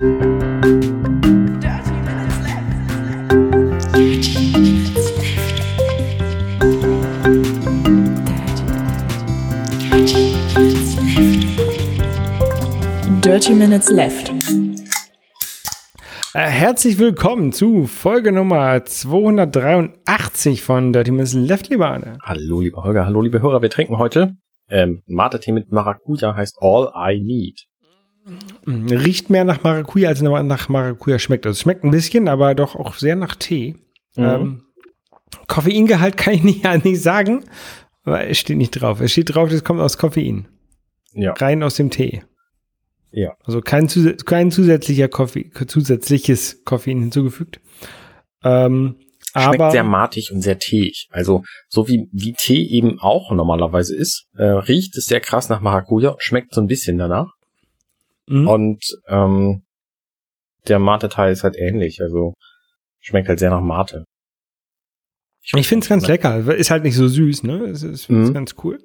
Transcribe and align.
Dirty 0.00 0.16
Minutes 13.52 13.90
Left. 13.90 14.32
Äh, 16.32 16.38
herzlich 16.38 16.98
willkommen 16.98 17.52
zu 17.52 17.86
Folge 17.86 18.32
Nummer 18.32 18.82
283 18.82 20.62
von 20.62 20.94
Dirty 20.94 21.10
Minutes 21.10 21.34
Left, 21.34 21.68
lieber 21.68 21.90
Arne. 21.90 22.16
Hallo, 22.22 22.62
lieber 22.62 22.84
Holger, 22.84 23.04
hallo, 23.04 23.20
liebe 23.20 23.42
Hörer. 23.42 23.60
Wir 23.60 23.68
trinken 23.68 23.98
heute 23.98 24.34
ähm, 24.70 25.02
Mate-Tee 25.04 25.52
mit 25.52 25.70
Maracuja, 25.70 26.34
heißt 26.34 26.56
All 26.62 26.90
I 26.96 27.20
Need. 27.20 27.66
Mm, 28.64 28.86
Riecht 28.88 29.30
mehr 29.30 29.44
nach 29.44 29.62
Maracuja, 29.62 30.08
als 30.08 30.22
nach 30.22 30.68
Maracuja 30.68 31.18
schmeckt. 31.18 31.46
Also 31.46 31.56
es 31.56 31.60
schmeckt 31.60 31.84
ein 31.84 31.90
bisschen, 31.90 32.28
aber 32.28 32.54
doch 32.54 32.76
auch 32.76 32.94
sehr 32.94 33.16
nach 33.16 33.36
Tee. 33.36 33.76
Mhm. 34.16 34.24
Ähm, 34.24 34.62
Koffeingehalt 35.46 36.16
kann 36.18 36.34
ich 36.34 36.42
nicht, 36.42 36.64
ja, 36.64 36.76
nicht 36.76 37.02
sagen, 37.02 37.44
aber 38.04 38.26
es 38.26 38.38
steht 38.38 38.58
nicht 38.58 38.72
drauf. 38.72 39.00
Es 39.00 39.12
steht 39.12 39.34
drauf, 39.34 39.48
das 39.50 39.64
kommt 39.64 39.80
aus 39.80 39.98
Koffein. 39.98 40.48
Ja. 41.12 41.32
Rein 41.32 41.62
aus 41.62 41.74
dem 41.74 41.90
Tee. 41.90 42.22
Ja. 43.12 43.36
Also 43.44 43.60
kein, 43.60 43.88
zus 43.88 44.24
kein 44.24 44.50
zusätzlicher 44.50 45.08
Koffein, 45.08 45.50
zusätzliches 45.66 46.64
Koffein 46.64 47.00
hinzugefügt. 47.00 47.60
Ähm, 48.44 48.96
Schmeckt 49.32 49.60
aber 49.60 49.70
sehr 49.70 49.84
matig 49.84 50.32
und 50.32 50.42
sehr 50.42 50.58
teeig. 50.58 51.06
Also 51.10 51.44
so 51.68 51.86
wie, 51.88 52.08
wie 52.12 52.32
Tee 52.32 52.66
eben 52.66 52.98
auch 52.98 53.30
normalerweise 53.32 53.96
ist, 53.96 54.26
äh, 54.36 54.42
riecht 54.42 54.96
es 54.96 55.04
sehr 55.04 55.20
krass 55.20 55.48
nach 55.48 55.60
Maracuja, 55.60 56.16
schmeckt 56.18 56.54
so 56.54 56.60
ein 56.60 56.66
bisschen 56.66 56.98
danach. 56.98 57.32
Mh, 58.30 58.50
Und 58.50 58.84
ähm, 59.08 59.62
der 60.68 60.78
Mate-Teil 60.78 61.32
ist 61.32 61.44
halt 61.44 61.56
ähnlich. 61.56 62.00
Also 62.00 62.34
schmeckt 63.00 63.28
halt 63.28 63.38
sehr 63.38 63.50
nach 63.50 63.60
Mate. 63.60 64.04
ich 65.42 65.66
finde 65.68 65.84
es 65.84 65.88
ganz 65.88 66.06
lecker. 66.06 66.36
Ist 66.54 66.70
halt 66.70 66.84
nicht 66.84 66.96
so 66.96 67.08
süß, 67.08 67.42
ne? 67.44 67.64
Es 67.64 67.82
ist, 67.82 68.02
ist 68.02 68.08
Mhm. 68.10 68.34
ganz 68.34 68.54
cool. 68.64 68.78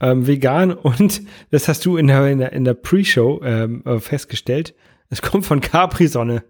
Ähm, 0.00 0.26
vegan 0.26 0.72
und 0.74 1.22
das 1.50 1.68
hast 1.68 1.84
du 1.84 1.96
in 1.96 2.06
der, 2.06 2.26
in 2.30 2.38
der, 2.38 2.52
in 2.52 2.64
der 2.64 2.74
Pre-Show 2.74 3.42
ähm, 3.42 3.82
äh, 3.84 3.98
festgestellt. 4.00 4.74
Es 5.10 5.22
kommt 5.22 5.44
von 5.46 5.60
Capri-Sonne. 5.60 6.44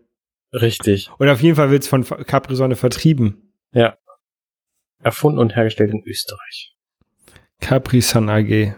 Richtig. 0.53 1.11
Oder 1.19 1.33
auf 1.33 1.41
jeden 1.43 1.57
Fall 1.57 1.71
wird 1.71 1.83
es 1.83 1.89
von 1.89 2.05
Capri-Sonne 2.05 2.77
vertrieben. 2.77 3.53
Erfunden 5.01 5.39
und 5.39 5.55
hergestellt 5.55 5.93
in 5.93 6.03
Österreich. 6.05 6.75
Capri-Sun 7.61 8.29
AG. 8.29 8.75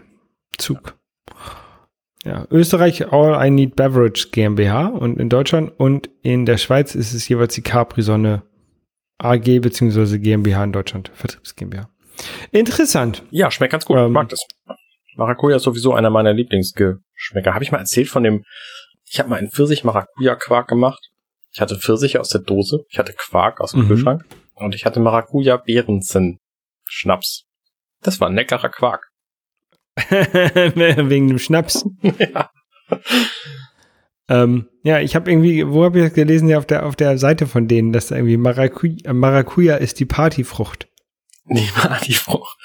Zug. 0.57 0.97
Ja, 1.29 1.60
Österreich 2.51 3.11
All 3.11 3.45
I 3.45 3.49
Need 3.49 3.75
Beverage 3.75 4.27
GmbH 4.31 4.87
und 4.87 5.19
in 5.19 5.29
Deutschland 5.29 5.71
und 5.79 6.09
in 6.21 6.45
der 6.45 6.57
Schweiz 6.57 6.93
ist 6.93 7.13
es 7.13 7.27
jeweils 7.27 7.55
die 7.55 7.63
Capri-Sonne 7.63 8.43
AG 9.17 9.59
beziehungsweise 9.59 10.19
GmbH 10.19 10.63
in 10.63 10.71
Deutschland, 10.71 11.09
Vertriebs 11.15 11.55
GmbH. 11.55 11.89
Interessant. 12.51 13.23
Ja, 13.31 13.49
schmeckt 13.49 13.71
ganz 13.71 13.85
gut. 13.85 13.97
Ähm, 13.97 14.05
ich 14.07 14.11
mag 14.11 14.29
das. 14.29 14.45
Maracuja 15.15 15.55
ist 15.57 15.63
sowieso 15.63 15.93
einer 15.93 16.09
meiner 16.11 16.33
Lieblingsgeschmäcker. 16.33 17.53
Habe 17.53 17.63
ich 17.63 17.71
mal 17.71 17.79
erzählt 17.79 18.07
von 18.07 18.23
dem, 18.23 18.43
ich 19.05 19.19
habe 19.19 19.29
mal 19.29 19.37
einen 19.39 19.49
Pfirsich-Maracuja-Quark 19.49 20.67
gemacht. 20.67 21.09
Ich 21.53 21.59
hatte 21.59 21.75
Pfirsiche 21.77 22.19
aus 22.21 22.29
der 22.29 22.41
Dose, 22.41 22.85
ich 22.89 22.97
hatte 22.99 23.13
Quark 23.13 23.59
aus 23.59 23.71
dem 23.71 23.81
Mhm. 23.81 23.87
Kühlschrank 23.87 24.23
und 24.53 24.73
ich 24.75 24.85
hatte 24.85 24.99
Maracuja-Beerenzen-Schnaps. 25.01 27.43
Das 28.01 28.21
war 28.21 28.29
ein 28.29 28.35
leckerer 28.35 28.69
Quark. 28.69 29.10
Wegen 30.09 31.27
dem 31.27 31.39
Schnaps. 31.39 31.85
ja. 32.01 32.49
Ähm, 34.29 34.67
ja, 34.83 34.99
ich 34.99 35.15
habe 35.15 35.29
irgendwie, 35.29 35.67
wo 35.67 35.83
habe 35.83 35.99
ich 35.99 36.05
das 36.05 36.13
gelesen? 36.13 36.47
Ja, 36.47 36.57
auf 36.57 36.65
der, 36.65 36.85
auf 36.85 36.95
der 36.95 37.17
Seite 37.17 37.47
von 37.47 37.67
denen, 37.67 37.91
dass 37.91 38.07
da 38.07 38.15
irgendwie 38.15 38.37
Maracuja, 38.37 39.13
Maracuja 39.13 39.75
ist 39.75 39.99
die 39.99 40.05
Partyfrucht. 40.05 40.87
Die 42.05 42.13
Frucht. 42.13 42.57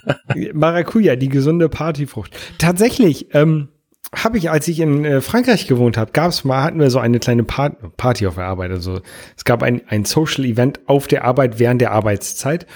Maracuja, 0.52 1.14
die 1.16 1.28
gesunde 1.28 1.68
Partyfrucht. 1.68 2.36
Tatsächlich, 2.58 3.32
ähm, 3.34 3.68
habe 4.14 4.36
ich, 4.36 4.50
als 4.50 4.68
ich 4.68 4.80
in 4.80 5.04
äh, 5.04 5.20
Frankreich 5.20 5.66
gewohnt 5.66 5.96
habe, 5.96 6.12
gab 6.12 6.30
es 6.30 6.44
mal, 6.44 6.62
hatten 6.62 6.80
wir 6.80 6.90
so 6.90 6.98
eine 6.98 7.18
kleine 7.18 7.44
Part 7.44 7.96
Party 7.96 8.26
auf 8.26 8.34
der 8.34 8.44
Arbeit. 8.44 8.70
Also 8.70 9.00
es 9.36 9.44
gab 9.44 9.62
ein, 9.62 9.82
ein 9.88 10.04
Social 10.04 10.44
Event 10.44 10.80
auf 10.86 11.06
der 11.06 11.24
Arbeit 11.24 11.58
während 11.58 11.80
der 11.80 11.92
Arbeitszeit, 11.92 12.66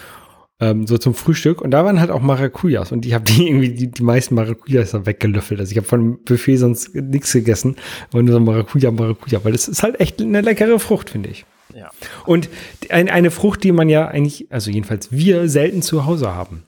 ähm, 0.60 0.86
so 0.86 0.98
zum 0.98 1.14
Frühstück. 1.14 1.60
Und 1.60 1.70
da 1.70 1.84
waren 1.84 2.00
halt 2.00 2.10
auch 2.10 2.20
Maracujas. 2.20 2.92
Und 2.92 3.04
ich 3.06 3.14
habe 3.14 3.24
die 3.24 3.46
irgendwie 3.48 3.74
die, 3.74 3.90
die 3.90 4.02
meisten 4.02 4.34
Maracujas 4.34 4.92
da 4.92 5.06
weggelöffelt. 5.06 5.60
Also 5.60 5.72
ich 5.72 5.76
habe 5.76 5.86
von 5.86 6.00
dem 6.00 6.24
Buffet 6.24 6.56
sonst 6.56 6.94
nichts 6.94 7.32
gegessen. 7.32 7.76
Aber 8.12 8.22
nur 8.22 8.32
so 8.32 8.40
Maracuja, 8.40 8.90
Maracuja. 8.90 9.44
Weil 9.44 9.52
das 9.52 9.68
ist 9.68 9.82
halt 9.82 10.00
echt 10.00 10.20
eine 10.20 10.40
leckere 10.40 10.78
Frucht, 10.78 11.10
finde 11.10 11.30
ich. 11.30 11.44
Ja. 11.74 11.90
Und 12.24 12.48
ein, 12.88 13.10
eine 13.10 13.30
Frucht, 13.30 13.62
die 13.64 13.72
man 13.72 13.88
ja 13.88 14.08
eigentlich, 14.08 14.46
also 14.50 14.70
jedenfalls 14.70 15.12
wir 15.12 15.48
selten 15.48 15.82
zu 15.82 16.06
Hause 16.06 16.34
haben. 16.34 16.64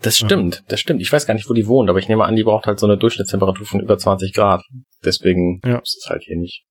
Das 0.00 0.16
stimmt, 0.16 0.64
das 0.68 0.80
stimmt. 0.80 1.00
Ich 1.00 1.12
weiß 1.12 1.26
gar 1.26 1.34
nicht, 1.34 1.48
wo 1.48 1.54
die 1.54 1.68
wohnt, 1.68 1.88
aber 1.88 1.98
ich 2.00 2.08
nehme 2.08 2.24
an, 2.24 2.34
die 2.34 2.42
braucht 2.42 2.66
halt 2.66 2.80
so 2.80 2.86
eine 2.86 2.96
Durchschnittstemperatur 2.98 3.66
von 3.66 3.80
über 3.80 3.98
20 3.98 4.32
Grad. 4.32 4.64
Deswegen 5.04 5.60
Ja. 5.64 5.78
ist 5.78 5.98
es 6.02 6.10
halt 6.10 6.24
hier 6.24 6.36
nicht. 6.36 6.64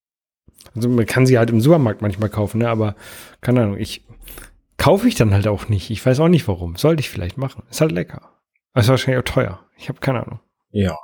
Also 0.75 0.89
man 0.89 1.05
kann 1.05 1.25
sie 1.25 1.37
halt 1.37 1.49
im 1.49 1.61
Supermarkt 1.61 2.01
manchmal 2.01 2.29
kaufen, 2.29 2.59
ne? 2.59 2.67
aber 2.69 2.95
keine 3.39 3.61
Ahnung, 3.61 3.77
ich 3.77 4.03
kaufe 4.81 5.07
ich 5.07 5.13
dann 5.13 5.31
halt 5.31 5.47
auch 5.47 5.69
nicht. 5.69 5.91
Ich 5.91 6.03
weiß 6.03 6.19
auch 6.19 6.27
nicht 6.27 6.47
warum. 6.47 6.75
Sollte 6.75 7.01
ich 7.01 7.09
vielleicht 7.09 7.37
machen. 7.37 7.63
Ist 7.69 7.81
halt 7.81 7.91
lecker. 7.91 8.31
Ist 8.73 8.89
wahrscheinlich 8.89 9.19
auch 9.19 9.31
teuer. 9.31 9.65
Ich 9.77 9.89
habe 9.89 9.99
keine 9.99 10.25
Ahnung. 10.25 10.39
Ja. 10.71 10.97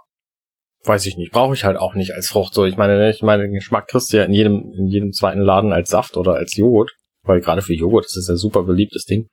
Weiß 0.84 1.06
ich 1.06 1.16
nicht. 1.16 1.32
Brauche 1.32 1.54
ich 1.54 1.64
halt 1.64 1.78
auch 1.78 1.94
nicht 1.94 2.16
als 2.16 2.28
Frucht. 2.28 2.56
So, 2.56 2.66
ich 2.66 2.76
meine, 2.76 2.98
ne, 2.98 3.12
ich 3.12 3.22
meine, 3.22 3.44
den 3.44 3.54
Geschmack 3.54 3.88
kriegst 3.88 4.12
du 4.12 4.18
ja 4.18 4.24
in 4.24 4.34
jedem, 4.34 4.74
in 4.76 4.88
jedem 4.88 5.12
zweiten 5.12 5.42
Laden 5.42 5.74
als 5.74 5.92
Saft 5.92 6.18
oder 6.18 6.34
als 6.34 6.56
Joghurt. 6.56 6.92
Weil 7.22 7.40
gerade 7.40 7.62
für 7.62 7.76
Joghurt 7.76 8.06
ist 8.06 8.18
es 8.18 8.28
ja 8.28 8.36
super 8.36 8.64
beliebtes 8.64 9.06
Ding. 9.06 9.28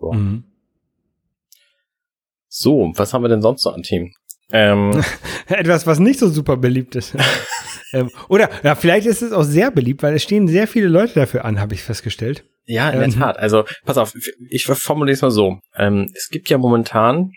So. 0.00 0.12
Mhm. 0.12 0.44
so, 2.48 2.92
was 2.96 3.14
haben 3.14 3.22
wir 3.22 3.28
denn 3.28 3.42
sonst 3.42 3.64
noch 3.64 3.74
an 3.74 3.82
Themen? 3.82 4.12
Ähm, 4.50 5.02
Etwas, 5.46 5.86
was 5.86 6.00
nicht 6.00 6.18
so 6.18 6.28
super 6.28 6.56
beliebt 6.56 6.96
ist. 6.96 7.14
ähm, 7.92 8.10
oder 8.28 8.50
ja, 8.62 8.74
vielleicht 8.74 9.06
ist 9.06 9.22
es 9.22 9.32
auch 9.32 9.42
sehr 9.42 9.70
beliebt, 9.70 10.02
weil 10.02 10.14
es 10.14 10.22
stehen 10.22 10.48
sehr 10.48 10.66
viele 10.66 10.88
Leute 10.88 11.14
dafür 11.14 11.44
an, 11.44 11.60
habe 11.60 11.74
ich 11.74 11.82
festgestellt. 11.82 12.44
ja, 12.66 12.90
in 12.90 12.98
der 12.98 13.08
Ähm. 13.08 13.14
Tat. 13.14 13.38
Also, 13.38 13.64
pass 13.84 13.96
auf, 13.96 14.12
ich 14.50 14.64
formuliere 14.64 15.14
es 15.14 15.22
mal 15.22 15.30
so. 15.30 15.58
Ähm, 15.76 16.10
es 16.14 16.28
gibt 16.28 16.48
ja 16.48 16.58
momentan 16.58 17.32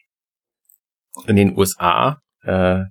in 1.28 1.36
den 1.36 1.58
USA 1.58 2.22
äh, 2.44 2.84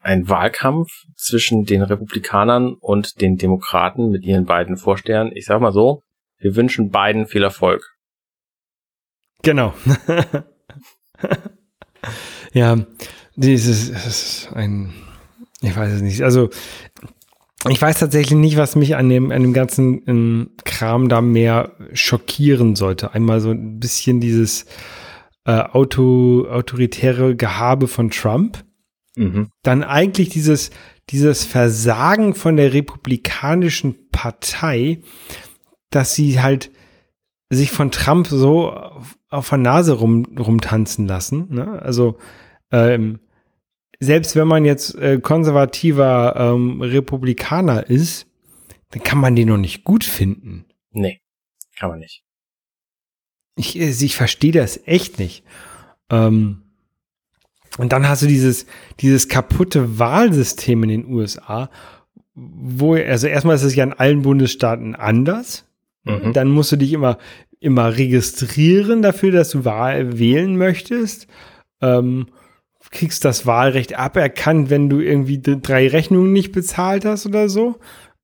einen 0.00 0.28
Wahlkampf 0.28 0.88
zwischen 1.16 1.64
den 1.64 1.82
Republikanern 1.82 2.74
und 2.74 3.20
den 3.20 3.36
Demokraten 3.36 4.10
mit 4.10 4.24
ihren 4.24 4.46
beiden 4.46 4.76
Vorstehern. 4.76 5.30
Ich 5.34 5.46
sag 5.46 5.60
mal 5.60 5.72
so, 5.72 6.02
wir 6.38 6.56
wünschen 6.56 6.90
beiden 6.90 7.26
viel 7.26 7.42
Erfolg. 7.42 7.88
Genau. 9.42 9.74
ja, 12.52 12.78
dieses 13.36 13.90
es 13.90 14.06
ist 14.06 14.52
ein, 14.52 14.92
ich 15.60 15.76
weiß 15.76 15.92
es 15.92 16.02
nicht. 16.02 16.22
Also 16.22 16.50
ich 17.68 17.80
weiß 17.80 18.00
tatsächlich 18.00 18.38
nicht, 18.38 18.56
was 18.56 18.76
mich 18.76 18.96
an 18.96 19.08
dem, 19.08 19.30
an 19.30 19.42
dem 19.42 19.52
ganzen 19.52 20.02
ähm, 20.06 20.50
Kram 20.64 21.08
da 21.08 21.20
mehr 21.20 21.72
schockieren 21.92 22.74
sollte. 22.74 23.14
Einmal 23.14 23.40
so 23.40 23.50
ein 23.50 23.78
bisschen 23.78 24.20
dieses 24.20 24.66
äh, 25.44 25.60
Auto, 25.60 26.46
autoritäre 26.48 27.36
Gehabe 27.36 27.88
von 27.88 28.10
Trump. 28.10 28.64
Mhm. 29.16 29.48
Dann 29.62 29.84
eigentlich 29.84 30.30
dieses, 30.30 30.70
dieses 31.10 31.44
Versagen 31.44 32.34
von 32.34 32.56
der 32.56 32.72
Republikanischen 32.72 34.10
Partei, 34.10 35.00
dass 35.90 36.14
sie 36.14 36.40
halt 36.40 36.70
sich 37.50 37.70
von 37.70 37.90
Trump 37.90 38.28
so 38.28 38.70
auf, 38.70 39.18
auf 39.28 39.48
der 39.50 39.58
Nase 39.58 39.92
rum, 39.92 40.24
rumtanzen 40.38 41.06
lassen. 41.06 41.46
Ne? 41.50 41.82
Also 41.82 42.18
ähm, 42.70 43.20
selbst 44.02 44.34
wenn 44.34 44.48
man 44.48 44.64
jetzt 44.64 44.96
äh, 44.96 45.20
konservativer 45.20 46.34
ähm, 46.36 46.82
Republikaner 46.82 47.88
ist, 47.88 48.26
dann 48.90 49.02
kann 49.02 49.18
man 49.18 49.36
den 49.36 49.48
noch 49.48 49.58
nicht 49.58 49.84
gut 49.84 50.02
finden. 50.02 50.64
Nee, 50.90 51.20
kann 51.78 51.90
man 51.90 52.00
nicht. 52.00 52.24
Ich, 53.54 53.78
äh, 53.78 53.88
ich 53.88 54.16
verstehe 54.16 54.52
das 54.52 54.80
echt 54.86 55.20
nicht. 55.20 55.44
Ähm, 56.10 56.62
und 57.78 57.92
dann 57.92 58.08
hast 58.08 58.22
du 58.22 58.26
dieses, 58.26 58.66
dieses 59.00 59.28
kaputte 59.28 59.98
Wahlsystem 59.98 60.82
in 60.82 60.88
den 60.88 61.06
USA, 61.06 61.70
wo, 62.34 62.94
also 62.94 63.28
erstmal 63.28 63.54
ist 63.54 63.62
es 63.62 63.76
ja 63.76 63.84
in 63.84 63.92
allen 63.92 64.22
Bundesstaaten 64.22 64.96
anders. 64.96 65.64
Mhm. 66.02 66.32
Dann 66.32 66.48
musst 66.48 66.72
du 66.72 66.76
dich 66.76 66.92
immer, 66.92 67.18
immer 67.60 67.96
registrieren 67.96 69.00
dafür, 69.00 69.30
dass 69.30 69.50
du 69.50 69.64
Wahl 69.64 70.18
wählen 70.18 70.56
möchtest. 70.56 71.28
Ähm, 71.80 72.26
kriegst 72.92 73.24
das 73.24 73.46
Wahlrecht 73.46 73.98
aberkannt, 73.98 74.70
wenn 74.70 74.88
du 74.88 75.00
irgendwie 75.00 75.40
drei 75.42 75.88
Rechnungen 75.88 76.32
nicht 76.32 76.52
bezahlt 76.52 77.04
hast 77.04 77.26
oder 77.26 77.48
so. 77.48 77.80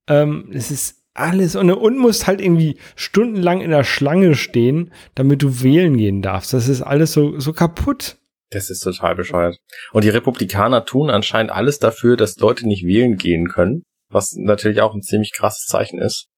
Ähm, 0.07 0.49
es 0.53 0.71
ist 0.71 1.03
alles 1.13 1.55
und, 1.55 1.69
und 1.71 1.97
musst 1.97 2.27
halt 2.27 2.39
irgendwie 2.39 2.77
stundenlang 2.95 3.61
in 3.61 3.71
der 3.71 3.83
Schlange 3.83 4.35
stehen, 4.35 4.93
damit 5.15 5.41
du 5.41 5.61
wählen 5.61 5.97
gehen 5.97 6.21
darfst. 6.21 6.53
Das 6.53 6.69
ist 6.69 6.81
alles 6.81 7.11
so, 7.11 7.39
so 7.39 7.51
kaputt. 7.51 8.17
Das 8.51 8.69
ist 8.69 8.79
total 8.79 9.15
bescheuert. 9.15 9.57
Und 9.91 10.03
die 10.03 10.09
Republikaner 10.09 10.85
tun 10.85 11.09
anscheinend 11.09 11.51
alles 11.51 11.79
dafür, 11.79 12.15
dass 12.15 12.37
Leute 12.37 12.67
nicht 12.67 12.85
wählen 12.85 13.17
gehen 13.17 13.49
können. 13.49 13.83
was 14.11 14.33
natürlich 14.33 14.81
auch 14.81 14.95
ein 14.95 15.03
ziemlich 15.03 15.33
krasses 15.33 15.65
Zeichen 15.65 15.99
ist. 15.99 16.29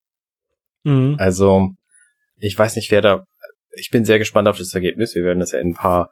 Mhm. 0.84 1.16
Also, 1.20 1.70
ich 2.38 2.58
weiß 2.58 2.76
nicht, 2.76 2.92
wer 2.92 3.02
da, 3.02 3.24
ich 3.72 3.92
bin 3.92 4.04
sehr 4.04 4.20
gespannt 4.20 4.48
auf 4.48 4.58
das 4.58 4.74
Ergebnis. 4.74 5.16
Wir 5.16 5.24
werden 5.24 5.40
das 5.40 5.54
ja 5.54 5.60
in 5.60 5.70
ein 5.70 5.76
paar 5.76 6.12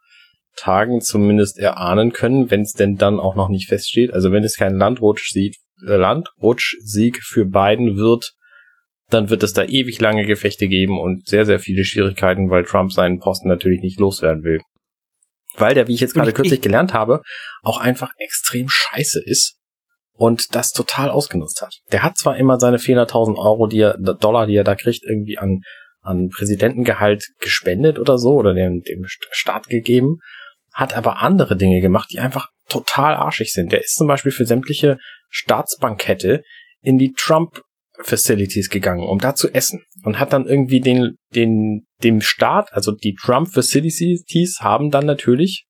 Tagen 0.59 1.01
zumindest 1.01 1.57
erahnen 1.57 2.11
können, 2.11 2.51
wenn 2.51 2.61
es 2.61 2.73
denn 2.73 2.95
dann 2.95 3.19
auch 3.19 3.35
noch 3.35 3.49
nicht 3.49 3.69
feststeht. 3.69 4.13
Also 4.13 4.31
wenn 4.31 4.43
es 4.43 4.57
kein 4.57 4.75
Landrutschsieg, 4.75 5.55
äh, 5.87 5.95
Landrutschsieg 5.95 7.21
für 7.23 7.45
Biden 7.45 7.97
wird, 7.97 8.33
dann 9.09 9.29
wird 9.29 9.43
es 9.43 9.53
da 9.53 9.63
ewig 9.63 9.99
lange 9.99 10.25
Gefechte 10.25 10.67
geben 10.67 10.99
und 10.99 11.27
sehr, 11.27 11.45
sehr 11.45 11.59
viele 11.59 11.83
Schwierigkeiten, 11.83 12.49
weil 12.49 12.63
Trump 12.63 12.91
seinen 12.91 13.19
Posten 13.19 13.47
natürlich 13.47 13.81
nicht 13.81 13.99
loswerden 13.99 14.43
will. 14.43 14.59
Weil 15.57 15.73
der, 15.73 15.87
wie 15.87 15.95
ich 15.95 15.99
jetzt 15.99 16.13
gerade 16.13 16.31
kürzlich 16.31 16.61
gelernt 16.61 16.93
habe, 16.93 17.21
auch 17.63 17.79
einfach 17.79 18.11
extrem 18.17 18.67
scheiße 18.69 19.21
ist 19.25 19.57
und 20.13 20.53
das 20.53 20.69
total 20.69 21.09
ausgenutzt 21.09 21.61
hat. 21.61 21.79
Der 21.91 22.03
hat 22.03 22.17
zwar 22.17 22.37
immer 22.37 22.59
seine 22.59 22.77
400.000 22.77 23.37
Euro, 23.37 23.67
die 23.67 23.79
er, 23.79 23.97
Dollar, 23.97 24.45
die 24.45 24.55
er 24.55 24.63
da 24.63 24.75
kriegt, 24.75 25.03
irgendwie 25.03 25.37
an, 25.37 25.61
an 26.01 26.29
Präsidentengehalt 26.29 27.25
gespendet 27.39 27.97
oder 27.99 28.17
so 28.17 28.33
oder 28.35 28.53
dem, 28.53 28.81
dem 28.81 29.05
Staat 29.07 29.69
gegeben, 29.69 30.19
hat 30.79 30.95
aber 30.95 31.21
andere 31.21 31.57
Dinge 31.57 31.81
gemacht, 31.81 32.09
die 32.11 32.19
einfach 32.19 32.49
total 32.69 33.15
arschig 33.15 33.51
sind. 33.51 33.71
Der 33.71 33.81
ist 33.81 33.95
zum 33.95 34.07
Beispiel 34.07 34.31
für 34.31 34.45
sämtliche 34.45 34.97
Staatsbankette 35.29 36.43
in 36.81 36.97
die 36.97 37.13
Trump 37.13 37.61
Facilities 38.01 38.69
gegangen, 38.69 39.03
um 39.03 39.19
da 39.19 39.35
zu 39.35 39.53
essen 39.53 39.83
und 40.03 40.19
hat 40.19 40.31
dann 40.31 40.47
irgendwie 40.47 40.79
den, 40.79 41.17
den, 41.35 41.85
dem 42.01 42.21
Staat, 42.21 42.71
also 42.71 42.93
die 42.93 43.13
Trump 43.13 43.51
Facilities 43.51 44.59
haben 44.61 44.89
dann 44.89 45.05
natürlich 45.05 45.65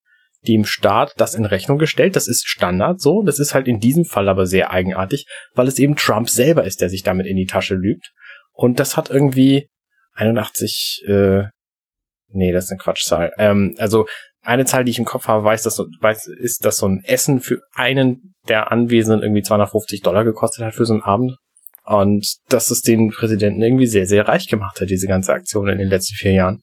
dem 0.48 0.64
Staat 0.64 1.14
das 1.18 1.34
in 1.34 1.46
Rechnung 1.46 1.80
gestellt. 1.80 2.16
Das 2.16 2.28
ist 2.28 2.48
Standard 2.48 3.02
so. 3.02 3.24
Das 3.24 3.40
ist 3.40 3.54
halt 3.54 3.68
in 3.68 3.80
diesem 3.80 4.06
Fall 4.06 4.30
aber 4.30 4.46
sehr 4.46 4.72
eigenartig, 4.72 5.26
weil 5.54 5.68
es 5.68 5.80
eben 5.80 5.96
Trump 5.96 6.30
selber 6.30 6.66
ist, 6.66 6.82
der 6.82 6.90
sich 6.90 7.04
damit 7.04 7.26
in 7.26 7.36
die 7.36 7.48
Tasche 7.48 7.76
lügt. 7.76 8.12
Und 8.54 8.80
das 8.80 8.96
hat 8.96 9.10
irgendwie 9.10 9.70
81, 10.14 11.04
äh, 11.08 11.44
nee, 12.28 12.52
das 12.52 12.66
ist 12.66 12.72
eine 12.72 12.80
Quatschzahl. 12.80 13.34
Ähm, 13.38 13.76
also 13.80 14.06
eine 14.42 14.66
Zahl, 14.66 14.84
die 14.84 14.92
ich 14.92 15.00
im 15.00 15.06
Kopf 15.06 15.28
habe, 15.28 15.44
weiß, 15.44 15.64
dass, 15.64 15.80
weiß, 15.80 16.28
ist, 16.28 16.66
dass 16.66 16.78
so 16.78 16.88
ein 16.88 17.02
Essen 17.04 17.42
für 17.42 17.62
einen 17.74 18.34
der 18.48 18.72
Anwesenden 18.72 19.22
irgendwie 19.22 19.44
250 19.44 20.02
Dollar 20.02 20.24
gekostet 20.24 20.66
hat 20.66 20.76
für 20.76 20.86
so 20.86 20.94
einen 20.94 21.04
Abend. 21.04 21.38
Und 21.86 22.38
dass 22.50 22.72
es 22.72 22.82
den 22.82 23.10
Präsidenten 23.10 23.62
irgendwie 23.62 23.88
sehr, 23.88 24.06
sehr 24.06 24.28
reich 24.28 24.48
gemacht 24.48 24.80
hat, 24.80 24.90
diese 24.90 25.08
ganze 25.08 25.34
Aktion 25.34 25.68
in 25.70 25.80
den 25.80 25.90
letzten 25.90 26.16
vier 26.16 26.34
Jahren. 26.34 26.62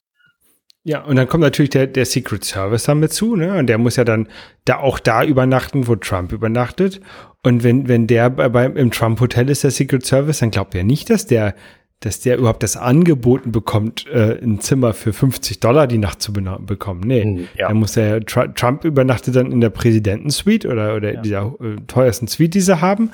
Ja, 0.83 1.03
und 1.03 1.17
dann 1.17 1.27
kommt 1.27 1.41
natürlich 1.41 1.71
der, 1.71 1.85
der 1.85 2.05
Secret 2.05 2.45
Service 2.45 2.85
damit 2.85 3.11
zu, 3.11 3.35
ne? 3.35 3.57
Und 3.57 3.67
der 3.67 3.77
muss 3.77 3.97
ja 3.97 4.05
dann 4.05 4.29
da 4.63 4.77
auch 4.77 4.99
da 4.99 5.25
übernachten, 5.25 5.85
wo 5.85 5.97
Trump 5.97 6.31
übernachtet. 6.31 7.01
Und 7.43 7.65
wenn, 7.65 7.89
wenn 7.89 8.07
der 8.07 8.29
bei, 8.29 8.47
beim, 8.47 8.77
im 8.77 8.89
Trump-Hotel 8.89 9.49
ist, 9.49 9.65
der 9.65 9.71
Secret 9.71 10.05
Service, 10.05 10.39
dann 10.39 10.51
glaubt 10.51 10.73
er 10.75 10.85
nicht, 10.85 11.09
dass 11.09 11.25
der, 11.25 11.55
dass 12.01 12.19
der 12.19 12.37
überhaupt 12.37 12.61
das 12.61 12.77
angeboten 12.77 13.51
bekommt, 13.51 14.05
äh, 14.07 14.39
ein 14.41 14.59
Zimmer 14.59 14.93
für 14.93 15.13
50 15.13 15.59
Dollar 15.59 15.87
die 15.87 15.97
Nacht 15.97 16.21
zu 16.21 16.31
bekommen. 16.31 17.01
Nee, 17.05 17.23
hm, 17.23 17.47
ja. 17.55 17.69
dann 17.69 17.77
muss 17.77 17.97
er, 17.97 18.23
Trump 18.23 18.85
übernachtet 18.85 19.35
dann 19.35 19.51
in 19.51 19.61
der 19.61 19.71
Präsidentensuite 19.71 20.67
oder, 20.69 20.95
oder 20.95 21.15
ja. 21.15 21.21
dieser 21.21 21.55
äh, 21.59 21.75
teuersten 21.87 22.27
Suite, 22.27 22.53
die 22.53 22.61
sie 22.61 22.81
haben. 22.81 23.11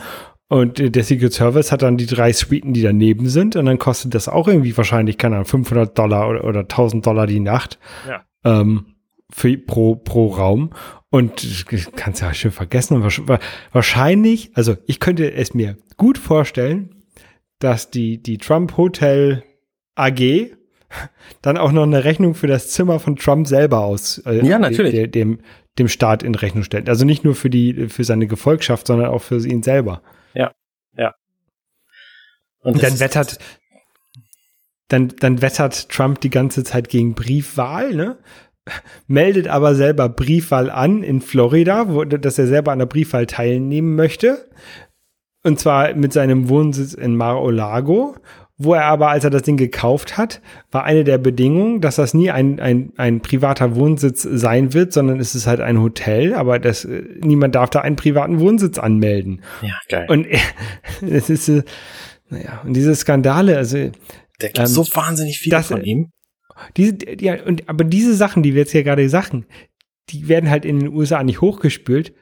Und 0.50 0.96
der 0.96 1.04
Secret 1.04 1.34
Service 1.34 1.72
hat 1.72 1.82
dann 1.82 1.98
die 1.98 2.06
drei 2.06 2.32
Suiten, 2.32 2.74
die 2.74 2.84
daneben 2.84 3.28
sind. 3.28 3.56
Und 3.56 3.66
dann 3.66 3.80
kostet 3.80 4.14
das 4.14 4.28
auch 4.28 4.48
irgendwie 4.48 4.76
wahrscheinlich, 4.78 5.18
keine 5.18 5.36
Ahnung, 5.38 5.48
500 5.48 5.98
Dollar 5.98 6.30
oder, 6.30 6.44
oder 6.44 6.60
1000 6.60 7.06
Dollar 7.06 7.26
die 7.26 7.40
Nacht. 7.40 7.80
Ja. 8.08 8.24
Ähm, 8.44 8.86
für, 9.32 9.58
pro, 9.58 9.96
pro 9.96 10.28
Raum. 10.28 10.72
Und 11.10 11.66
kannst 11.96 12.22
ja 12.22 12.34
schön 12.34 12.52
vergessen. 12.52 13.02
Und 13.02 13.30
wahrscheinlich, 13.72 14.52
also 14.54 14.76
ich 14.86 15.00
könnte 15.00 15.34
es 15.34 15.54
mir 15.54 15.78
gut 15.98 16.18
vorstellen, 16.18 17.03
dass 17.63 17.89
die, 17.89 18.21
die 18.21 18.38
Trump 18.38 18.77
Hotel 18.77 19.44
AG 19.95 20.51
dann 21.42 21.57
auch 21.57 21.71
noch 21.71 21.83
eine 21.83 22.04
Rechnung 22.04 22.36
für 22.36 22.48
das 22.48 22.69
Zimmer 22.69 23.00
von 23.00 23.15
Trump 23.15 23.48
selber 23.48 23.80
aus 23.80 24.19
äh, 24.25 24.45
ja, 24.45 24.60
natürlich. 24.60 24.94
De, 24.94 25.07
dem, 25.07 25.39
dem 25.80 25.88
Staat 25.88 26.24
in 26.24 26.36
Rechnung 26.36 26.63
stellt. 26.63 26.89
Also 26.89 27.06
nicht 27.06 27.24
nur 27.24 27.36
für 27.36 27.50
die, 27.50 27.88
für 27.89 28.04
seine 28.04 28.27
Gefolgschaft, 28.27 28.88
sondern 28.88 29.10
auch 29.10 29.21
für 29.21 29.45
ihn 29.48 29.63
selber. 29.63 30.01
Und 32.60 32.81
dann 32.83 33.00
wettert, 33.00 33.39
dann, 34.88 35.10
dann 35.19 35.42
wettert 35.42 35.89
Trump 35.89 36.21
die 36.21 36.30
ganze 36.30 36.63
Zeit 36.63 36.89
gegen 36.89 37.13
Briefwahl, 37.13 37.94
ne? 37.94 38.18
Meldet 39.07 39.50
aber 39.50 39.75
selber 39.75 40.07
Briefwahl 40.07 40.69
an 40.69 41.04
in 41.04 41.19
Florida, 41.19 41.89
wo, 41.89 42.06
dass 42.06 42.39
er 42.39 42.48
selber 42.48 42.71
an 42.71 42.80
der 42.80 42.86
Briefwahl 42.86 43.25
teilnehmen 43.25 43.95
möchte. 43.95 44.50
Und 45.44 45.60
zwar 45.60 45.94
mit 45.94 46.13
seinem 46.13 46.48
Wohnsitz 46.50 46.94
in 46.94 47.16
Mar-o-Lago, 47.16 48.16
wo 48.57 48.74
er 48.75 48.86
aber, 48.86 49.10
als 49.10 49.24
er 49.24 49.30
das 49.30 49.42
Ding 49.42 49.57
gekauft 49.57 50.18
hat, 50.18 50.42
war 50.72 50.84
eine 50.84 51.04
der 51.04 51.18
Bedingungen, 51.18 51.81
dass 51.81 51.98
das 51.98 52.13
nie 52.13 52.31
ein, 52.31 52.60
ein, 52.60 52.94
ein 52.98 53.19
privater 53.19 53.75
Wohnsitz 53.75 54.22
sein 54.22 54.74
wird, 54.74 54.94
sondern 54.94 55.19
es 55.19 55.36
ist 55.36 55.48
halt 55.48 55.60
ein 55.60 55.81
Hotel, 55.81 56.34
aber 56.34 56.60
das, 56.60 56.88
niemand 57.19 57.56
darf 57.56 57.72
da 57.72 57.81
einen 57.81 57.95
privaten 57.95 58.40
Wohnsitz 58.40 58.78
anmelden. 58.78 59.42
Ja, 59.62 59.74
geil. 59.90 60.06
Und 60.07 60.28
es 61.01 61.30
ist, 61.30 61.50
äh, 61.50 61.63
naja, 62.30 62.62
und 62.63 62.74
diese 62.74 62.96
Skandale, 62.96 63.57
also. 63.57 63.78
Der 63.78 63.92
gibt 64.50 64.60
ähm, 64.60 64.66
so 64.68 64.86
wahnsinnig 64.94 65.39
viel 65.39 65.60
von 65.62 65.84
ihm. 65.84 66.12
Diese, 66.78 66.96
ja, 67.19 67.44
und, 67.44 67.68
aber 67.68 67.84
diese 67.84 68.16
Sachen, 68.16 68.44
die 68.44 68.54
wir 68.54 68.62
jetzt 68.62 68.72
hier 68.72 68.84
gerade 68.84 69.07
sagen, 69.10 69.46
die 70.10 70.28
werden 70.28 70.50
halt 70.50 70.66
in 70.66 70.80
den 70.80 70.89
USA 70.89 71.24
nicht 71.24 71.42
hochgespült, 71.42 72.13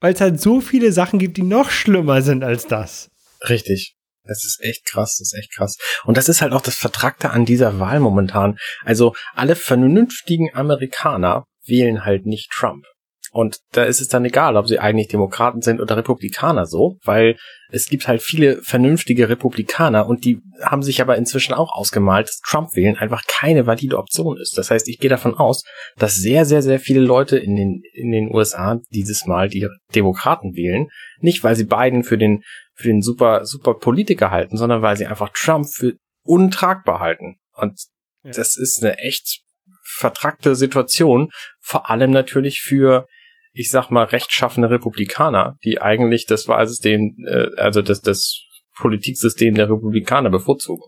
weil 0.00 0.14
es 0.14 0.20
halt 0.20 0.40
so 0.40 0.60
viele 0.60 0.92
Sachen 0.92 1.18
gibt, 1.18 1.36
die 1.36 1.42
noch 1.42 1.70
schlimmer 1.70 2.22
sind 2.22 2.42
als 2.42 2.66
das. 2.66 3.10
Richtig. 3.48 3.96
Das 4.24 4.44
ist 4.44 4.60
echt 4.62 4.86
krass, 4.86 5.16
das 5.18 5.32
ist 5.32 5.38
echt 5.38 5.54
krass. 5.54 5.76
Und 6.04 6.16
das 6.16 6.28
ist 6.28 6.42
halt 6.42 6.52
auch 6.52 6.60
das 6.60 6.76
Vertragte 6.76 7.30
an 7.30 7.46
dieser 7.46 7.80
Wahl 7.80 8.00
momentan. 8.00 8.58
Also 8.84 9.14
alle 9.34 9.56
vernünftigen 9.56 10.54
Amerikaner 10.54 11.44
wählen 11.64 12.04
halt 12.04 12.26
nicht 12.26 12.50
Trump. 12.50 12.84
Und 13.32 13.58
da 13.72 13.84
ist 13.84 14.00
es 14.00 14.08
dann 14.08 14.24
egal, 14.24 14.56
ob 14.56 14.66
sie 14.66 14.80
eigentlich 14.80 15.08
Demokraten 15.08 15.62
sind 15.62 15.80
oder 15.80 15.96
Republikaner 15.96 16.66
so, 16.66 16.98
weil 17.04 17.36
es 17.70 17.88
gibt 17.88 18.08
halt 18.08 18.22
viele 18.22 18.60
vernünftige 18.62 19.28
Republikaner 19.28 20.08
und 20.08 20.24
die 20.24 20.40
haben 20.62 20.82
sich 20.82 21.00
aber 21.00 21.16
inzwischen 21.16 21.54
auch 21.54 21.72
ausgemalt, 21.72 22.28
dass 22.28 22.40
Trump-Wählen 22.40 22.96
einfach 22.96 23.22
keine 23.28 23.66
valide 23.66 23.98
Option 23.98 24.36
ist. 24.36 24.58
Das 24.58 24.72
heißt, 24.72 24.88
ich 24.88 24.98
gehe 24.98 25.10
davon 25.10 25.34
aus, 25.34 25.62
dass 25.96 26.16
sehr, 26.16 26.44
sehr, 26.44 26.62
sehr 26.62 26.80
viele 26.80 27.00
Leute 27.00 27.38
in 27.38 27.54
den, 27.54 27.82
in 27.92 28.10
den 28.10 28.34
USA 28.34 28.80
dieses 28.90 29.26
Mal 29.26 29.48
die 29.48 29.68
Demokraten 29.94 30.56
wählen. 30.56 30.88
Nicht, 31.20 31.44
weil 31.44 31.54
sie 31.54 31.64
Biden 31.64 32.02
für 32.02 32.18
den, 32.18 32.42
für 32.74 32.88
den 32.88 33.02
super, 33.02 33.44
super 33.44 33.74
Politiker 33.74 34.32
halten, 34.32 34.56
sondern 34.56 34.82
weil 34.82 34.96
sie 34.96 35.06
einfach 35.06 35.30
Trump 35.32 35.66
für 35.72 35.94
untragbar 36.24 36.98
halten. 36.98 37.36
Und 37.52 37.80
ja. 38.24 38.32
das 38.32 38.56
ist 38.56 38.82
eine 38.82 38.98
echt 38.98 39.42
vertrackte 39.82 40.56
Situation, 40.56 41.30
vor 41.60 41.90
allem 41.90 42.10
natürlich 42.10 42.60
für 42.60 43.06
ich 43.52 43.70
sag 43.70 43.90
mal, 43.90 44.04
rechtschaffene 44.04 44.70
Republikaner, 44.70 45.56
die 45.64 45.80
eigentlich 45.80 46.26
das 46.26 46.48
Wahlsystem, 46.48 47.16
äh, 47.26 47.48
also 47.56 47.82
das, 47.82 48.00
das 48.00 48.42
Politiksystem 48.76 49.54
der 49.54 49.68
Republikaner 49.68 50.30
bevorzugen. 50.30 50.84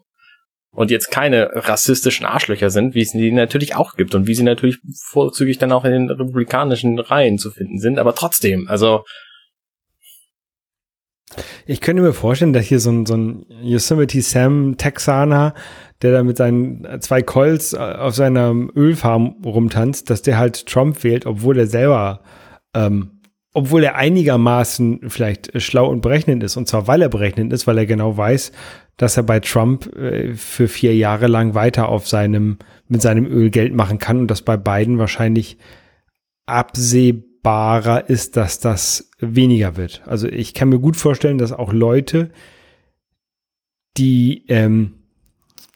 Und 0.74 0.90
jetzt 0.90 1.10
keine 1.10 1.50
rassistischen 1.52 2.24
Arschlöcher 2.24 2.70
sind, 2.70 2.94
wie 2.94 3.02
es 3.02 3.12
die 3.12 3.30
natürlich 3.30 3.76
auch 3.76 3.94
gibt 3.94 4.14
und 4.14 4.26
wie 4.26 4.34
sie 4.34 4.42
natürlich 4.42 4.78
vorzüglich 5.10 5.58
dann 5.58 5.72
auch 5.72 5.84
in 5.84 5.92
den 5.92 6.10
republikanischen 6.10 6.98
Reihen 6.98 7.36
zu 7.36 7.50
finden 7.50 7.78
sind, 7.78 7.98
aber 7.98 8.14
trotzdem, 8.14 8.68
also. 8.68 9.04
Ich 11.66 11.80
könnte 11.80 12.02
mir 12.02 12.12
vorstellen, 12.12 12.52
dass 12.52 12.66
hier 12.66 12.80
so 12.80 12.90
ein, 12.90 13.06
so 13.06 13.14
ein 13.14 13.46
Yosemite 13.62 14.22
Sam 14.22 14.76
Texaner, 14.78 15.54
der 16.00 16.12
da 16.12 16.22
mit 16.22 16.36
seinen 16.36 17.00
zwei 17.00 17.22
Colts 17.22 17.74
äh, 17.74 17.78
auf 17.78 18.14
seiner 18.14 18.54
Ölfarm 18.74 19.42
rumtanzt, 19.44 20.10
dass 20.10 20.22
der 20.22 20.38
halt 20.38 20.66
Trump 20.66 21.04
wählt, 21.04 21.26
obwohl 21.26 21.58
er 21.58 21.66
selber 21.66 22.22
ähm, 22.74 23.20
obwohl 23.54 23.84
er 23.84 23.96
einigermaßen 23.96 25.10
vielleicht 25.10 25.60
schlau 25.60 25.88
und 25.88 26.00
berechnend 26.00 26.42
ist, 26.42 26.56
und 26.56 26.68
zwar 26.68 26.86
weil 26.86 27.02
er 27.02 27.10
berechnend 27.10 27.52
ist, 27.52 27.66
weil 27.66 27.78
er 27.78 27.86
genau 27.86 28.16
weiß, 28.16 28.52
dass 28.96 29.16
er 29.16 29.22
bei 29.24 29.40
Trump 29.40 29.94
äh, 29.96 30.34
für 30.34 30.68
vier 30.68 30.96
Jahre 30.96 31.26
lang 31.26 31.54
weiter 31.54 31.88
auf 31.88 32.08
seinem, 32.08 32.58
mit 32.88 33.02
seinem 33.02 33.26
Öl 33.26 33.50
Geld 33.50 33.74
machen 33.74 33.98
kann 33.98 34.18
und 34.20 34.30
dass 34.30 34.42
bei 34.42 34.56
beiden 34.56 34.98
wahrscheinlich 34.98 35.58
absehbarer 36.46 38.08
ist, 38.08 38.36
dass 38.36 38.58
das 38.58 39.10
weniger 39.18 39.76
wird. 39.76 40.02
Also 40.06 40.28
ich 40.28 40.54
kann 40.54 40.70
mir 40.70 40.78
gut 40.78 40.96
vorstellen, 40.96 41.38
dass 41.38 41.52
auch 41.52 41.72
Leute, 41.72 42.30
die 43.98 44.46
ähm, 44.48 45.01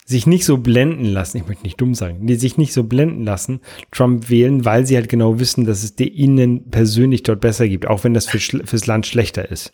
sich 0.07 0.27
nicht 0.27 0.45
so 0.45 0.59
blenden 0.59 1.05
lassen, 1.05 1.39
ich 1.39 1.47
möchte 1.49 1.65
nicht 1.65 1.81
dumm 1.81 1.95
sagen, 1.95 2.27
die 2.29 2.37
sich 2.37 2.57
nicht 2.57 2.73
so 2.73 2.85
blenden 2.85 3.25
lassen, 3.25 3.61
Trump 3.91 4.31
wählen, 4.31 4.65
weil 4.65 4.87
sie 4.87 4.95
halt 4.95 5.09
genau 5.09 5.41
wissen, 5.41 5.67
dass 5.67 5.83
es 5.83 5.97
der 5.97 6.13
ihnen 6.13 6.71
persönlich 6.71 7.25
dort 7.25 7.41
besser 7.41 7.69
gibt, 7.69 7.89
auch 7.89 8.05
wenn 8.05 8.15
das 8.15 8.27
für, 8.27 8.39
fürs 8.39 8.87
Land 8.87 9.07
schlechter 9.07 9.51
ist. 9.51 9.73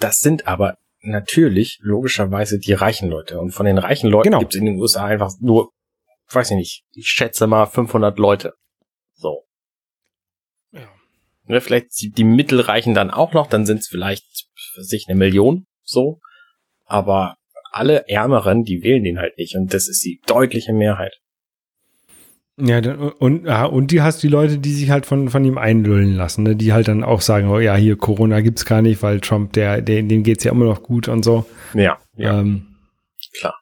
Das 0.00 0.20
sind 0.20 0.48
aber 0.48 0.78
natürlich 1.02 1.78
logischerweise 1.82 2.58
die 2.58 2.72
reichen 2.72 3.10
Leute. 3.10 3.38
Und 3.38 3.52
von 3.52 3.66
den 3.66 3.76
reichen 3.76 4.08
Leuten 4.08 4.30
genau. 4.30 4.38
gibt 4.38 4.54
es 4.54 4.60
in 4.60 4.64
den 4.64 4.80
USA 4.80 5.04
einfach 5.04 5.32
nur, 5.40 5.70
weiß 6.30 6.52
ich 6.52 6.56
nicht, 6.56 6.84
ich 6.92 7.08
schätze 7.08 7.46
mal 7.46 7.66
500 7.66 8.18
Leute. 8.18 8.54
So. 9.12 9.44
Ja. 10.72 10.88
Ne, 11.44 11.60
vielleicht 11.60 12.00
die, 12.00 12.10
die 12.10 12.24
Mittelreichen 12.24 12.94
dann 12.94 13.10
auch 13.10 13.34
noch, 13.34 13.48
dann 13.48 13.66
sind 13.66 13.80
es 13.80 13.88
vielleicht 13.88 14.48
für 14.72 14.82
sich 14.82 15.04
eine 15.08 15.18
Million. 15.18 15.66
so. 15.82 16.20
Aber 16.86 17.36
alle 17.74 18.08
Ärmeren, 18.08 18.64
die 18.64 18.82
wählen 18.82 19.04
den 19.04 19.18
halt 19.18 19.36
nicht. 19.38 19.56
Und 19.56 19.74
das 19.74 19.88
ist 19.88 20.04
die 20.04 20.20
deutliche 20.26 20.72
Mehrheit. 20.72 21.20
Ja, 22.56 22.78
und, 23.18 23.48
und 23.48 23.90
die 23.90 24.00
hast 24.00 24.22
die 24.22 24.28
Leute, 24.28 24.58
die 24.58 24.72
sich 24.72 24.90
halt 24.90 25.06
von, 25.06 25.28
von 25.28 25.44
ihm 25.44 25.58
einlullen 25.58 26.14
lassen, 26.14 26.44
ne? 26.44 26.54
die 26.54 26.72
halt 26.72 26.86
dann 26.86 27.02
auch 27.02 27.20
sagen, 27.20 27.48
oh 27.48 27.58
ja, 27.58 27.74
hier 27.74 27.96
Corona 27.96 28.42
gibt's 28.42 28.64
gar 28.64 28.80
nicht, 28.80 29.02
weil 29.02 29.20
Trump, 29.20 29.54
der, 29.54 29.82
der 29.82 30.02
dem 30.02 30.22
geht's 30.22 30.44
ja 30.44 30.52
immer 30.52 30.66
noch 30.66 30.84
gut 30.84 31.08
und 31.08 31.24
so. 31.24 31.46
Ja, 31.74 31.98
ja. 32.16 32.38
Ähm, 32.38 32.76
klar. 33.36 33.56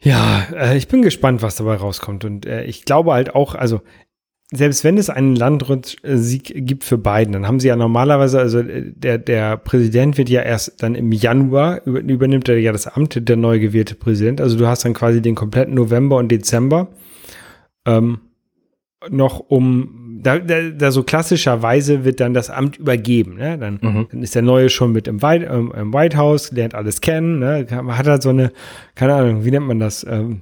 Ja, 0.00 0.46
äh, 0.52 0.76
ich 0.76 0.88
bin 0.88 1.00
gespannt, 1.00 1.40
was 1.40 1.56
dabei 1.56 1.76
rauskommt. 1.76 2.26
Und 2.26 2.44
äh, 2.44 2.64
ich 2.64 2.84
glaube 2.84 3.12
halt 3.12 3.34
auch, 3.34 3.54
also 3.54 3.80
selbst 4.50 4.82
wenn 4.82 4.96
es 4.96 5.10
einen 5.10 5.36
Landrundsieg 5.36 6.66
gibt 6.66 6.84
für 6.84 6.96
Biden, 6.96 7.32
dann 7.32 7.46
haben 7.46 7.60
sie 7.60 7.68
ja 7.68 7.76
normalerweise, 7.76 8.38
also 8.38 8.60
äh, 8.60 8.92
der, 8.94 9.18
der 9.18 9.58
Präsident 9.58 10.16
wird 10.16 10.30
ja 10.30 10.40
erst 10.40 10.82
dann 10.82 10.94
im 10.94 11.12
Januar, 11.12 11.86
übernimmt 11.86 12.48
er 12.48 12.58
ja 12.58 12.72
das 12.72 12.86
Amt, 12.86 13.28
der 13.28 13.36
neu 13.36 13.58
gewählte 13.58 13.94
Präsident. 13.94 14.40
Also 14.40 14.56
du 14.56 14.66
hast 14.66 14.84
dann 14.84 14.94
quasi 14.94 15.20
den 15.20 15.34
kompletten 15.34 15.74
November 15.74 16.16
und 16.16 16.28
Dezember 16.32 16.88
ähm, 17.86 18.20
noch 19.10 19.38
um, 19.38 20.20
da, 20.22 20.38
da, 20.38 20.70
da 20.70 20.90
so 20.92 21.02
klassischerweise 21.02 22.04
wird 22.04 22.18
dann 22.18 22.32
das 22.32 22.48
Amt 22.48 22.78
übergeben. 22.78 23.36
Ne? 23.36 23.58
Dann, 23.58 23.78
mhm. 23.82 24.08
dann 24.10 24.22
ist 24.22 24.34
der 24.34 24.42
Neue 24.42 24.70
schon 24.70 24.92
mit 24.92 25.08
im 25.08 25.20
White, 25.20 25.44
ähm, 25.44 25.72
im 25.76 25.92
White 25.92 26.16
House, 26.16 26.52
lernt 26.52 26.74
alles 26.74 27.02
kennen, 27.02 27.38
ne? 27.38 27.66
hat 27.70 28.06
halt 28.06 28.22
so 28.22 28.30
eine, 28.30 28.50
keine 28.94 29.14
Ahnung, 29.14 29.44
wie 29.44 29.50
nennt 29.50 29.66
man 29.66 29.78
das? 29.78 30.06
Ähm, 30.08 30.40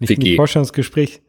nicht 0.00 0.10
WG. 0.10 0.32
ein 0.32 0.36
Vorstellungsgespräch. 0.36 1.22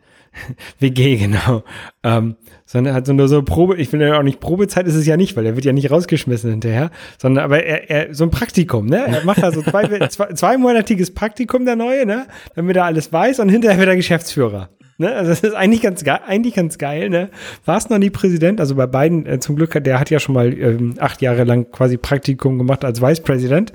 WG, 0.80 1.18
genau. 1.18 1.64
Ähm, 2.04 2.36
sondern 2.66 2.94
hat 2.94 3.06
so 3.06 3.14
nur 3.14 3.28
so 3.28 3.44
Probe, 3.44 3.78
ich 3.78 3.90
finde 3.90 4.08
ja 4.08 4.18
auch 4.18 4.24
nicht 4.24 4.40
Probezeit 4.40 4.88
ist 4.88 4.96
es 4.96 5.06
ja 5.06 5.18
nicht, 5.18 5.36
weil 5.36 5.46
er 5.46 5.56
wird 5.56 5.66
ja 5.66 5.74
nicht 5.74 5.92
rausgeschmissen 5.92 6.50
hinterher, 6.52 6.92
sondern 7.18 7.44
aber 7.44 7.64
er, 7.64 7.90
er 7.90 8.14
so 8.14 8.24
ein 8.24 8.32
Praktikum, 8.32 8.88
ne? 8.88 9.06
Er 9.06 9.24
macht 9.24 9.44
da 9.44 9.52
so 9.52 9.62
zwei, 9.62 10.08
zwei, 10.08 10.34
zweimonatiges 10.34 11.14
Praktikum, 11.14 11.66
der 11.66 11.76
Neue, 11.76 12.06
ne? 12.06 12.28
Damit 12.56 12.76
er 12.76 12.86
alles 12.86 13.12
weiß 13.14 13.40
und 13.40 13.50
hinterher 13.50 13.78
wird 13.78 13.90
er 13.90 13.96
Geschäftsführer. 13.96 14.70
Ne? 14.98 15.14
Also 15.14 15.30
das 15.30 15.42
ist 15.42 15.54
eigentlich 15.54 15.82
ganz 15.82 16.04
geil, 16.04 16.22
eigentlich 16.26 16.54
ganz 16.54 16.78
geil, 16.78 17.10
ne? 17.10 17.30
War 17.66 17.78
es 17.78 17.90
noch 17.90 17.98
nie 17.98 18.10
Präsident, 18.10 18.60
also 18.60 18.76
bei 18.76 18.88
beiden 18.88 19.26
äh, 19.26 19.40
zum 19.40 19.56
Glück, 19.56 19.72
der 19.84 20.00
hat 20.00 20.10
ja 20.10 20.20
schon 20.20 20.36
mal 20.36 20.54
ähm, 20.54 20.96
acht 21.00 21.22
Jahre 21.22 21.44
lang 21.44 21.70
quasi 21.72 21.98
Praktikum 21.98 22.58
gemacht 22.58 22.86
als 22.86 23.02
Vice 23.02 23.22
President. 23.22 23.74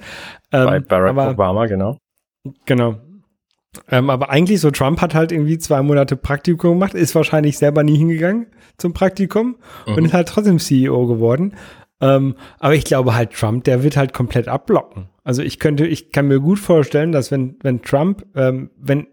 Ähm, 0.53 0.67
bei 0.67 0.81
Barack 0.81 1.11
aber, 1.11 1.31
Obama, 1.31 1.67
genau. 1.67 1.99
Genau. 2.65 2.97
Ähm, 3.89 4.11
aber 4.11 4.31
eigentlich 4.31 4.61
so, 4.61 4.71
Trump 4.71 5.01
hat 5.01 5.15
halt 5.15 5.33
irgendwie 5.33 5.59
zwei 5.59 5.83
Monate 5.83 6.17
Praktikum 6.17 6.73
gemacht, 6.73 6.95
ist 6.95 7.15
wahrscheinlich 7.15 7.59
selber 7.59 7.83
nie 7.83 7.97
hingegangen 7.97 8.47
zum 8.79 8.93
Praktikum 8.93 9.57
mhm. 9.87 9.95
und 9.95 10.05
ist 10.07 10.13
halt 10.13 10.29
trotzdem 10.29 10.59
CEO 10.59 11.07
geworden. 11.07 11.55
Ähm, 12.01 12.35
aber 12.59 12.75
ich 12.75 12.85
glaube 12.85 13.15
halt, 13.15 13.33
Trump, 13.33 13.65
der 13.65 13.83
wird 13.83 13.97
halt 13.97 14.13
komplett 14.13 14.49
abblocken. 14.49 15.09
Also 15.23 15.43
ich 15.43 15.59
könnte, 15.59 15.87
ich 15.87 16.13
kann 16.13 16.29
mir 16.29 16.41
gut 16.41 16.59
vorstellen, 16.59 17.13
dass 17.13 17.31
wenn, 17.31 17.57
wenn 17.63 17.83
Trump, 17.83 18.25
ähm, 18.35 18.71
wenn, 18.77 19.07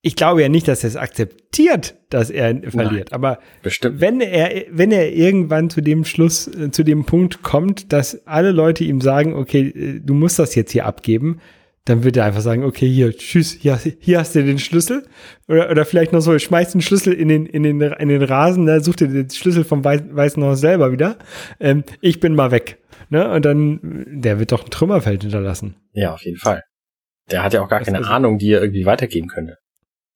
ich 0.00 0.14
glaube 0.14 0.42
ja 0.42 0.48
nicht, 0.48 0.68
dass 0.68 0.84
er 0.84 0.88
es 0.88 0.96
akzeptiert, 0.96 1.96
dass 2.08 2.30
er 2.30 2.54
verliert. 2.70 3.10
Nein, 3.10 3.12
aber 3.12 3.38
bestimmt. 3.62 4.00
wenn 4.00 4.20
er, 4.20 4.64
wenn 4.70 4.92
er 4.92 5.12
irgendwann 5.12 5.68
zu 5.68 5.80
dem 5.80 6.04
Schluss, 6.04 6.46
äh, 6.46 6.70
zu 6.70 6.84
dem 6.84 7.04
Punkt 7.04 7.42
kommt, 7.42 7.92
dass 7.92 8.26
alle 8.26 8.52
Leute 8.52 8.84
ihm 8.84 9.00
sagen, 9.00 9.34
okay, 9.34 9.68
äh, 9.68 10.00
du 10.00 10.14
musst 10.14 10.38
das 10.38 10.54
jetzt 10.54 10.70
hier 10.70 10.86
abgeben, 10.86 11.40
dann 11.86 12.02
wird 12.02 12.16
er 12.16 12.24
einfach 12.24 12.40
sagen, 12.40 12.64
okay, 12.64 12.88
hier, 12.88 13.16
tschüss, 13.16 13.52
hier, 13.52 13.78
hier 14.00 14.18
hast 14.18 14.34
du 14.34 14.44
den 14.44 14.58
Schlüssel. 14.58 15.06
Oder, 15.48 15.70
oder 15.70 15.84
vielleicht 15.84 16.12
noch 16.12 16.20
so, 16.20 16.36
schmeiß 16.36 16.72
den 16.72 16.82
Schlüssel 16.82 17.12
in 17.12 17.28
den, 17.28 17.46
in 17.46 17.62
den, 17.62 17.80
in 17.80 18.08
den 18.08 18.22
Rasen, 18.22 18.64
ne, 18.64 18.80
such 18.80 18.96
dir 18.96 19.08
den 19.08 19.30
Schlüssel 19.30 19.64
vom 19.64 19.84
Weißen 19.84 20.42
Haus 20.42 20.60
selber 20.60 20.90
wieder. 20.92 21.16
Ähm, 21.60 21.84
ich 22.00 22.18
bin 22.20 22.34
mal 22.34 22.50
weg. 22.50 22.78
Ne? 23.08 23.30
Und 23.30 23.44
dann, 23.44 24.04
der 24.08 24.40
wird 24.40 24.50
doch 24.50 24.64
ein 24.64 24.70
Trümmerfeld 24.70 25.22
hinterlassen. 25.22 25.76
Ja, 25.92 26.12
auf 26.12 26.22
jeden 26.22 26.38
Fall. 26.38 26.62
Der 27.30 27.44
hat 27.44 27.52
ja 27.52 27.62
auch 27.62 27.68
gar 27.68 27.78
das 27.78 27.86
keine 27.86 28.06
Ahnung, 28.06 28.38
die 28.38 28.52
er 28.52 28.60
irgendwie 28.60 28.84
weitergeben 28.84 29.28
könnte. 29.28 29.56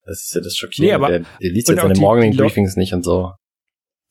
Das 0.04 0.24
ist 0.24 0.34
ja 0.34 0.40
das 0.40 0.56
Schockierende. 0.56 0.88
Nee, 0.88 0.94
aber, 0.94 1.08
der, 1.08 1.24
der 1.40 1.50
liest 1.50 1.68
jetzt 1.68 1.80
seine 1.80 1.98
Morning 1.98 2.36
Briefings 2.36 2.76
nicht 2.76 2.94
und 2.94 3.04
so. 3.04 3.30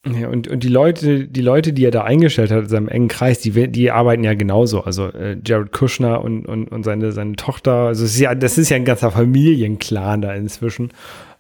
Ja, 0.06 0.30
und, 0.30 0.48
und 0.48 0.64
die 0.64 0.70
Leute, 0.70 1.28
die 1.28 1.42
Leute, 1.42 1.74
die 1.74 1.84
er 1.84 1.92
da 1.92 2.04
eingestellt 2.04 2.52
hat 2.52 2.64
in 2.64 2.70
seinem 2.70 2.88
engen 2.88 3.10
Kreis, 3.10 3.42
die, 3.42 3.70
die 3.70 3.92
arbeiten 3.92 4.24
ja 4.24 4.34
genauso. 4.34 4.82
Also 4.82 5.08
äh, 5.08 5.38
Jared 5.46 5.74
Kushner 5.74 6.24
und, 6.24 6.46
und, 6.46 6.70
und 6.72 6.84
seine, 6.84 7.12
seine 7.12 7.36
Tochter, 7.36 7.88
also 7.88 8.06
es 8.06 8.14
ist 8.14 8.20
ja, 8.20 8.34
das 8.34 8.58
ist 8.58 8.70
ja 8.70 8.78
ein 8.78 8.86
ganzer 8.86 9.12
Familienclan 9.12 10.22
da 10.22 10.34
inzwischen. 10.34 10.94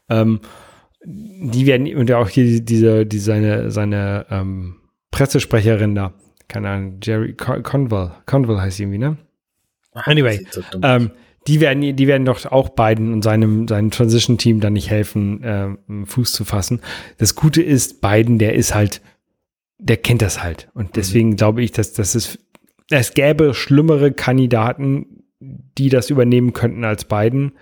Ähm, 0.09 0.41
die 1.05 1.65
werden, 1.65 1.95
und 1.95 2.09
ja 2.09 2.17
auch 2.17 2.27
hier 2.27 2.61
diese, 2.61 3.05
die 3.05 3.19
seine, 3.19 3.71
seine 3.71 4.25
ähm, 4.29 4.75
Pressesprecherin 5.11 5.95
da, 5.95 6.13
keine 6.49 6.69
Ahnung, 6.69 6.99
Jerry 7.01 7.35
Conwell, 7.35 8.11
Conwell 8.25 8.59
heißt 8.59 8.77
sie 8.77 8.83
irgendwie, 8.83 8.97
ne? 8.97 9.17
Anyway, 9.93 10.45
so 10.51 10.61
ähm, 10.83 11.11
die 11.47 11.61
werden, 11.61 11.95
die 11.95 12.07
werden 12.07 12.25
doch 12.25 12.45
auch 12.45 12.69
Biden 12.69 13.13
und 13.13 13.23
seinem, 13.23 13.67
seinem 13.67 13.91
Transition-Team 13.91 14.59
dann 14.59 14.73
nicht 14.73 14.89
helfen, 14.89 15.43
äh, 15.43 15.69
Fuß 16.05 16.33
zu 16.33 16.45
fassen. 16.45 16.81
Das 17.17 17.35
Gute 17.35 17.61
ist, 17.61 18.01
Biden, 18.01 18.37
der 18.37 18.55
ist 18.55 18.75
halt, 18.75 19.01
der 19.77 19.97
kennt 19.97 20.21
das 20.21 20.43
halt. 20.43 20.69
Und 20.73 20.87
mhm. 20.87 20.93
deswegen 20.95 21.29
mhm. 21.29 21.35
glaube 21.37 21.63
ich, 21.63 21.71
dass, 21.71 21.93
dass 21.93 22.15
es, 22.15 22.37
es 22.89 23.13
gäbe 23.13 23.53
schlimmere 23.53 24.11
Kandidaten, 24.11 25.23
die 25.39 25.89
das 25.89 26.09
übernehmen 26.09 26.53
könnten 26.53 26.83
als 26.83 27.05
Biden, 27.05 27.53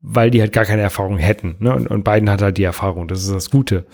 weil 0.00 0.30
die 0.30 0.40
halt 0.40 0.52
gar 0.52 0.64
keine 0.64 0.82
Erfahrung 0.82 1.18
hätten. 1.18 1.56
Ne? 1.58 1.74
Und, 1.74 1.88
und 1.88 2.04
Biden 2.04 2.30
hat 2.30 2.42
halt 2.42 2.58
die 2.58 2.64
Erfahrung. 2.64 3.08
Das 3.08 3.22
ist 3.22 3.32
das 3.32 3.50
Gute. 3.50 3.86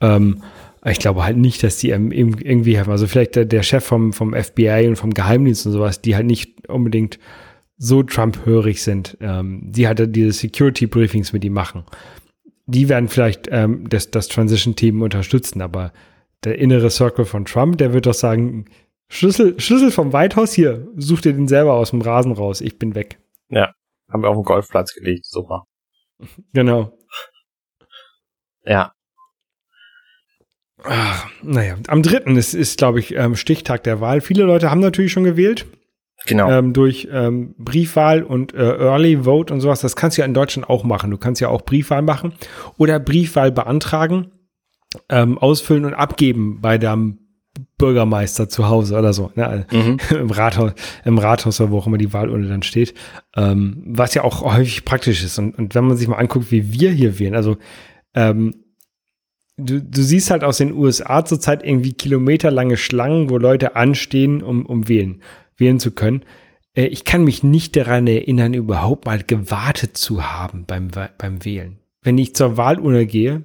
Ähm, 0.00 0.42
ich 0.84 1.00
glaube 1.00 1.24
halt 1.24 1.36
nicht, 1.36 1.62
dass 1.62 1.78
die 1.78 1.88
irgendwie 1.90 2.78
haben, 2.78 2.90
also 2.90 3.06
vielleicht 3.06 3.34
der, 3.34 3.44
der 3.44 3.62
Chef 3.62 3.84
vom, 3.84 4.12
vom 4.12 4.34
FBI 4.34 4.86
und 4.86 4.96
vom 4.96 5.12
Geheimdienst 5.12 5.66
und 5.66 5.72
sowas, 5.72 6.00
die 6.00 6.14
halt 6.14 6.26
nicht 6.26 6.68
unbedingt 6.68 7.18
so 7.78 8.02
Trump-hörig 8.02 8.82
sind, 8.82 9.16
ähm, 9.20 9.62
die 9.64 9.86
halt 9.86 10.14
diese 10.14 10.32
Security-Briefings 10.32 11.32
mit 11.32 11.44
ihm 11.44 11.52
machen. 11.52 11.84
Die 12.66 12.88
werden 12.88 13.08
vielleicht 13.08 13.48
ähm, 13.50 13.88
das, 13.88 14.10
das 14.10 14.28
Transition-Team 14.28 15.00
unterstützen, 15.00 15.62
aber 15.62 15.92
der 16.44 16.58
innere 16.58 16.90
Circle 16.90 17.24
von 17.24 17.44
Trump, 17.44 17.78
der 17.78 17.92
wird 17.92 18.06
doch 18.06 18.14
sagen, 18.14 18.66
Schlüssel, 19.08 19.58
Schlüssel 19.58 19.90
vom 19.90 20.12
White 20.12 20.36
House 20.36 20.52
hier, 20.52 20.86
such 20.96 21.22
dir 21.22 21.32
den 21.32 21.48
selber 21.48 21.74
aus 21.74 21.90
dem 21.90 22.02
Rasen 22.02 22.32
raus, 22.32 22.60
ich 22.60 22.78
bin 22.78 22.94
weg. 22.94 23.18
Ja, 23.48 23.72
haben 24.10 24.22
wir 24.22 24.28
auf 24.28 24.36
den 24.36 24.44
Golfplatz 24.44 24.92
gelegt, 24.92 25.24
super. 25.24 25.64
Genau. 26.52 26.92
Ja. 28.64 28.92
Ach, 30.84 31.30
naja, 31.42 31.76
am 31.86 32.02
dritten 32.02 32.36
ist, 32.36 32.54
ist 32.54 32.78
glaube 32.78 33.00
ich, 33.00 33.14
ähm, 33.14 33.34
Stichtag 33.36 33.84
der 33.84 34.00
Wahl. 34.00 34.20
Viele 34.20 34.44
Leute 34.44 34.70
haben 34.70 34.80
natürlich 34.80 35.12
schon 35.12 35.24
gewählt. 35.24 35.66
Genau. 36.26 36.50
Ähm, 36.50 36.72
durch 36.72 37.08
ähm, 37.10 37.54
Briefwahl 37.58 38.22
und 38.22 38.52
äh, 38.52 38.76
Early 38.76 39.24
Vote 39.24 39.52
und 39.52 39.60
sowas. 39.60 39.80
Das 39.80 39.96
kannst 39.96 40.16
du 40.16 40.22
ja 40.22 40.26
in 40.26 40.34
Deutschland 40.34 40.68
auch 40.68 40.84
machen. 40.84 41.10
Du 41.10 41.16
kannst 41.16 41.40
ja 41.40 41.48
auch 41.48 41.62
Briefwahl 41.62 42.02
machen 42.02 42.32
oder 42.76 42.98
Briefwahl 42.98 43.52
beantragen, 43.52 44.32
ähm, 45.08 45.38
ausfüllen 45.38 45.84
und 45.84 45.94
abgeben 45.94 46.60
bei 46.60 46.76
deinem 46.76 47.18
Bürgermeister 47.76 48.48
zu 48.48 48.68
Hause 48.68 48.98
oder 48.98 49.12
so, 49.12 49.30
ne? 49.34 49.66
Mhm. 49.70 49.98
im 50.16 50.30
Rathaus, 50.30 50.72
im 51.04 51.18
Rathaus 51.18 51.60
oder 51.60 51.70
wo 51.70 51.78
auch 51.78 51.86
immer 51.86 51.98
die 51.98 52.12
Wahlurne 52.12 52.48
dann 52.48 52.62
steht, 52.62 52.94
ähm, 53.36 53.82
was 53.86 54.14
ja 54.14 54.22
auch 54.24 54.42
häufig 54.42 54.84
praktisch 54.84 55.24
ist. 55.24 55.38
Und, 55.38 55.56
und 55.56 55.74
wenn 55.74 55.84
man 55.84 55.96
sich 55.96 56.08
mal 56.08 56.16
anguckt, 56.16 56.50
wie 56.50 56.72
wir 56.72 56.90
hier 56.90 57.18
wählen, 57.18 57.34
also 57.34 57.56
ähm, 58.14 58.64
du, 59.56 59.80
du 59.80 60.02
siehst 60.02 60.30
halt 60.30 60.44
aus 60.44 60.58
den 60.58 60.72
USA 60.72 61.24
zurzeit 61.24 61.64
irgendwie 61.64 61.92
kilometerlange 61.92 62.76
Schlangen, 62.76 63.30
wo 63.30 63.38
Leute 63.38 63.76
anstehen, 63.76 64.42
um, 64.42 64.66
um 64.66 64.88
wählen 64.88 65.22
wählen 65.58 65.78
zu 65.80 65.90
können. 65.90 66.24
Äh, 66.74 66.86
ich 66.86 67.04
kann 67.04 67.24
mich 67.24 67.42
nicht 67.42 67.76
daran 67.76 68.06
erinnern, 68.06 68.54
überhaupt 68.54 69.06
mal 69.06 69.22
gewartet 69.22 69.96
zu 69.96 70.24
haben 70.24 70.64
beim, 70.66 70.88
beim 71.18 71.44
Wählen. 71.44 71.78
Wenn 72.02 72.16
ich 72.16 72.34
zur 72.34 72.56
Wahlurne 72.56 73.06
gehe, 73.06 73.44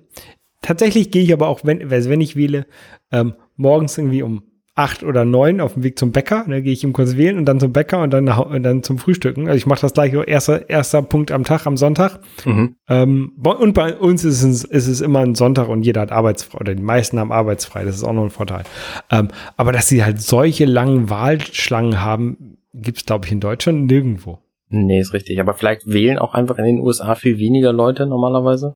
tatsächlich 0.62 1.12
gehe 1.12 1.24
ich 1.24 1.34
aber 1.34 1.48
auch, 1.48 1.62
wenn, 1.64 1.92
also 1.92 2.10
wenn 2.10 2.22
ich 2.22 2.36
wähle, 2.36 2.66
ähm, 3.12 3.34
morgens 3.56 3.98
irgendwie 3.98 4.24
um 4.24 4.44
acht 4.76 5.04
oder 5.04 5.24
neun 5.24 5.62
auf 5.62 5.74
dem 5.74 5.84
Weg 5.84 6.00
zum 6.00 6.12
Bäcker. 6.12 6.46
Da 6.48 6.60
gehe 6.60 6.74
ich 6.74 6.84
ihm 6.84 6.94
kurz 6.94 7.16
wählen 7.16 7.38
und 7.38 7.46
dann 7.46 7.60
zum 7.60 7.74
Bäcker 7.74 8.02
und 8.02 8.12
dann, 8.12 8.28
und 8.28 8.64
dann 8.64 8.82
zum 8.82 8.98
Frühstücken. 8.98 9.48
Also 9.48 9.58
ich 9.58 9.68
mache 9.68 9.82
das 9.82 9.94
gleich 9.94 10.14
erster, 10.14 10.68
erster 10.70 11.04
Punkt 11.04 11.32
am 11.32 11.44
Tag, 11.44 11.68
am 11.68 11.78
Sonntag. 11.78 12.20
Mhm. 12.46 12.76
Ähm, 12.90 13.34
und 13.38 13.74
bei 13.74 13.96
uns 13.96 14.24
ist 14.24 14.42
es, 14.42 14.64
ist 14.64 14.88
es 14.88 15.02
immer 15.02 15.20
ein 15.20 15.36
Sonntag 15.36 15.70
und 15.70 15.84
jeder 15.84 16.02
hat 16.02 16.12
arbeitsfrei 16.12 16.60
oder 16.60 16.76
die 16.76 16.82
meisten 16.82 17.20
haben 17.20 17.32
arbeitsfrei. 17.32 17.86
Das 17.86 17.96
ist 17.96 18.04
auch 18.04 18.14
noch 18.14 18.24
ein 18.24 18.32
Vorteil. 18.32 18.64
Ähm, 19.12 19.28
aber 19.58 19.72
dass 19.72 19.88
sie 19.88 20.04
halt 20.04 20.22
solche 20.22 20.66
langen 20.66 21.10
Wahlschlangen 21.10 22.02
haben, 22.02 22.58
gibt 22.74 22.98
es, 22.98 23.06
glaube 23.06 23.28
ich, 23.28 23.32
in 23.32 23.40
Deutschland 23.40 23.86
nirgendwo. 23.86 24.40
Nee, 24.70 25.00
ist 25.00 25.14
richtig. 25.14 25.40
Aber 25.40 25.54
vielleicht 25.54 25.86
wählen 25.86 26.18
auch 26.18 26.34
einfach 26.34 26.58
in 26.58 26.66
den 26.66 26.80
USA 26.80 27.14
viel 27.14 27.38
weniger 27.38 27.72
Leute 27.72 28.08
normalerweise, 28.08 28.74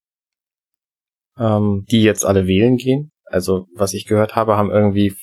ähm, 1.39 1.85
die 1.89 2.03
jetzt 2.03 2.23
alle 2.23 2.45
wählen 2.45 2.77
gehen. 2.77 3.09
Also, 3.25 3.65
was 3.75 3.95
ich 3.95 4.05
gehört 4.05 4.35
habe, 4.35 4.57
haben 4.57 4.69
irgendwie 4.69 5.13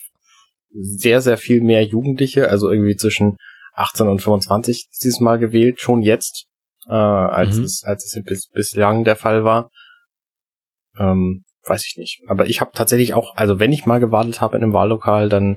sehr, 0.75 1.21
sehr 1.21 1.37
viel 1.37 1.61
mehr 1.61 1.83
Jugendliche, 1.85 2.49
also 2.49 2.71
irgendwie 2.71 2.97
zwischen 2.97 3.37
18 3.75 4.09
und 4.09 4.21
25 4.21 4.89
dieses 5.03 5.21
Mal 5.21 5.39
gewählt, 5.39 5.81
schon 5.81 6.03
jetzt, 6.03 6.47
äh, 6.87 6.93
als 6.93 7.57
mhm. 7.57 7.65
es, 7.65 7.83
als 7.85 8.05
es 8.05 8.23
bis, 8.25 8.49
bislang 8.49 9.05
der 9.05 9.17
Fall 9.17 9.45
war. 9.45 9.71
Ähm, 10.99 11.45
weiß 11.65 11.85
ich 11.87 11.97
nicht. 11.97 12.23
Aber 12.29 12.47
ich 12.47 12.61
habe 12.61 12.73
tatsächlich 12.75 13.15
auch, 13.15 13.35
also 13.37 13.59
wenn 13.59 13.73
ich 13.73 13.87
mal 13.87 14.01
gewartet 14.01 14.41
habe 14.41 14.57
in 14.57 14.63
einem 14.63 14.73
Wahllokal, 14.73 15.29
dann 15.29 15.57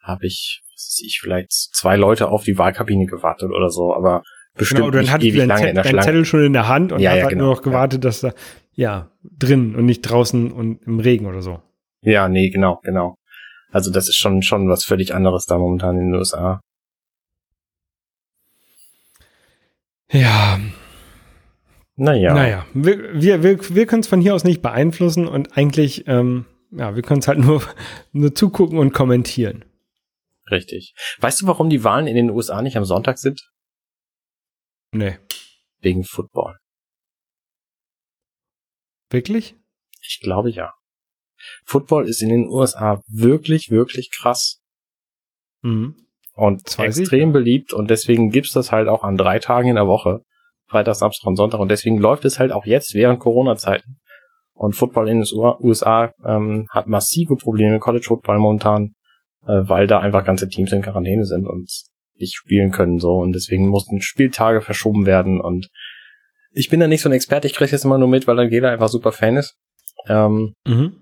habe 0.00 0.26
ich 0.26 0.60
ich 1.02 1.20
vielleicht 1.20 1.50
zwei 1.52 1.96
Leute 1.96 2.28
auf 2.28 2.44
die 2.44 2.58
Wahlkabine 2.58 3.06
gewartet 3.06 3.50
oder 3.50 3.70
so, 3.70 3.94
aber 3.94 4.22
bestimmt 4.54 4.80
genau, 4.80 4.90
dann 4.90 5.00
nicht 5.02 5.12
hat 5.12 5.22
ewig 5.22 5.46
lange 5.46 5.54
Zettel, 5.54 5.68
in 5.68 5.74
der 5.74 5.82
dein 5.84 5.90
Schlange. 5.90 6.06
Zettel 6.06 6.24
schon 6.24 6.44
in 6.44 6.52
der 6.52 6.68
Hand 6.68 6.92
und 6.92 7.00
Ja, 7.00 7.10
hat 7.10 7.16
ja, 7.16 7.22
halt 7.24 7.32
genau, 7.32 7.44
nur 7.46 7.54
noch 7.54 7.62
gewartet, 7.62 8.04
dass 8.04 8.20
da, 8.20 8.32
ja, 8.72 9.10
drin 9.22 9.74
und 9.74 9.86
nicht 9.86 10.02
draußen 10.02 10.52
und 10.52 10.82
im 10.82 11.00
Regen 11.00 11.26
oder 11.26 11.42
so. 11.42 11.60
Ja, 12.02 12.28
nee, 12.28 12.50
genau, 12.50 12.80
genau. 12.82 13.16
Also 13.74 13.90
das 13.90 14.08
ist 14.08 14.16
schon 14.16 14.40
schon 14.42 14.68
was 14.68 14.84
völlig 14.84 15.14
anderes 15.14 15.46
da 15.46 15.58
momentan 15.58 15.96
in 15.98 16.06
den 16.12 16.14
USA. 16.14 16.60
Ja, 20.10 20.60
Naja. 21.96 22.34
naja, 22.34 22.66
wir, 22.72 23.20
wir, 23.20 23.42
wir, 23.42 23.58
wir 23.74 23.86
können 23.86 24.00
es 24.02 24.06
von 24.08 24.20
hier 24.20 24.34
aus 24.34 24.44
nicht 24.44 24.62
beeinflussen 24.62 25.26
und 25.26 25.56
eigentlich, 25.56 26.06
ähm, 26.06 26.44
ja, 26.70 26.94
wir 26.94 27.02
können 27.02 27.18
es 27.20 27.26
halt 27.26 27.38
nur, 27.40 27.62
nur 28.12 28.32
zugucken 28.34 28.78
und 28.78 28.92
kommentieren. 28.92 29.64
Richtig. 30.50 30.94
Weißt 31.18 31.40
du, 31.40 31.46
warum 31.46 31.68
die 31.68 31.82
Wahlen 31.82 32.06
in 32.06 32.14
den 32.16 32.30
USA 32.30 32.62
nicht 32.62 32.76
am 32.76 32.84
Sonntag 32.84 33.18
sind? 33.18 33.50
Nee, 34.92 35.18
Wegen 35.80 36.04
Football. 36.04 36.56
wirklich? 39.10 39.56
Ich 40.00 40.20
glaube 40.20 40.50
ja. 40.50 40.72
Football 41.64 42.08
ist 42.08 42.22
in 42.22 42.28
den 42.28 42.48
USA 42.48 43.00
wirklich, 43.08 43.70
wirklich 43.70 44.10
krass 44.10 44.60
Mhm. 45.62 45.94
und 46.34 46.62
ich, 46.68 46.78
extrem 46.78 47.30
ja. 47.30 47.32
beliebt 47.32 47.72
und 47.72 47.88
deswegen 47.90 48.30
gibt's 48.30 48.52
das 48.52 48.70
halt 48.70 48.86
auch 48.88 49.02
an 49.02 49.16
drei 49.16 49.38
Tagen 49.38 49.68
in 49.68 49.76
der 49.76 49.86
Woche. 49.86 50.20
Freitag, 50.68 50.94
Samstag 50.96 51.26
und 51.26 51.36
Sonntag 51.36 51.58
und 51.60 51.70
deswegen 51.70 51.98
läuft 51.98 52.24
es 52.24 52.38
halt 52.38 52.52
auch 52.52 52.66
jetzt 52.66 52.94
während 52.94 53.20
Corona-Zeiten. 53.20 53.96
Und 54.52 54.74
Football 54.74 55.08
in 55.08 55.20
den 55.20 55.26
USA 55.32 56.12
ähm, 56.24 56.66
hat 56.70 56.86
massive 56.86 57.36
Probleme, 57.36 57.78
College 57.80 58.04
Football 58.06 58.38
momentan, 58.38 58.94
äh, 59.46 59.62
weil 59.68 59.86
da 59.86 60.00
einfach 60.00 60.24
ganze 60.24 60.48
Teams 60.48 60.72
in 60.72 60.82
Quarantäne 60.82 61.24
sind 61.24 61.46
und 61.46 61.70
nicht 62.16 62.34
spielen 62.36 62.70
können 62.70 62.98
so 62.98 63.16
und 63.16 63.32
deswegen 63.32 63.68
mussten 63.68 64.00
Spieltage 64.00 64.60
verschoben 64.60 65.06
werden 65.06 65.40
und 65.40 65.68
ich 66.52 66.68
bin 66.70 66.78
da 66.78 66.86
nicht 66.86 67.02
so 67.02 67.08
ein 67.08 67.12
Experte, 67.12 67.48
ich 67.48 67.54
kriege 67.54 67.72
das 67.72 67.84
immer 67.84 67.98
nur 67.98 68.06
mit, 68.06 68.28
weil 68.28 68.38
Angela 68.38 68.70
einfach 68.70 68.88
super 68.88 69.10
Fan 69.12 69.36
ist. 69.36 69.56
Ähm, 70.08 70.54
Mhm. 70.66 71.00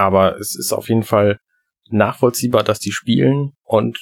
Aber 0.00 0.38
es 0.38 0.56
ist 0.56 0.72
auf 0.72 0.88
jeden 0.88 1.02
Fall 1.02 1.38
nachvollziehbar, 1.90 2.64
dass 2.64 2.78
die 2.78 2.90
spielen 2.90 3.52
und 3.62 3.98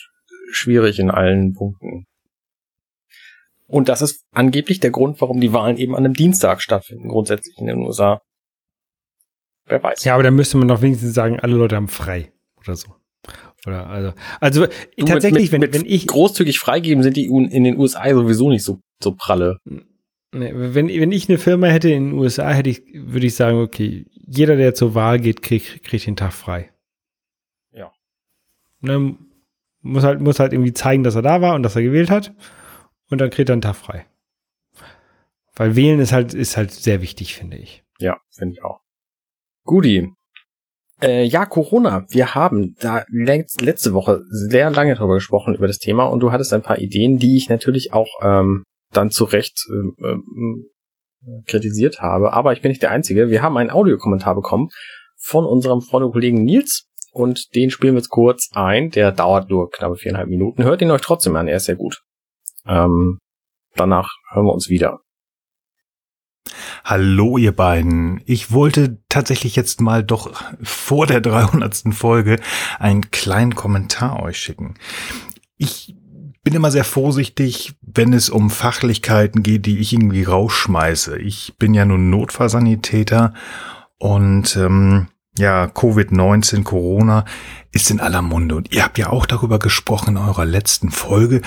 schwierig 0.52 1.00
in 1.00 1.10
allen 1.10 1.54
Punkten. 1.54 2.06
Und 3.66 3.88
das 3.88 4.00
ist 4.00 4.24
angeblich 4.32 4.78
der 4.78 4.92
Grund, 4.92 5.20
warum 5.20 5.40
die 5.40 5.52
Wahlen 5.52 5.76
eben 5.76 5.96
an 5.96 6.04
einem 6.04 6.14
Dienstag 6.14 6.62
stattfinden, 6.62 7.08
grundsätzlich 7.08 7.58
in 7.58 7.66
den 7.66 7.78
USA. 7.78 8.22
Wer 9.66 9.82
weiß. 9.82 10.04
Ja, 10.04 10.14
aber 10.14 10.22
dann 10.22 10.36
müsste 10.36 10.56
man 10.56 10.68
doch 10.68 10.82
wenigstens 10.82 11.14
sagen, 11.14 11.40
alle 11.40 11.56
Leute 11.56 11.74
haben 11.74 11.88
frei 11.88 12.32
oder 12.56 12.76
so. 12.76 12.94
Oder 13.66 13.88
also, 13.88 14.12
also 14.40 14.66
Du, 14.96 15.04
tatsächlich, 15.04 15.50
mit, 15.50 15.60
mit, 15.60 15.74
wenn, 15.74 15.82
wenn 15.82 15.90
ich, 15.90 16.06
großzügig 16.06 16.60
freigeben 16.60 17.02
sind 17.02 17.16
die 17.16 17.26
in 17.26 17.64
den 17.64 17.76
USA 17.76 18.08
sowieso 18.08 18.48
nicht 18.48 18.62
so, 18.62 18.80
so 19.02 19.16
pralle. 19.16 19.58
Nee, 20.32 20.52
wenn, 20.54 20.88
wenn 20.88 21.12
ich 21.12 21.28
eine 21.28 21.38
Firma 21.38 21.68
hätte 21.68 21.88
in 21.90 22.10
den 22.10 22.18
USA, 22.18 22.50
hätte 22.50 22.68
ich, 22.68 22.82
würde 22.92 23.26
ich 23.26 23.34
sagen, 23.34 23.58
okay, 23.58 24.04
jeder, 24.12 24.56
der 24.56 24.74
zur 24.74 24.94
Wahl 24.94 25.18
geht, 25.18 25.42
kriegt, 25.42 25.82
kriegt 25.84 26.06
den 26.06 26.16
Tag 26.16 26.32
frei. 26.34 26.70
Ja. 27.72 27.92
Ne, 28.80 29.16
muss 29.80 30.04
halt, 30.04 30.20
muss 30.20 30.38
halt 30.38 30.52
irgendwie 30.52 30.74
zeigen, 30.74 31.02
dass 31.02 31.14
er 31.14 31.22
da 31.22 31.40
war 31.40 31.54
und 31.54 31.62
dass 31.62 31.76
er 31.76 31.82
gewählt 31.82 32.10
hat. 32.10 32.34
Und 33.10 33.20
dann 33.20 33.30
kriegt 33.30 33.48
er 33.48 33.54
einen 33.54 33.62
Tag 33.62 33.76
frei. 33.76 34.06
Weil 35.54 35.76
wählen 35.76 35.98
ist 35.98 36.12
halt, 36.12 36.34
ist 36.34 36.56
halt 36.58 36.72
sehr 36.72 37.00
wichtig, 37.00 37.34
finde 37.34 37.56
ich. 37.56 37.82
Ja, 37.98 38.18
finde 38.30 38.52
ich 38.54 38.62
auch. 38.62 38.80
Guti. 39.64 40.12
Äh, 41.00 41.24
ja, 41.24 41.46
Corona. 41.46 42.04
Wir 42.10 42.34
haben 42.34 42.74
da 42.80 42.98
letz- 43.10 43.62
letzte 43.64 43.94
Woche 43.94 44.22
sehr 44.28 44.70
lange 44.70 44.94
drüber 44.94 45.14
gesprochen, 45.14 45.54
über 45.54 45.66
das 45.66 45.78
Thema, 45.78 46.04
und 46.04 46.20
du 46.20 46.32
hattest 46.32 46.52
ein 46.52 46.62
paar 46.62 46.78
Ideen, 46.78 47.18
die 47.18 47.36
ich 47.36 47.48
natürlich 47.48 47.92
auch 47.92 48.08
ähm, 48.22 48.64
dann 48.92 49.10
zu 49.10 49.24
Recht 49.24 49.66
ähm, 49.70 49.96
ähm, 50.02 50.70
kritisiert 51.46 52.00
habe. 52.00 52.32
Aber 52.32 52.52
ich 52.52 52.62
bin 52.62 52.70
nicht 52.70 52.82
der 52.82 52.90
Einzige. 52.90 53.28
Wir 53.28 53.42
haben 53.42 53.56
einen 53.56 53.70
Audiokommentar 53.70 54.34
bekommen 54.34 54.68
von 55.16 55.44
unserem 55.44 55.80
Freund 55.80 56.06
und 56.06 56.12
Kollegen 56.12 56.44
Nils. 56.44 56.86
Und 57.12 57.54
den 57.54 57.70
spielen 57.70 57.94
wir 57.94 58.00
jetzt 58.00 58.10
kurz 58.10 58.50
ein. 58.52 58.90
Der 58.90 59.12
dauert 59.12 59.50
nur 59.50 59.70
knappe 59.70 59.96
viereinhalb 59.96 60.28
Minuten. 60.28 60.62
Hört 60.62 60.82
ihn 60.82 60.90
euch 60.90 61.00
trotzdem 61.00 61.36
an, 61.36 61.48
er 61.48 61.56
ist 61.56 61.64
sehr 61.64 61.76
gut. 61.76 62.02
Ähm, 62.66 63.18
danach 63.74 64.10
hören 64.30 64.46
wir 64.46 64.52
uns 64.52 64.68
wieder. 64.68 65.00
Hallo 66.84 67.36
ihr 67.36 67.52
beiden. 67.52 68.22
Ich 68.24 68.52
wollte 68.52 68.98
tatsächlich 69.08 69.56
jetzt 69.56 69.80
mal 69.80 70.02
doch 70.02 70.32
vor 70.62 71.06
der 71.06 71.20
300. 71.20 71.92
Folge 71.92 72.40
einen 72.78 73.10
kleinen 73.10 73.54
Kommentar 73.54 74.22
euch 74.22 74.38
schicken. 74.38 74.74
Ich 75.56 75.94
bin 76.48 76.56
immer 76.56 76.70
sehr 76.70 76.84
vorsichtig, 76.84 77.74
wenn 77.82 78.14
es 78.14 78.30
um 78.30 78.48
Fachlichkeiten 78.48 79.42
geht, 79.42 79.66
die 79.66 79.80
ich 79.80 79.92
irgendwie 79.92 80.24
rausschmeiße. 80.24 81.18
Ich 81.18 81.52
bin 81.58 81.74
ja 81.74 81.84
nun 81.84 82.08
Notfallsanitäter 82.08 83.34
und 83.98 84.56
ähm, 84.56 85.08
ja, 85.36 85.66
Covid-19, 85.66 86.62
Corona 86.64 87.26
ist 87.70 87.90
in 87.90 88.00
aller 88.00 88.22
Munde. 88.22 88.54
Und 88.56 88.72
ihr 88.72 88.82
habt 88.82 88.96
ja 88.96 89.10
auch 89.10 89.26
darüber 89.26 89.58
gesprochen 89.58 90.16
in 90.16 90.16
eurer 90.16 90.46
letzten 90.46 90.90
Folge. 90.90 91.42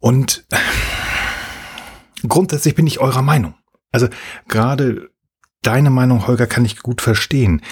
Und 0.00 0.44
grundsätzlich 2.26 2.74
bin 2.74 2.88
ich 2.88 2.98
eurer 2.98 3.22
Meinung. 3.22 3.54
Also 3.92 4.08
gerade 4.48 5.08
deine 5.62 5.90
Meinung, 5.90 6.26
Holger, 6.26 6.46
kann 6.46 6.64
ich 6.64 6.78
gut 6.78 7.00
verstehen. 7.00 7.62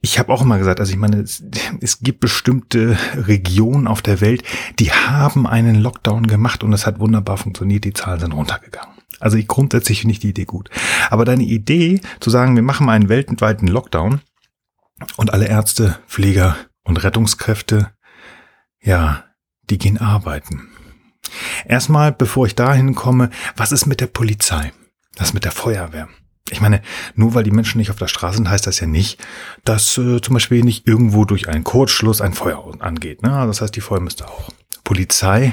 Ich 0.00 0.18
habe 0.18 0.32
auch 0.32 0.42
immer 0.42 0.58
gesagt, 0.58 0.80
also 0.80 0.92
ich 0.92 0.98
meine, 0.98 1.20
es, 1.20 1.44
es 1.80 2.00
gibt 2.00 2.20
bestimmte 2.20 2.96
Regionen 3.14 3.86
auf 3.86 4.02
der 4.02 4.20
Welt, 4.20 4.42
die 4.78 4.92
haben 4.92 5.46
einen 5.46 5.76
Lockdown 5.76 6.26
gemacht 6.26 6.64
und 6.64 6.72
es 6.72 6.86
hat 6.86 7.00
wunderbar 7.00 7.36
funktioniert, 7.36 7.84
die 7.84 7.92
Zahlen 7.92 8.20
sind 8.20 8.32
runtergegangen. 8.32 8.96
Also 9.20 9.36
ich 9.36 9.48
grundsätzlich 9.48 10.00
finde 10.00 10.12
ich 10.12 10.20
die 10.20 10.30
Idee 10.30 10.44
gut. 10.44 10.70
Aber 11.10 11.24
deine 11.24 11.44
Idee 11.44 12.00
zu 12.20 12.30
sagen, 12.30 12.54
wir 12.54 12.62
machen 12.62 12.88
einen 12.88 13.08
weltweiten 13.08 13.66
Lockdown 13.66 14.20
und 15.16 15.32
alle 15.32 15.48
Ärzte, 15.48 15.98
Pfleger 16.06 16.56
und 16.84 17.02
Rettungskräfte, 17.02 17.92
ja, 18.80 19.24
die 19.68 19.78
gehen 19.78 19.98
arbeiten. 19.98 20.68
Erstmal, 21.66 22.12
bevor 22.12 22.46
ich 22.46 22.54
dahin 22.54 22.94
komme, 22.94 23.30
was 23.56 23.72
ist 23.72 23.86
mit 23.86 24.00
der 24.00 24.06
Polizei? 24.06 24.72
Was 25.16 25.28
ist 25.28 25.34
mit 25.34 25.44
der 25.44 25.52
Feuerwehr? 25.52 26.08
Ich 26.50 26.60
meine, 26.60 26.80
nur 27.14 27.34
weil 27.34 27.42
die 27.42 27.50
Menschen 27.50 27.78
nicht 27.78 27.90
auf 27.90 27.96
der 27.96 28.08
Straße 28.08 28.36
sind, 28.36 28.48
heißt 28.48 28.66
das 28.66 28.80
ja 28.80 28.86
nicht, 28.86 29.20
dass 29.64 29.98
äh, 29.98 30.20
zum 30.20 30.34
Beispiel 30.34 30.62
nicht 30.62 30.86
irgendwo 30.86 31.24
durch 31.24 31.48
einen 31.48 31.64
Kurzschluss 31.64 32.20
ein 32.20 32.34
Feuer 32.34 32.62
angeht. 32.80 33.22
Ne? 33.22 33.30
Das 33.46 33.60
heißt, 33.60 33.74
die 33.74 33.80
Feuer 33.80 34.00
müsste 34.00 34.28
auch. 34.28 34.50
Polizei, 34.86 35.52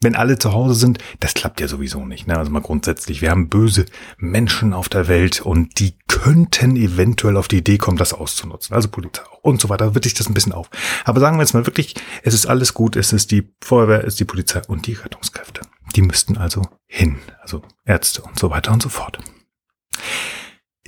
wenn 0.00 0.16
alle 0.16 0.38
zu 0.38 0.52
Hause 0.52 0.74
sind, 0.74 0.98
das 1.20 1.34
klappt 1.34 1.60
ja 1.60 1.68
sowieso 1.68 2.04
nicht. 2.04 2.26
Ne? 2.26 2.36
Also 2.36 2.50
mal 2.50 2.60
grundsätzlich, 2.60 3.22
wir 3.22 3.30
haben 3.30 3.48
böse 3.48 3.86
Menschen 4.18 4.74
auf 4.74 4.88
der 4.88 5.06
Welt 5.06 5.40
und 5.40 5.78
die 5.78 5.94
könnten 6.08 6.74
eventuell 6.74 7.36
auf 7.36 7.46
die 7.46 7.58
Idee 7.58 7.78
kommen, 7.78 7.96
das 7.96 8.12
auszunutzen. 8.12 8.74
Also 8.74 8.88
Polizei 8.88 9.22
und 9.42 9.60
so 9.60 9.68
weiter, 9.68 9.86
da 9.86 9.94
wird 9.94 10.02
sich 10.02 10.14
das 10.14 10.28
ein 10.28 10.34
bisschen 10.34 10.52
auf. 10.52 10.68
Aber 11.04 11.20
sagen 11.20 11.36
wir 11.36 11.42
jetzt 11.42 11.54
mal 11.54 11.66
wirklich, 11.66 11.94
es 12.24 12.34
ist 12.34 12.46
alles 12.46 12.74
gut, 12.74 12.96
es 12.96 13.12
ist 13.12 13.30
die 13.30 13.48
Feuerwehr, 13.62 14.00
es 14.00 14.14
ist 14.14 14.20
die 14.20 14.24
Polizei 14.24 14.60
und 14.66 14.88
die 14.88 14.94
Rettungskräfte. 14.94 15.60
Die 15.94 16.02
müssten 16.02 16.36
also 16.36 16.62
hin, 16.86 17.20
also 17.40 17.62
Ärzte 17.84 18.22
und 18.22 18.36
so 18.36 18.50
weiter 18.50 18.72
und 18.72 18.82
so 18.82 18.88
fort. 18.88 19.20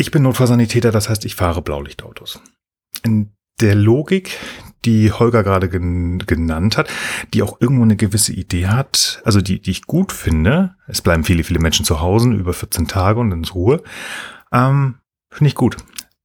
Ich 0.00 0.12
bin 0.12 0.22
Notfallsanitäter, 0.22 0.92
das 0.92 1.08
heißt, 1.08 1.24
ich 1.24 1.34
fahre 1.34 1.60
Blaulichtautos. 1.60 2.40
In 3.02 3.32
der 3.60 3.74
Logik, 3.74 4.38
die 4.84 5.10
Holger 5.10 5.42
gerade 5.42 5.68
gen 5.68 6.20
genannt 6.20 6.76
hat, 6.76 6.88
die 7.34 7.42
auch 7.42 7.60
irgendwo 7.60 7.82
eine 7.82 7.96
gewisse 7.96 8.32
Idee 8.32 8.68
hat, 8.68 9.20
also 9.24 9.40
die, 9.40 9.60
die 9.60 9.72
ich 9.72 9.86
gut 9.86 10.12
finde, 10.12 10.76
es 10.86 11.02
bleiben 11.02 11.24
viele, 11.24 11.42
viele 11.42 11.58
Menschen 11.58 11.84
zu 11.84 12.00
Hause, 12.00 12.30
über 12.30 12.52
14 12.52 12.86
Tage 12.86 13.18
und 13.18 13.32
ins 13.32 13.56
Ruhe, 13.56 13.82
ähm, 14.52 14.98
finde 15.30 15.48
ich 15.48 15.56
gut. 15.56 15.76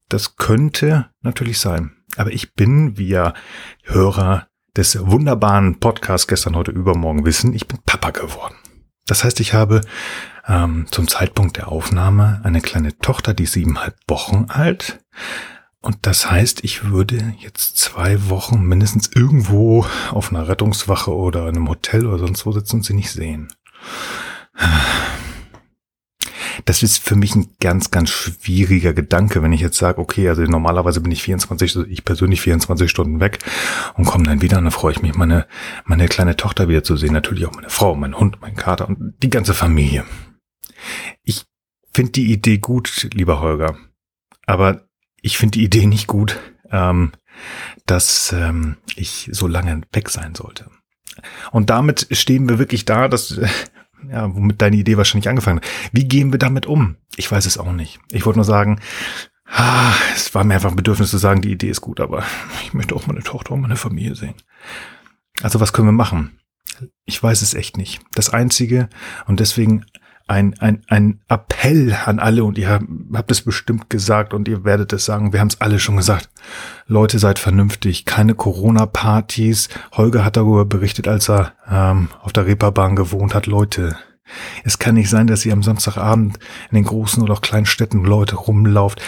Das 0.08 0.36
könnte 0.36 1.10
natürlich 1.24 1.58
sein. 1.58 1.94
Aber 2.16 2.32
ich 2.32 2.54
bin, 2.54 3.00
wie 3.00 3.08
ja 3.08 3.34
Hörer 3.82 4.46
des 4.78 5.04
wunderbaren 5.04 5.80
Podcasts 5.80 6.28
gestern, 6.28 6.56
heute, 6.56 6.70
übermorgen 6.70 7.26
wissen, 7.26 7.56
ich 7.56 7.68
bin 7.68 7.80
Papa 7.88 8.12
geworden. 8.12 8.54
Das 9.08 9.24
heißt, 9.24 9.40
ich 9.40 9.56
habe 9.56 9.82
ähm, 10.48 10.88
zum 10.92 11.08
Zeitpunkt 11.08 11.58
der 11.58 11.70
Aufnahme 11.70 12.42
eine 12.44 12.62
kleine 12.62 12.98
Tochter, 12.98 13.34
die 13.34 13.46
siebeneinhalb 13.46 13.96
Wochen 14.08 14.46
alt. 14.50 15.00
Und 15.82 15.98
das 16.04 16.32
heißt, 16.32 16.64
ich 16.64 16.86
würde 16.86 17.34
jetzt 17.40 17.78
zwei 17.78 18.30
Wochen 18.30 18.64
mindestens 18.64 19.10
irgendwo 19.14 19.86
auf 20.12 20.32
einer 20.32 20.48
Rettungswache 20.48 21.14
oder 21.14 21.42
in 21.50 21.58
einem 21.58 21.70
Hotel 21.70 22.06
oder 22.06 22.20
sonst 22.20 22.46
wo 22.46 22.54
sitzen 22.54 22.78
und 22.78 22.84
sie 22.84 22.94
nicht 22.94 23.12
sehen. 23.12 23.50
Das 26.66 26.84
ist 26.84 27.00
für 27.00 27.16
mich 27.16 27.36
ein 27.36 27.50
ganz, 27.60 27.92
ganz 27.92 28.10
schwieriger 28.10 28.94
Gedanke, 28.94 29.42
wenn 29.44 29.52
ich 29.52 29.60
jetzt 29.60 29.78
sage, 29.78 30.00
okay, 30.00 30.30
also 30.30 30.44
normalerweise 30.44 31.02
bin 31.02 31.12
ich 31.12 31.24
24, 31.24 31.76
also 31.76 31.88
ich 31.90 32.06
persönlich 32.06 32.42
24 32.42 32.90
Stunden 32.90 33.20
weg 33.20 33.40
und 33.96 34.06
komme 34.06 34.24
dann 34.24 34.42
wieder 34.42 34.60
und 34.60 34.66
dann 34.66 34.72
freue 34.72 34.94
ich 34.94 35.02
mich, 35.02 35.16
meine, 35.16 35.48
meine 35.84 36.08
kleine 36.08 36.38
Tochter 36.38 36.70
wieder 36.70 36.84
zu 36.84 36.96
sehen. 36.96 37.12
Natürlich 37.12 37.46
auch 37.46 37.56
meine 37.56 37.70
Frau, 37.70 37.96
mein 37.96 38.18
Hund, 38.18 38.38
mein 38.40 38.56
Kater 38.56 38.88
und 38.88 39.16
die 39.22 39.30
ganze 39.30 39.54
Familie. 39.54 40.06
Ich 41.24 41.46
finde 41.94 42.12
die 42.12 42.32
Idee 42.32 42.58
gut, 42.58 43.10
lieber 43.14 43.40
Holger. 43.40 43.78
Aber 44.46 44.88
ich 45.22 45.38
finde 45.38 45.58
die 45.58 45.64
Idee 45.64 45.86
nicht 45.86 46.08
gut, 46.08 46.40
ähm, 46.70 47.12
dass 47.86 48.34
ähm, 48.34 48.78
ich 48.96 49.30
so 49.32 49.48
lange 49.48 49.82
weg 49.92 50.10
sein 50.10 50.36
sollte. 50.36 50.70
Und 51.52 51.70
damit 51.70 52.08
stehen 52.12 52.50
wir 52.50 52.60
wirklich 52.60 52.86
da, 52.86 53.08
dass 53.08 53.40
ja, 54.10 54.34
womit 54.34 54.62
deine 54.62 54.76
Idee 54.76 54.98
wahrscheinlich 54.98 55.30
angefangen 55.30 55.60
hat. 55.60 55.68
Wie 55.92 56.08
gehen 56.08 56.32
wir 56.32 56.40
damit 56.40 56.66
um? 56.66 56.98
Ich 57.16 57.32
weiß 57.32 57.46
es 57.46 57.58
auch 57.58 57.72
nicht. 57.72 58.00
Ich 58.12 58.26
wollte 58.26 58.40
nur 58.40 58.46
sagen, 58.46 58.80
ah, 59.46 59.94
es 60.16 60.34
war 60.36 60.44
mir 60.44 60.56
einfach 60.56 60.72
ein 60.72 60.76
Bedürfnis 60.76 61.12
zu 61.12 61.18
sagen, 61.18 61.42
die 61.42 61.52
Idee 61.52 61.70
ist 61.70 61.82
gut, 61.82 62.00
aber 62.00 62.24
ich 62.64 62.74
möchte 62.74 62.96
auch 62.96 63.08
meine 63.08 63.24
Tochter 63.24 63.52
und 63.54 63.62
meine 63.62 63.78
Familie 63.78 64.16
sehen. 64.16 64.36
Also 65.42 65.60
was 65.60 65.74
können 65.74 65.88
wir 65.88 65.94
machen? 65.94 66.40
Ich 67.06 67.22
weiß 67.22 67.42
es 67.42 67.54
echt 67.54 67.78
nicht. 67.78 68.02
Das 68.14 68.30
Einzige, 68.32 68.90
und 69.28 69.40
deswegen 69.40 69.86
ein, 70.28 70.58
ein, 70.60 70.84
ein 70.88 71.20
Appell 71.28 71.96
an 72.06 72.20
alle, 72.20 72.44
und 72.44 72.58
ihr 72.58 72.70
habt 72.70 73.32
es 73.32 73.42
bestimmt 73.42 73.90
gesagt 73.90 74.34
und 74.34 74.48
ihr 74.48 74.64
werdet 74.64 74.94
es 74.94 75.06
sagen, 75.06 75.34
wir 75.34 75.40
haben 75.40 75.50
es 75.50 75.62
alle 75.62 75.80
schon 75.80 75.98
gesagt. 75.98 76.30
Leute, 76.88 77.20
seid 77.20 77.40
vernünftig, 77.40 78.06
keine 78.06 78.36
Corona-Partys. 78.36 79.70
Holger 79.92 80.24
hat 80.24 80.38
darüber 80.38 80.66
berichtet, 80.66 81.08
als 81.08 81.30
er 81.30 81.54
ähm, 81.70 82.10
auf 82.22 82.34
der 82.34 82.46
Reeperbahn 82.46 82.96
gewohnt 82.96 83.36
hat. 83.36 83.48
Leute, 83.48 83.98
es 84.64 84.80
kann 84.80 84.96
nicht 84.96 85.10
sein, 85.10 85.28
dass 85.28 85.46
ihr 85.46 85.54
am 85.54 85.64
Samstagabend 85.64 86.40
in 86.72 86.76
den 86.76 86.86
großen 86.86 87.22
oder 87.22 87.34
auch 87.34 87.42
kleinen 87.42 87.66
Städten 87.66 88.04
Leute 88.04 88.36
rumlauft. 88.36 89.02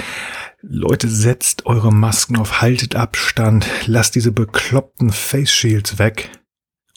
Leute, 0.62 1.08
setzt 1.08 1.66
eure 1.66 1.94
Masken 1.94 2.38
auf, 2.38 2.62
haltet 2.62 2.96
Abstand, 2.96 3.68
lasst 3.86 4.16
diese 4.16 4.32
bekloppten 4.32 5.12
Face 5.12 5.52
Shields 5.52 6.00
weg. 6.00 6.30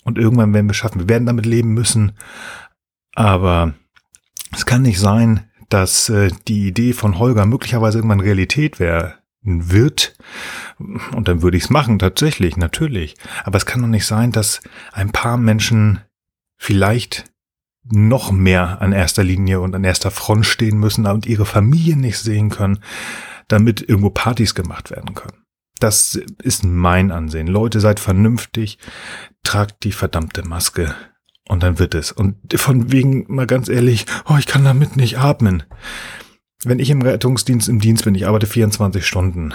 Und 0.04 0.16
irgendwann 0.16 0.54
werden 0.54 0.68
wir 0.68 0.74
schaffen. 0.74 1.00
Wir 1.00 1.08
werden 1.08 1.26
damit 1.26 1.44
leben 1.44 1.74
müssen. 1.74 2.12
Aber 3.14 3.74
es 4.52 4.66
kann 4.66 4.82
nicht 4.82 4.98
sein, 4.98 5.48
dass 5.68 6.08
äh, 6.08 6.30
die 6.46 6.66
Idee 6.66 6.92
von 6.92 7.18
Holger 7.18 7.46
möglicherweise 7.46 7.98
irgendwann 7.98 8.20
Realität 8.20 8.80
werden 8.80 9.14
wird. 9.42 10.16
Und 10.78 11.28
dann 11.28 11.42
würde 11.42 11.56
ich 11.56 11.64
es 11.64 11.70
machen, 11.70 11.98
tatsächlich, 11.98 12.56
natürlich. 12.56 13.16
Aber 13.44 13.56
es 13.56 13.66
kann 13.66 13.82
doch 13.82 13.88
nicht 13.88 14.06
sein, 14.06 14.32
dass 14.32 14.60
ein 14.92 15.10
paar 15.10 15.36
Menschen 15.36 16.00
vielleicht 16.56 17.24
noch 17.90 18.30
mehr 18.32 18.82
an 18.82 18.92
erster 18.92 19.24
Linie 19.24 19.60
und 19.60 19.74
an 19.74 19.84
erster 19.84 20.10
Front 20.10 20.46
stehen 20.46 20.78
müssen 20.78 21.06
und 21.06 21.26
ihre 21.26 21.46
Familie 21.46 21.96
nicht 21.96 22.18
sehen 22.18 22.50
können, 22.50 22.80
damit 23.48 23.80
irgendwo 23.80 24.10
Partys 24.10 24.54
gemacht 24.54 24.90
werden 24.90 25.14
können. 25.14 25.44
Das 25.80 26.20
ist 26.42 26.64
mein 26.64 27.10
Ansehen. 27.10 27.46
Leute, 27.46 27.80
seid 27.80 28.00
vernünftig, 28.00 28.78
tragt 29.42 29.84
die 29.84 29.92
verdammte 29.92 30.46
Maske 30.46 30.94
und 31.48 31.62
dann 31.62 31.78
wird 31.78 31.94
es. 31.94 32.12
Und 32.12 32.36
von 32.54 32.92
wegen, 32.92 33.24
mal 33.28 33.46
ganz 33.46 33.68
ehrlich, 33.68 34.06
oh, 34.28 34.36
ich 34.38 34.46
kann 34.46 34.64
damit 34.64 34.96
nicht 34.96 35.18
atmen. 35.18 35.64
Wenn 36.64 36.78
ich 36.78 36.90
im 36.90 37.02
Rettungsdienst 37.02 37.68
im 37.68 37.80
Dienst 37.80 38.04
bin, 38.04 38.14
ich 38.14 38.26
arbeite 38.26 38.46
24 38.46 39.06
Stunden. 39.06 39.54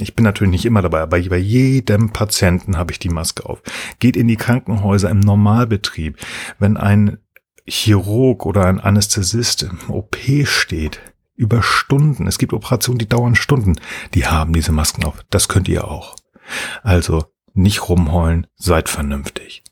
Ich 0.00 0.14
bin 0.14 0.24
natürlich 0.24 0.50
nicht 0.50 0.66
immer 0.66 0.82
dabei, 0.82 1.00
aber 1.00 1.18
bei 1.18 1.38
jedem 1.38 2.10
Patienten 2.10 2.76
habe 2.76 2.92
ich 2.92 2.98
die 2.98 3.08
Maske 3.08 3.46
auf. 3.46 3.62
Geht 3.98 4.16
in 4.16 4.28
die 4.28 4.36
Krankenhäuser 4.36 5.08
im 5.08 5.20
Normalbetrieb. 5.20 6.18
Wenn 6.58 6.76
ein 6.76 7.18
Chirurg 7.66 8.44
oder 8.44 8.66
ein 8.66 8.80
Anästhesist 8.80 9.62
im 9.62 9.90
OP 9.90 10.16
steht, 10.44 11.00
über 11.34 11.62
Stunden, 11.62 12.26
es 12.26 12.38
gibt 12.38 12.52
Operationen, 12.52 12.98
die 12.98 13.08
dauern 13.08 13.34
Stunden, 13.34 13.74
die 14.14 14.26
haben 14.26 14.52
diese 14.52 14.72
Masken 14.72 15.04
auf. 15.04 15.24
Das 15.30 15.48
könnt 15.48 15.68
ihr 15.68 15.88
auch. 15.88 16.16
Also 16.82 17.24
nicht 17.54 17.88
rumheulen, 17.88 18.46
seid 18.56 18.88
vernünftig. 18.88 19.64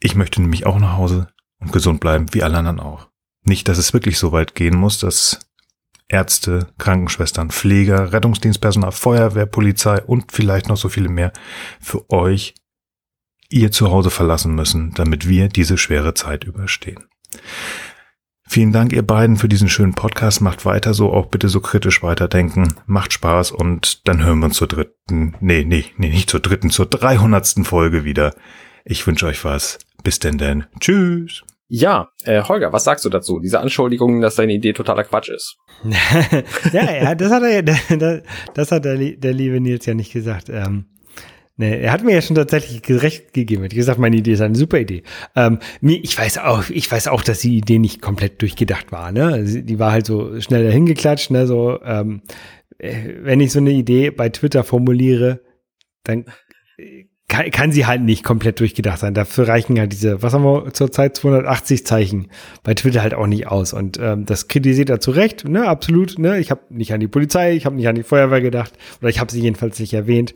Ich 0.00 0.14
möchte 0.14 0.40
nämlich 0.40 0.66
auch 0.66 0.78
nach 0.78 0.96
Hause 0.96 1.28
und 1.58 1.72
gesund 1.72 2.00
bleiben, 2.00 2.26
wie 2.32 2.42
alle 2.42 2.58
anderen 2.58 2.80
auch. 2.80 3.08
Nicht, 3.42 3.68
dass 3.68 3.78
es 3.78 3.92
wirklich 3.92 4.18
so 4.18 4.32
weit 4.32 4.54
gehen 4.54 4.76
muss, 4.76 4.98
dass 4.98 5.40
Ärzte, 6.08 6.68
Krankenschwestern, 6.78 7.50
Pfleger, 7.50 8.12
Rettungsdienstpersonal, 8.12 8.92
Feuerwehr, 8.92 9.46
Polizei 9.46 10.02
und 10.02 10.32
vielleicht 10.32 10.68
noch 10.68 10.76
so 10.76 10.88
viele 10.88 11.08
mehr 11.08 11.32
für 11.80 12.08
euch 12.10 12.54
ihr 13.48 13.72
Zuhause 13.72 14.10
verlassen 14.10 14.54
müssen, 14.54 14.92
damit 14.94 15.28
wir 15.28 15.48
diese 15.48 15.78
schwere 15.78 16.14
Zeit 16.14 16.44
überstehen. 16.44 17.04
Vielen 18.48 18.72
Dank, 18.72 18.92
ihr 18.92 19.02
beiden, 19.04 19.36
für 19.36 19.48
diesen 19.48 19.68
schönen 19.68 19.94
Podcast. 19.94 20.40
Macht 20.40 20.64
weiter 20.64 20.94
so, 20.94 21.12
auch 21.12 21.26
bitte 21.26 21.48
so 21.48 21.60
kritisch 21.60 22.02
weiterdenken. 22.02 22.74
Macht 22.86 23.12
Spaß 23.12 23.50
und 23.50 24.06
dann 24.06 24.24
hören 24.24 24.38
wir 24.38 24.46
uns 24.46 24.56
zur 24.56 24.68
dritten, 24.68 25.34
nee, 25.40 25.64
nee, 25.64 25.86
nee, 25.96 26.10
nicht 26.10 26.30
zur 26.30 26.40
dritten, 26.40 26.70
zur 26.70 26.86
dreihundertsten 26.86 27.64
Folge 27.64 28.04
wieder. 28.04 28.34
Ich 28.84 29.04
wünsche 29.04 29.26
euch 29.26 29.44
was. 29.44 29.78
Bis 30.06 30.20
denn 30.20 30.38
denn. 30.38 30.66
Tschüss. 30.78 31.42
Ja, 31.66 32.10
äh, 32.22 32.40
Holger, 32.40 32.72
was 32.72 32.84
sagst 32.84 33.04
du 33.04 33.08
dazu? 33.08 33.40
Diese 33.40 33.58
Anschuldigung, 33.58 34.20
dass 34.20 34.36
deine 34.36 34.52
Idee 34.52 34.72
totaler 34.72 35.02
Quatsch 35.02 35.30
ist. 35.30 35.56
ja, 36.72 36.94
ja, 36.94 37.14
das 37.16 37.32
hat 37.32 37.42
er 37.42 37.50
ja, 37.50 38.20
das 38.54 38.70
hat 38.70 38.84
der, 38.84 38.96
der 38.96 39.32
liebe 39.32 39.60
Nils 39.60 39.84
ja 39.84 39.94
nicht 39.94 40.12
gesagt. 40.12 40.48
Ähm, 40.48 40.84
nee, 41.56 41.80
er 41.80 41.90
hat 41.90 42.04
mir 42.04 42.14
ja 42.14 42.22
schon 42.22 42.36
tatsächlich 42.36 42.82
recht 43.02 43.32
gegeben. 43.32 43.64
Er 43.64 43.64
hat 43.64 43.74
gesagt, 43.74 43.98
meine 43.98 44.14
Idee 44.14 44.34
ist 44.34 44.42
eine 44.42 44.54
super 44.54 44.78
Idee. 44.78 45.02
Ähm, 45.34 45.58
ich 45.80 46.16
weiß 46.16 46.38
auch, 46.38 46.70
ich 46.70 46.88
weiß 46.88 47.08
auch, 47.08 47.24
dass 47.24 47.40
die 47.40 47.56
Idee 47.56 47.80
nicht 47.80 48.00
komplett 48.00 48.40
durchgedacht 48.42 48.92
war. 48.92 49.10
Ne, 49.10 49.42
die 49.42 49.78
war 49.80 49.90
halt 49.90 50.06
so 50.06 50.40
schnell 50.40 50.62
dahingeklatscht. 50.62 51.32
Ne, 51.32 51.48
so, 51.48 51.82
ähm, 51.82 52.22
äh, 52.78 53.12
wenn 53.22 53.40
ich 53.40 53.50
so 53.50 53.58
eine 53.58 53.72
Idee 53.72 54.10
bei 54.10 54.28
Twitter 54.28 54.62
formuliere, 54.62 55.40
dann 56.04 56.26
kann, 57.28 57.50
kann 57.50 57.72
sie 57.72 57.86
halt 57.86 58.02
nicht 58.02 58.22
komplett 58.22 58.60
durchgedacht 58.60 59.00
sein. 59.00 59.14
Dafür 59.14 59.48
reichen 59.48 59.78
halt 59.78 59.92
diese, 59.92 60.22
was 60.22 60.32
haben 60.32 60.44
wir 60.44 60.72
zurzeit, 60.72 61.16
280 61.16 61.84
Zeichen 61.84 62.28
bei 62.62 62.74
Twitter 62.74 63.02
halt 63.02 63.14
auch 63.14 63.26
nicht 63.26 63.48
aus. 63.48 63.72
Und 63.72 63.98
ähm, 64.00 64.26
das 64.26 64.48
kritisiert 64.48 64.90
er 64.90 65.00
zu 65.00 65.10
Recht, 65.10 65.46
ne, 65.48 65.66
absolut. 65.68 66.18
Ne, 66.18 66.38
ich 66.38 66.50
habe 66.50 66.62
nicht 66.70 66.92
an 66.92 67.00
die 67.00 67.08
Polizei, 67.08 67.54
ich 67.54 67.66
habe 67.66 67.76
nicht 67.76 67.88
an 67.88 67.96
die 67.96 68.04
Feuerwehr 68.04 68.40
gedacht 68.40 68.74
oder 69.00 69.10
ich 69.10 69.18
habe 69.18 69.32
sie 69.32 69.40
jedenfalls 69.40 69.80
nicht 69.80 69.92
erwähnt. 69.92 70.34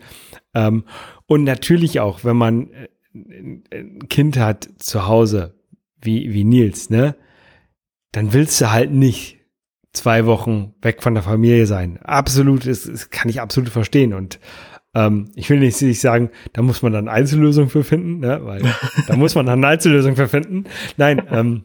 Ähm, 0.54 0.84
und 1.26 1.44
natürlich 1.44 2.00
auch, 2.00 2.24
wenn 2.24 2.36
man 2.36 2.70
äh, 2.70 2.88
ein 3.72 4.08
Kind 4.08 4.36
hat 4.36 4.68
zu 4.78 5.06
Hause, 5.06 5.54
wie 6.02 6.32
wie 6.32 6.44
Nils, 6.44 6.90
ne, 6.90 7.14
dann 8.10 8.32
willst 8.32 8.60
du 8.60 8.72
halt 8.72 8.90
nicht 8.90 9.38
zwei 9.92 10.26
Wochen 10.26 10.74
weg 10.82 11.02
von 11.02 11.14
der 11.14 11.22
Familie 11.22 11.66
sein. 11.66 11.98
Absolut, 12.02 12.66
das, 12.66 12.84
das 12.84 13.10
kann 13.10 13.28
ich 13.28 13.40
absolut 13.40 13.70
verstehen 13.70 14.12
und 14.12 14.40
ähm, 14.94 15.30
ich 15.36 15.48
will 15.50 15.60
nicht, 15.60 15.80
nicht 15.82 16.00
sagen, 16.00 16.30
da 16.52 16.62
muss 16.62 16.82
man 16.82 16.92
dann 16.92 17.08
Einzellösungen 17.08 17.70
für 17.70 17.84
finden, 17.84 18.20
ne? 18.20 18.40
weil 18.42 18.62
da 19.06 19.16
muss 19.16 19.34
man 19.34 19.46
dann 19.46 19.60
eine 19.60 19.74
Einzellösung 19.74 20.16
für 20.16 20.28
finden. 20.28 20.64
Nein, 20.96 21.22
ähm, 21.30 21.64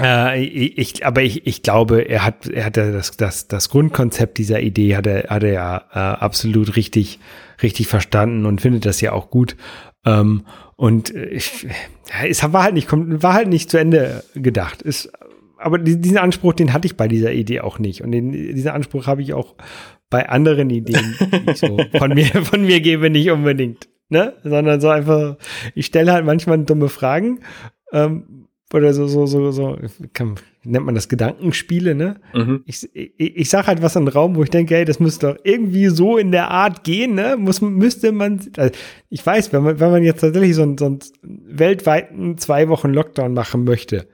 äh, 0.00 0.42
ich, 0.42 1.06
aber 1.06 1.22
ich, 1.22 1.46
ich 1.46 1.62
glaube, 1.62 2.02
er 2.02 2.24
hat, 2.24 2.46
er 2.48 2.66
hat 2.66 2.76
ja 2.76 2.90
das, 2.90 3.16
das, 3.16 3.48
das 3.48 3.68
Grundkonzept 3.68 4.38
dieser 4.38 4.60
Idee 4.60 4.96
hat 4.96 5.06
er, 5.06 5.30
hat 5.30 5.42
er 5.42 5.52
ja 5.52 5.76
äh, 5.92 5.98
absolut 5.98 6.76
richtig, 6.76 7.20
richtig 7.62 7.86
verstanden 7.86 8.44
und 8.44 8.60
findet 8.60 8.86
das 8.86 9.00
ja 9.00 9.12
auch 9.12 9.30
gut. 9.30 9.56
Ähm, 10.04 10.44
und 10.76 11.14
ich, 11.14 11.68
es 12.22 12.42
war 12.52 12.64
halt 12.64 12.74
nicht, 12.74 12.88
war 12.92 13.34
halt 13.34 13.48
nicht 13.48 13.70
zu 13.70 13.78
Ende 13.78 14.24
gedacht. 14.34 14.82
Ist, 14.82 15.12
aber 15.64 15.78
diesen 15.78 16.18
Anspruch, 16.18 16.52
den 16.52 16.72
hatte 16.72 16.86
ich 16.86 16.96
bei 16.96 17.08
dieser 17.08 17.32
Idee 17.32 17.60
auch 17.60 17.78
nicht. 17.78 18.02
Und 18.02 18.12
den, 18.12 18.32
diesen 18.32 18.70
Anspruch 18.70 19.06
habe 19.06 19.22
ich 19.22 19.32
auch 19.32 19.54
bei 20.10 20.28
anderen 20.28 20.70
Ideen, 20.70 21.16
die 21.20 21.50
ich 21.50 21.58
so 21.58 21.78
von 21.98 22.14
mir, 22.14 22.26
von 22.26 22.64
mir 22.64 22.80
gebe, 22.80 23.10
nicht 23.10 23.30
unbedingt. 23.30 23.88
Ne? 24.08 24.34
Sondern 24.44 24.80
so 24.80 24.88
einfach, 24.90 25.36
ich 25.74 25.86
stelle 25.86 26.12
halt 26.12 26.24
manchmal 26.24 26.58
dumme 26.64 26.88
Fragen, 26.88 27.40
ähm, 27.92 28.44
oder 28.74 28.92
so, 28.92 29.06
so, 29.06 29.26
so, 29.26 29.52
so, 29.52 29.78
kann, 30.14 30.34
nennt 30.64 30.84
man 30.84 30.96
das 30.96 31.08
Gedankenspiele, 31.08 31.94
ne? 31.94 32.16
Mhm. 32.34 32.64
Ich, 32.66 32.88
ich, 32.92 33.12
ich 33.18 33.48
sag 33.48 33.68
halt 33.68 33.82
was 33.82 33.94
in 33.94 34.06
den 34.06 34.12
Raum, 34.12 34.34
wo 34.34 34.42
ich 34.42 34.50
denke, 34.50 34.74
hey, 34.74 34.84
das 34.84 34.98
müsste 34.98 35.28
doch 35.28 35.36
irgendwie 35.44 35.86
so 35.86 36.18
in 36.18 36.32
der 36.32 36.50
Art 36.50 36.82
gehen, 36.82 37.14
ne? 37.14 37.36
Muss, 37.38 37.60
müsste 37.60 38.10
man, 38.10 38.40
also 38.56 38.74
ich 39.10 39.24
weiß, 39.24 39.52
wenn 39.52 39.62
man, 39.62 39.78
wenn 39.78 39.90
man 39.92 40.02
jetzt 40.02 40.22
tatsächlich 40.22 40.56
so 40.56 40.62
einen, 40.62 40.76
so 40.76 40.86
einen 40.86 40.98
weltweiten 41.22 42.36
zwei 42.36 42.68
Wochen 42.68 42.92
Lockdown 42.92 43.32
machen 43.32 43.62
möchte, 43.62 44.08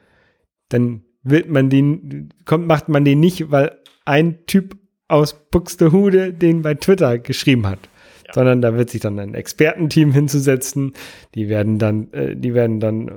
dann 0.68 1.04
wird 1.22 1.48
man 1.48 1.70
den, 1.70 2.30
kommt, 2.44 2.66
macht 2.66 2.88
man 2.88 3.04
den 3.04 3.20
nicht, 3.20 3.50
weil 3.50 3.76
ein 4.04 4.46
Typ 4.46 4.76
aus 5.09 5.35
Buxtehude 5.50 6.33
den 6.33 6.62
bei 6.62 6.74
Twitter 6.74 7.18
geschrieben 7.18 7.66
hat. 7.66 7.80
Ja. 8.26 8.35
Sondern 8.35 8.62
da 8.62 8.76
wird 8.76 8.90
sich 8.90 9.00
dann 9.00 9.18
ein 9.18 9.35
Expertenteam 9.35 10.12
hinzusetzen. 10.12 10.92
Die 11.35 11.48
werden 11.48 11.78
dann, 11.78 12.12
äh, 12.12 12.37
die 12.37 12.54
werden 12.54 12.78
dann 12.78 13.09
äh, 13.09 13.12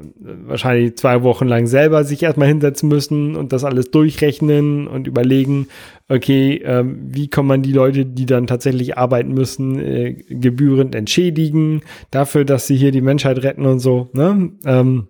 wahrscheinlich 0.45 0.97
zwei 0.97 1.21
Wochen 1.21 1.47
lang 1.47 1.67
selber 1.67 2.03
sich 2.03 2.23
erstmal 2.23 2.47
hinsetzen 2.47 2.89
müssen 2.89 3.35
und 3.35 3.53
das 3.53 3.63
alles 3.63 3.91
durchrechnen 3.91 4.87
und 4.87 5.07
überlegen, 5.07 5.67
okay, 6.09 6.55
äh, 6.57 6.83
wie 6.83 7.27
kann 7.27 7.45
man 7.45 7.61
die 7.61 7.73
Leute, 7.73 8.05
die 8.05 8.25
dann 8.25 8.47
tatsächlich 8.47 8.97
arbeiten 8.97 9.33
müssen, 9.33 9.79
äh, 9.79 10.13
gebührend 10.13 10.95
entschädigen 10.95 11.81
dafür, 12.09 12.43
dass 12.43 12.65
sie 12.65 12.75
hier 12.75 12.91
die 12.91 13.01
Menschheit 13.01 13.43
retten 13.43 13.65
und 13.65 13.79
so. 13.79 14.09
Ne? 14.13 14.51
Ähm, 14.65 15.07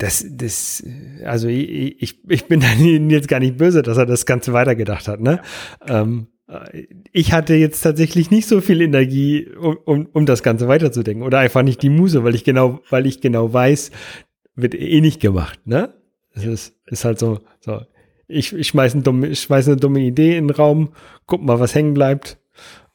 das, 0.00 0.24
das, 0.28 0.82
also 1.24 1.48
ich, 1.48 2.18
ich, 2.26 2.46
bin 2.46 2.60
dann 2.60 3.10
jetzt 3.10 3.28
gar 3.28 3.38
nicht 3.38 3.58
böse, 3.58 3.82
dass 3.82 3.98
er 3.98 4.06
das 4.06 4.26
Ganze 4.26 4.52
weitergedacht 4.52 5.08
hat, 5.08 5.20
ne? 5.20 5.40
Ja. 5.86 6.02
Ähm, 6.02 6.26
ich 7.12 7.32
hatte 7.32 7.54
jetzt 7.54 7.80
tatsächlich 7.82 8.32
nicht 8.32 8.48
so 8.48 8.60
viel 8.60 8.80
Energie, 8.80 9.46
um, 9.60 9.76
um, 9.84 10.08
um 10.12 10.26
das 10.26 10.42
Ganze 10.42 10.66
weiterzudenken. 10.66 11.22
Oder 11.22 11.38
einfach 11.38 11.62
nicht 11.62 11.80
die 11.80 11.90
Muse, 11.90 12.24
weil 12.24 12.34
ich 12.34 12.42
genau, 12.42 12.80
weil 12.90 13.06
ich 13.06 13.20
genau 13.20 13.52
weiß, 13.52 13.92
wird 14.56 14.74
eh 14.74 15.00
nicht 15.00 15.20
gemacht, 15.20 15.60
ne? 15.64 15.94
Es 16.34 16.44
ist, 16.44 16.74
ist 16.86 17.04
halt 17.04 17.20
so, 17.20 17.38
so. 17.60 17.82
Ich, 18.26 18.52
ich 18.52 18.66
schmeiß, 18.66 18.94
ein 18.94 19.04
dumme, 19.04 19.28
ich 19.28 19.40
schmeiß 19.42 19.68
eine 19.68 19.76
dumme 19.76 20.00
Idee 20.00 20.36
in 20.36 20.48
den 20.48 20.56
Raum, 20.56 20.90
guck 21.26 21.42
mal, 21.42 21.60
was 21.60 21.74
hängen 21.76 21.94
bleibt. 21.94 22.39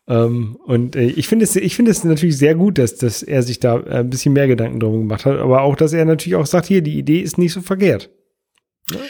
Ähm, 0.07 0.57
und 0.65 0.95
äh, 0.95 1.05
ich 1.05 1.27
finde 1.27 1.45
es, 1.45 1.55
ich 1.55 1.75
finde 1.75 1.91
es 1.91 2.03
natürlich 2.03 2.37
sehr 2.37 2.55
gut, 2.55 2.77
dass, 2.77 2.95
dass 2.95 3.23
er 3.23 3.41
sich 3.41 3.59
da 3.59 3.79
äh, 3.79 3.99
ein 3.99 4.09
bisschen 4.09 4.33
mehr 4.33 4.47
Gedanken 4.47 4.79
drum 4.79 4.99
gemacht 4.99 5.25
hat, 5.25 5.37
aber 5.37 5.61
auch, 5.61 5.75
dass 5.75 5.93
er 5.93 6.05
natürlich 6.05 6.35
auch 6.35 6.45
sagt, 6.45 6.67
hier, 6.67 6.81
die 6.81 6.97
Idee 6.97 7.21
ist 7.21 7.37
nicht 7.37 7.53
so 7.53 7.61
verkehrt. 7.61 8.11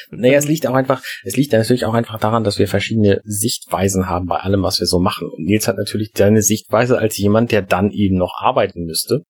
Naja, 0.10 0.38
es 0.38 0.48
liegt 0.48 0.66
auch 0.68 0.74
einfach, 0.74 1.04
es 1.26 1.36
liegt 1.36 1.52
natürlich 1.52 1.84
auch 1.84 1.94
einfach 1.94 2.18
daran, 2.18 2.46
dass 2.46 2.60
wir 2.60 2.68
verschiedene 2.70 3.20
Sichtweisen 3.26 4.08
haben 4.08 4.26
bei 4.26 4.38
allem, 4.38 4.64
was 4.64 4.80
wir 4.80 4.88
so 4.88 5.00
machen. 5.00 5.28
Und 5.30 5.44
Nils 5.44 5.68
hat 5.68 5.78
natürlich 5.78 6.12
seine 6.16 6.42
Sichtweise 6.42 6.98
als 6.98 7.18
jemand, 7.18 7.52
der 7.52 7.62
dann 7.62 7.92
eben 7.92 8.16
noch 8.16 8.36
arbeiten 8.40 8.86
müsste, 8.86 9.24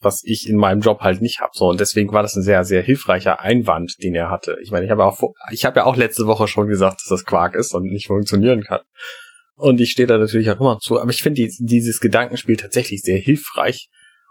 was 0.00 0.20
ich 0.22 0.50
in 0.50 0.56
meinem 0.56 0.82
Job 0.82 1.00
halt 1.00 1.22
nicht 1.22 1.40
habe. 1.40 1.52
So 1.54 1.70
und 1.70 1.80
deswegen 1.80 2.12
war 2.12 2.22
das 2.22 2.36
ein 2.36 2.42
sehr, 2.42 2.64
sehr 2.64 2.82
hilfreicher 2.82 3.40
Einwand, 3.40 3.94
den 4.02 4.14
er 4.14 4.30
hatte. 4.30 4.58
Ich 4.62 4.70
meine, 4.70 4.84
ich 4.84 4.90
habe 4.90 5.06
auch, 5.06 5.18
ich 5.50 5.64
habe 5.64 5.80
ja 5.80 5.86
auch 5.86 5.96
letzte 5.96 6.26
Woche 6.26 6.46
schon 6.46 6.68
gesagt, 6.68 7.00
dass 7.00 7.08
das 7.08 7.24
Quark 7.24 7.54
ist 7.54 7.74
und 7.74 7.84
nicht 7.84 8.08
funktionieren 8.08 8.62
kann. 8.64 8.80
Und 9.56 9.80
ich 9.80 9.90
stehe 9.90 10.06
da 10.06 10.18
natürlich 10.18 10.50
auch 10.50 10.60
immer 10.60 10.78
zu. 10.78 11.00
Aber 11.00 11.10
ich 11.10 11.22
finde 11.22 11.42
die, 11.42 11.52
dieses 11.58 12.00
Gedankenspiel 12.00 12.56
tatsächlich 12.56 13.02
sehr 13.02 13.18
hilfreich. 13.18 13.88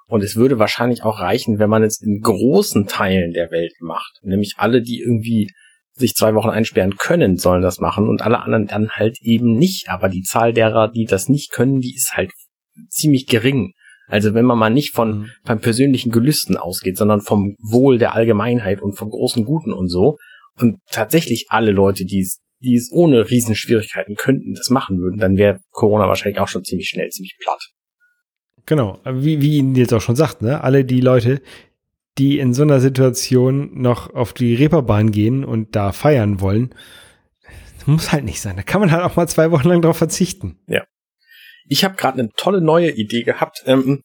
Und 0.08 0.24
es 0.24 0.36
würde 0.36 0.60
wahrscheinlich 0.60 1.04
auch 1.04 1.20
reichen, 1.20 1.58
wenn 1.58 1.70
man 1.70 1.84
es 1.84 2.00
in 2.00 2.22
großen 2.22 2.86
Teilen 2.86 3.34
der 3.34 3.50
Welt 3.50 3.74
macht. 3.80 4.20
Nämlich 4.22 4.54
alle, 4.58 4.84
die 4.84 5.00
irgendwie 5.00 5.50
sich 5.94 6.14
zwei 6.14 6.36
Wochen 6.36 6.50
einsperren 6.50 6.98
können, 6.98 7.38
sollen 7.38 7.64
das 7.64 7.80
machen 7.80 8.08
und 8.08 8.22
alle 8.22 8.40
anderen 8.42 8.68
dann 8.68 8.90
halt 8.92 9.18
eben 9.22 9.56
nicht. 9.56 9.90
Aber 9.90 10.10
die 10.10 10.22
Zahl 10.22 10.54
derer, 10.54 10.92
die 10.92 11.06
das 11.06 11.28
nicht 11.28 11.52
können, 11.52 11.80
die 11.80 11.96
ist 11.96 12.14
halt 12.16 12.32
ziemlich 12.90 13.26
gering. 13.26 13.72
Also 14.08 14.34
wenn 14.34 14.46
man 14.46 14.60
mal 14.60 14.70
nicht 14.70 14.94
von 14.94 15.20
mhm. 15.20 15.32
beim 15.44 15.60
persönlichen 15.60 16.12
Gelüsten 16.12 16.58
ausgeht, 16.58 16.98
sondern 16.98 17.22
vom 17.22 17.56
Wohl 17.60 17.98
der 17.98 18.14
Allgemeinheit 18.14 18.82
und 18.82 18.94
vom 18.94 19.10
großen 19.10 19.46
Guten 19.46 19.74
und 19.74 19.90
so. 19.90 20.18
Und 20.60 20.78
tatsächlich 20.92 21.48
alle 21.50 21.72
Leute, 21.72 22.06
die 22.06 22.22
es 22.22 22.40
die 22.66 22.76
es 22.76 22.92
ohne 22.92 23.30
Riesenschwierigkeiten 23.30 24.16
könnten, 24.16 24.54
das 24.54 24.70
machen 24.70 25.00
würden, 25.00 25.20
dann 25.20 25.38
wäre 25.38 25.60
Corona 25.72 26.08
wahrscheinlich 26.08 26.40
auch 26.40 26.48
schon 26.48 26.64
ziemlich 26.64 26.90
schnell, 26.90 27.10
ziemlich 27.10 27.38
platt. 27.40 27.72
Genau, 28.66 29.00
wie, 29.06 29.42
wie 29.42 29.58
ihn 29.58 29.76
jetzt 29.76 29.94
auch 29.94 30.02
schon 30.02 30.16
sagt, 30.16 30.42
ne? 30.42 30.64
Alle 30.64 30.84
die 30.84 31.02
Leute, 31.02 31.42
die 32.18 32.40
in 32.40 32.54
so 32.54 32.64
einer 32.64 32.80
Situation 32.80 33.80
noch 33.80 34.14
auf 34.14 34.34
die 34.34 34.56
Reeperbahn 34.56 35.12
gehen 35.12 35.46
und 35.46 35.76
da 35.76 35.92
feiern 35.92 36.42
wollen, 36.42 36.74
muss 37.86 38.12
halt 38.12 38.24
nicht 38.24 38.42
sein. 38.42 38.56
Da 38.56 38.64
kann 38.64 38.82
man 38.82 38.92
halt 38.92 39.04
auch 39.04 39.16
mal 39.16 39.28
zwei 39.28 39.52
Wochen 39.52 39.68
lang 39.68 39.82
drauf 39.82 39.98
verzichten. 39.98 40.58
Ja. 40.68 40.84
Ich 41.68 41.84
habe 41.84 41.96
gerade 41.96 42.20
eine 42.20 42.30
tolle 42.36 42.62
neue 42.62 42.92
Idee 42.92 43.24
gehabt. 43.24 43.64
Ähm, 43.66 44.02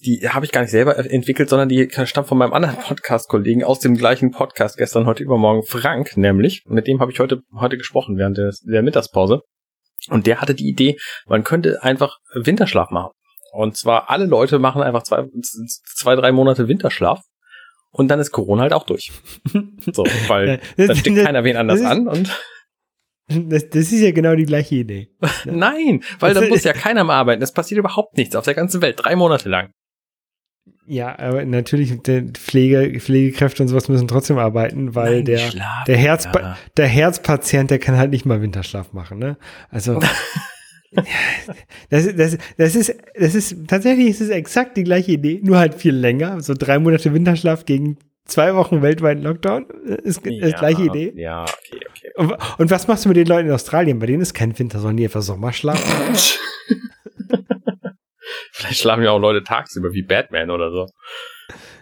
die 0.00 0.28
habe 0.28 0.46
ich 0.46 0.52
gar 0.52 0.60
nicht 0.60 0.70
selber 0.70 0.96
entwickelt, 0.96 1.48
sondern 1.48 1.68
die 1.68 1.88
stammt 2.04 2.28
von 2.28 2.38
meinem 2.38 2.52
anderen 2.52 2.76
Podcast-Kollegen 2.76 3.64
aus 3.64 3.80
dem 3.80 3.96
gleichen 3.96 4.30
Podcast 4.30 4.76
gestern, 4.76 5.06
heute 5.06 5.24
übermorgen, 5.24 5.64
Frank 5.64 6.16
nämlich. 6.16 6.62
Mit 6.66 6.86
dem 6.86 7.00
habe 7.00 7.10
ich 7.10 7.18
heute, 7.18 7.40
heute 7.54 7.76
gesprochen 7.76 8.16
während 8.16 8.38
der, 8.38 8.52
der 8.62 8.82
Mittagspause. 8.82 9.40
Und 10.08 10.26
der 10.26 10.40
hatte 10.40 10.54
die 10.54 10.68
Idee, 10.68 10.96
man 11.26 11.42
könnte 11.42 11.82
einfach 11.82 12.18
Winterschlaf 12.32 12.90
machen. 12.90 13.12
Und 13.52 13.76
zwar 13.76 14.10
alle 14.10 14.26
Leute 14.26 14.58
machen 14.58 14.82
einfach 14.82 15.02
zwei, 15.02 15.24
zwei 15.42 16.14
drei 16.14 16.30
Monate 16.32 16.68
Winterschlaf. 16.68 17.20
Und 17.90 18.08
dann 18.08 18.20
ist 18.20 18.30
Corona 18.30 18.62
halt 18.62 18.72
auch 18.72 18.84
durch. 18.84 19.10
So, 19.92 20.04
weil 20.28 20.60
da 20.76 20.94
steckt 20.94 21.24
keiner 21.24 21.44
wen 21.44 21.56
anders 21.56 21.82
an 21.82 22.08
und 22.08 22.30
das, 23.28 23.68
das 23.68 23.92
ist 23.92 24.00
ja 24.00 24.10
genau 24.10 24.34
die 24.34 24.44
gleiche 24.44 24.76
Idee. 24.76 25.08
Nein, 25.44 26.02
weil 26.18 26.34
da 26.34 26.40
muss 26.42 26.64
ja 26.64 26.72
keiner 26.72 27.04
mehr 27.04 27.16
arbeiten. 27.16 27.42
Es 27.42 27.52
passiert 27.52 27.78
überhaupt 27.78 28.16
nichts 28.16 28.34
auf 28.34 28.44
der 28.44 28.54
ganzen 28.54 28.80
Welt, 28.80 28.96
drei 28.98 29.16
Monate 29.16 29.48
lang. 29.48 29.72
Ja, 30.90 31.18
aber 31.18 31.44
natürlich, 31.44 31.92
Pflege, 32.32 32.98
Pflegekräfte 32.98 33.62
und 33.62 33.68
sowas 33.68 33.90
müssen 33.90 34.08
trotzdem 34.08 34.38
arbeiten, 34.38 34.94
weil 34.94 35.16
Nein, 35.16 35.24
der, 35.26 35.40
der, 35.86 35.96
Herz, 35.98 36.24
ja. 36.24 36.56
der 36.78 36.86
Herzpatient, 36.86 37.70
der 37.70 37.78
kann 37.78 37.98
halt 37.98 38.10
nicht 38.10 38.24
mal 38.24 38.40
Winterschlaf 38.40 38.94
machen, 38.94 39.18
ne? 39.18 39.36
Also, 39.70 40.00
das, 41.90 42.16
das, 42.16 42.38
das 42.56 42.74
ist, 42.74 42.94
das 43.14 43.34
ist, 43.34 43.68
tatsächlich 43.68 44.08
ist 44.08 44.22
es 44.22 44.30
exakt 44.30 44.78
die 44.78 44.84
gleiche 44.84 45.12
Idee, 45.12 45.40
nur 45.42 45.58
halt 45.58 45.74
viel 45.74 45.94
länger. 45.94 46.40
So 46.40 46.54
drei 46.54 46.78
Monate 46.78 47.12
Winterschlaf 47.12 47.66
gegen 47.66 47.98
zwei 48.24 48.54
Wochen 48.54 48.80
weltweiten 48.80 49.22
Lockdown 49.22 49.66
ist, 50.04 50.24
ja, 50.24 50.46
ist 50.46 50.56
gleiche 50.56 50.84
Idee. 50.84 51.12
Ja, 51.16 51.42
okay, 51.42 51.80
okay. 51.90 52.10
Und, 52.16 52.34
und, 52.58 52.70
was 52.70 52.88
machst 52.88 53.04
du 53.04 53.10
mit 53.10 53.18
den 53.18 53.26
Leuten 53.26 53.48
in 53.48 53.54
Australien? 53.54 53.98
Bei 53.98 54.06
denen 54.06 54.22
ist 54.22 54.32
kein 54.32 54.58
Winter, 54.58 54.78
sondern 54.78 54.96
die 54.96 55.04
einfach 55.04 55.20
Sommer 55.20 55.52
schlafen. 55.52 55.84
Vielleicht 58.68 58.80
schlafen 58.82 59.02
ja 59.02 59.10
auch 59.10 59.18
Leute 59.18 59.42
tagsüber 59.42 59.92
wie 59.92 60.02
Batman 60.02 60.50
oder 60.50 60.70
so. 60.70 60.86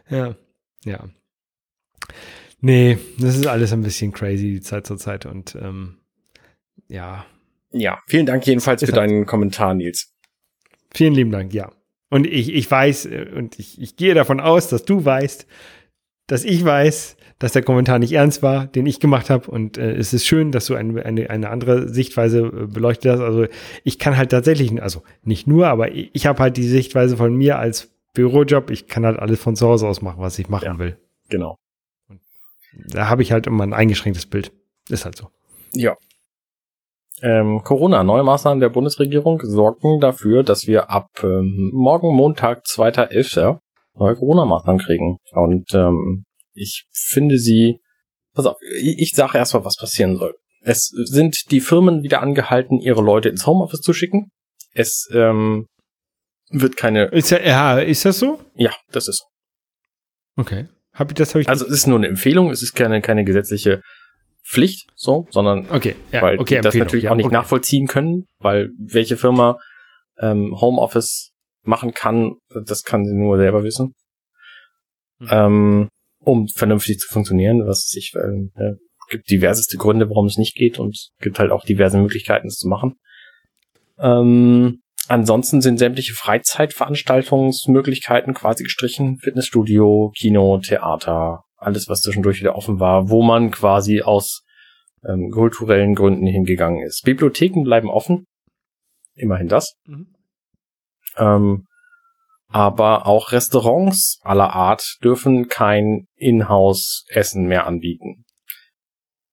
Ja, 0.09 0.37
ja. 0.85 1.09
Nee, 2.61 2.99
das 3.18 3.37
ist 3.37 3.46
alles 3.46 3.72
ein 3.72 3.83
bisschen 3.83 4.12
crazy, 4.12 4.53
die 4.53 4.61
Zeit 4.61 4.87
zur 4.87 4.99
Zeit. 4.99 5.27
Und 5.27 5.57
ähm, 5.57 5.99
ja. 6.88 7.27
Ja, 7.72 8.01
vielen 8.07 8.27
Dank 8.27 8.46
jedenfalls 8.46 8.85
für 8.85 8.92
deinen 8.92 9.27
Kommentar, 9.27 9.75
Nils. 9.75 10.14
Vielen 10.94 11.14
lieben 11.14 11.31
Dank, 11.31 11.53
ja. 11.53 11.72
Und 12.09 12.27
ich, 12.27 12.55
ich 12.55 12.70
weiß 12.70 13.07
äh, 13.07 13.31
und 13.35 13.59
ich, 13.59 13.81
ich 13.81 13.96
gehe 13.96 14.14
davon 14.14 14.40
aus, 14.40 14.68
dass 14.68 14.85
du 14.85 15.05
weißt, 15.05 15.46
dass 16.27 16.44
ich 16.44 16.64
weiß, 16.64 17.16
dass 17.38 17.53
der 17.53 17.62
Kommentar 17.62 17.99
nicht 17.99 18.12
ernst 18.12 18.42
war, 18.42 18.66
den 18.66 18.87
ich 18.87 18.99
gemacht 18.99 19.29
habe. 19.29 19.51
Und 19.51 19.77
äh, 19.77 19.92
es 19.94 20.12
ist 20.12 20.27
schön, 20.27 20.53
dass 20.53 20.66
du 20.66 20.75
ein, 20.75 20.99
eine, 20.99 21.29
eine 21.29 21.51
andere 21.51 21.88
Sichtweise 21.88 22.40
äh, 22.40 22.66
beleuchtet 22.66 23.12
hast. 23.12 23.20
Also 23.20 23.46
ich 23.85 23.99
kann 23.99 24.16
halt 24.16 24.31
tatsächlich, 24.31 24.83
also 24.83 25.03
nicht 25.22 25.46
nur, 25.46 25.68
aber 25.68 25.92
ich, 25.92 26.11
ich 26.14 26.27
habe 26.27 26.38
halt 26.42 26.57
die 26.57 26.66
Sichtweise 26.66 27.16
von 27.16 27.35
mir 27.35 27.59
als 27.59 27.90
Bürojob. 28.14 28.70
Ich 28.70 28.87
kann 28.87 29.05
halt 29.05 29.18
alles 29.18 29.40
von 29.40 29.55
zu 29.55 29.68
Hause 29.68 29.87
aus 29.87 30.01
machen, 30.01 30.20
was 30.20 30.38
ich 30.38 30.49
machen 30.49 30.64
ja, 30.64 30.79
will. 30.79 30.96
Genau. 31.29 31.59
Und 32.09 32.20
da 32.75 33.09
habe 33.09 33.22
ich 33.22 33.33
halt 33.33 33.46
immer 33.46 33.64
ein 33.64 33.75
eingeschränktes 33.75 34.27
Bild. 34.27 34.53
Ist 34.88 35.05
halt 35.05 35.16
so. 35.16 35.29
Ja. 35.72 35.96
Ähm, 37.22 37.62
Corona, 37.64 38.03
neue 38.03 38.22
Maßnahmen 38.22 38.61
der 38.61 38.68
Bundesregierung 38.68 39.40
sorgen 39.42 40.01
dafür, 40.01 40.42
dass 40.42 40.66
wir 40.66 40.90
ab 40.90 41.09
ähm, 41.22 41.70
morgen 41.72 42.14
Montag, 42.14 42.64
2.11. 42.64 43.59
neue 43.94 44.16
Corona-Maßnahmen 44.16 44.81
kriegen. 44.81 45.18
Und 45.33 45.75
ähm, 45.75 46.25
ich 46.56 46.86
finde 46.92 47.38
sie, 47.38 47.78
pass 48.34 48.46
auf, 48.46 48.56
ich 48.80 49.12
sage 49.14 49.38
erstmal, 49.38 49.64
was 49.64 49.76
passieren 49.76 50.16
soll. 50.16 50.34
Es 50.62 50.86
sind 50.86 51.50
die 51.50 51.60
Firmen 51.60 52.02
wieder 52.02 52.22
angehalten, 52.22 52.80
ihre 52.80 53.02
Leute 53.02 53.28
ins 53.28 53.46
Homeoffice 53.46 53.80
zu 53.80 53.92
schicken. 53.92 54.30
Es 54.72 55.08
ähm, 55.12 55.66
wird 56.50 56.76
keine. 56.76 57.06
Ist 57.06 57.30
ja, 57.30 57.40
ja, 57.40 57.78
ist 57.78 58.04
das 58.04 58.18
so? 58.18 58.40
Ja, 58.54 58.74
das 58.90 59.08
ist 59.08 59.18
so. 59.18 59.24
Okay. 60.42 60.68
Hab 60.92 61.10
ich, 61.10 61.14
das 61.14 61.34
hab 61.34 61.40
ich 61.40 61.48
also 61.48 61.66
es 61.66 61.72
ist 61.72 61.86
nur 61.86 61.98
eine 61.98 62.08
Empfehlung, 62.08 62.50
es 62.50 62.62
ist 62.62 62.74
keine, 62.74 63.00
keine 63.02 63.24
gesetzliche 63.24 63.82
Pflicht, 64.44 64.88
so, 64.94 65.26
sondern 65.30 65.68
okay, 65.70 65.96
ja, 66.12 66.22
weil 66.22 66.38
okay, 66.38 66.56
die 66.56 66.60
das 66.62 66.74
natürlich 66.74 67.04
ja, 67.04 67.10
auch 67.10 67.16
nicht 67.16 67.26
okay. 67.26 67.34
nachvollziehen 67.34 67.86
können, 67.86 68.24
weil 68.38 68.70
welche 68.78 69.16
Firma 69.16 69.58
ähm, 70.18 70.54
Homeoffice 70.58 71.32
machen 71.62 71.92
kann, 71.92 72.36
das 72.64 72.82
kann 72.82 73.04
sie 73.04 73.14
nur 73.14 73.36
selber 73.36 73.64
wissen. 73.64 73.92
Mhm. 75.18 75.28
Ähm, 75.30 75.88
um 76.26 76.48
vernünftig 76.48 76.98
zu 76.98 77.08
funktionieren, 77.08 77.66
was 77.66 77.86
sich 77.86 78.12
äh, 78.16 78.48
gibt 79.08 79.30
diverseste 79.30 79.76
Gründe, 79.76 80.10
warum 80.10 80.26
es 80.26 80.36
nicht 80.36 80.56
geht 80.56 80.80
und 80.80 81.10
gibt 81.20 81.38
halt 81.38 81.52
auch 81.52 81.64
diverse 81.64 81.98
Möglichkeiten, 81.98 82.48
es 82.48 82.56
zu 82.56 82.66
machen. 82.66 82.96
Ähm, 83.98 84.80
ansonsten 85.06 85.60
sind 85.60 85.78
sämtliche 85.78 86.14
Freizeitveranstaltungsmöglichkeiten 86.14 88.34
quasi 88.34 88.64
gestrichen. 88.64 89.18
Fitnessstudio, 89.18 90.10
Kino, 90.18 90.58
Theater, 90.58 91.44
alles, 91.56 91.88
was 91.88 92.02
zwischendurch 92.02 92.40
wieder 92.40 92.56
offen 92.56 92.80
war, 92.80 93.08
wo 93.08 93.22
man 93.22 93.52
quasi 93.52 94.02
aus 94.02 94.42
ähm, 95.08 95.30
kulturellen 95.30 95.94
Gründen 95.94 96.26
hingegangen 96.26 96.84
ist. 96.84 97.04
Bibliotheken 97.04 97.62
bleiben 97.62 97.88
offen. 97.88 98.26
Immerhin 99.14 99.46
das. 99.46 99.76
Mhm. 99.86 100.08
Ähm, 101.16 101.66
aber 102.56 103.06
auch 103.06 103.32
Restaurants 103.32 104.18
aller 104.22 104.54
Art 104.54 104.96
dürfen 105.04 105.48
kein 105.48 106.06
Inhouse-Essen 106.14 107.44
mehr 107.44 107.66
anbieten. 107.66 108.24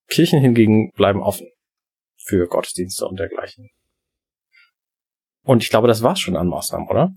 Kirchen 0.09 0.41
hingegen 0.41 0.91
bleiben 0.91 1.21
offen 1.23 1.47
für 2.17 2.47
Gottesdienste 2.47 3.07
und 3.07 3.17
dergleichen. 3.17 3.69
Und 5.45 5.63
ich 5.63 5.69
glaube, 5.69 5.88
das 5.88 6.03
war's 6.03 6.19
schon 6.19 6.36
an 6.36 6.49
Maßnahmen, 6.49 6.89
oder? 6.89 7.12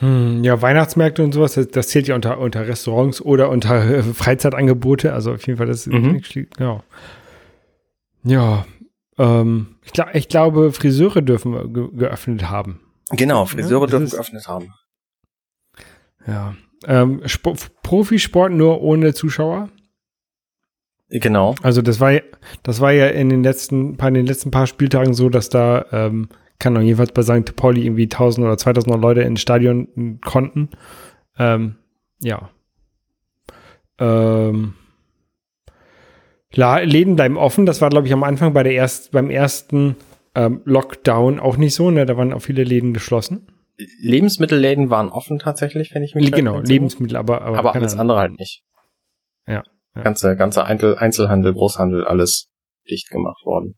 Hm, 0.00 0.44
ja, 0.44 0.60
Weihnachtsmärkte 0.60 1.24
und 1.24 1.32
sowas, 1.32 1.54
das, 1.54 1.68
das, 1.68 1.88
zählt 1.88 2.08
ja 2.08 2.16
unter, 2.16 2.38
unter 2.38 2.68
Restaurants 2.68 3.22
oder 3.22 3.48
unter 3.48 3.82
äh, 3.82 4.02
Freizeitangebote. 4.02 5.14
Also 5.14 5.32
auf 5.32 5.46
jeden 5.46 5.56
Fall, 5.56 5.68
das 5.68 5.86
mhm. 5.86 6.20
ja. 6.58 6.84
Ja, 8.24 8.66
ähm, 9.16 9.76
ich, 9.86 9.92
glaub, 9.94 10.14
ich 10.14 10.28
glaube, 10.28 10.70
Friseure 10.72 11.22
dürfen 11.22 11.72
ge 11.72 11.88
geöffnet 11.94 12.50
haben. 12.50 12.82
Genau, 13.10 13.46
Friseure 13.46 13.82
ja, 13.82 13.86
dürfen 13.86 14.10
geöffnet 14.10 14.48
haben. 14.48 14.72
Ja. 16.26 16.54
Ähm, 16.86 17.22
Profisport 17.82 18.52
nur 18.52 18.82
ohne 18.82 19.14
Zuschauer? 19.14 19.70
Genau. 21.08 21.54
Also 21.62 21.82
das 21.82 22.00
war 22.00 22.12
das 22.64 22.80
war 22.80 22.92
ja 22.92 23.06
in 23.06 23.28
den 23.28 23.42
letzten 23.42 23.96
bei 23.96 24.10
den 24.10 24.26
letzten 24.26 24.50
paar 24.50 24.66
Spieltagen 24.66 25.14
so, 25.14 25.28
dass 25.28 25.48
da 25.48 25.86
ähm, 25.92 26.28
kann 26.58 26.72
man 26.72 26.82
jedenfalls 26.82 27.12
bei 27.12 27.22
St. 27.22 27.54
Pauli 27.54 27.84
irgendwie 27.84 28.04
1000 28.04 28.44
oder 28.44 28.58
2000 28.58 29.00
Leute 29.00 29.22
ins 29.22 29.40
Stadion 29.40 30.20
konnten. 30.24 30.70
Ähm, 31.38 31.76
ja. 32.22 32.50
Ähm, 33.98 34.74
Läden 36.52 37.16
bleiben 37.16 37.36
offen. 37.36 37.66
Das 37.66 37.80
war 37.80 37.90
glaube 37.90 38.08
ich 38.08 38.12
am 38.12 38.24
Anfang 38.24 38.52
bei 38.52 38.62
der 38.62 38.72
erst 38.72 39.12
beim 39.12 39.30
ersten 39.30 39.96
ähm, 40.36 40.62
Lockdown 40.64 41.40
auch 41.40 41.56
nicht 41.56 41.74
so, 41.74 41.90
ne? 41.90 42.06
Da 42.06 42.16
waren 42.16 42.32
auch 42.32 42.42
viele 42.42 42.62
Läden 42.62 42.94
geschlossen. 42.94 43.48
Lebensmittelläden 44.00 44.88
waren 44.90 45.08
offen 45.08 45.38
tatsächlich, 45.38 45.94
wenn 45.94 46.02
ich 46.02 46.14
mich 46.14 46.30
Genau, 46.30 46.52
erinnere. 46.52 46.68
Lebensmittel, 46.68 47.16
aber 47.16 47.42
aber, 47.42 47.58
aber 47.58 47.74
alles 47.74 47.96
andere 47.96 48.18
halt 48.18 48.38
nicht. 48.38 48.62
Ja. 49.46 49.64
ja. 49.94 50.02
Ganze 50.02 50.36
ganze 50.36 50.64
Einzelhandel, 50.64 51.52
Großhandel, 51.52 52.04
alles 52.04 52.48
dicht 52.88 53.10
gemacht 53.10 53.44
worden. 53.44 53.74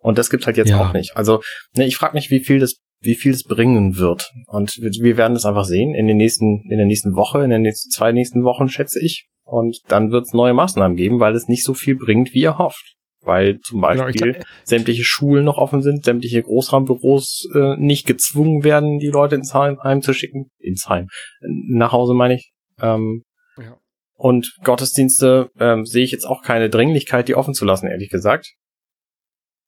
Und 0.00 0.18
das 0.18 0.30
gibt's 0.30 0.46
halt 0.46 0.56
jetzt 0.56 0.70
ja. 0.70 0.80
auch 0.80 0.92
nicht. 0.92 1.16
Also, 1.16 1.40
ne, 1.76 1.86
ich 1.86 1.96
frage 1.96 2.14
mich, 2.14 2.30
wie 2.30 2.40
viel 2.40 2.58
das 2.58 2.80
wie 3.02 3.14
viel 3.14 3.32
es 3.32 3.44
bringen 3.44 3.96
wird. 3.96 4.32
Und 4.46 4.78
wir 4.78 5.16
werden 5.16 5.36
es 5.36 5.44
einfach 5.44 5.64
sehen 5.64 5.94
in 5.94 6.06
den 6.06 6.16
nächsten, 6.16 6.62
in 6.70 6.78
der 6.78 6.86
nächsten 6.86 7.14
Woche, 7.16 7.42
in 7.42 7.50
den 7.50 7.62
nächsten 7.62 7.90
zwei 7.90 8.12
nächsten 8.12 8.44
Wochen, 8.44 8.68
schätze 8.68 9.04
ich. 9.04 9.28
Und 9.44 9.80
dann 9.88 10.12
wird 10.12 10.24
es 10.24 10.32
neue 10.32 10.54
Maßnahmen 10.54 10.96
geben, 10.96 11.20
weil 11.20 11.34
es 11.34 11.48
nicht 11.48 11.64
so 11.64 11.74
viel 11.74 11.96
bringt, 11.96 12.32
wie 12.32 12.44
er 12.44 12.58
hofft. 12.58 12.94
Weil 13.24 13.60
zum 13.60 13.80
genau, 13.80 14.04
Beispiel 14.04 14.32
genau, 14.32 14.44
sämtliche 14.64 15.04
Schulen 15.04 15.44
noch 15.44 15.58
offen 15.58 15.82
sind, 15.82 16.04
sämtliche 16.04 16.42
Großraumbüros 16.42 17.48
äh, 17.54 17.76
nicht 17.76 18.06
gezwungen 18.06 18.64
werden, 18.64 18.98
die 18.98 19.08
Leute 19.08 19.36
ins 19.36 19.54
Heim, 19.54 19.78
Heim 19.82 20.02
zu 20.02 20.12
schicken. 20.12 20.50
Ins 20.58 20.88
Heim. 20.88 21.08
Nach 21.40 21.92
Hause 21.92 22.14
meine 22.14 22.34
ich. 22.34 22.52
Ähm, 22.80 23.22
ja. 23.56 23.76
Und 24.14 24.52
Gottesdienste 24.64 25.50
ähm, 25.58 25.86
sehe 25.86 26.04
ich 26.04 26.10
jetzt 26.10 26.24
auch 26.24 26.42
keine 26.42 26.68
Dringlichkeit, 26.68 27.28
die 27.28 27.36
offen 27.36 27.54
zu 27.54 27.64
lassen, 27.64 27.86
ehrlich 27.86 28.10
gesagt. 28.10 28.54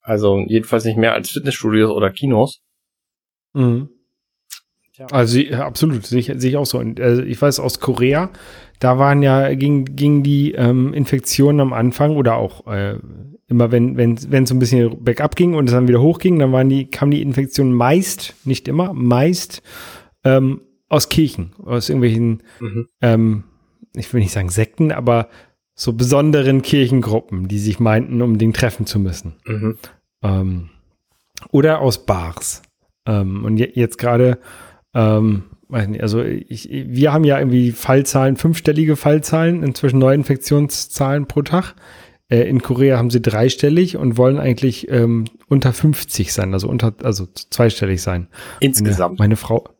Also 0.01 0.39
jedenfalls 0.47 0.85
nicht 0.85 0.97
mehr 0.97 1.13
als 1.13 1.31
Fitnessstudios 1.31 1.89
oder 1.89 2.11
Kinos. 2.11 2.61
Mhm. 3.53 3.89
Ja. 4.97 5.07
Also 5.07 5.41
absolut, 5.57 6.05
sehe 6.05 6.19
ich, 6.19 6.31
sehe 6.35 6.51
ich 6.51 6.57
auch 6.57 6.65
so. 6.65 6.77
Und, 6.77 7.01
also 7.01 7.21
ich 7.21 7.41
weiß 7.41 7.59
aus 7.59 7.79
Korea, 7.79 8.31
da 8.79 8.97
waren 8.97 9.21
ja, 9.21 9.53
ging, 9.53 9.85
ging 9.85 10.23
die 10.23 10.53
ähm, 10.53 10.93
Infektionen 10.93 11.59
am 11.59 11.73
Anfang 11.73 12.15
oder 12.15 12.35
auch 12.35 12.67
äh, 12.67 12.97
immer 13.47 13.71
wenn, 13.71 13.97
wenn, 13.97 14.17
wenn 14.31 14.43
es 14.43 14.49
so 14.49 14.55
ein 14.55 14.59
bisschen 14.59 15.03
bergab 15.03 15.35
ging 15.35 15.53
und 15.53 15.65
es 15.65 15.71
dann 15.71 15.87
wieder 15.87 16.01
hochging, 16.01 16.39
dann 16.39 16.51
waren 16.51 16.69
die, 16.69 16.85
kam 16.89 17.11
die 17.11 17.21
Infektion 17.21 17.73
meist, 17.73 18.35
nicht 18.43 18.67
immer, 18.67 18.93
meist 18.93 19.61
ähm, 20.23 20.61
aus 20.89 21.09
Kirchen, 21.09 21.53
aus 21.63 21.89
irgendwelchen, 21.89 22.43
mhm. 22.59 22.87
ähm, 23.01 23.43
ich 23.95 24.11
will 24.13 24.21
nicht 24.21 24.33
sagen 24.33 24.49
Sekten, 24.49 24.91
aber 24.91 25.29
so 25.75 25.93
besonderen 25.93 26.61
Kirchengruppen, 26.61 27.47
die 27.47 27.59
sich 27.59 27.79
meinten, 27.79 28.21
um 28.21 28.37
den 28.37 28.53
treffen 28.53 28.85
zu 28.85 28.97
müssen. 28.99 29.35
Mhm. 29.45 29.77
Ähm, 30.23 30.69
oder 31.51 31.81
aus 31.81 32.05
Bars. 32.05 32.61
Ähm, 33.05 33.43
und 33.43 33.57
je, 33.57 33.71
jetzt 33.73 33.97
gerade, 33.97 34.39
ähm, 34.93 35.43
also 35.69 36.23
ich, 36.23 36.69
wir 36.69 37.11
haben 37.11 37.23
ja 37.25 37.39
irgendwie 37.39 37.71
Fallzahlen, 37.71 38.37
fünfstellige 38.37 38.95
Fallzahlen, 38.95 39.63
inzwischen 39.63 39.99
Neuinfektionszahlen 39.99 41.25
pro 41.27 41.41
Tag. 41.41 41.75
Äh, 42.29 42.49
in 42.49 42.61
Korea 42.61 42.97
haben 42.97 43.09
sie 43.09 43.21
dreistellig 43.21 43.97
und 43.97 44.17
wollen 44.17 44.39
eigentlich 44.39 44.89
ähm, 44.89 45.25
unter 45.47 45.73
50 45.73 46.33
sein, 46.33 46.53
also 46.53 46.67
unter, 46.67 46.93
also 47.03 47.27
zweistellig 47.27 48.01
sein. 48.01 48.27
Insgesamt. 48.59 49.19
Meine, 49.19 49.29
meine 49.29 49.35
Frau, 49.35 49.75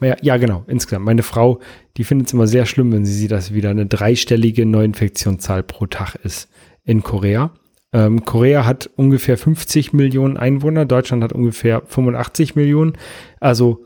ja, 0.00 0.16
ja, 0.22 0.36
genau, 0.36 0.64
insgesamt. 0.66 1.04
Meine 1.04 1.22
Frau, 1.22 1.60
die 1.96 2.04
findet 2.04 2.28
es 2.28 2.32
immer 2.32 2.46
sehr 2.46 2.66
schlimm, 2.66 2.92
wenn 2.92 3.04
sie 3.04 3.12
sieht, 3.12 3.30
dass 3.30 3.54
wieder 3.54 3.70
eine 3.70 3.86
dreistellige 3.86 4.66
Neuinfektionszahl 4.66 5.62
pro 5.62 5.86
Tag 5.86 6.16
ist 6.16 6.48
in 6.84 7.02
Korea. 7.02 7.52
Ähm, 7.92 8.24
Korea 8.24 8.66
hat 8.66 8.90
ungefähr 8.96 9.38
50 9.38 9.92
Millionen 9.92 10.36
Einwohner, 10.36 10.84
Deutschland 10.84 11.22
hat 11.22 11.32
ungefähr 11.32 11.82
85 11.86 12.56
Millionen, 12.56 12.94
also 13.40 13.84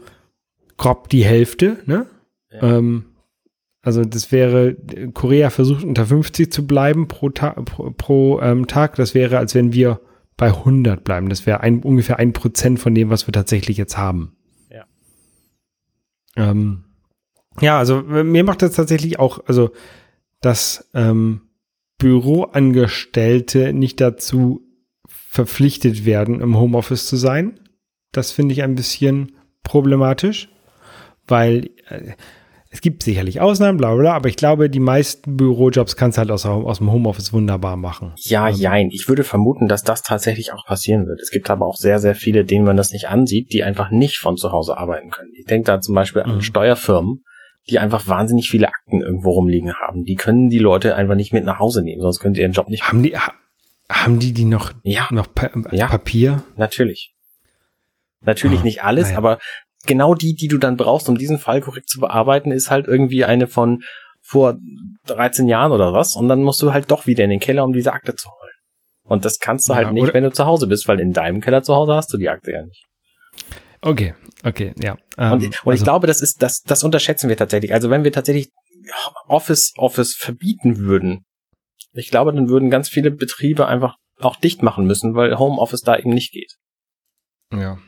grob 0.79 1.09
die 1.11 1.25
Hälfte. 1.25 1.79
Ne? 1.85 2.07
Ja. 2.51 2.79
Ähm, 2.79 3.05
also 3.83 4.05
das 4.05 4.33
wäre, 4.33 4.77
Korea 5.15 5.51
versucht 5.51 5.85
unter 5.85 6.07
50 6.07 6.53
zu 6.53 6.67
bleiben 6.67 7.09
pro, 7.09 7.31
Ta 7.31 7.51
pro, 7.51 7.91
pro 7.91 8.41
ähm, 8.41 8.67
Tag. 8.67 8.97
Das 8.97 9.15
wäre, 9.15 9.39
als 9.39 9.55
wenn 9.55 9.73
wir 9.73 10.01
bei 10.37 10.49
100 10.49 11.05
bleiben. 11.05 11.29
Das 11.29 11.47
wäre 11.47 11.61
ein, 11.61 11.83
ungefähr 11.83 12.19
ein 12.19 12.33
Prozent 12.33 12.81
von 12.81 12.95
dem, 12.95 13.11
was 13.11 13.27
wir 13.27 13.33
tatsächlich 13.33 13.77
jetzt 13.77 13.97
haben. 13.97 14.37
Ja. 14.71 14.85
Ähm, 16.37 16.85
ja, 17.61 17.79
also 17.79 18.03
mir 18.03 18.45
macht 18.45 18.63
das 18.63 18.73
tatsächlich 18.73 19.19
auch, 19.19 19.41
also 19.47 19.71
das 20.41 20.89
ähm, 20.95 21.43
Büroangestellte 21.99 23.73
nicht 23.73 24.01
dazu 24.01 24.63
verpflichtet 25.09 26.05
werden, 26.05 26.41
im 26.41 26.57
Homeoffice 26.57 27.07
zu 27.07 27.17
sein. 27.17 27.61
Das 28.13 28.31
finde 28.31 28.53
ich 28.53 28.63
ein 28.63 28.77
bisschen 28.77 29.33
problematisch, 29.63 30.49
weil 31.27 31.71
äh, 31.89 32.13
es 32.71 32.83
gibt 32.83 33.03
sicherlich 33.03 33.41
Ausnahmen, 33.41 33.79
bla 33.79 33.95
bla, 33.95 34.15
aber 34.15 34.29
ich 34.29 34.37
glaube, 34.37 34.69
die 34.69 34.81
meisten 34.81 35.37
Bürojobs 35.39 35.97
kannst 35.97 36.19
du 36.19 36.21
halt 36.21 36.31
aus, 36.31 36.45
aus 36.45 36.79
dem 36.79 36.93
Homeoffice 36.93 37.33
wunderbar 37.33 37.77
machen. 37.77 38.13
Ja, 38.19 38.45
also. 38.45 38.63
jein. 38.63 38.91
Ich 38.91 39.09
würde 39.09 39.25
vermuten, 39.25 39.69
dass 39.69 39.85
das 39.85 40.03
tatsächlich 40.03 40.53
auch 40.53 40.67
passieren 40.67 41.07
wird. 41.07 41.21
Es 41.21 41.31
gibt 41.31 41.49
aber 41.49 41.67
auch 41.67 41.77
sehr, 41.77 41.99
sehr 41.99 42.15
viele, 42.15 42.45
denen 42.45 42.67
man 42.67 42.77
das 42.77 42.93
nicht 42.93 43.09
ansieht, 43.09 43.53
die 43.53 43.65
einfach 43.65 43.91
nicht 43.91 44.19
von 44.19 44.37
zu 44.37 44.53
Hause 44.53 44.77
arbeiten 44.77 45.11
können. 45.11 45.31
Ich 45.35 45.47
denke 45.47 45.67
da 45.67 45.81
zum 45.81 45.95
Beispiel 45.95 46.23
an 46.23 46.37
mhm. 46.37 46.41
Steuerfirmen, 46.43 47.25
die 47.71 47.79
einfach 47.79 48.07
wahnsinnig 48.07 48.51
viele 48.51 48.69
Akten 48.69 49.01
irgendwo 49.01 49.31
rumliegen 49.31 49.75
haben. 49.75 50.05
Die 50.05 50.17
können 50.17 50.51
die 50.51 50.59
Leute 50.59 50.95
einfach 50.95 51.15
nicht 51.15 51.33
mit 51.33 51.45
nach 51.45 51.59
Hause 51.59 51.83
nehmen, 51.83 52.03
sonst 52.03 52.21
können 52.21 52.35
sie 52.35 52.43
ihren 52.43 52.53
Job 52.53 52.69
nicht 52.69 52.87
haben. 52.87 53.03
Die, 53.03 53.17
ha, 53.17 53.33
haben 53.91 54.19
die 54.19 54.33
die 54.33 54.45
noch, 54.45 54.73
ja. 54.83 55.09
noch 55.11 55.33
pa 55.35 55.51
ja. 55.73 55.87
Papier? 55.87 56.43
Natürlich. 56.57 57.15
Natürlich 58.21 58.61
oh, 58.61 58.65
nicht 58.65 58.85
alles, 58.85 59.09
naja. 59.09 59.19
aber 59.19 59.39
genau 59.87 60.15
die, 60.15 60.35
die 60.35 60.49
du 60.49 60.59
dann 60.59 60.77
brauchst, 60.77 61.09
um 61.09 61.19
diesen 61.19 61.39
Fall 61.39 61.61
korrekt 61.61 61.89
zu 61.89 62.01
bearbeiten, 62.01 62.53
ist 62.53 62.71
halt 62.71 62.87
irgendwie 62.87 63.25
eine 63.25 63.47
von 63.47 63.83
vor 64.21 64.57
13 65.07 65.49
Jahren 65.49 65.73
oder 65.73 65.93
was. 65.93 66.17
Und 66.17 66.29
dann 66.29 66.43
musst 66.43 66.61
du 66.61 66.73
halt 66.73 66.91
doch 66.91 67.07
wieder 67.07 67.25
in 67.25 67.31
den 67.31 67.41
Keller, 67.41 67.65
um 67.65 67.73
diese 67.73 67.93
Akte 67.93 68.15
zu 68.15 68.29
holen. 68.29 68.53
Und 69.05 69.25
das 69.25 69.39
kannst 69.39 69.69
du 69.69 69.75
halt 69.75 69.87
ja, 69.87 69.93
nicht, 69.93 70.13
wenn 70.13 70.25
du 70.25 70.33
zu 70.33 70.45
Hause 70.45 70.67
bist, 70.67 70.87
weil 70.87 71.01
in 71.01 71.13
deinem 71.13 71.41
Keller 71.41 71.63
zu 71.63 71.75
Hause 71.75 71.95
hast 71.95 72.13
du 72.13 72.19
die 72.19 72.29
Akte 72.29 72.53
ja 72.53 72.63
nicht. 72.63 72.85
Okay, 73.81 74.15
okay, 74.45 74.75
ja. 74.83 74.99
Ähm, 75.17 75.33
und, 75.33 75.45
und 75.45 75.55
also, 75.55 75.73
ich 75.73 75.83
glaube, 75.83 76.07
das 76.07 76.21
ist, 76.21 76.43
das, 76.43 76.63
das 76.63 76.85
unterschätzen 76.85 77.29
wir 77.29 77.37
tatsächlich. 77.37 77.73
Also 77.73 77.91
wenn 77.91 78.05
wir 78.05 78.13
tatsächlich 78.13 78.51
Office, 79.27 79.73
Office 79.79 80.15
verbieten 80.15 80.79
würden, 80.79 81.25
ich 81.93 82.11
glaube, 82.11 82.33
dann 82.33 82.49
würden 82.49 82.71
ganz 82.71 82.89
viele 82.89 83.11
Betriebe 83.11 83.67
einfach 83.67 83.97
auch 84.21 84.37
dicht 84.37 84.63
machen 84.63 84.87
müssen, 84.87 85.15
weil 85.15 85.39
Homeoffice 85.39 85.83
da 85.83 85.97
eben 85.97 86.11
nicht 86.11 86.33
geht. 86.33 86.57
Ja. 87.53 87.79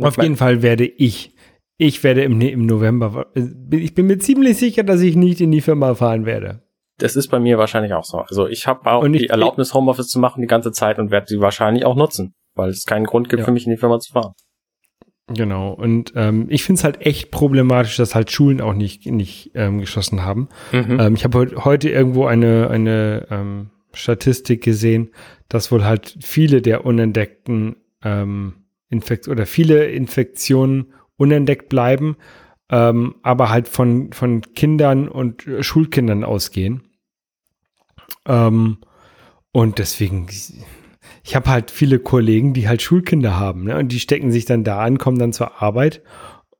Auf 0.00 0.16
jeden 0.20 0.36
Fall 0.36 0.62
werde 0.62 0.84
ich, 0.84 1.34
ich 1.78 2.02
werde 2.04 2.22
im, 2.22 2.40
im 2.40 2.66
November, 2.66 3.26
ich 3.70 3.94
bin 3.94 4.06
mir 4.06 4.18
ziemlich 4.18 4.58
sicher, 4.58 4.82
dass 4.82 5.00
ich 5.00 5.16
nicht 5.16 5.40
in 5.40 5.50
die 5.52 5.60
Firma 5.60 5.94
fahren 5.94 6.26
werde. 6.26 6.62
Das 6.98 7.16
ist 7.16 7.28
bei 7.28 7.38
mir 7.38 7.58
wahrscheinlich 7.58 7.92
auch 7.92 8.04
so. 8.04 8.18
Also 8.18 8.46
ich 8.46 8.66
habe 8.66 8.90
auch 8.90 9.04
ich, 9.04 9.22
die 9.22 9.26
Erlaubnis, 9.28 9.74
Homeoffice 9.74 10.08
zu 10.08 10.18
machen 10.18 10.40
die 10.40 10.46
ganze 10.46 10.72
Zeit 10.72 10.98
und 10.98 11.10
werde 11.10 11.26
sie 11.28 11.40
wahrscheinlich 11.40 11.84
auch 11.84 11.96
nutzen, 11.96 12.34
weil 12.54 12.70
es 12.70 12.84
keinen 12.84 13.04
Grund 13.04 13.28
gibt 13.28 13.40
ja. 13.40 13.44
für 13.44 13.52
mich 13.52 13.66
in 13.66 13.72
die 13.72 13.78
Firma 13.78 13.98
zu 13.98 14.12
fahren. 14.12 14.32
Genau, 15.28 15.72
und 15.72 16.12
ähm, 16.14 16.46
ich 16.50 16.62
finde 16.62 16.78
es 16.78 16.84
halt 16.84 17.04
echt 17.04 17.32
problematisch, 17.32 17.96
dass 17.96 18.14
halt 18.14 18.30
Schulen 18.30 18.60
auch 18.60 18.74
nicht, 18.74 19.06
nicht 19.06 19.50
ähm, 19.54 19.80
geschlossen 19.80 20.24
haben. 20.24 20.48
Mhm. 20.72 21.00
Ähm, 21.00 21.14
ich 21.16 21.24
habe 21.24 21.38
heut, 21.38 21.64
heute 21.64 21.90
irgendwo 21.90 22.26
eine, 22.26 22.70
eine 22.70 23.26
ähm, 23.30 23.70
Statistik 23.92 24.62
gesehen, 24.62 25.10
dass 25.48 25.72
wohl 25.72 25.84
halt 25.84 26.16
viele 26.20 26.62
der 26.62 26.86
unentdeckten 26.86 27.76
ähm, 28.04 28.65
Infektionen 28.88 29.38
oder 29.38 29.46
viele 29.46 29.86
Infektionen 29.86 30.92
unentdeckt 31.16 31.68
bleiben, 31.68 32.16
ähm, 32.70 33.16
aber 33.22 33.50
halt 33.50 33.68
von, 33.68 34.12
von 34.12 34.42
Kindern 34.54 35.08
und 35.08 35.44
Schulkindern 35.60 36.24
ausgehen. 36.24 36.82
Ähm, 38.26 38.78
und 39.52 39.78
deswegen 39.78 40.28
ich 41.26 41.34
habe 41.34 41.50
halt 41.50 41.70
viele 41.70 41.98
Kollegen, 41.98 42.54
die 42.54 42.68
halt 42.68 42.82
Schulkinder 42.82 43.38
haben, 43.38 43.64
ne? 43.64 43.76
Und 43.76 43.90
die 43.90 44.00
stecken 44.00 44.30
sich 44.30 44.44
dann 44.44 44.62
da 44.62 44.78
an, 44.78 44.98
kommen 44.98 45.18
dann 45.18 45.32
zur 45.32 45.60
Arbeit 45.60 46.02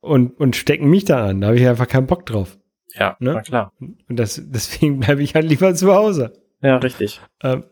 und, 0.01 0.39
und 0.41 0.57
stecken 0.57 0.89
mich 0.91 1.05
da 1.05 1.25
an. 1.25 1.41
Da 1.41 1.49
habe 1.49 1.57
ich 1.57 1.67
einfach 1.67 1.87
keinen 1.87 2.07
Bock 2.07 2.27
drauf. 2.27 2.59
Ja, 2.95 3.17
ne? 3.21 3.35
na 3.35 3.43
klar. 3.43 3.73
Und 3.79 3.97
das, 4.09 4.43
deswegen 4.45 5.01
bleibe 5.01 5.23
ich 5.23 5.35
halt 5.35 5.47
lieber 5.47 5.75
zu 5.75 5.95
Hause. 5.95 6.33
Ja, 6.63 6.79
richtig. 6.79 7.21
Ähm, 7.43 7.65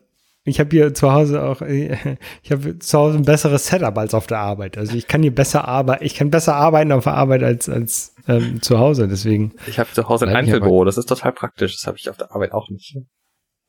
ich 0.45 0.61
habe 0.61 0.71
hier 0.71 0.93
zu 0.93 1.13
Hause 1.13 1.43
auch, 1.43 1.63
ich 1.63 2.51
habe 2.51 2.79
zu 2.79 2.99
Hause 2.99 3.19
ein 3.19 3.25
besseres 3.25 3.67
Setup 3.67 3.97
als 3.97 4.15
auf 4.15 4.27
der 4.27 4.38
Arbeit. 4.38 4.77
Also 4.77 4.95
ich 4.95 5.09
kann 5.09 5.23
hier 5.23 5.35
besser 5.35 5.67
arbeiten, 5.67 6.05
ich 6.05 6.15
kann 6.15 6.31
besser 6.31 6.55
arbeiten 6.55 6.92
auf 6.92 7.05
der 7.05 7.15
Arbeit 7.15 7.42
als, 7.42 7.69
als 7.69 8.15
ähm, 8.29 8.61
zu 8.61 8.79
Hause. 8.79 9.09
Deswegen. 9.09 9.55
Ich 9.67 9.79
habe 9.79 9.90
zu 9.92 10.09
Hause 10.09 10.27
ein 10.27 10.37
Einzelbüro, 10.37 10.85
das 10.85 10.99
ist 10.99 11.07
total 11.07 11.33
praktisch. 11.33 11.77
Das 11.77 11.87
habe 11.87 11.97
ich 11.99 12.11
auf 12.11 12.19
der 12.19 12.33
Arbeit 12.33 12.53
auch 12.53 12.69
nicht. 12.69 12.97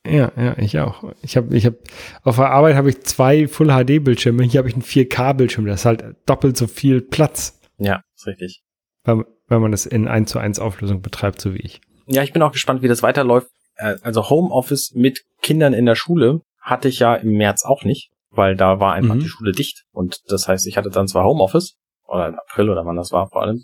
Ja, 0.05 0.31
ja, 0.37 0.57
ich 0.57 0.77
auch. 0.79 1.13
Ich 1.21 1.35
habe, 1.35 1.55
ich 1.55 1.65
habe 1.65 1.77
auf 2.23 2.35
der 2.35 2.51
Arbeit 2.51 2.75
habe 2.75 2.89
ich 2.89 3.01
zwei 3.03 3.47
Full 3.47 3.67
HD 3.67 4.03
Bildschirme. 4.03 4.43
Hier 4.43 4.59
habe 4.59 4.69
ich 4.69 4.75
einen 4.75 4.83
4K 4.83 5.33
Bildschirm. 5.33 5.65
Das 5.65 5.81
ist 5.81 5.85
halt 5.85 6.03
doppelt 6.25 6.57
so 6.57 6.67
viel 6.67 7.01
Platz. 7.01 7.59
Ja, 7.77 8.01
ist 8.15 8.27
richtig. 8.27 8.63
Wenn, 9.03 9.23
wenn 9.47 9.61
man 9.61 9.71
das 9.71 9.85
in 9.85 10.07
1 10.07 10.29
zu 10.29 10.39
1 10.39 10.59
Auflösung 10.59 11.01
betreibt, 11.01 11.41
so 11.41 11.53
wie 11.53 11.59
ich. 11.59 11.81
Ja, 12.05 12.21
ich 12.21 12.33
bin 12.33 12.41
auch 12.41 12.51
gespannt, 12.51 12.81
wie 12.83 12.87
das 12.87 13.01
weiterläuft. 13.01 13.47
Äh, 13.77 13.95
also 14.01 14.29
Homeoffice 14.29 14.91
mit 14.93 15.23
Kindern 15.41 15.73
in 15.73 15.85
der 15.85 15.95
Schule 15.95 16.41
hatte 16.65 16.87
ich 16.87 16.99
ja 16.99 17.15
im 17.15 17.37
März 17.37 17.63
auch 17.63 17.83
nicht, 17.83 18.11
weil 18.31 18.55
da 18.55 18.79
war 18.79 18.93
einfach 18.93 19.15
mhm. 19.15 19.19
die 19.19 19.27
Schule 19.27 19.51
dicht. 19.51 19.83
Und 19.91 20.19
das 20.27 20.47
heißt, 20.47 20.67
ich 20.67 20.77
hatte 20.77 20.89
dann 20.89 21.07
zwar 21.07 21.23
Homeoffice, 21.23 21.77
oder 22.07 22.27
im 22.27 22.35
April 22.35 22.69
oder 22.69 22.85
wann 22.85 22.97
das 22.97 23.11
war 23.11 23.29
vor 23.29 23.43
allem, 23.43 23.63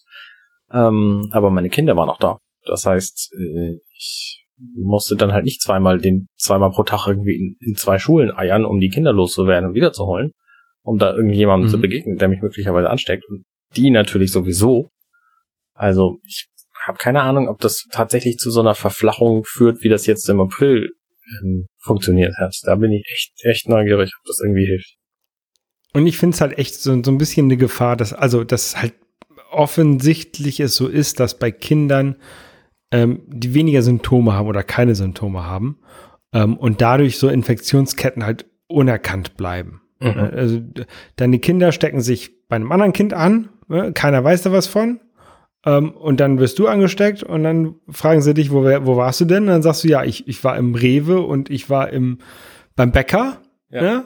ähm, 0.71 1.29
aber 1.31 1.49
meine 1.49 1.69
Kinder 1.69 1.95
waren 1.95 2.09
auch 2.09 2.19
da. 2.19 2.37
Das 2.65 2.85
heißt, 2.85 3.33
äh, 3.37 3.77
ich 3.97 4.45
musste 4.75 5.15
dann 5.15 5.33
halt 5.33 5.45
nicht 5.45 5.61
zweimal 5.61 5.99
den 5.99 6.27
zweimal 6.37 6.71
pro 6.71 6.83
Tag 6.83 7.07
irgendwie 7.07 7.35
in, 7.35 7.57
in 7.59 7.75
zwei 7.75 7.97
Schulen 7.97 8.31
eiern, 8.31 8.65
um 8.65 8.79
die 8.79 8.89
Kinder 8.89 9.13
loszuwerden 9.13 9.69
und 9.69 9.75
wiederzuholen, 9.75 10.31
um 10.83 10.97
da 10.97 11.13
irgendjemandem 11.13 11.67
Mhm. 11.67 11.71
zu 11.71 11.81
begegnen, 11.81 12.17
der 12.17 12.29
mich 12.29 12.41
möglicherweise 12.41 12.89
ansteckt. 12.89 13.23
Und 13.27 13.43
die 13.75 13.89
natürlich 13.89 14.31
sowieso. 14.31 14.89
Also 15.73 16.19
ich 16.23 16.47
habe 16.85 16.97
keine 16.97 17.21
Ahnung, 17.21 17.47
ob 17.47 17.59
das 17.59 17.85
tatsächlich 17.91 18.37
zu 18.37 18.51
so 18.51 18.59
einer 18.59 18.75
Verflachung 18.75 19.43
führt, 19.45 19.83
wie 19.83 19.89
das 19.89 20.05
jetzt 20.05 20.27
im 20.29 20.39
April 20.39 20.89
ähm, 21.41 21.67
funktioniert 21.77 22.35
hat. 22.37 22.55
Da 22.63 22.75
bin 22.75 22.91
ich 22.91 23.05
echt, 23.11 23.33
echt 23.43 23.69
neugierig, 23.69 24.11
ob 24.19 24.25
das 24.25 24.39
irgendwie 24.43 24.65
hilft. 24.65 24.95
Und 25.93 26.07
ich 26.07 26.17
finde 26.17 26.35
es 26.35 26.41
halt 26.41 26.57
echt 26.57 26.75
so, 26.75 27.01
so 27.03 27.11
ein 27.11 27.17
bisschen 27.17 27.47
eine 27.47 27.57
Gefahr, 27.57 27.97
dass, 27.97 28.13
also, 28.13 28.43
dass 28.43 28.77
halt 28.81 28.93
offensichtlich 29.51 30.59
es 30.59 30.75
so 30.75 30.87
ist, 30.87 31.19
dass 31.19 31.37
bei 31.37 31.51
Kindern, 31.51 32.15
ähm, 32.91 33.23
die 33.27 33.53
weniger 33.53 33.81
Symptome 33.81 34.33
haben 34.33 34.47
oder 34.47 34.63
keine 34.63 34.95
Symptome 34.95 35.43
haben, 35.43 35.79
ähm, 36.33 36.57
und 36.57 36.81
dadurch 36.81 37.17
so 37.17 37.27
Infektionsketten 37.27 38.25
halt 38.25 38.45
unerkannt 38.67 39.35
bleiben. 39.35 39.81
Mhm. 39.99 40.29
Also 40.33 40.61
deine 41.17 41.39
Kinder 41.39 41.71
stecken 41.71 42.01
sich 42.01 42.47
bei 42.47 42.55
einem 42.55 42.71
anderen 42.71 42.93
Kind 42.93 43.13
an, 43.13 43.49
ne? 43.67 43.91
keiner 43.93 44.23
weiß 44.23 44.41
da 44.43 44.51
was 44.51 44.67
von. 44.67 44.99
Ähm, 45.65 45.91
und 45.91 46.19
dann 46.19 46.39
wirst 46.39 46.57
du 46.59 46.67
angesteckt 46.67 47.23
und 47.23 47.43
dann 47.43 47.75
fragen 47.89 48.21
sie 48.21 48.33
dich, 48.33 48.51
wo, 48.51 48.63
wo 48.63 48.97
warst 48.97 49.21
du 49.21 49.25
denn? 49.25 49.43
Und 49.43 49.49
dann 49.49 49.61
sagst 49.61 49.83
du, 49.83 49.87
ja, 49.89 50.03
ich, 50.03 50.27
ich 50.27 50.43
war 50.43 50.57
im 50.57 50.73
Rewe 50.75 51.21
und 51.21 51.49
ich 51.49 51.69
war 51.69 51.89
im, 51.91 52.17
beim 52.75 52.91
Bäcker. 52.91 53.37
Ja. 53.69 53.81
Ne? 53.81 54.03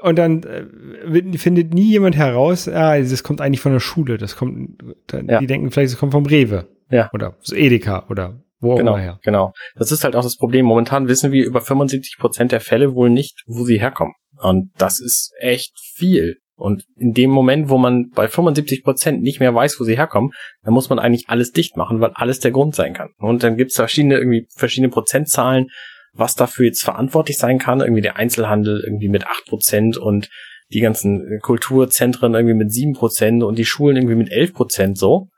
Und 0.00 0.18
dann 0.18 0.42
äh, 0.42 1.38
findet 1.38 1.72
nie 1.72 1.90
jemand 1.90 2.16
heraus, 2.16 2.66
ja, 2.66 2.98
das 2.98 3.22
kommt 3.22 3.40
eigentlich 3.40 3.60
von 3.60 3.72
der 3.72 3.80
Schule. 3.80 4.18
Das 4.18 4.36
kommt, 4.36 4.82
dann, 5.06 5.28
Ja. 5.28 5.38
die 5.38 5.46
denken 5.46 5.70
vielleicht, 5.70 5.92
es 5.94 5.98
kommt 5.98 6.12
vom 6.12 6.26
Rewe. 6.26 6.68
Ja. 6.90 7.08
Oder 7.14 7.34
Edeka 7.52 8.04
oder 8.10 8.42
wo 8.60 8.72
auch 8.72 8.76
Genau, 8.76 8.94
immer 8.94 9.02
her. 9.02 9.18
genau. 9.22 9.52
Das 9.76 9.90
ist 9.90 10.04
halt 10.04 10.14
auch 10.16 10.22
das 10.22 10.36
Problem. 10.36 10.66
Momentan 10.66 11.08
wissen 11.08 11.32
wir 11.32 11.44
über 11.46 11.62
75 11.62 12.18
Prozent 12.18 12.52
der 12.52 12.60
Fälle 12.60 12.94
wohl 12.94 13.08
nicht, 13.08 13.42
wo 13.46 13.64
sie 13.64 13.80
herkommen. 13.80 14.12
Und 14.38 14.70
das 14.76 15.00
ist 15.00 15.32
echt 15.38 15.72
viel. 15.94 16.36
Und 16.56 16.84
in 16.96 17.12
dem 17.12 17.30
Moment, 17.30 17.68
wo 17.68 17.78
man 17.78 18.10
bei 18.10 18.28
75 18.28 18.84
Prozent 18.84 19.22
nicht 19.22 19.40
mehr 19.40 19.54
weiß, 19.54 19.80
wo 19.80 19.84
sie 19.84 19.96
herkommen, 19.96 20.30
dann 20.62 20.74
muss 20.74 20.88
man 20.88 20.98
eigentlich 20.98 21.28
alles 21.28 21.52
dicht 21.52 21.76
machen, 21.76 22.00
weil 22.00 22.12
alles 22.14 22.38
der 22.38 22.52
Grund 22.52 22.74
sein 22.74 22.94
kann. 22.94 23.10
Und 23.18 23.42
dann 23.42 23.56
gibt's 23.56 23.76
verschiedene, 23.76 24.16
irgendwie 24.16 24.46
verschiedene 24.54 24.90
Prozentzahlen, 24.90 25.68
was 26.12 26.36
dafür 26.36 26.66
jetzt 26.66 26.84
verantwortlich 26.84 27.38
sein 27.38 27.58
kann. 27.58 27.80
Irgendwie 27.80 28.02
der 28.02 28.16
Einzelhandel 28.16 28.82
irgendwie 28.84 29.08
mit 29.08 29.26
8 29.26 29.46
Prozent 29.46 29.96
und 29.96 30.28
die 30.72 30.80
ganzen 30.80 31.40
Kulturzentren 31.42 32.34
irgendwie 32.34 32.54
mit 32.54 32.72
7 32.72 32.92
Prozent 32.94 33.42
und 33.42 33.58
die 33.58 33.64
Schulen 33.64 33.96
irgendwie 33.96 34.14
mit 34.14 34.30
11 34.30 34.54
Prozent 34.54 34.98
so. 34.98 35.28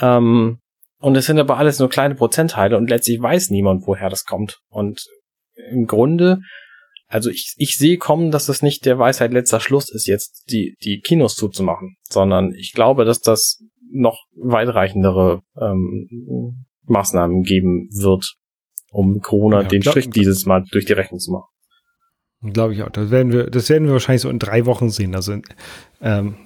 Ähm, 0.00 0.58
und 1.00 1.16
es 1.16 1.26
sind 1.26 1.38
aber 1.38 1.58
alles 1.58 1.78
nur 1.78 1.88
kleine 1.88 2.14
Prozentteile 2.14 2.76
und 2.76 2.90
letztlich 2.90 3.20
weiß 3.20 3.50
niemand, 3.50 3.86
woher 3.86 4.08
das 4.08 4.24
kommt. 4.24 4.58
Und 4.68 5.06
im 5.70 5.86
Grunde, 5.86 6.40
also 7.08 7.30
ich, 7.30 7.54
ich 7.56 7.76
sehe 7.78 7.96
kommen, 7.98 8.30
dass 8.30 8.46
das 8.46 8.62
nicht 8.62 8.84
der 8.84 8.98
Weisheit 8.98 9.32
letzter 9.32 9.60
Schluss 9.60 9.90
ist, 9.90 10.06
jetzt 10.06 10.44
die, 10.50 10.76
die 10.84 11.00
Kinos 11.00 11.34
zuzumachen, 11.36 11.96
sondern 12.08 12.52
ich 12.54 12.72
glaube, 12.72 13.04
dass 13.04 13.20
das 13.20 13.62
noch 13.90 14.18
weitreichendere 14.36 15.40
ähm, 15.60 16.66
Maßnahmen 16.84 17.42
geben 17.42 17.88
wird, 17.90 18.34
um 18.90 19.20
Corona 19.20 19.62
Ja, 19.62 19.68
den 19.68 19.80
glaub- 19.80 19.92
Strich 19.92 20.10
dieses 20.10 20.44
Mal 20.46 20.64
durch 20.70 20.84
die 20.84 20.92
Rechnung 20.92 21.18
zu 21.20 21.32
machen. 21.32 21.46
Glaube 22.52 22.72
ich 22.72 22.82
auch. 22.84 22.90
Das 22.90 23.10
werden 23.10 23.32
wir, 23.32 23.50
das 23.50 23.68
werden 23.68 23.86
wir 23.88 23.94
wahrscheinlich 23.94 24.22
so 24.22 24.30
in 24.30 24.38
drei 24.38 24.64
Wochen 24.64 24.90
sehen. 24.90 25.16
Also 25.16 25.34
ähm, 26.00 26.36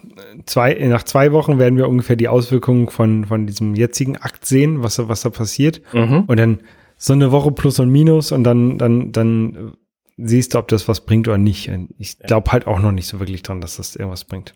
zwei, 0.46 0.72
nach 0.88 1.02
zwei 1.02 1.32
Wochen 1.32 1.58
werden 1.58 1.76
wir 1.76 1.86
ungefähr 1.86 2.16
die 2.16 2.28
Auswirkungen 2.28 2.88
von, 2.88 3.26
von 3.26 3.46
diesem 3.46 3.74
jetzigen 3.74 4.16
Akt 4.16 4.46
sehen, 4.46 4.82
was, 4.82 4.96
da- 4.96 5.08
was 5.08 5.20
da 5.20 5.28
passiert. 5.28 5.82
Mhm. 5.92 6.24
Und 6.28 6.38
dann 6.38 6.60
so 6.96 7.12
eine 7.12 7.30
Woche 7.30 7.52
plus 7.52 7.78
und 7.78 7.90
minus 7.90 8.32
und 8.32 8.44
dann, 8.44 8.78
dann, 8.78 9.12
dann 9.12 9.74
siehst 10.16 10.54
du, 10.54 10.58
ob 10.58 10.68
das 10.68 10.88
was 10.88 11.04
bringt 11.04 11.28
oder 11.28 11.38
nicht. 11.38 11.70
Ich 11.98 12.18
glaube 12.18 12.52
halt 12.52 12.66
auch 12.66 12.80
noch 12.80 12.92
nicht 12.92 13.06
so 13.06 13.18
wirklich 13.18 13.42
dran, 13.42 13.60
dass 13.60 13.76
das 13.76 13.96
irgendwas 13.96 14.24
bringt. 14.24 14.54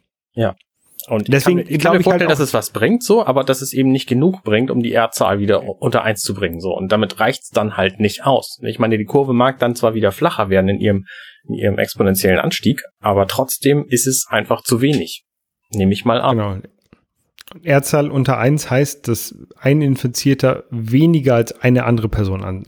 Und 1.09 1.33
Deswegen 1.33 1.61
ich 1.61 1.67
kann, 1.67 1.75
ich 1.75 1.83
kann 1.83 1.99
mir 1.99 2.05
halt 2.05 2.31
dass 2.31 2.41
es 2.41 2.53
was 2.53 2.71
bringt, 2.71 3.03
so, 3.03 3.25
aber 3.25 3.45
dass 3.45 3.63
es 3.63 3.73
eben 3.73 3.93
nicht 3.93 4.09
genug 4.09 4.43
bringt, 4.43 4.71
um 4.71 4.83
die 4.83 4.93
R-Zahl 4.93 5.39
wieder 5.39 5.63
unter 5.63 6.03
eins 6.03 6.23
zu 6.23 6.35
bringen, 6.35 6.61
so. 6.61 6.77
Und 6.77 6.91
damit 6.91 7.21
reicht's 7.21 7.51
dann 7.51 7.77
halt 7.77 8.01
nicht 8.01 8.25
aus. 8.25 8.59
Ich 8.63 8.79
meine, 8.79 8.99
die 8.99 9.05
Kurve 9.05 9.33
mag 9.33 9.59
dann 9.61 9.77
zwar 9.77 9.95
wieder 9.95 10.11
flacher 10.11 10.49
werden 10.49 10.69
in 10.69 10.81
ihrem, 10.81 11.07
in 11.47 11.55
ihrem 11.55 11.79
exponentiellen 11.79 12.41
Anstieg, 12.41 12.83
aber 12.99 13.29
trotzdem 13.29 13.87
ist 13.89 14.07
es 14.09 14.27
einfach 14.29 14.63
zu 14.63 14.81
wenig. 14.81 15.25
Nehme 15.71 15.93
ich 15.93 16.05
mal 16.05 16.21
an. 16.21 16.39
Genau. 16.39 16.57
R-Zahl 17.63 18.11
unter 18.11 18.39
eins 18.39 18.71
heißt, 18.71 19.07
dass 19.07 19.37
ein 19.57 19.83
Infizierter 19.83 20.65
weniger 20.71 21.37
als 21.37 21.61
eine 21.61 21.85
andere 21.85 22.09
Person 22.09 22.43
an, 22.43 22.67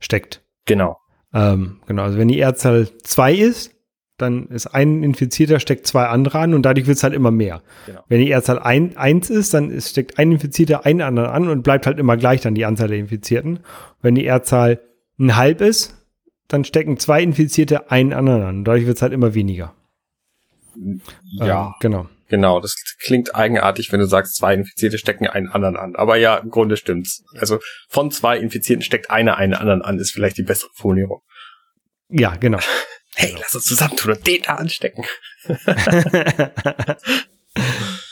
ansteckt. 0.00 0.42
Genau. 0.64 0.96
Ähm, 1.34 1.80
genau, 1.86 2.04
also 2.04 2.18
wenn 2.18 2.28
die 2.28 2.40
R-Zahl 2.40 2.88
2 3.02 3.34
ist, 3.34 3.72
dann 4.18 4.46
ist 4.46 4.68
ein 4.68 5.02
Infizierter, 5.02 5.60
steckt 5.60 5.86
zwei 5.86 6.06
andere 6.06 6.38
an 6.38 6.54
und 6.54 6.62
dadurch 6.62 6.86
wird 6.86 6.96
es 6.96 7.02
halt 7.02 7.12
immer 7.12 7.30
mehr. 7.30 7.62
Genau. 7.84 8.00
Wenn 8.08 8.20
die 8.20 8.30
R-Zahl 8.30 8.58
1 8.58 9.30
ist, 9.30 9.52
dann 9.52 9.70
ist, 9.70 9.90
steckt 9.90 10.18
ein 10.18 10.32
Infizierter 10.32 10.86
einen 10.86 11.02
anderen 11.02 11.28
an 11.28 11.48
und 11.48 11.62
bleibt 11.62 11.86
halt 11.86 11.98
immer 11.98 12.16
gleich 12.16 12.40
dann 12.40 12.54
die 12.54 12.64
Anzahl 12.64 12.88
der 12.88 12.98
Infizierten. 12.98 13.60
Wenn 14.00 14.14
die 14.14 14.26
R-Zahl 14.26 14.80
ein 15.18 15.36
halb 15.36 15.60
ist, 15.60 15.94
dann 16.48 16.64
stecken 16.64 16.98
zwei 16.98 17.22
Infizierte 17.22 17.90
einen 17.90 18.12
anderen 18.12 18.42
an. 18.42 18.64
Dadurch 18.64 18.86
wird 18.86 18.96
es 18.96 19.02
halt 19.02 19.12
immer 19.12 19.34
weniger. 19.34 19.74
Ja. 21.38 21.66
Ähm, 21.66 21.74
genau. 21.80 22.06
Genau, 22.28 22.60
das 22.60 22.76
klingt 23.00 23.34
eigenartig, 23.34 23.92
wenn 23.92 24.00
du 24.00 24.06
sagst, 24.06 24.36
zwei 24.36 24.54
Infizierte 24.54 24.98
stecken 24.98 25.28
einen 25.28 25.48
anderen 25.48 25.76
an. 25.76 25.94
Aber 25.94 26.16
ja, 26.16 26.36
im 26.36 26.50
Grunde 26.50 26.76
stimmt's. 26.76 27.24
Also 27.38 27.60
von 27.88 28.10
zwei 28.10 28.38
Infizierten 28.38 28.82
steckt 28.82 29.10
einer 29.10 29.36
einen 29.36 29.54
anderen 29.54 29.82
an, 29.82 29.98
ist 29.98 30.10
vielleicht 30.10 30.38
die 30.38 30.42
bessere 30.42 30.70
Formulierung. 30.74 31.22
Ja, 32.08 32.36
genau. 32.36 32.58
Hey, 33.18 33.34
lass 33.40 33.54
uns 33.54 33.64
zusammentun 33.64 34.12
und 34.12 34.26
den 34.26 34.42
da 34.42 34.56
anstecken. 34.56 35.02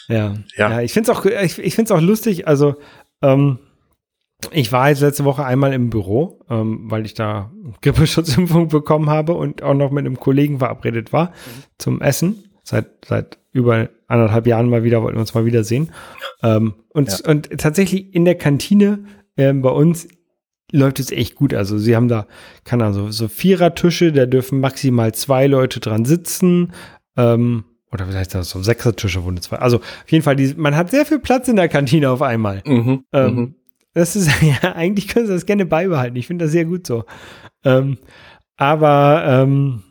ja. 0.08 0.34
Ja. 0.56 0.70
ja. 0.70 0.80
ich 0.80 0.94
finde 0.94 1.12
es 1.12 1.18
auch, 1.18 1.26
ich, 1.26 1.58
ich 1.58 1.74
find's 1.74 1.90
auch 1.90 2.00
lustig. 2.00 2.48
Also, 2.48 2.76
ähm, 3.20 3.58
ich 4.50 4.72
war 4.72 4.88
jetzt 4.88 5.00
letzte 5.00 5.24
Woche 5.24 5.44
einmal 5.44 5.72
im 5.74 5.90
Büro, 5.90 6.40
ähm, 6.48 6.90
weil 6.90 7.04
ich 7.04 7.12
da 7.12 7.52
Grippeschutzimpfung 7.82 8.68
bekommen 8.70 9.10
habe 9.10 9.34
und 9.34 9.62
auch 9.62 9.74
noch 9.74 9.90
mit 9.90 10.06
einem 10.06 10.18
Kollegen 10.18 10.58
verabredet 10.58 11.12
war 11.12 11.32
zum 11.78 12.00
Essen. 12.00 12.50
Seit, 12.62 13.04
seit 13.04 13.38
über 13.52 13.90
anderthalb 14.14 14.46
Jahren 14.46 14.68
mal 14.70 14.82
wieder, 14.84 15.02
wollten 15.02 15.16
wir 15.16 15.20
uns 15.20 15.34
mal 15.34 15.44
wiedersehen. 15.44 15.90
Ähm, 16.42 16.74
und, 16.90 17.10
Ja. 17.10 17.30
und 17.30 17.50
tatsächlich 17.58 18.14
in 18.14 18.24
der 18.24 18.36
Kantine 18.36 19.04
ähm, 19.36 19.62
bei 19.62 19.70
uns 19.70 20.08
läuft 20.72 20.98
es 20.98 21.10
echt 21.12 21.34
gut. 21.36 21.54
Also 21.54 21.78
sie 21.78 21.94
haben 21.94 22.08
da, 22.08 22.26
kann 22.64 22.82
also 22.82 23.10
so 23.10 23.28
Vierertische, 23.28 24.12
da 24.12 24.26
dürfen 24.26 24.60
maximal 24.60 25.12
zwei 25.14 25.46
Leute 25.46 25.78
dran 25.80 26.04
sitzen. 26.04 26.72
Ähm, 27.16 27.64
oder 27.92 28.08
wie 28.08 28.14
heißt 28.14 28.34
das, 28.34 28.50
so 28.50 28.60
Sechsertische, 28.60 29.24
wo 29.24 29.30
nur 29.30 29.40
zwei. 29.40 29.58
Also 29.58 29.76
auf 29.76 30.10
jeden 30.10 30.24
Fall, 30.24 30.34
die, 30.34 30.52
man 30.56 30.74
hat 30.74 30.90
sehr 30.90 31.06
viel 31.06 31.20
Platz 31.20 31.46
in 31.46 31.56
der 31.56 31.68
Kantine 31.68 32.10
auf 32.10 32.22
einmal. 32.22 32.60
Mhm. 32.66 33.04
Ähm, 33.12 33.34
mhm. 33.34 33.54
Das 33.92 34.16
ist 34.16 34.28
ja, 34.42 34.72
eigentlich 34.72 35.06
können 35.06 35.26
sie 35.28 35.32
das 35.32 35.46
gerne 35.46 35.64
beibehalten. 35.64 36.16
Ich 36.16 36.26
finde 36.26 36.46
das 36.46 36.52
sehr 36.52 36.64
gut 36.64 36.86
so. 36.86 37.04
Ähm, 37.64 37.98
aber 38.56 39.24
ähm, 39.26 39.83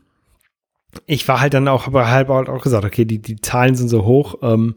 ich 1.05 1.27
war 1.27 1.41
halt 1.41 1.53
dann 1.53 1.67
auch, 1.67 1.87
aber 1.87 2.09
halt 2.09 2.29
auch 2.29 2.61
gesagt, 2.61 2.85
okay, 2.85 3.05
die, 3.05 3.21
die 3.21 3.41
Zahlen 3.41 3.75
sind 3.75 3.89
so 3.89 4.05
hoch. 4.05 4.35
Ähm, 4.41 4.75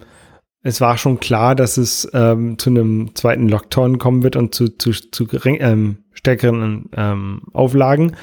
es 0.63 0.81
war 0.81 0.99
schon 0.99 1.21
klar, 1.21 1.55
dass 1.55 1.77
es 1.77 2.09
ähm, 2.13 2.59
zu 2.59 2.71
einem 2.71 3.15
zweiten 3.15 3.49
Lockdown 3.49 3.99
kommen 3.99 4.23
wird 4.23 4.37
und 4.37 4.55
zu, 4.55 4.77
zu, 4.77 4.91
zu 4.91 5.27
gering, 5.27 5.59
ähm, 5.61 5.99
stärkeren 6.13 6.91
ähm, 6.97 7.43
Auflagen. 7.53 8.17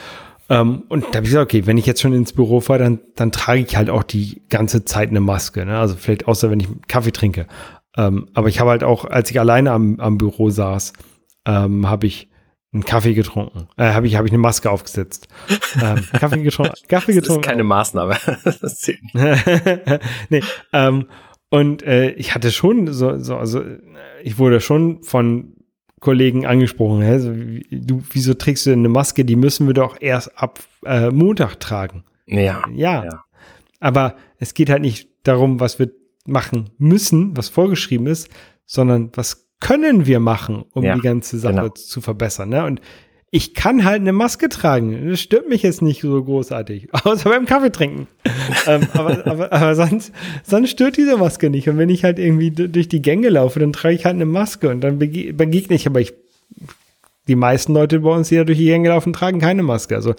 Ähm, 0.50 0.84
und 0.90 1.06
da 1.06 1.16
habe 1.16 1.26
ich 1.26 1.32
gesagt, 1.32 1.46
okay, 1.46 1.66
wenn 1.66 1.78
ich 1.78 1.86
jetzt 1.86 2.02
schon 2.02 2.14
ins 2.14 2.34
Büro 2.34 2.60
fahre, 2.60 2.80
dann, 2.80 3.00
dann 3.16 3.32
trage 3.32 3.62
ich 3.62 3.78
halt 3.78 3.90
auch 3.90 4.04
die 4.04 4.42
ganze 4.50 4.84
Zeit 4.84 5.10
eine 5.10 5.22
Maske. 5.22 5.66
Ne? 5.66 5.78
Also 5.78 5.96
vielleicht 5.96 6.28
außer 6.28 6.52
wenn 6.52 6.60
ich 6.60 6.68
Kaffee 6.88 7.12
trinke. 7.12 7.48
Ähm, 7.96 8.28
aber 8.34 8.50
ich 8.50 8.60
habe 8.60 8.72
halt 8.72 8.84
auch, 8.84 9.06
als 9.06 9.32
ich 9.32 9.40
alleine 9.40 9.72
am, 9.72 10.00
am 10.00 10.18
Büro 10.18 10.50
saß, 10.50 10.94
ähm, 11.46 11.90
habe 11.90 12.08
ich 12.08 12.30
einen 12.74 12.84
Kaffee 12.86 13.14
getrunken. 13.14 13.68
Äh, 13.78 13.94
habe 13.94 14.08
ich, 14.08 14.16
habe 14.16 14.28
ich 14.28 14.32
eine 14.34 14.40
Maske 14.40 14.70
aufgesetzt. 14.72 15.28
ähm, 15.82 16.04
Kaffee 16.20 16.42
getrunken. 16.42 16.74
Kaffee 16.88 17.08
Das 17.14 17.18
ist 17.18 17.22
getrunken. 17.24 17.42
keine 17.44 17.64
Maßnahme. 17.64 18.18
Das 18.62 18.80
zählt 18.80 19.00
nee, 20.30 20.42
ähm, 20.74 21.08
und 21.50 21.84
äh, 21.84 22.12
ich 22.12 22.34
hatte 22.34 22.52
schon 22.52 22.92
so, 22.92 23.18
so, 23.20 23.38
also 23.38 23.62
äh, 23.62 23.80
ich 24.24 24.40
wurde 24.40 24.60
schon 24.60 25.04
von 25.04 25.54
Kollegen 26.00 26.46
angesprochen, 26.46 27.02
hä? 27.02 27.20
So, 27.20 27.32
du, 27.70 28.04
wieso 28.12 28.34
trägst 28.34 28.66
du 28.66 28.72
denn 28.72 28.80
eine 28.80 28.90
Maske? 28.90 29.24
Die 29.24 29.36
müssen 29.36 29.68
wir 29.68 29.74
doch 29.74 29.98
erst 30.02 30.38
ab 30.38 30.60
äh, 30.86 31.12
Montag 31.12 31.60
tragen. 31.60 32.04
ja. 32.26 32.64
Ja. 32.74 33.06
Ja. 33.06 33.24
Aber 33.80 34.16
es 34.40 34.54
geht 34.54 34.70
halt 34.70 34.82
nicht 34.82 35.10
darum, 35.24 35.60
was 35.60 35.78
wir 35.78 35.92
machen 36.26 36.70
müssen, 36.78 37.36
was 37.36 37.50
vorgeschrieben 37.50 38.08
ist, 38.08 38.30
sondern 38.66 39.12
was 39.14 39.43
können 39.64 40.06
wir 40.06 40.20
machen, 40.20 40.66
um 40.74 40.84
Ja, 40.84 40.96
die 40.96 41.02
ganze 41.02 41.40
Sache 41.40 41.54
genau. 41.54 41.70
zu 41.70 42.02
verbessern. 42.02 42.50
Ne? 42.50 42.66
Und 42.66 42.82
ich 43.32 43.54
kann 43.54 43.86
halt 43.86 44.02
eine 44.02 44.12
Maske 44.12 44.50
tragen. 44.50 45.10
Das 45.10 45.22
stört 45.22 45.48
mich 45.48 45.64
jetzt 45.64 45.82
nicht 45.82 46.02
so 46.02 46.22
großartig. 46.22 46.90
Außer 47.06 47.30
beim 47.30 47.46
Kaffee 47.46 47.72
trinken. 47.72 48.08
ähm, 48.68 48.88
aber 48.94 49.26
aber, 49.26 49.52
aber 49.54 49.76
sonst, 49.76 50.12
sonst 50.44 50.70
stört 50.70 50.98
diese 50.98 51.18
Maske 51.18 51.50
nicht. 51.50 51.70
Und 51.70 51.78
wenn 51.78 51.90
ich 51.90 52.04
halt 52.04 52.20
irgendwie 52.20 52.52
durch 52.52 52.90
die 52.90 53.02
Gänge 53.02 53.30
laufe, 53.30 53.60
dann 53.60 53.72
trage 53.72 53.96
ich 53.96 54.06
halt 54.06 54.16
eine 54.16 54.26
Maske 54.26 54.70
und 54.70 54.82
dann 54.82 55.00
bege 55.00 55.34
begegne 55.34 55.76
ich, 55.76 55.88
aber 55.88 56.02
ich 56.02 56.14
die 57.30 57.36
meisten 57.36 57.74
Leute 57.74 58.02
bei 58.02 58.14
uns, 58.14 58.28
die 58.28 58.36
da 58.36 58.44
durch 58.44 58.58
die 58.58 58.66
Gänge 58.66 58.90
laufen, 58.90 59.14
tragen 59.14 59.40
keine 59.40 59.64
Maske. 59.64 59.96
Also 59.96 60.14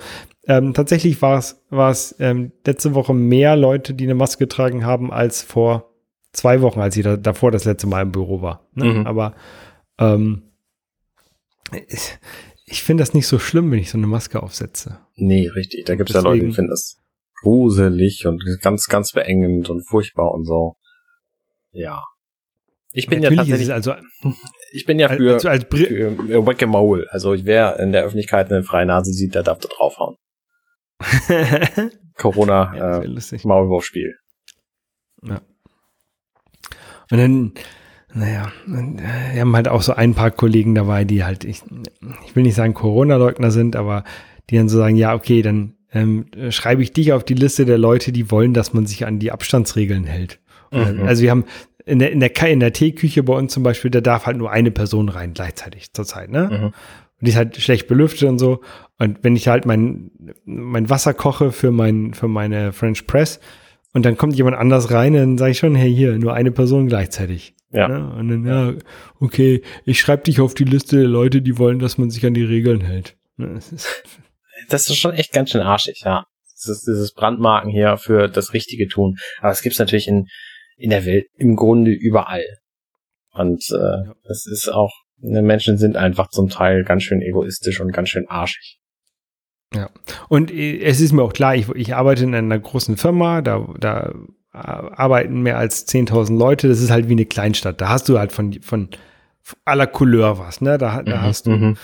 ähm, 0.48 0.72
tatsächlich 0.72 1.20
war 1.20 1.38
es 1.38 1.62
war 1.68 1.90
es 1.90 2.16
ähm, 2.18 2.52
letzte 2.66 2.94
Woche 2.94 3.12
mehr 3.12 3.56
Leute, 3.56 3.92
die 3.92 4.04
eine 4.04 4.14
Maske 4.14 4.46
getragen 4.46 4.86
haben, 4.86 5.12
als 5.12 5.42
vor 5.42 5.93
zwei 6.34 6.60
Wochen, 6.60 6.80
als 6.80 6.96
ich 6.96 7.04
da, 7.04 7.16
davor 7.16 7.50
das 7.50 7.64
letzte 7.64 7.86
Mal 7.86 8.02
im 8.02 8.12
Büro 8.12 8.42
war. 8.42 8.68
Ne? 8.74 8.84
Mhm. 8.84 9.06
Aber 9.06 9.34
ähm, 9.98 10.42
ich, 11.88 12.18
ich 12.66 12.82
finde 12.82 13.02
das 13.02 13.14
nicht 13.14 13.26
so 13.26 13.38
schlimm, 13.38 13.70
wenn 13.70 13.78
ich 13.78 13.90
so 13.90 13.98
eine 13.98 14.06
Maske 14.06 14.42
aufsetze. 14.42 15.00
Nee, 15.16 15.48
richtig. 15.48 15.86
Da 15.86 15.94
gibt 15.94 16.10
es 16.10 16.14
ja 16.14 16.22
Leute, 16.22 16.44
die 16.44 16.52
finden 16.52 16.70
das 16.70 16.98
gruselig 17.42 18.26
und 18.26 18.42
ganz, 18.62 18.86
ganz 18.86 19.12
beengend 19.12 19.70
und 19.70 19.86
furchtbar 19.86 20.32
und 20.32 20.44
so. 20.44 20.76
Ja. 21.72 22.04
Ich 22.92 23.08
bin 23.08 23.20
Natürlich 23.20 23.48
ja 23.48 23.56
tatsächlich, 23.56 23.72
also, 23.72 23.94
ich 24.72 24.86
bin 24.86 24.98
ja 24.98 25.08
für, 25.08 25.34
also 25.34 25.48
als, 25.48 25.64
als 25.64 25.78
für 25.78 26.46
Whack-a-Mole. 26.46 27.06
Also 27.10 27.34
wer 27.44 27.78
in 27.80 27.92
der 27.92 28.04
Öffentlichkeit 28.04 28.50
eine 28.50 28.62
freie 28.62 28.86
Nase 28.86 29.12
sieht, 29.12 29.34
der 29.34 29.42
darf 29.42 29.58
da 29.58 29.68
draufhauen. 29.68 30.16
Corona 32.16 32.72
ja, 32.76 33.02
äh, 33.02 33.38
Maulwurfspiel. 33.42 34.16
Ja. 35.22 35.42
Und 37.14 37.20
dann, 37.20 37.52
naja, 38.12 38.50
wir 38.66 39.40
haben 39.40 39.54
halt 39.54 39.68
auch 39.68 39.82
so 39.82 39.94
ein 39.94 40.14
paar 40.14 40.32
Kollegen 40.32 40.74
dabei, 40.74 41.04
die 41.04 41.22
halt, 41.22 41.44
ich, 41.44 41.62
ich 42.26 42.34
will 42.34 42.42
nicht 42.42 42.56
sagen 42.56 42.74
Corona-Leugner 42.74 43.52
sind, 43.52 43.76
aber 43.76 44.02
die 44.50 44.56
dann 44.56 44.68
so 44.68 44.78
sagen, 44.78 44.96
ja, 44.96 45.14
okay, 45.14 45.40
dann 45.42 45.74
ähm, 45.92 46.26
schreibe 46.50 46.82
ich 46.82 46.92
dich 46.92 47.12
auf 47.12 47.22
die 47.22 47.34
Liste 47.34 47.66
der 47.66 47.78
Leute, 47.78 48.10
die 48.10 48.32
wollen, 48.32 48.52
dass 48.52 48.72
man 48.72 48.86
sich 48.86 49.06
an 49.06 49.20
die 49.20 49.30
Abstandsregeln 49.30 50.04
hält. 50.04 50.40
Mhm. 50.72 51.04
Also 51.06 51.22
wir 51.22 51.30
haben 51.30 51.44
in 51.86 52.00
der, 52.00 52.10
in 52.10 52.18
der, 52.18 52.32
in 52.48 52.58
der 52.60 52.72
Teeküche 52.72 53.22
bei 53.22 53.34
uns 53.34 53.52
zum 53.52 53.62
Beispiel, 53.62 53.92
da 53.92 54.00
darf 54.00 54.26
halt 54.26 54.38
nur 54.38 54.50
eine 54.50 54.72
Person 54.72 55.08
rein 55.08 55.34
gleichzeitig 55.34 55.92
zurzeit, 55.92 56.30
ne? 56.30 56.48
Mhm. 56.50 56.64
Und 56.64 56.72
die 57.20 57.30
ist 57.30 57.36
halt 57.36 57.56
schlecht 57.56 57.86
belüftet 57.86 58.28
und 58.28 58.40
so. 58.40 58.60
Und 58.98 59.18
wenn 59.22 59.36
ich 59.36 59.46
halt 59.46 59.66
mein, 59.66 60.10
mein 60.44 60.90
Wasser 60.90 61.14
koche 61.14 61.52
für 61.52 61.70
mein, 61.70 62.12
für 62.12 62.26
meine 62.26 62.72
French 62.72 63.06
Press 63.06 63.38
und 63.94 64.04
dann 64.04 64.16
kommt 64.16 64.34
jemand 64.34 64.56
anders 64.56 64.90
rein, 64.90 65.14
dann 65.14 65.38
sage 65.38 65.52
ich 65.52 65.58
schon, 65.58 65.76
hey, 65.76 65.94
hier, 65.94 66.18
nur 66.18 66.34
eine 66.34 66.50
Person 66.50 66.88
gleichzeitig. 66.88 67.54
Ja. 67.70 67.88
Ne? 67.88 68.14
Und 68.16 68.28
dann, 68.28 68.44
ja, 68.44 68.74
okay, 69.20 69.62
ich 69.84 70.00
schreibe 70.00 70.24
dich 70.24 70.40
auf 70.40 70.54
die 70.54 70.64
Liste 70.64 70.96
der 70.96 71.08
Leute, 71.08 71.40
die 71.40 71.58
wollen, 71.58 71.78
dass 71.78 71.96
man 71.96 72.10
sich 72.10 72.26
an 72.26 72.34
die 72.34 72.44
Regeln 72.44 72.80
hält. 72.80 73.16
Ne? 73.36 73.60
Das 74.68 74.90
ist 74.90 74.96
schon 74.98 75.14
echt 75.14 75.32
ganz 75.32 75.50
schön 75.50 75.62
arschig, 75.62 76.02
ja. 76.04 76.26
Das 76.54 76.68
ist 76.68 76.86
dieses 76.86 77.12
Brandmarken 77.12 77.70
hier 77.70 77.96
für 77.96 78.28
das 78.28 78.52
Richtige 78.52 78.88
tun. 78.88 79.16
Aber 79.40 79.52
es 79.52 79.62
gibt 79.62 79.74
es 79.74 79.78
natürlich 79.78 80.08
in, 80.08 80.26
in 80.76 80.90
der 80.90 81.04
Welt 81.04 81.26
im 81.36 81.56
Grunde 81.56 81.92
überall. 81.92 82.44
Und 83.32 83.64
äh, 83.70 83.76
ja. 83.76 84.14
das 84.24 84.46
ist 84.46 84.68
auch, 84.68 84.92
ne, 85.18 85.42
Menschen 85.42 85.78
sind 85.78 85.96
einfach 85.96 86.30
zum 86.30 86.48
Teil 86.48 86.84
ganz 86.84 87.04
schön 87.04 87.22
egoistisch 87.22 87.80
und 87.80 87.92
ganz 87.92 88.08
schön 88.08 88.26
arschig. 88.28 88.78
Ja, 89.74 89.90
und 90.28 90.50
äh, 90.50 90.80
es 90.80 91.00
ist 91.00 91.12
mir 91.12 91.22
auch 91.22 91.32
klar, 91.32 91.54
ich, 91.54 91.68
ich 91.70 91.94
arbeite 91.94 92.24
in 92.24 92.34
einer 92.34 92.58
großen 92.58 92.96
Firma, 92.96 93.42
da, 93.42 93.66
da 93.78 94.12
arbeiten 94.54 95.42
mehr 95.42 95.58
als 95.58 95.86
10.000 95.88 96.38
Leute, 96.38 96.68
das 96.68 96.80
ist 96.80 96.90
halt 96.90 97.08
wie 97.08 97.12
eine 97.12 97.26
Kleinstadt. 97.26 97.80
Da 97.80 97.88
hast 97.88 98.08
du 98.08 98.18
halt 98.18 98.30
von, 98.30 98.52
von 98.62 98.88
aller 99.64 99.86
Couleur 99.86 100.38
was, 100.38 100.60
ne? 100.60 100.78
Da, 100.78 101.02
da 101.02 101.16
mhm, 101.16 101.22
hast 101.22 101.46
du, 101.46 101.50
mhm. 101.50 101.76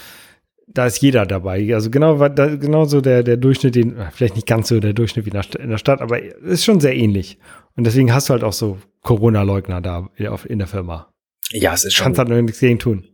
da 0.68 0.86
ist 0.86 1.02
jeder 1.02 1.26
dabei. 1.26 1.74
Also 1.74 1.90
genau, 1.90 2.28
da, 2.28 2.54
genau 2.54 2.84
so 2.84 3.00
der, 3.00 3.24
der 3.24 3.36
Durchschnitt, 3.36 3.74
den, 3.74 3.96
vielleicht 4.12 4.36
nicht 4.36 4.46
ganz 4.46 4.68
so 4.68 4.78
der 4.78 4.92
Durchschnitt 4.92 5.26
wie 5.26 5.30
in 5.30 5.70
der 5.70 5.78
Stadt, 5.78 6.00
aber 6.00 6.22
ist 6.22 6.64
schon 6.64 6.80
sehr 6.80 6.94
ähnlich. 6.94 7.38
Und 7.76 7.84
deswegen 7.84 8.14
hast 8.14 8.28
du 8.28 8.34
halt 8.34 8.44
auch 8.44 8.52
so 8.52 8.78
Corona-Leugner 9.02 9.80
da 9.80 10.08
in 10.16 10.58
der 10.58 10.68
Firma. 10.68 11.08
Ja, 11.52 11.74
es 11.74 11.84
ist 11.84 11.94
schon. 11.94 12.04
Kannst 12.04 12.18
halt 12.18 12.28
nur 12.28 12.40
nichts 12.40 12.60
gegen 12.60 12.78
tun. 12.78 13.04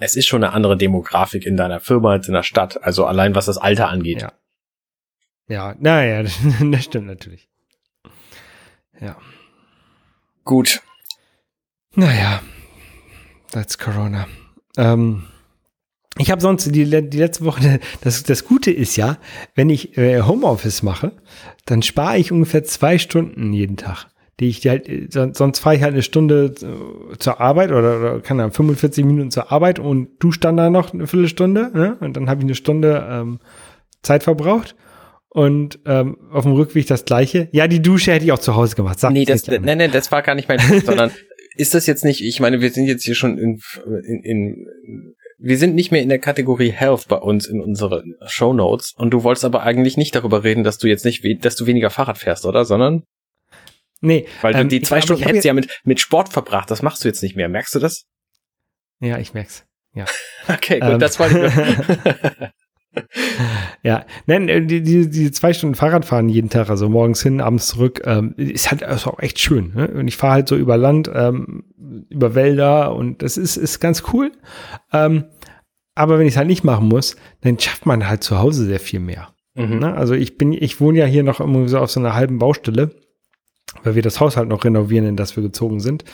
Es 0.00 0.16
ist 0.16 0.26
schon 0.26 0.42
eine 0.42 0.52
andere 0.52 0.76
Demografik 0.76 1.46
in 1.46 1.56
deiner 1.56 1.78
Firma 1.78 2.12
als 2.12 2.26
in 2.26 2.34
der 2.34 2.42
Stadt. 2.42 2.82
Also 2.82 3.04
allein 3.04 3.34
was 3.34 3.46
das 3.46 3.58
Alter 3.58 3.88
angeht. 3.88 4.22
Ja. 4.22 4.32
Ja, 5.48 5.74
naja, 5.78 6.22
das 6.70 6.84
stimmt 6.84 7.06
natürlich. 7.06 7.48
Ja. 9.00 9.16
Gut. 10.44 10.80
Naja, 11.94 12.40
that's 13.50 13.76
Corona. 13.78 14.28
Ähm, 14.76 15.24
ich 16.18 16.30
habe 16.30 16.40
sonst 16.40 16.66
die, 16.66 16.84
die 16.84 17.18
letzte 17.18 17.44
Woche, 17.44 17.80
das, 18.02 18.22
das 18.22 18.44
Gute 18.44 18.70
ist 18.70 18.96
ja, 18.96 19.18
wenn 19.54 19.70
ich 19.70 19.98
äh, 19.98 20.22
Homeoffice 20.22 20.82
mache, 20.82 21.12
dann 21.66 21.82
spare 21.82 22.18
ich 22.18 22.30
ungefähr 22.32 22.64
zwei 22.64 22.98
Stunden 22.98 23.52
jeden 23.52 23.76
Tag. 23.76 24.06
Die 24.40 24.48
ich 24.48 24.66
halt, 24.66 24.88
sonst 25.12 25.58
fahre 25.58 25.76
ich 25.76 25.82
halt 25.82 25.92
eine 25.92 26.02
Stunde 26.02 26.54
äh, 26.62 27.18
zur 27.18 27.40
Arbeit 27.40 27.70
oder, 27.70 27.98
oder 27.98 28.20
kann 28.20 28.38
dann 28.38 28.52
45 28.52 29.04
Minuten 29.04 29.30
zur 29.30 29.52
Arbeit 29.52 29.78
und 29.78 30.08
du 30.18 30.32
stand 30.32 30.58
da 30.58 30.70
noch 30.70 30.94
eine 30.94 31.06
Viertelstunde 31.06 31.70
ne? 31.74 31.96
und 32.00 32.16
dann 32.16 32.28
habe 32.28 32.40
ich 32.40 32.44
eine 32.44 32.54
Stunde 32.54 33.06
ähm, 33.08 33.40
Zeit 34.02 34.22
verbraucht. 34.22 34.74
Und 35.32 35.78
ähm, 35.86 36.16
auf 36.32 36.42
dem 36.42 36.54
Rückweg 36.54 36.88
das 36.88 37.04
gleiche. 37.04 37.48
Ja, 37.52 37.68
die 37.68 37.80
Dusche 37.80 38.12
hätte 38.12 38.24
ich 38.24 38.32
auch 38.32 38.40
zu 38.40 38.56
Hause 38.56 38.74
gemacht. 38.74 38.98
Sag 38.98 39.12
nee, 39.12 39.24
das, 39.24 39.46
nee, 39.46 39.76
nee, 39.76 39.86
das 39.86 40.10
war 40.10 40.22
gar 40.22 40.34
nicht 40.34 40.48
mein 40.48 40.58
Punkt, 40.58 40.86
sondern 40.86 41.12
ist 41.56 41.72
das 41.72 41.86
jetzt 41.86 42.04
nicht, 42.04 42.20
ich 42.24 42.40
meine, 42.40 42.60
wir 42.60 42.70
sind 42.70 42.86
jetzt 42.86 43.04
hier 43.04 43.14
schon 43.14 43.38
in, 43.38 43.60
in, 44.04 44.24
in 44.24 44.66
wir 45.38 45.56
sind 45.56 45.74
nicht 45.74 45.90
mehr 45.90 46.02
in 46.02 46.08
der 46.08 46.18
Kategorie 46.18 46.70
Health 46.70 47.08
bei 47.08 47.16
uns 47.16 47.46
in 47.46 47.60
unseren 47.60 48.16
Show 48.26 48.52
Notes 48.52 48.92
und 48.96 49.10
du 49.10 49.22
wolltest 49.22 49.44
aber 49.44 49.62
eigentlich 49.62 49.96
nicht 49.96 50.14
darüber 50.14 50.44
reden, 50.44 50.64
dass 50.64 50.78
du 50.78 50.88
jetzt 50.88 51.04
nicht, 51.04 51.24
dass 51.44 51.56
du 51.56 51.66
weniger 51.66 51.90
Fahrrad 51.90 52.18
fährst, 52.18 52.44
oder? 52.44 52.64
Sondern? 52.64 53.04
Nee. 54.00 54.26
Weil 54.40 54.54
du 54.54 54.60
ähm, 54.60 54.68
die 54.68 54.80
zwei 54.82 54.98
ich, 54.98 55.04
Stunden 55.04 55.22
hättest 55.22 55.44
ja 55.44 55.52
mit, 55.52 55.80
mit 55.84 56.00
Sport 56.00 56.30
verbracht, 56.30 56.70
das 56.70 56.82
machst 56.82 57.04
du 57.04 57.08
jetzt 57.08 57.22
nicht 57.22 57.36
mehr. 57.36 57.48
Merkst 57.48 57.74
du 57.74 57.78
das? 57.78 58.06
Ja, 59.00 59.18
ich 59.18 59.34
merk's. 59.34 59.66
Ja. 59.94 60.04
okay, 60.48 60.80
gut, 60.80 60.90
ähm. 60.90 60.98
das 60.98 61.18
war 61.18 61.30
ich. 61.30 62.50
ja, 63.82 64.04
nein, 64.26 64.48
äh, 64.48 64.64
die, 64.64 64.82
die, 64.82 65.08
die 65.08 65.30
zwei 65.30 65.52
Stunden 65.52 65.74
Fahrradfahren 65.74 66.28
jeden 66.28 66.50
Tag, 66.50 66.70
also 66.70 66.88
morgens 66.88 67.22
hin, 67.22 67.40
abends 67.40 67.68
zurück, 67.68 68.02
ähm, 68.04 68.34
ist 68.36 68.70
halt 68.70 68.82
also 68.82 69.10
auch 69.10 69.18
echt 69.20 69.38
schön. 69.38 69.72
Ne? 69.74 69.88
Und 69.88 70.08
ich 70.08 70.16
fahre 70.16 70.34
halt 70.34 70.48
so 70.48 70.56
über 70.56 70.76
Land, 70.76 71.10
ähm, 71.12 71.64
über 72.08 72.34
Wälder 72.34 72.94
und 72.94 73.22
das 73.22 73.36
ist, 73.36 73.56
ist 73.56 73.80
ganz 73.80 74.04
cool. 74.12 74.32
Ähm, 74.92 75.24
aber 75.94 76.18
wenn 76.18 76.26
ich 76.26 76.34
es 76.34 76.36
halt 76.36 76.48
nicht 76.48 76.64
machen 76.64 76.88
muss, 76.88 77.16
dann 77.42 77.58
schafft 77.58 77.86
man 77.86 78.08
halt 78.08 78.24
zu 78.24 78.38
Hause 78.38 78.64
sehr 78.64 78.80
viel 78.80 79.00
mehr. 79.00 79.34
Mhm. 79.54 79.80
Ne? 79.80 79.94
Also 79.94 80.14
ich 80.14 80.38
bin, 80.38 80.52
ich 80.52 80.80
wohne 80.80 80.98
ja 80.98 81.06
hier 81.06 81.22
noch 81.22 81.40
immer 81.40 81.68
so 81.68 81.78
auf 81.78 81.90
so 81.90 82.00
einer 82.00 82.14
halben 82.14 82.38
Baustelle, 82.38 82.90
weil 83.82 83.94
wir 83.94 84.02
das 84.02 84.20
Haus 84.20 84.36
halt 84.36 84.48
noch 84.48 84.64
renovieren, 84.64 85.06
in 85.06 85.16
das 85.16 85.36
wir 85.36 85.42
gezogen 85.42 85.80
sind. 85.80 86.04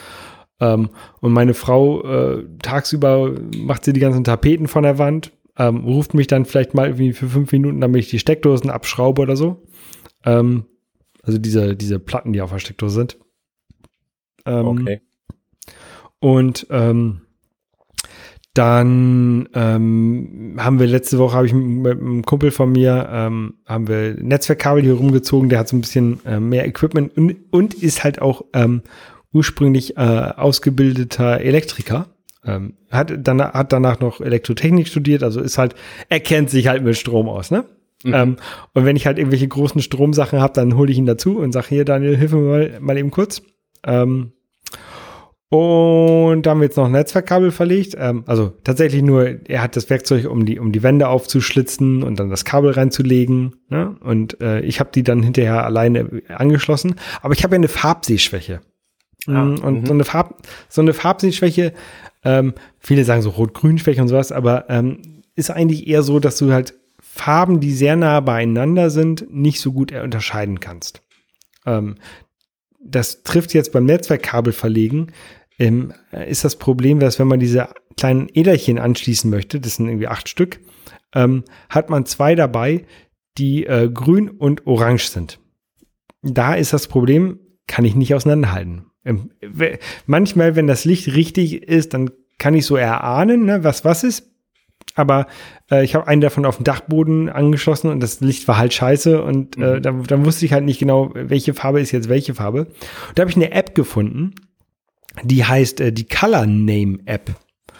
Ähm, 0.60 0.90
und 1.20 1.32
meine 1.32 1.54
Frau 1.54 2.02
äh, 2.04 2.44
tagsüber 2.62 3.32
macht 3.56 3.84
sie 3.84 3.92
die 3.92 4.00
ganzen 4.00 4.24
Tapeten 4.24 4.68
von 4.68 4.82
der 4.82 4.98
Wand, 4.98 5.32
ähm, 5.58 5.84
ruft 5.84 6.14
mich 6.14 6.26
dann 6.26 6.44
vielleicht 6.44 6.74
mal 6.74 6.86
irgendwie 6.86 7.12
für 7.12 7.28
fünf 7.28 7.52
Minuten, 7.52 7.80
damit 7.80 8.04
ich 8.04 8.10
die 8.10 8.18
Steckdosen 8.18 8.70
abschraube 8.70 9.22
oder 9.22 9.36
so. 9.36 9.62
Ähm, 10.24 10.66
also 11.22 11.38
diese, 11.38 11.76
diese 11.76 11.98
Platten, 11.98 12.32
die 12.32 12.40
auf 12.40 12.52
der 12.52 12.58
Steckdose 12.58 12.94
sind. 12.94 13.18
Ähm, 14.44 14.66
okay. 14.66 15.00
Und 16.20 16.66
ähm, 16.70 17.22
dann 18.56 19.48
ähm, 19.54 20.56
haben 20.58 20.78
wir 20.78 20.86
letzte 20.86 21.18
Woche, 21.18 21.36
habe 21.36 21.46
ich 21.46 21.52
mit 21.52 22.00
einem 22.00 22.24
Kumpel 22.24 22.50
von 22.50 22.72
mir, 22.72 23.08
ähm, 23.10 23.54
haben 23.66 23.88
wir 23.88 24.14
Netzwerkkabel 24.20 24.82
hier 24.82 24.94
rumgezogen, 24.94 25.48
der 25.48 25.58
hat 25.58 25.68
so 25.68 25.76
ein 25.76 25.82
bisschen 25.82 26.20
äh, 26.24 26.40
mehr 26.40 26.66
Equipment 26.66 27.16
und, 27.16 27.36
und 27.50 27.74
ist 27.74 28.04
halt 28.04 28.22
auch 28.22 28.44
ähm, 28.52 28.82
ursprünglich 29.32 29.96
äh, 29.96 30.00
ausgebildeter 30.00 31.40
Elektriker. 31.40 32.06
Ähm, 32.44 32.74
hat, 32.90 33.12
dann, 33.18 33.42
hat 33.42 33.72
danach 33.72 34.00
noch 34.00 34.20
Elektrotechnik 34.20 34.88
studiert, 34.88 35.22
also 35.22 35.40
ist 35.40 35.58
halt, 35.58 35.74
er 36.08 36.20
kennt 36.20 36.48
sich 36.48 36.68
halt 36.68 36.82
mit 36.82 36.96
Strom 36.96 37.28
aus, 37.28 37.50
ne? 37.50 37.64
Mhm. 38.04 38.14
Ähm, 38.14 38.36
und 38.72 38.84
wenn 38.84 38.96
ich 38.96 39.06
halt 39.06 39.18
irgendwelche 39.18 39.48
großen 39.48 39.82
Stromsachen 39.82 40.40
habe, 40.40 40.52
dann 40.54 40.76
hole 40.76 40.90
ich 40.90 40.98
ihn 40.98 41.06
dazu 41.06 41.38
und 41.38 41.52
sage, 41.52 41.68
hier, 41.68 41.84
Daniel, 41.84 42.16
hilf 42.16 42.32
mir 42.32 42.40
mal, 42.40 42.78
mal 42.80 42.96
eben 42.96 43.10
kurz. 43.10 43.42
Ähm, 43.84 44.32
und 45.48 46.42
da 46.42 46.50
haben 46.50 46.60
wir 46.60 46.66
jetzt 46.66 46.76
noch 46.76 46.86
ein 46.86 46.92
Netzwerkkabel 46.92 47.52
verlegt. 47.52 47.96
Ähm, 47.98 48.24
also 48.26 48.52
tatsächlich 48.64 49.02
nur, 49.02 49.48
er 49.48 49.62
hat 49.62 49.76
das 49.76 49.88
Werkzeug, 49.90 50.28
um 50.28 50.44
die, 50.44 50.58
um 50.58 50.72
die 50.72 50.82
Wände 50.82 51.08
aufzuschlitzen 51.08 52.02
und 52.02 52.18
dann 52.18 52.30
das 52.30 52.44
Kabel 52.44 52.72
reinzulegen. 52.72 53.56
Ne? 53.68 53.96
Und 54.00 54.40
äh, 54.40 54.60
ich 54.60 54.80
habe 54.80 54.90
die 54.92 55.04
dann 55.04 55.22
hinterher 55.22 55.64
alleine 55.64 56.22
angeschlossen. 56.28 56.96
Aber 57.22 57.34
ich 57.34 57.44
habe 57.44 57.54
ja 57.54 57.58
eine 57.58 57.68
Farbsehschwäche. 57.68 58.60
Ah, 59.28 59.44
mm, 59.44 59.58
und 59.58 59.82
-hmm. 59.82 59.86
so 59.86 59.92
eine 59.92 60.04
Farb, 60.04 60.42
so 60.68 60.80
eine 60.82 60.94
Farbsehschwäche 60.94 61.72
ähm, 62.26 62.54
viele 62.80 63.04
sagen 63.04 63.22
so 63.22 63.30
Rot-Grün-Schwäche 63.30 64.02
und 64.02 64.08
sowas, 64.08 64.32
aber 64.32 64.68
ähm, 64.68 65.22
ist 65.36 65.50
eigentlich 65.50 65.86
eher 65.86 66.02
so, 66.02 66.18
dass 66.18 66.38
du 66.38 66.52
halt 66.52 66.74
Farben, 66.98 67.60
die 67.60 67.70
sehr 67.70 67.94
nah 67.94 68.18
beieinander 68.18 68.90
sind, 68.90 69.26
nicht 69.30 69.60
so 69.60 69.72
gut 69.72 69.92
unterscheiden 69.92 70.58
kannst. 70.58 71.02
Ähm, 71.64 71.94
das 72.90 73.22
trifft 73.22 73.54
jetzt 73.54 73.72
beim 73.72 73.84
Netzwerkkabel 73.84 74.52
verlegen, 74.52 75.08
ähm, 75.58 75.92
ist 76.26 76.44
das 76.44 76.56
Problem, 76.56 77.00
dass 77.00 77.18
wenn 77.18 77.28
man 77.28 77.40
diese 77.40 77.68
kleinen 77.96 78.28
Äderchen 78.32 78.78
anschließen 78.78 79.30
möchte, 79.30 79.60
das 79.60 79.76
sind 79.76 79.88
irgendwie 79.88 80.08
acht 80.08 80.28
Stück, 80.28 80.60
ähm, 81.14 81.44
hat 81.68 81.90
man 81.90 82.04
zwei 82.04 82.34
dabei, 82.34 82.84
die 83.38 83.66
äh, 83.66 83.90
grün 83.92 84.28
und 84.28 84.66
orange 84.66 85.08
sind. 85.08 85.38
Da 86.22 86.54
ist 86.54 86.72
das 86.72 86.88
Problem, 86.88 87.38
kann 87.66 87.84
ich 87.84 87.94
nicht 87.94 88.14
auseinanderhalten. 88.14 88.86
Ähm, 89.04 89.30
manchmal, 90.06 90.56
wenn 90.56 90.66
das 90.66 90.84
Licht 90.84 91.14
richtig 91.14 91.62
ist, 91.62 91.94
dann 91.94 92.10
kann 92.38 92.54
ich 92.54 92.66
so 92.66 92.76
erahnen, 92.76 93.44
ne, 93.44 93.64
was 93.64 93.84
was 93.84 94.04
ist. 94.04 94.30
Aber 94.94 95.26
äh, 95.70 95.84
ich 95.84 95.94
habe 95.94 96.06
einen 96.06 96.20
davon 96.20 96.46
auf 96.46 96.56
dem 96.56 96.64
Dachboden 96.64 97.28
angeschlossen 97.28 97.90
und 97.90 98.00
das 98.00 98.20
Licht 98.20 98.48
war 98.48 98.56
halt 98.56 98.72
scheiße 98.72 99.22
und 99.22 99.58
äh, 99.58 99.80
dann, 99.80 100.04
dann 100.04 100.24
wusste 100.24 100.46
ich 100.46 100.52
halt 100.52 100.64
nicht 100.64 100.78
genau, 100.78 101.10
welche 101.14 101.52
Farbe 101.54 101.80
ist 101.80 101.92
jetzt 101.92 102.08
welche 102.08 102.34
Farbe. 102.34 102.60
Und 102.60 103.18
da 103.18 103.22
habe 103.22 103.30
ich 103.30 103.36
eine 103.36 103.52
App 103.52 103.74
gefunden, 103.74 104.34
die 105.22 105.44
heißt 105.44 105.80
äh, 105.80 105.92
die 105.92 106.06
Color 106.06 106.46
Name 106.46 106.98
App. 107.04 107.34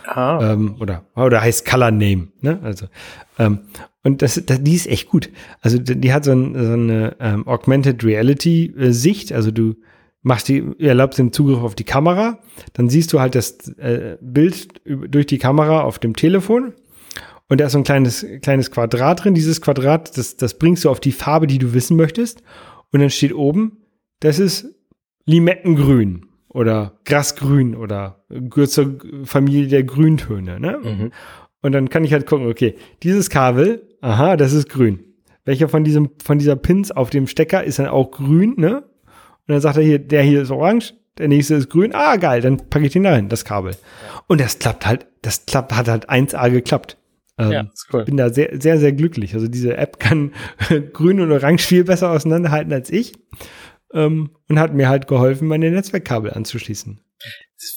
Ah. 0.07 0.53
Ähm, 0.53 0.77
oder, 0.79 1.05
oder 1.17 1.41
heißt 1.41 1.67
Color 1.67 1.91
Name, 1.91 2.29
ne? 2.41 2.61
Also, 2.63 2.87
ähm, 3.39 3.61
und 4.05 4.23
das, 4.23 4.41
das, 4.47 4.63
die 4.63 4.75
ist 4.75 4.87
echt 4.87 5.09
gut. 5.09 5.31
Also 5.63 5.79
die, 5.79 6.01
die 6.01 6.13
hat 6.13 6.25
so, 6.25 6.31
ein, 6.31 6.55
so 6.55 6.73
eine 6.75 7.17
ähm, 7.19 7.47
Augmented 7.49 8.05
Reality 8.05 8.73
äh, 8.79 8.93
Sicht. 8.93 9.33
Also 9.33 9.51
du 9.51 9.75
machst 10.23 10.49
die, 10.49 10.65
erlaubst 10.79 11.19
den 11.19 11.33
Zugriff 11.33 11.63
auf 11.63 11.75
die 11.75 11.85
Kamera, 11.85 12.39
dann 12.73 12.89
siehst 12.89 13.13
du 13.13 13.21
halt 13.21 13.35
das 13.35 13.69
äh, 13.79 14.17
Bild 14.21 14.69
durch 14.85 15.27
die 15.27 15.39
Kamera 15.39 15.81
auf 15.81 15.99
dem 15.99 16.15
Telefon. 16.15 16.75
Und 17.49 17.61
da 17.61 17.67
ist 17.67 17.73
so 17.73 17.79
ein 17.79 17.85
kleines, 17.85 18.27
kleines 18.43 18.71
Quadrat 18.71 19.25
drin. 19.25 19.35
Dieses 19.35 19.61
Quadrat, 19.61 20.17
das, 20.17 20.37
das 20.37 20.59
bringst 20.59 20.85
du 20.85 20.91
auf 20.91 21.01
die 21.01 21.13
Farbe, 21.13 21.47
die 21.47 21.59
du 21.59 21.75
wissen 21.75 21.97
möchtest. 21.97 22.43
Und 22.93 23.01
dann 23.01 23.11
steht 23.11 23.35
oben, 23.35 23.79
das 24.21 24.39
ist 24.39 24.67
Limettengrün 25.27 26.27
oder 26.49 26.99
Grasgrün 27.05 27.75
oder 27.75 28.25
zur 28.67 28.99
Familie 29.25 29.69
der 29.69 29.85
Grüntöne. 29.85 30.59
Ne? 30.59 30.79
Mhm. 30.83 31.13
Und 31.63 31.73
dann 31.73 31.89
kann 31.89 32.05
ich 32.05 32.13
halt 32.13 32.27
gucken, 32.27 32.49
okay, 32.49 32.77
dieses 33.03 33.31
Kabel, 33.31 33.87
aha, 34.01 34.37
das 34.37 34.53
ist 34.53 34.69
grün. 34.69 35.01
Welcher 35.45 35.69
von 35.69 35.85
diesem, 35.85 36.11
von 36.23 36.39
dieser 36.39 36.57
Pins 36.57 36.91
auf 36.91 37.11
dem 37.11 37.27
Stecker 37.27 37.63
ist 37.63 37.79
dann 37.79 37.87
auch 37.87 38.11
grün, 38.11 38.55
ne? 38.57 38.79
Und 38.79 39.53
dann 39.53 39.61
sagt 39.61 39.77
er 39.77 39.83
hier, 39.83 40.01
der 40.01 40.23
hier 40.23 40.43
ist 40.43 40.51
orange, 40.51 40.95
der 41.19 41.29
nächste 41.29 41.55
ist 41.55 41.71
grün. 41.71 41.95
Ah, 41.95 42.17
geil, 42.17 42.41
dann 42.41 42.57
packe 42.69 42.87
ich 42.87 42.93
den 42.93 43.05
da 43.05 43.15
hin, 43.15 43.29
das 43.29 43.45
Kabel. 43.45 43.77
Und 44.27 44.41
das 44.41 44.59
klappt 44.59 44.87
halt, 44.87 45.07
das 45.23 45.47
klappt, 45.47 45.75
hat 45.75 45.89
halt 45.89 46.11
1A 46.11 46.51
geklappt. 46.51 46.99
Ähm, 47.39 47.53
Ja, 47.53 47.61
ist 47.73 47.89
cool. 47.93 48.05
bin 48.05 48.17
da 48.17 48.31
sehr, 48.31 48.61
sehr, 48.61 48.79
sehr 48.79 48.93
glücklich. 48.93 49.35
Also 49.35 49.49
diese 49.49 49.77
App 49.77 49.99
kann 49.99 50.33
grün 50.93 51.21
und 51.21 51.33
orange 51.33 51.63
viel 51.67 51.85
besser 51.85 52.11
auseinanderhalten 52.11 52.73
als 52.73 52.91
ich. 52.91 53.13
Ähm, 53.93 54.31
und 54.49 54.59
hat 54.59 54.75
mir 54.75 54.89
halt 54.89 55.07
geholfen, 55.07 55.49
meine 55.49 55.71
Netzwerkkabel 55.71 56.33
anzuschließen. 56.33 57.01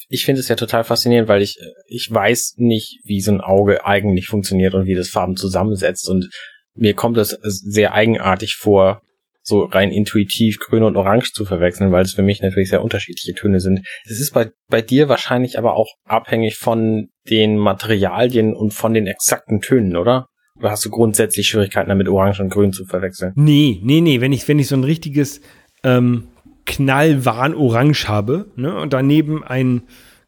Ich 0.10 0.26
finde 0.26 0.42
es 0.42 0.48
ja 0.48 0.56
total 0.56 0.84
faszinierend, 0.84 1.30
weil 1.30 1.42
ich, 1.42 1.60
äh, 1.60 1.66
ich 1.88 2.10
weiß 2.12 2.56
nicht, 2.58 3.00
wie 3.04 3.22
so 3.22 3.32
ein 3.32 3.42
Auge 3.42 3.86
eigentlich 3.86 4.28
funktioniert 4.28 4.74
und 4.74 4.86
wie 4.86 4.96
das 4.96 5.10
Farben 5.10 5.36
zusammensetzt. 5.36 6.10
Und 6.10 6.30
mir 6.74 6.94
kommt 6.94 7.18
es 7.18 7.30
sehr 7.42 7.94
eigenartig 7.94 8.56
vor, 8.56 9.02
so 9.42 9.64
rein 9.64 9.92
intuitiv 9.92 10.60
grün 10.60 10.84
und 10.84 10.96
orange 10.98 11.32
zu 11.34 11.46
verwechseln, 11.46 11.92
weil 11.92 12.04
es 12.04 12.14
für 12.14 12.22
mich 12.22 12.42
natürlich 12.42 12.70
sehr 12.70 12.84
unterschiedliche 12.84 13.34
Töne 13.34 13.60
sind. 13.60 13.82
Es 14.06 14.20
ist 14.20 14.34
bei, 14.34 14.52
bei 14.68 14.82
dir 14.82 15.10
wahrscheinlich 15.10 15.58
aber 15.58 15.76
auch 15.76 15.88
abhängig 16.06 16.58
von 16.58 17.08
den 17.30 17.58
Materialien 17.58 18.54
und 18.54 18.74
von 18.74 18.94
den 18.94 19.08
exakten 19.08 19.62
Tönen, 19.62 19.96
oder? 19.96 20.28
Oder 20.58 20.72
hast 20.72 20.84
du 20.86 20.90
grundsätzlich 20.90 21.48
Schwierigkeiten 21.48 21.90
damit, 21.90 22.10
orange 22.10 22.42
und 22.42 22.50
grün 22.50 22.74
zu 22.74 22.86
verwechseln? 22.86 23.32
Nee, 23.36 23.80
nee, 23.82 24.02
nee, 24.02 24.20
wenn 24.22 24.34
ich, 24.34 24.48
wenn 24.48 24.60
ich 24.60 24.68
so 24.68 24.76
ein 24.76 24.84
richtiges 24.84 25.42
ähm, 25.84 26.28
knallwarn 26.66 27.56
orange 27.56 28.08
habe, 28.08 28.52
ne, 28.56 28.76
und 28.80 28.94
daneben 28.94 29.44
ein 29.44 29.84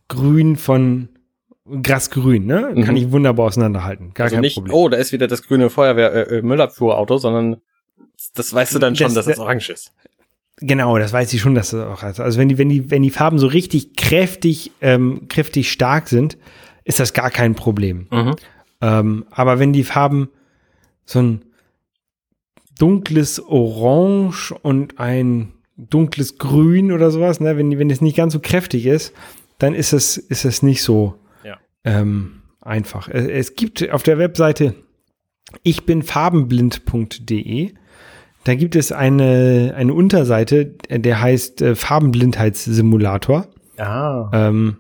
Grün 0.07 0.55
von 0.55 1.09
Grasgrün, 1.83 2.45
ne, 2.45 2.71
kann 2.83 2.95
Mhm. 2.95 2.95
ich 2.97 3.11
wunderbar 3.11 3.45
auseinanderhalten. 3.47 4.13
Gar 4.13 4.25
also 4.25 4.35
kein 4.37 4.41
nicht, 4.41 4.55
Problem. 4.55 4.73
oh, 4.73 4.89
da 4.89 4.97
ist 4.97 5.11
wieder 5.11 5.27
das 5.27 5.43
grüne 5.43 5.69
Feuerwehr 5.69 6.13
äh, 6.13 6.37
äh, 6.37 6.41
Müllabfuhrauto, 6.41 7.17
sondern 7.17 7.57
das 8.33 8.53
weißt 8.53 8.75
du 8.75 8.79
dann 8.79 8.95
schon, 8.95 9.05
Das- 9.13 9.25
dass 9.25 9.27
es 9.27 9.39
orange 9.39 9.69
ist. 9.71 9.93
Genau, 10.57 10.97
das 10.99 11.11
weiß 11.11 11.33
ich 11.33 11.41
schon, 11.41 11.55
dass 11.55 11.71
das 11.71 11.85
auch 11.87 12.03
heißt. 12.03 12.19
Also 12.19 12.37
wenn 12.37 12.47
die, 12.49 12.57
wenn 12.59 12.69
die, 12.69 12.91
wenn 12.91 13.01
die 13.01 13.09
Farben 13.09 13.39
so 13.39 13.47
richtig 13.47 13.95
kräftig, 13.95 14.71
ähm, 14.81 15.27
kräftig 15.27 15.71
stark 15.71 16.07
sind, 16.07 16.37
ist 16.83 16.99
das 16.99 17.13
gar 17.13 17.31
kein 17.31 17.55
Problem. 17.55 18.07
Mhm. 18.11 18.35
Ähm, 18.81 19.25
aber 19.31 19.57
wenn 19.57 19.73
die 19.73 19.83
Farben 19.83 20.29
so 21.05 21.19
ein 21.19 21.41
dunkles 22.77 23.39
Orange 23.43 24.53
und 24.61 24.99
ein 24.99 25.51
dunkles 25.77 26.37
Grün 26.37 26.91
oder 26.91 27.09
sowas, 27.11 27.39
ne, 27.39 27.57
wenn, 27.57 27.77
wenn 27.79 27.89
es 27.89 28.01
nicht 28.01 28.17
ganz 28.17 28.33
so 28.33 28.39
kräftig 28.39 28.85
ist, 28.85 29.13
dann 29.57 29.73
ist 29.73 29.93
es, 29.93 30.17
ist 30.17 30.45
es 30.45 30.61
nicht 30.61 30.83
so 30.83 31.15
Ja. 31.43 31.57
ähm, 31.85 32.41
einfach. 32.61 33.07
Es, 33.09 33.25
es 33.25 33.55
gibt 33.55 33.89
auf 33.91 34.03
der 34.03 34.17
Webseite 34.19 34.75
ich 35.63 35.85
bin 35.85 36.01
farbenblind.de. 36.01 37.73
Da 38.43 38.55
gibt 38.55 38.75
es 38.75 38.91
eine, 38.91 39.73
eine 39.75 39.93
Unterseite, 39.93 40.65
der 40.89 41.21
heißt 41.21 41.61
äh, 41.61 41.75
Farbenblindheitssimulator. 41.75 43.47
Ah. 43.77 44.29
Ähm, 44.33 44.77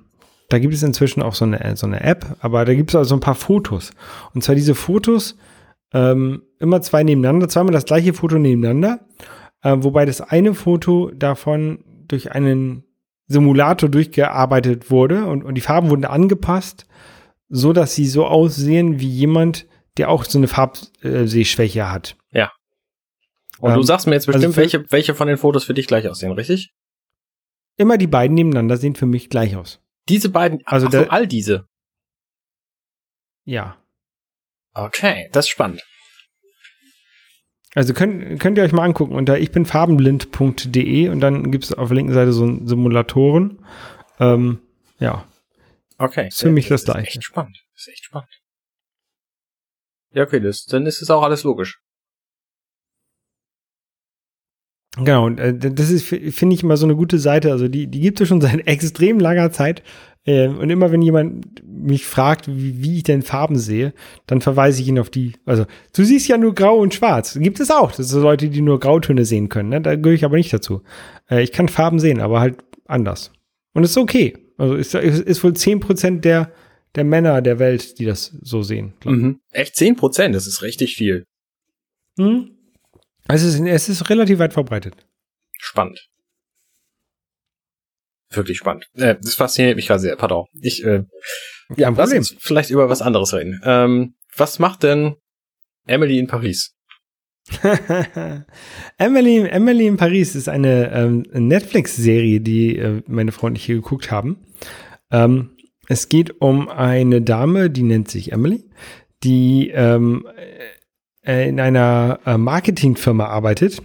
da 0.49 0.59
gibt 0.59 0.73
es 0.73 0.83
inzwischen 0.83 1.21
auch 1.21 1.35
so 1.35 1.45
eine, 1.45 1.75
so 1.77 1.87
eine 1.87 2.01
App, 2.01 2.25
aber 2.41 2.65
da 2.65 2.73
gibt 2.73 2.89
es 2.89 2.95
also 2.95 3.15
ein 3.15 3.21
paar 3.21 3.35
Fotos. 3.35 3.91
Und 4.33 4.43
zwar 4.43 4.55
diese 4.55 4.75
Fotos, 4.75 5.37
ähm, 5.93 6.41
immer 6.59 6.81
zwei 6.81 7.03
nebeneinander, 7.03 7.47
zweimal 7.49 7.73
das 7.73 7.85
gleiche 7.85 8.13
Foto 8.13 8.37
nebeneinander, 8.37 8.99
äh, 9.63 9.77
wobei 9.79 10.05
das 10.05 10.21
eine 10.21 10.53
Foto 10.53 11.11
davon 11.11 11.79
durch 12.07 12.31
einen 12.31 12.83
Simulator 13.27 13.89
durchgearbeitet 13.89 14.91
wurde 14.91 15.25
und, 15.25 15.43
und 15.43 15.55
die 15.55 15.61
Farben 15.61 15.89
wurden 15.89 16.05
angepasst, 16.05 16.85
so 17.47 17.71
dass 17.71 17.95
sie 17.95 18.05
so 18.05 18.25
aussehen 18.25 18.99
wie 18.99 19.09
jemand, 19.09 19.67
der 19.97 20.09
auch 20.09 20.23
so 20.23 20.37
eine 20.37 20.47
Farbsehschwäche 20.47 21.91
hat. 21.91 22.17
Und 23.61 23.73
du 23.73 23.79
ähm, 23.79 23.83
sagst 23.85 24.07
mir 24.07 24.13
jetzt 24.13 24.27
also 24.27 24.37
bestimmt, 24.37 24.55
für- 24.55 24.61
welche, 24.61 24.85
welche 24.91 25.15
von 25.15 25.27
den 25.27 25.37
Fotos 25.37 25.63
für 25.63 25.73
dich 25.73 25.87
gleich 25.87 26.07
aussehen, 26.07 26.31
richtig? 26.31 26.73
Immer 27.77 27.97
die 27.97 28.07
beiden 28.07 28.35
nebeneinander 28.35 28.77
sehen 28.77 28.95
für 28.95 29.05
mich 29.05 29.29
gleich 29.29 29.55
aus. 29.55 29.79
Diese 30.09 30.29
beiden, 30.29 30.61
Also 30.65 30.87
ach 30.87 30.91
so, 30.91 31.07
all 31.09 31.27
diese. 31.27 31.67
Ja. 33.45 33.77
Okay, 34.73 35.29
das 35.31 35.45
ist 35.45 35.49
spannend. 35.49 35.81
Also 37.73 37.93
könnt, 37.93 38.39
könnt 38.41 38.57
ihr 38.57 38.63
euch 38.63 38.73
mal 38.73 38.83
angucken 38.83 39.15
unter 39.15 39.39
ich 39.39 39.51
bin 39.51 39.65
farbenblind.de 39.65 41.07
und 41.09 41.21
dann 41.21 41.51
gibt 41.51 41.63
es 41.63 41.73
auf 41.73 41.87
der 41.87 41.95
linken 41.95 42.13
Seite 42.13 42.33
so 42.33 42.45
Simulatoren. 42.65 43.65
Ähm, 44.19 44.59
ja, 44.99 45.25
Okay. 45.97 46.29
Ist 46.29 46.41
für 46.41 46.49
mich 46.51 46.67
das 46.67 46.81
ist 46.81 46.85
Gleiche. 46.85 47.07
echt 47.07 47.23
spannend. 47.23 47.63
Das 47.73 47.83
ist 47.83 47.93
echt 47.93 48.05
spannend. 48.05 48.41
Ja, 50.13 50.23
okay, 50.23 50.39
das, 50.39 50.65
dann 50.65 50.87
ist 50.87 50.99
es 51.01 51.11
auch 51.11 51.21
alles 51.21 51.43
logisch. 51.43 51.79
Genau. 54.97 55.25
Und 55.25 55.39
äh, 55.39 55.53
das 55.53 55.89
ist, 55.89 56.05
finde 56.05 56.55
ich, 56.55 56.63
immer 56.63 56.77
so 56.77 56.85
eine 56.85 56.95
gute 56.95 57.19
Seite. 57.19 57.51
Also 57.51 57.67
die, 57.67 57.87
die 57.87 58.01
gibt 58.01 58.21
es 58.21 58.27
schon 58.27 58.41
seit 58.41 58.67
extrem 58.67 59.19
langer 59.19 59.51
Zeit. 59.51 59.83
Ähm, 60.23 60.59
und 60.59 60.69
immer 60.69 60.91
wenn 60.91 61.01
jemand 61.01 61.63
mich 61.65 62.05
fragt, 62.05 62.47
wie, 62.47 62.83
wie 62.83 62.97
ich 62.97 63.03
denn 63.03 63.23
Farben 63.23 63.57
sehe, 63.57 63.93
dann 64.27 64.41
verweise 64.41 64.81
ich 64.81 64.87
ihn 64.87 64.99
auf 64.99 65.09
die. 65.09 65.33
Also 65.45 65.65
du 65.95 66.03
siehst 66.03 66.27
ja 66.27 66.37
nur 66.37 66.53
Grau 66.53 66.77
und 66.77 66.93
Schwarz. 66.93 67.37
Gibt 67.39 67.59
es 67.59 67.71
auch. 67.71 67.91
Das 67.91 68.09
sind 68.09 68.21
Leute, 68.21 68.49
die 68.49 68.61
nur 68.61 68.79
Grautöne 68.79 69.25
sehen 69.25 69.49
können. 69.49 69.69
Ne? 69.69 69.81
Da 69.81 69.95
gehöre 69.95 70.15
ich 70.15 70.25
aber 70.25 70.37
nicht 70.37 70.53
dazu. 70.53 70.81
Äh, 71.29 71.41
ich 71.43 71.51
kann 71.51 71.69
Farben 71.69 71.99
sehen, 71.99 72.21
aber 72.21 72.39
halt 72.39 72.57
anders. 72.85 73.31
Und 73.73 73.83
es 73.83 73.91
ist 73.91 73.97
okay. 73.97 74.37
Also 74.57 74.75
ist, 74.75 74.93
ist, 74.93 75.43
wohl 75.43 75.53
10% 75.53 76.19
der, 76.19 76.51
der 76.93 77.03
Männer 77.03 77.41
der 77.41 77.57
Welt, 77.57 77.97
die 77.97 78.05
das 78.05 78.37
so 78.41 78.61
sehen. 78.61 78.93
Mhm. 79.03 79.39
Echt 79.51 79.75
10 79.75 79.95
Prozent, 79.95 80.35
das 80.35 80.45
ist 80.45 80.61
richtig 80.61 80.95
viel. 80.95 81.25
Hm? 82.19 82.51
Also 83.27 83.47
es 83.47 83.55
ist, 83.55 83.61
es 83.61 83.89
ist 83.89 84.09
relativ 84.09 84.39
weit 84.39 84.53
verbreitet. 84.53 84.95
Spannend. 85.57 86.07
Wirklich 88.29 88.57
spannend. 88.57 88.87
Äh, 88.95 89.15
das 89.21 89.35
fasziniert 89.35 89.75
mich 89.75 89.87
gerade 89.87 89.99
sehr, 89.99 90.15
pardon. 90.15 90.45
Ich, 90.61 90.83
äh, 90.83 91.03
ja, 91.75 91.87
Kein 91.87 91.95
lass 91.95 92.09
Problem. 92.09 92.17
uns 92.19 92.35
vielleicht 92.39 92.69
über 92.69 92.89
was 92.89 93.01
anderes 93.01 93.33
reden. 93.33 93.61
Ähm, 93.63 94.15
was 94.35 94.59
macht 94.59 94.83
denn 94.83 95.15
Emily 95.85 96.17
in 96.17 96.27
Paris? 96.27 96.73
Emily, 98.97 99.47
Emily 99.47 99.87
in 99.87 99.97
Paris 99.97 100.35
ist 100.35 100.47
eine 100.47 100.91
ähm, 100.91 101.25
Netflix-Serie, 101.33 102.39
die 102.39 102.77
äh, 102.77 103.01
meine 103.07 103.31
Freunde 103.31 103.59
hier 103.59 103.75
geguckt 103.75 104.11
haben. 104.11 104.45
Ähm, 105.11 105.57
es 105.87 106.07
geht 106.07 106.39
um 106.39 106.69
eine 106.69 107.21
Dame, 107.21 107.69
die 107.69 107.83
nennt 107.83 108.09
sich 108.09 108.31
Emily, 108.31 108.69
die 109.23 109.69
ähm, 109.73 110.25
äh, 111.25 111.47
in 111.47 111.59
einer 111.59 112.19
äh, 112.25 112.37
Marketingfirma 112.37 113.25
arbeitet 113.25 113.81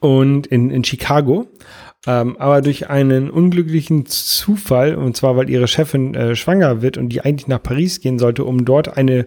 und 0.00 0.46
in, 0.46 0.70
in 0.70 0.84
Chicago. 0.84 1.46
Ähm, 2.06 2.36
aber 2.38 2.62
durch 2.62 2.88
einen 2.88 3.30
unglücklichen 3.30 4.06
Zufall, 4.06 4.94
und 4.94 5.16
zwar 5.16 5.36
weil 5.36 5.50
ihre 5.50 5.66
Chefin 5.66 6.14
äh, 6.14 6.36
schwanger 6.36 6.80
wird 6.80 6.98
und 6.98 7.08
die 7.08 7.22
eigentlich 7.22 7.48
nach 7.48 7.62
Paris 7.62 8.00
gehen 8.00 8.18
sollte, 8.18 8.44
um 8.44 8.64
dort 8.64 8.96
eine 8.96 9.26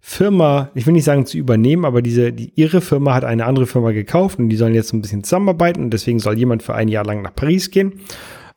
Firma, 0.00 0.70
ich 0.74 0.86
will 0.86 0.94
nicht 0.94 1.04
sagen 1.04 1.26
zu 1.26 1.38
übernehmen, 1.38 1.84
aber 1.84 2.02
diese, 2.02 2.32
die, 2.32 2.52
ihre 2.54 2.80
Firma 2.80 3.14
hat 3.14 3.24
eine 3.24 3.44
andere 3.44 3.66
Firma 3.66 3.92
gekauft 3.92 4.38
und 4.38 4.48
die 4.48 4.56
sollen 4.56 4.74
jetzt 4.74 4.92
ein 4.92 5.02
bisschen 5.02 5.22
zusammenarbeiten 5.22 5.82
und 5.82 5.90
deswegen 5.90 6.18
soll 6.18 6.38
jemand 6.38 6.62
für 6.62 6.74
ein 6.74 6.88
Jahr 6.88 7.04
lang 7.04 7.22
nach 7.22 7.34
Paris 7.34 7.70
gehen. 7.70 8.00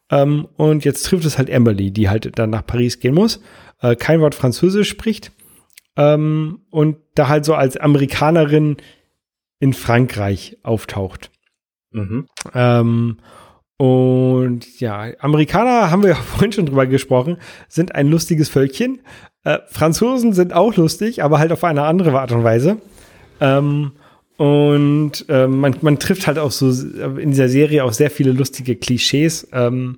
Ähm, 0.09 0.47
und 0.57 0.83
jetzt 0.83 1.03
trifft 1.03 1.25
es 1.25 1.37
halt 1.37 1.49
Emily, 1.49 1.91
die 1.91 2.09
halt 2.09 2.37
dann 2.37 2.49
nach 2.49 2.65
Paris 2.65 2.99
gehen 2.99 3.15
muss, 3.15 3.41
äh, 3.81 3.95
kein 3.95 4.21
Wort 4.21 4.35
Französisch 4.35 4.89
spricht 4.89 5.31
ähm, 5.97 6.61
und 6.69 6.97
da 7.15 7.27
halt 7.27 7.45
so 7.45 7.53
als 7.53 7.77
Amerikanerin 7.77 8.77
in 9.59 9.73
Frankreich 9.73 10.57
auftaucht. 10.63 11.31
Mhm. 11.91 12.27
Ähm, 12.53 13.17
Und 13.77 14.79
ja, 14.79 15.11
Amerikaner 15.19 15.89
haben 15.89 16.03
wir 16.03 16.11
ja 16.11 16.15
vorhin 16.35 16.51
schon 16.51 16.67
drüber 16.67 16.85
gesprochen, 16.85 17.37
sind 17.67 17.95
ein 17.95 18.07
lustiges 18.07 18.47
Völkchen. 18.47 19.01
Äh, 19.43 19.57
Franzosen 19.69 20.33
sind 20.33 20.53
auch 20.53 20.75
lustig, 20.75 21.23
aber 21.23 21.39
halt 21.39 21.51
auf 21.51 21.63
eine 21.63 21.83
andere 21.83 22.19
Art 22.19 22.31
und 22.31 22.43
Weise. 22.43 22.77
Ähm, 23.39 23.93
und 24.37 25.25
äh, 25.29 25.47
man, 25.47 25.75
man 25.81 25.97
trifft 25.97 26.27
halt 26.27 26.37
auch 26.37 26.51
so 26.51 26.69
in 27.17 27.31
dieser 27.31 27.49
Serie 27.49 27.83
auch 27.83 27.93
sehr 27.93 28.11
viele 28.11 28.33
lustige 28.33 28.75
Klischees. 28.75 29.47
Ähm, 29.51 29.97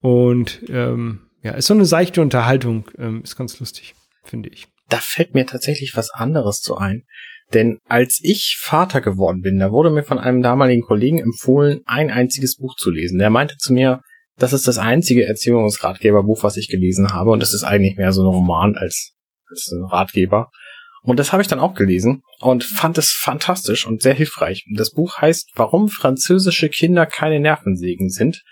und 0.00 0.62
ähm, 0.68 1.20
ja, 1.42 1.52
ist 1.52 1.66
so 1.66 1.74
eine 1.74 1.86
seichte 1.86 2.20
Unterhaltung, 2.20 2.90
ähm, 2.98 3.22
ist 3.22 3.36
ganz 3.36 3.58
lustig, 3.60 3.94
finde 4.24 4.50
ich. 4.50 4.68
Da 4.90 4.98
fällt 5.00 5.34
mir 5.34 5.46
tatsächlich 5.46 5.96
was 5.96 6.10
anderes 6.10 6.60
zu 6.60 6.76
ein. 6.76 7.04
Denn 7.54 7.78
als 7.88 8.20
ich 8.22 8.58
Vater 8.60 9.00
geworden 9.00 9.40
bin, 9.40 9.58
da 9.58 9.72
wurde 9.72 9.90
mir 9.90 10.04
von 10.04 10.18
einem 10.18 10.42
damaligen 10.42 10.82
Kollegen 10.82 11.18
empfohlen, 11.18 11.80
ein 11.86 12.10
einziges 12.10 12.56
Buch 12.56 12.76
zu 12.76 12.90
lesen. 12.90 13.18
Der 13.18 13.30
meinte 13.30 13.56
zu 13.56 13.72
mir, 13.72 14.02
das 14.36 14.52
ist 14.52 14.68
das 14.68 14.78
einzige 14.78 15.26
Erziehungsratgeberbuch, 15.26 16.42
was 16.42 16.56
ich 16.56 16.68
gelesen 16.68 17.12
habe. 17.12 17.30
Und 17.30 17.40
das 17.40 17.54
ist 17.54 17.64
eigentlich 17.64 17.96
mehr 17.96 18.12
so 18.12 18.22
ein 18.22 18.34
Roman 18.34 18.76
als, 18.76 19.14
als 19.48 19.70
ein 19.72 19.84
Ratgeber. 19.84 20.50
Und 21.02 21.18
das 21.18 21.32
habe 21.32 21.42
ich 21.42 21.48
dann 21.48 21.60
auch 21.60 21.74
gelesen 21.74 22.22
und 22.40 22.62
fand 22.62 22.98
es 22.98 23.10
fantastisch 23.10 23.86
und 23.86 24.02
sehr 24.02 24.14
hilfreich. 24.14 24.64
Das 24.74 24.92
Buch 24.92 25.18
heißt 25.18 25.50
Warum 25.54 25.88
französische 25.88 26.68
Kinder 26.68 27.06
keine 27.06 27.40
Nervensägen 27.40 28.10
sind 28.10 28.42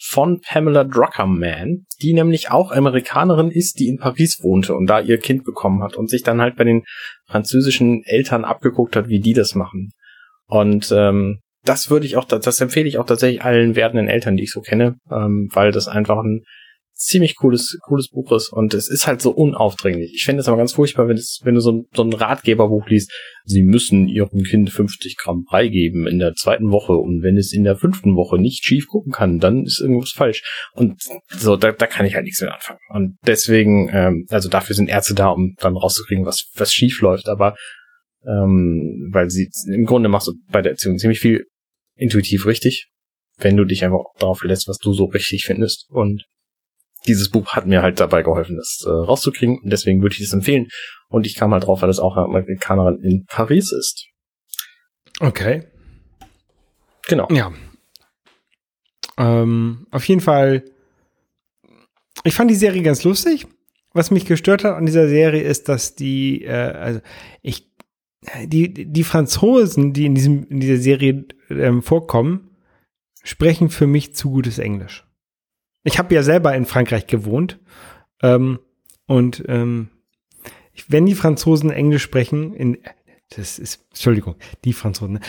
von 0.00 0.40
Pamela 0.40 0.84
Druckerman, 0.84 1.86
die 2.00 2.12
nämlich 2.12 2.50
auch 2.50 2.70
Amerikanerin 2.70 3.50
ist, 3.50 3.80
die 3.80 3.88
in 3.88 3.98
Paris 3.98 4.38
wohnte 4.42 4.74
und 4.74 4.86
da 4.86 5.00
ihr 5.00 5.18
Kind 5.18 5.44
bekommen 5.44 5.82
hat 5.82 5.96
und 5.96 6.08
sich 6.08 6.22
dann 6.22 6.40
halt 6.40 6.56
bei 6.56 6.64
den 6.64 6.84
französischen 7.26 8.04
Eltern 8.04 8.44
abgeguckt 8.44 8.94
hat, 8.94 9.08
wie 9.08 9.20
die 9.20 9.34
das 9.34 9.54
machen. 9.54 9.90
Und 10.46 10.92
ähm, 10.96 11.40
das 11.64 11.90
würde 11.90 12.06
ich 12.06 12.16
auch, 12.16 12.24
das 12.24 12.60
empfehle 12.60 12.88
ich 12.88 12.98
auch 12.98 13.06
tatsächlich 13.06 13.42
allen 13.42 13.74
werdenden 13.74 14.08
Eltern, 14.08 14.36
die 14.36 14.44
ich 14.44 14.52
so 14.52 14.60
kenne, 14.60 14.96
ähm, 15.10 15.48
weil 15.52 15.72
das 15.72 15.88
einfach 15.88 16.18
ein 16.18 16.44
ziemlich 16.98 17.36
cooles, 17.36 17.78
cooles 17.82 18.08
Buch 18.08 18.32
ist 18.32 18.52
und 18.52 18.74
es 18.74 18.90
ist 18.90 19.06
halt 19.06 19.22
so 19.22 19.30
unaufdringlich. 19.30 20.12
Ich 20.14 20.24
finde 20.24 20.40
es 20.40 20.48
aber 20.48 20.56
ganz 20.56 20.72
furchtbar, 20.72 21.06
wenn, 21.06 21.16
es, 21.16 21.40
wenn 21.44 21.54
du 21.54 21.60
so 21.60 21.72
ein, 21.72 21.84
so 21.94 22.02
ein 22.02 22.12
Ratgeberbuch 22.12 22.88
liest. 22.88 23.12
Sie 23.44 23.62
müssen 23.62 24.08
ihrem 24.08 24.42
Kind 24.42 24.70
50 24.70 25.16
Gramm 25.16 25.44
Brei 25.44 25.68
geben 25.68 26.06
in 26.08 26.18
der 26.18 26.34
zweiten 26.34 26.70
Woche 26.70 26.94
und 26.94 27.22
wenn 27.22 27.36
es 27.36 27.52
in 27.52 27.62
der 27.62 27.76
fünften 27.76 28.16
Woche 28.16 28.38
nicht 28.38 28.64
schief 28.64 28.88
gucken 28.88 29.12
kann, 29.12 29.38
dann 29.38 29.64
ist 29.64 29.80
irgendwas 29.80 30.10
falsch. 30.10 30.42
Und 30.74 31.00
so, 31.28 31.56
da, 31.56 31.70
da 31.70 31.86
kann 31.86 32.04
ich 32.04 32.14
halt 32.14 32.24
nichts 32.24 32.40
mehr 32.40 32.52
anfangen. 32.52 32.80
Und 32.90 33.16
deswegen, 33.24 33.88
ähm, 33.92 34.26
also 34.28 34.48
dafür 34.48 34.74
sind 34.74 34.88
Ärzte 34.88 35.14
da, 35.14 35.28
um 35.28 35.54
dann 35.58 35.76
rauszukriegen, 35.76 36.26
was, 36.26 36.50
was 36.56 36.72
schief 36.72 37.00
läuft. 37.00 37.28
Aber 37.28 37.54
ähm, 38.26 39.08
weil 39.12 39.30
sie 39.30 39.48
im 39.72 39.86
Grunde 39.86 40.08
machst 40.08 40.26
du 40.26 40.32
bei 40.50 40.62
der 40.62 40.72
Erziehung 40.72 40.98
ziemlich 40.98 41.20
viel 41.20 41.46
intuitiv 41.94 42.46
richtig, 42.46 42.88
wenn 43.36 43.56
du 43.56 43.64
dich 43.64 43.84
einfach 43.84 44.04
darauf 44.18 44.40
verlässt, 44.40 44.66
was 44.66 44.78
du 44.78 44.92
so 44.92 45.04
richtig 45.04 45.44
findest. 45.44 45.86
Und 45.90 46.24
dieses 47.06 47.30
Buch 47.30 47.48
hat 47.52 47.66
mir 47.66 47.82
halt 47.82 48.00
dabei 48.00 48.22
geholfen, 48.22 48.56
das 48.56 48.84
äh, 48.86 48.90
rauszukriegen. 48.90 49.58
Und 49.62 49.70
deswegen 49.70 50.02
würde 50.02 50.14
ich 50.16 50.22
es 50.22 50.32
empfehlen. 50.32 50.68
Und 51.08 51.26
ich 51.26 51.36
kam 51.36 51.52
halt 51.52 51.64
drauf, 51.66 51.82
weil 51.82 51.90
es 51.90 52.00
auch 52.00 52.16
eine 52.16 52.26
Amerikanerin 52.26 52.98
in 53.02 53.24
Paris 53.26 53.72
ist. 53.72 54.06
Okay. 55.20 55.64
Genau. 57.06 57.28
Ja. 57.30 57.52
Ähm, 59.16 59.86
auf 59.90 60.04
jeden 60.04 60.20
Fall. 60.20 60.64
Ich 62.24 62.34
fand 62.34 62.50
die 62.50 62.56
Serie 62.56 62.82
ganz 62.82 63.04
lustig. 63.04 63.46
Was 63.94 64.10
mich 64.10 64.26
gestört 64.26 64.64
hat 64.64 64.76
an 64.76 64.86
dieser 64.86 65.08
Serie 65.08 65.42
ist, 65.42 65.68
dass 65.68 65.94
die, 65.94 66.44
äh, 66.44 66.52
also 66.52 67.00
ich, 67.42 67.72
die, 68.44 68.72
die 68.72 69.04
Franzosen, 69.04 69.92
die 69.92 70.04
in 70.04 70.14
diesem, 70.14 70.44
in 70.48 70.60
dieser 70.60 70.76
Serie 70.76 71.24
ähm, 71.48 71.82
vorkommen, 71.82 72.50
sprechen 73.22 73.70
für 73.70 73.86
mich 73.86 74.14
zu 74.14 74.30
gutes 74.30 74.58
Englisch. 74.58 75.07
Ich 75.88 75.98
habe 75.98 76.14
ja 76.14 76.22
selber 76.22 76.54
in 76.54 76.66
Frankreich 76.66 77.06
gewohnt. 77.06 77.58
Ähm, 78.22 78.58
und 79.06 79.42
ähm, 79.48 79.88
wenn 80.88 81.06
die 81.06 81.14
Franzosen 81.14 81.70
Englisch 81.70 82.02
sprechen, 82.02 82.54
in, 82.54 82.78
das 83.34 83.58
ist, 83.58 83.86
Entschuldigung, 83.90 84.36
die 84.64 84.72
Franzosen, 84.74 85.14
ne? 85.14 85.20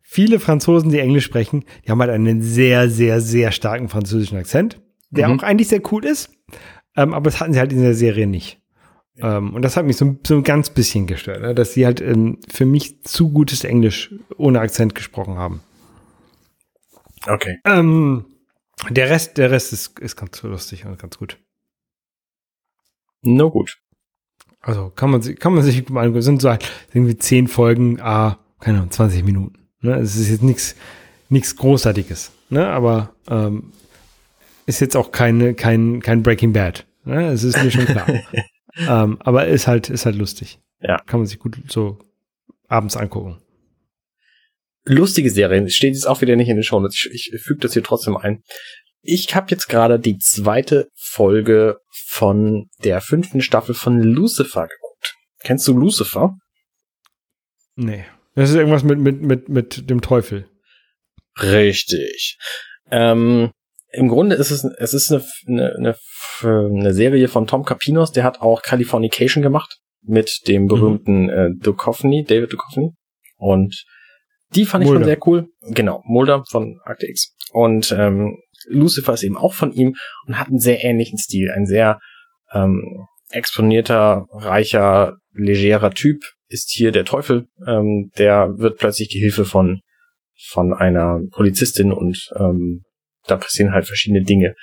viele 0.00 0.38
Franzosen, 0.38 0.90
die 0.90 1.00
Englisch 1.00 1.24
sprechen, 1.24 1.64
die 1.84 1.90
haben 1.90 2.00
halt 2.00 2.10
einen 2.10 2.42
sehr, 2.42 2.88
sehr, 2.88 3.20
sehr 3.20 3.50
starken 3.50 3.88
französischen 3.88 4.38
Akzent, 4.38 4.80
der 5.10 5.28
mhm. 5.28 5.40
auch 5.40 5.42
eigentlich 5.42 5.68
sehr 5.68 5.82
cool 5.92 6.04
ist. 6.04 6.30
Ähm, 6.96 7.12
aber 7.12 7.24
das 7.24 7.40
hatten 7.40 7.52
sie 7.52 7.58
halt 7.58 7.72
in 7.72 7.82
der 7.82 7.94
Serie 7.94 8.28
nicht. 8.28 8.60
Ja. 9.16 9.38
Ähm, 9.38 9.52
und 9.54 9.62
das 9.62 9.76
hat 9.76 9.84
mich 9.84 9.96
so, 9.96 10.16
so 10.24 10.36
ein 10.36 10.44
ganz 10.44 10.70
bisschen 10.70 11.08
gestört, 11.08 11.42
ne? 11.42 11.54
dass 11.54 11.72
sie 11.72 11.84
halt 11.84 12.00
ähm, 12.00 12.38
für 12.48 12.66
mich 12.66 13.02
zu 13.02 13.32
gutes 13.32 13.64
Englisch 13.64 14.14
ohne 14.36 14.60
Akzent 14.60 14.94
gesprochen 14.94 15.36
haben. 15.36 15.60
Okay. 17.26 17.58
Ähm, 17.64 18.26
der 18.90 19.10
Rest, 19.10 19.38
der 19.38 19.50
Rest 19.50 19.72
ist, 19.72 19.98
ist 19.98 20.16
ganz 20.16 20.42
lustig 20.42 20.84
und 20.84 20.98
ganz 20.98 21.18
gut. 21.18 21.38
No 23.22 23.50
gut. 23.50 23.78
Also 24.60 24.90
kann 24.90 25.10
man 25.10 25.22
sich, 25.22 25.38
kann 25.38 25.54
man 25.54 25.62
sich 25.62 25.88
mal 25.88 26.02
angucken. 26.02 26.22
Sind 26.22 26.42
so 26.42 26.50
halt 26.50 26.70
irgendwie 26.92 27.16
zehn 27.16 27.48
Folgen, 27.48 28.00
ah, 28.00 28.38
keine 28.60 28.78
Ahnung, 28.78 28.90
20 28.90 29.24
Minuten. 29.24 29.68
Ne? 29.80 29.94
Es 29.96 30.16
ist 30.16 30.30
jetzt 30.30 30.42
nichts, 30.42 30.74
nichts 31.28 31.56
Großartiges. 31.56 32.32
Ne? 32.48 32.66
Aber 32.66 33.14
ähm, 33.28 33.72
ist 34.66 34.80
jetzt 34.80 34.96
auch 34.96 35.12
keine, 35.12 35.54
kein, 35.54 36.00
kein 36.00 36.22
Breaking 36.22 36.52
Bad. 36.52 36.86
Ne? 37.04 37.28
Es 37.28 37.44
ist 37.44 37.62
mir 37.62 37.70
schon 37.70 37.86
klar. 37.86 38.06
ähm, 38.76 39.18
aber 39.20 39.46
ist 39.46 39.66
halt, 39.66 39.90
ist 39.90 40.06
halt 40.06 40.16
lustig. 40.16 40.58
Ja. 40.80 40.98
Kann 41.06 41.20
man 41.20 41.26
sich 41.26 41.38
gut 41.38 41.58
so 41.68 41.98
abends 42.68 42.96
angucken 42.96 43.38
lustige 44.84 45.30
Serien. 45.30 45.68
Steht 45.68 45.94
jetzt 45.94 46.06
auch 46.06 46.20
wieder 46.20 46.36
nicht 46.36 46.48
in 46.48 46.56
den 46.56 46.64
Show 46.64 46.84
Ich, 46.86 47.10
ich 47.12 47.42
füge 47.42 47.60
das 47.60 47.72
hier 47.72 47.82
trotzdem 47.82 48.16
ein. 48.16 48.42
Ich 49.02 49.34
habe 49.34 49.46
jetzt 49.50 49.68
gerade 49.68 49.98
die 49.98 50.18
zweite 50.18 50.88
Folge 50.94 51.78
von 52.08 52.68
der 52.82 53.00
fünften 53.00 53.42
Staffel 53.42 53.74
von 53.74 54.00
Lucifer 54.00 54.66
geguckt. 54.66 55.14
Kennst 55.40 55.68
du 55.68 55.76
Lucifer? 55.76 56.36
Nee. 57.76 58.04
Das 58.34 58.50
ist 58.50 58.56
irgendwas 58.56 58.82
mit, 58.82 58.98
mit, 58.98 59.20
mit, 59.20 59.48
mit 59.48 59.90
dem 59.90 60.00
Teufel. 60.00 60.48
Richtig. 61.40 62.38
Ähm, 62.90 63.50
Im 63.92 64.08
Grunde 64.08 64.36
ist 64.36 64.50
es, 64.50 64.64
es 64.64 64.94
ist 64.94 65.12
eine, 65.46 65.74
eine, 65.76 65.96
eine, 66.42 66.94
Serie 66.94 67.28
von 67.28 67.46
Tom 67.46 67.64
Capinos, 67.64 68.12
der 68.12 68.24
hat 68.24 68.40
auch 68.40 68.62
Californication 68.62 69.42
gemacht 69.42 69.78
mit 70.02 70.48
dem 70.48 70.62
mhm. 70.62 70.68
berühmten 70.68 71.22
mhm. 71.24 71.30
äh, 71.30 71.50
Duchovny, 71.60 72.24
David 72.24 72.52
Duchovny. 72.52 72.90
Und 73.36 73.84
die 74.54 74.64
fand 74.64 74.84
ich 74.84 74.88
Mulder. 74.88 75.00
schon 75.00 75.08
sehr 75.08 75.26
cool. 75.26 75.48
Genau, 75.62 76.02
Mulder 76.04 76.44
von 76.48 76.80
Akte 76.84 77.06
X. 77.06 77.34
Und 77.52 77.92
ähm, 77.96 78.38
Lucifer 78.66 79.14
ist 79.14 79.22
eben 79.22 79.36
auch 79.36 79.54
von 79.54 79.72
ihm 79.72 79.94
und 80.26 80.38
hat 80.38 80.48
einen 80.48 80.58
sehr 80.58 80.84
ähnlichen 80.84 81.18
Stil. 81.18 81.50
Ein 81.50 81.66
sehr 81.66 82.00
ähm, 82.52 83.06
exponierter, 83.30 84.26
reicher, 84.30 85.16
legerer 85.32 85.90
Typ 85.90 86.22
ist 86.48 86.70
hier 86.70 86.92
der 86.92 87.04
Teufel. 87.04 87.46
Ähm, 87.66 88.10
der 88.18 88.58
wird 88.58 88.78
plötzlich 88.78 89.08
die 89.08 89.18
Hilfe 89.18 89.44
von, 89.44 89.80
von 90.48 90.72
einer 90.72 91.20
Polizistin 91.32 91.92
und 91.92 92.30
ähm, 92.38 92.82
da 93.26 93.36
passieren 93.36 93.72
halt 93.72 93.86
verschiedene 93.86 94.22
Dinge. 94.22 94.54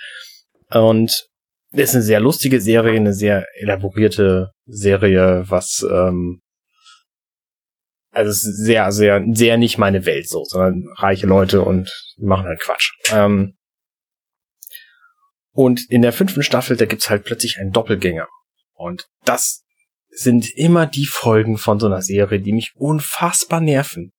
Und 0.70 1.28
es 1.72 1.90
ist 1.90 1.96
eine 1.96 2.04
sehr 2.04 2.20
lustige 2.20 2.62
Serie, 2.62 2.96
eine 2.96 3.14
sehr 3.14 3.46
elaborierte 3.56 4.52
Serie, 4.66 5.46
was 5.48 5.86
ähm, 5.90 6.42
also 8.12 8.32
sehr, 8.32 8.92
sehr, 8.92 9.24
sehr 9.32 9.58
nicht 9.58 9.78
meine 9.78 10.06
Welt 10.06 10.28
so, 10.28 10.44
sondern 10.44 10.86
reiche 10.98 11.28
Leute 11.28 11.62
und 11.62 11.90
machen 12.18 12.46
halt 12.46 12.60
Quatsch. 12.60 12.92
Ähm, 13.12 13.56
und 15.54 15.90
in 15.90 16.02
der 16.02 16.14
fünften 16.14 16.44
Staffel, 16.44 16.78
da 16.78 16.86
gibt's 16.86 17.10
halt 17.10 17.24
plötzlich 17.24 17.58
einen 17.58 17.72
Doppelgänger. 17.72 18.28
Und 18.74 19.08
das 19.26 19.64
sind 20.10 20.50
immer 20.56 20.86
die 20.86 21.06
Folgen 21.06 21.58
von 21.58 21.80
so 21.80 21.88
einer 21.88 22.02
Serie, 22.02 22.40
die 22.40 22.54
mich 22.54 22.72
unfassbar 22.76 23.62
nerven. 23.62 24.12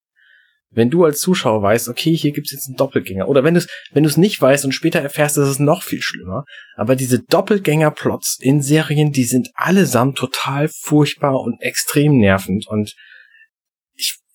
Wenn 0.75 0.89
du 0.89 1.05
als 1.05 1.19
Zuschauer 1.19 1.61
weißt, 1.61 1.87
okay, 1.87 2.15
hier 2.15 2.31
gibt's 2.31 2.51
jetzt 2.51 2.67
einen 2.67 2.77
Doppelgänger. 2.77 3.27
Oder 3.27 3.43
wenn 3.43 3.53
du 3.53 3.59
es 3.59 3.67
wenn 3.91 4.03
du's 4.03 4.17
nicht 4.17 4.41
weißt 4.41 4.65
und 4.65 4.71
später 4.71 4.99
erfährst, 4.99 5.37
ist 5.37 5.47
es 5.47 5.59
noch 5.59 5.83
viel 5.83 6.01
schlimmer. 6.01 6.45
Aber 6.75 6.95
diese 6.95 7.19
Doppelgänger-Plots 7.19 8.39
in 8.41 8.63
Serien, 8.63 9.11
die 9.11 9.25
sind 9.25 9.49
allesamt 9.53 10.17
total 10.17 10.69
furchtbar 10.69 11.39
und 11.41 11.61
extrem 11.61 12.17
nervend. 12.17 12.65
Und 12.67 12.95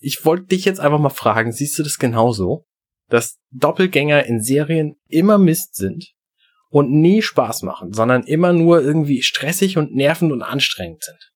ich 0.01 0.25
wollte 0.25 0.47
dich 0.47 0.65
jetzt 0.65 0.81
einfach 0.81 0.99
mal 0.99 1.09
fragen, 1.11 1.53
siehst 1.53 1.79
du 1.79 1.83
das 1.83 1.99
genauso? 1.99 2.65
Dass 3.09 3.39
Doppelgänger 3.51 4.25
in 4.27 4.43
Serien 4.43 4.97
immer 5.09 5.39
Mist 5.39 5.75
sind 5.75 6.13
und 6.71 6.91
nie 6.91 7.23
Spaß 7.23 7.63
machen, 7.63 7.93
sondern 7.93 8.23
immer 8.25 8.53
nur 8.53 8.83
irgendwie 8.83 9.23
stressig 9.23 9.79
und 9.79 9.95
nervend 9.95 10.33
und 10.33 10.43
anstrengend 10.43 11.03
sind. 11.03 11.33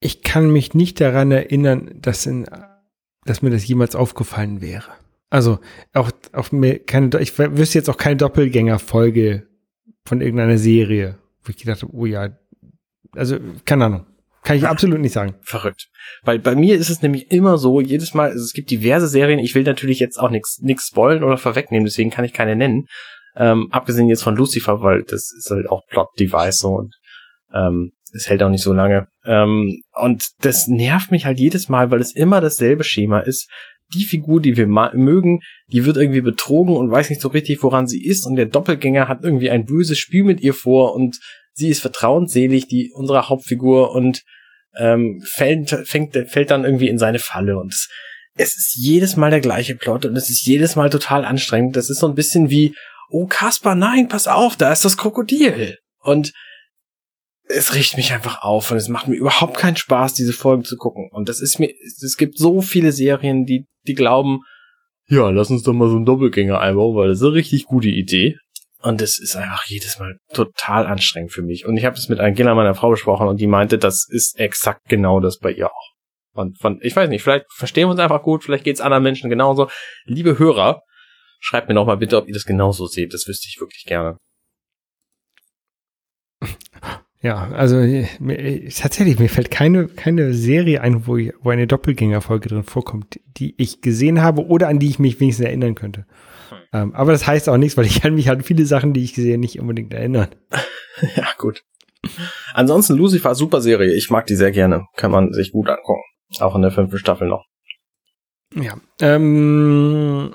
Ich 0.00 0.22
kann 0.22 0.50
mich 0.50 0.74
nicht 0.74 1.00
daran 1.00 1.30
erinnern, 1.30 1.90
dass, 2.00 2.26
in, 2.26 2.46
dass 3.24 3.42
mir 3.42 3.50
das 3.50 3.66
jemals 3.66 3.96
aufgefallen 3.96 4.60
wäre. 4.60 4.90
Also 5.30 5.58
auch, 5.92 6.10
auch 6.32 6.52
mir 6.52 6.84
keine, 6.84 7.20
ich 7.20 7.38
wüsste 7.38 7.78
jetzt 7.78 7.90
auch 7.90 7.96
keine 7.96 8.16
Doppelgänger-Folge 8.16 9.46
von 10.06 10.20
irgendeiner 10.20 10.58
Serie, 10.58 11.18
wo 11.42 11.50
ich 11.50 11.56
gedacht 11.56 11.82
habe, 11.82 11.94
oh 11.94 12.06
ja, 12.06 12.36
also 13.14 13.38
keine 13.64 13.84
Ahnung. 13.86 14.06
Kann 14.42 14.56
ich 14.56 14.66
absolut 14.66 15.00
nicht 15.00 15.12
sagen. 15.12 15.34
Verrückt. 15.42 15.88
Weil 16.22 16.38
bei 16.38 16.54
mir 16.54 16.76
ist 16.76 16.90
es 16.90 17.02
nämlich 17.02 17.30
immer 17.30 17.58
so, 17.58 17.80
jedes 17.80 18.14
Mal, 18.14 18.30
also 18.30 18.42
es 18.42 18.52
gibt 18.52 18.70
diverse 18.70 19.08
Serien, 19.08 19.38
ich 19.38 19.54
will 19.54 19.64
natürlich 19.64 19.98
jetzt 19.98 20.18
auch 20.18 20.30
nichts 20.30 20.58
nix 20.60 20.86
spoilen 20.88 21.24
oder 21.24 21.36
vorwegnehmen, 21.36 21.84
deswegen 21.84 22.10
kann 22.10 22.24
ich 22.24 22.32
keine 22.32 22.56
nennen. 22.56 22.86
Ähm, 23.36 23.68
abgesehen 23.70 24.08
jetzt 24.08 24.22
von 24.22 24.36
Lucifer, 24.36 24.80
weil 24.80 25.02
das 25.02 25.32
ist 25.36 25.50
halt 25.50 25.68
auch 25.68 25.82
Plot-Device 25.88 26.58
so 26.58 26.70
und 26.70 26.94
ähm, 27.52 27.92
es 28.14 28.28
hält 28.28 28.42
auch 28.42 28.50
nicht 28.50 28.62
so 28.62 28.72
lange. 28.72 29.08
Ähm, 29.24 29.82
und 29.94 30.28
das 30.40 30.66
nervt 30.66 31.10
mich 31.10 31.26
halt 31.26 31.38
jedes 31.38 31.68
Mal, 31.68 31.90
weil 31.90 32.00
es 32.00 32.14
immer 32.14 32.40
dasselbe 32.40 32.84
Schema 32.84 33.20
ist. 33.20 33.50
Die 33.94 34.04
Figur, 34.04 34.42
die 34.42 34.56
wir 34.56 34.66
mögen, 34.66 35.40
die 35.68 35.86
wird 35.86 35.96
irgendwie 35.96 36.20
betrogen 36.20 36.76
und 36.76 36.90
weiß 36.90 37.08
nicht 37.08 37.22
so 37.22 37.28
richtig, 37.28 37.62
woran 37.62 37.86
sie 37.86 38.04
ist. 38.04 38.26
Und 38.26 38.36
der 38.36 38.46
Doppelgänger 38.46 39.08
hat 39.08 39.24
irgendwie 39.24 39.50
ein 39.50 39.64
böses 39.64 39.98
Spiel 39.98 40.24
mit 40.24 40.40
ihr 40.40 40.52
vor 40.52 40.94
und 40.94 41.18
sie 41.58 41.68
ist 41.68 41.80
vertrauensselig, 41.80 42.68
die 42.68 42.92
unsere 42.94 43.28
Hauptfigur 43.28 43.92
und 43.92 44.22
ähm, 44.78 45.20
fällt, 45.24 45.70
fängt, 45.84 46.16
fällt 46.28 46.50
dann 46.50 46.64
irgendwie 46.64 46.88
in 46.88 46.98
seine 46.98 47.18
Falle. 47.18 47.58
Und 47.58 47.72
es, 47.72 47.88
es 48.36 48.56
ist 48.56 48.76
jedes 48.76 49.16
Mal 49.16 49.30
der 49.30 49.40
gleiche 49.40 49.74
Plot 49.74 50.06
und 50.06 50.16
es 50.16 50.30
ist 50.30 50.46
jedes 50.46 50.76
Mal 50.76 50.88
total 50.88 51.24
anstrengend. 51.24 51.76
Das 51.76 51.90
ist 51.90 51.98
so 51.98 52.06
ein 52.06 52.14
bisschen 52.14 52.48
wie, 52.48 52.74
oh 53.10 53.26
Kaspar, 53.26 53.74
nein, 53.74 54.08
pass 54.08 54.28
auf, 54.28 54.56
da 54.56 54.72
ist 54.72 54.84
das 54.84 54.96
Krokodil. 54.96 55.76
Und 56.00 56.32
es 57.48 57.74
riecht 57.74 57.96
mich 57.96 58.12
einfach 58.12 58.42
auf 58.42 58.70
und 58.70 58.76
es 58.76 58.88
macht 58.88 59.08
mir 59.08 59.16
überhaupt 59.16 59.56
keinen 59.56 59.76
Spaß, 59.76 60.14
diese 60.14 60.32
Folgen 60.32 60.64
zu 60.64 60.76
gucken. 60.76 61.08
Und 61.10 61.28
das 61.28 61.40
ist 61.40 61.58
mir, 61.58 61.72
es 61.82 62.16
gibt 62.16 62.38
so 62.38 62.60
viele 62.60 62.92
Serien, 62.92 63.46
die, 63.46 63.66
die 63.86 63.94
glauben, 63.94 64.40
ja, 65.08 65.30
lass 65.30 65.50
uns 65.50 65.62
doch 65.62 65.72
mal 65.72 65.88
so 65.88 65.96
einen 65.96 66.04
Doppelgänger 66.04 66.60
einbauen, 66.60 66.94
weil 66.94 67.08
das 67.08 67.18
ist 67.18 67.24
eine 67.24 67.34
richtig 67.34 67.64
gute 67.64 67.88
Idee. 67.88 68.36
Und 68.80 69.02
es 69.02 69.18
ist 69.18 69.34
einfach 69.34 69.64
jedes 69.64 69.98
Mal 69.98 70.18
total 70.32 70.86
anstrengend 70.86 71.32
für 71.32 71.42
mich. 71.42 71.66
Und 71.66 71.76
ich 71.76 71.84
habe 71.84 71.96
das 71.96 72.08
mit 72.08 72.20
Angela, 72.20 72.54
meiner 72.54 72.74
Frau, 72.74 72.90
besprochen 72.90 73.26
und 73.26 73.40
die 73.40 73.48
meinte, 73.48 73.76
das 73.76 74.06
ist 74.08 74.38
exakt 74.38 74.82
genau 74.88 75.18
das 75.20 75.38
bei 75.38 75.50
ihr 75.50 75.66
auch. 75.66 75.92
Und 76.32 76.58
von, 76.58 76.78
ich 76.82 76.94
weiß 76.94 77.08
nicht, 77.08 77.22
vielleicht 77.22 77.46
verstehen 77.52 77.88
wir 77.88 77.90
uns 77.90 78.00
einfach 78.00 78.22
gut, 78.22 78.44
vielleicht 78.44 78.62
geht's 78.62 78.80
anderen 78.80 79.02
Menschen 79.02 79.28
genauso. 79.28 79.68
Liebe 80.04 80.38
Hörer, 80.38 80.82
schreibt 81.40 81.68
mir 81.68 81.74
noch 81.74 81.86
mal 81.86 81.96
bitte, 81.96 82.16
ob 82.16 82.28
ihr 82.28 82.34
das 82.34 82.44
genauso 82.44 82.86
seht. 82.86 83.12
Das 83.12 83.26
wüsste 83.26 83.48
ich 83.48 83.60
wirklich 83.60 83.84
gerne. 83.84 84.16
Ja, 87.20 87.50
also 87.50 87.78
tatsächlich, 88.80 89.18
mir 89.18 89.28
fällt 89.28 89.50
keine, 89.50 89.88
keine 89.88 90.34
Serie 90.34 90.82
ein, 90.82 91.08
wo, 91.08 91.16
ich, 91.16 91.32
wo 91.40 91.50
eine 91.50 91.66
Doppelgängerfolge 91.66 92.48
drin 92.48 92.62
vorkommt, 92.62 93.18
die 93.26 93.56
ich 93.58 93.80
gesehen 93.80 94.22
habe 94.22 94.46
oder 94.46 94.68
an 94.68 94.78
die 94.78 94.88
ich 94.88 95.00
mich 95.00 95.18
wenigstens 95.18 95.46
erinnern 95.46 95.74
könnte. 95.74 96.06
Hm. 96.50 96.58
Ähm, 96.72 96.94
aber 96.94 97.12
das 97.12 97.26
heißt 97.26 97.48
auch 97.48 97.56
nichts, 97.56 97.78
weil 97.78 97.86
ich 97.86 98.02
kann 98.02 98.14
mich 98.14 98.28
an 98.28 98.42
viele 98.42 98.66
Sachen, 98.66 98.92
die 98.92 99.02
ich 99.02 99.14
gesehen 99.14 99.40
nicht 99.40 99.58
unbedingt 99.58 99.94
erinnern. 99.94 100.28
ja, 101.16 101.26
gut. 101.38 101.62
Ansonsten 102.52 102.94
Lucifer, 102.96 103.34
super 103.34 103.60
Serie. 103.62 103.94
Ich 103.94 104.10
mag 104.10 104.26
die 104.26 104.36
sehr 104.36 104.50
gerne. 104.50 104.84
Kann 104.96 105.10
man 105.10 105.32
sich 105.32 105.52
gut 105.52 105.68
angucken. 105.68 106.02
Auch 106.40 106.54
in 106.54 106.62
der 106.62 106.70
fünften 106.70 106.98
Staffel 106.98 107.28
noch. 107.28 107.46
Ja. 108.54 108.74
Ähm, 109.00 110.34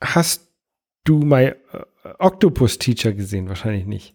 hast 0.00 0.48
du 1.04 1.18
My 1.18 1.54
Octopus 2.18 2.78
Teacher 2.78 3.12
gesehen? 3.12 3.48
Wahrscheinlich 3.48 3.86
nicht. 3.86 4.14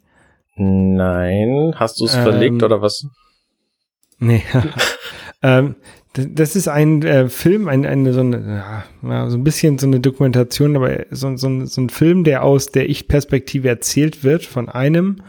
Nein. 0.56 1.74
Hast 1.76 2.00
du 2.00 2.06
es 2.06 2.16
ähm, 2.16 2.24
verlegt 2.24 2.64
oder 2.64 2.82
was? 2.82 3.06
Nee. 4.20 4.44
ähm, 5.42 5.76
das 6.14 6.56
ist 6.58 6.68
ein 6.68 7.04
äh, 7.04 7.30
Film, 7.30 7.68
ein, 7.70 7.86
eine, 7.86 8.14
so, 8.14 8.20
eine, 8.20 8.84
ja, 9.02 9.30
so 9.30 9.38
ein 9.38 9.44
bisschen 9.44 9.78
so 9.78 9.88
eine 9.88 10.02
Dokumentation, 10.02 10.76
aber 10.76 11.06
so, 11.10 11.36
so, 11.38 11.66
so 11.66 11.82
ein 11.82 11.90
Film, 11.90 12.24
der 12.26 12.44
aus 12.44 12.68
der 12.68 12.90
Ich-Perspektive 12.90 13.70
erzählt 13.70 14.24
wird 14.24 14.46
von 14.46 14.68
einem, 14.68 15.24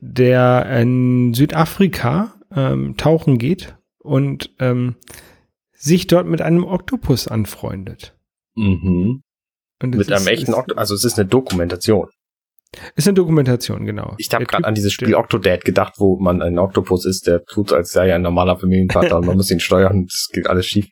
der 0.00 0.66
in 0.80 1.32
Südafrika 1.32 2.34
ähm, 2.54 2.96
tauchen 2.98 3.38
geht 3.38 3.76
und 3.98 4.50
ähm, 4.58 4.96
sich 5.72 6.06
dort 6.06 6.26
mit 6.26 6.42
einem 6.42 6.64
Oktopus 6.64 7.26
anfreundet. 7.26 8.14
Mhm. 8.56 9.22
mit 9.82 10.12
einem 10.12 10.26
echten 10.26 10.54
Oktopus, 10.54 10.78
also 10.78 10.94
es 10.94 11.04
ist 11.04 11.18
eine 11.18 11.28
Dokumentation. 11.28 12.08
Ist 12.96 13.08
eine 13.08 13.14
Dokumentation, 13.14 13.84
genau. 13.84 14.14
Ich 14.18 14.28
habe 14.32 14.44
gerade 14.46 14.64
an 14.64 14.74
dieses 14.74 14.92
Spiel 14.92 15.14
Octodad 15.14 15.64
gedacht, 15.64 15.94
wo 15.98 16.18
man 16.18 16.42
ein 16.42 16.58
Oktopus 16.58 17.04
ist, 17.06 17.26
der 17.26 17.44
tut, 17.44 17.72
als 17.72 17.92
sei 17.92 18.08
er 18.08 18.16
ein 18.16 18.22
normaler 18.22 18.58
Familienvater 18.58 19.16
und 19.18 19.26
man 19.26 19.36
muss 19.36 19.50
ihn 19.50 19.60
steuern, 19.60 20.06
das 20.10 20.28
geht 20.32 20.46
alles 20.46 20.66
schief. 20.66 20.88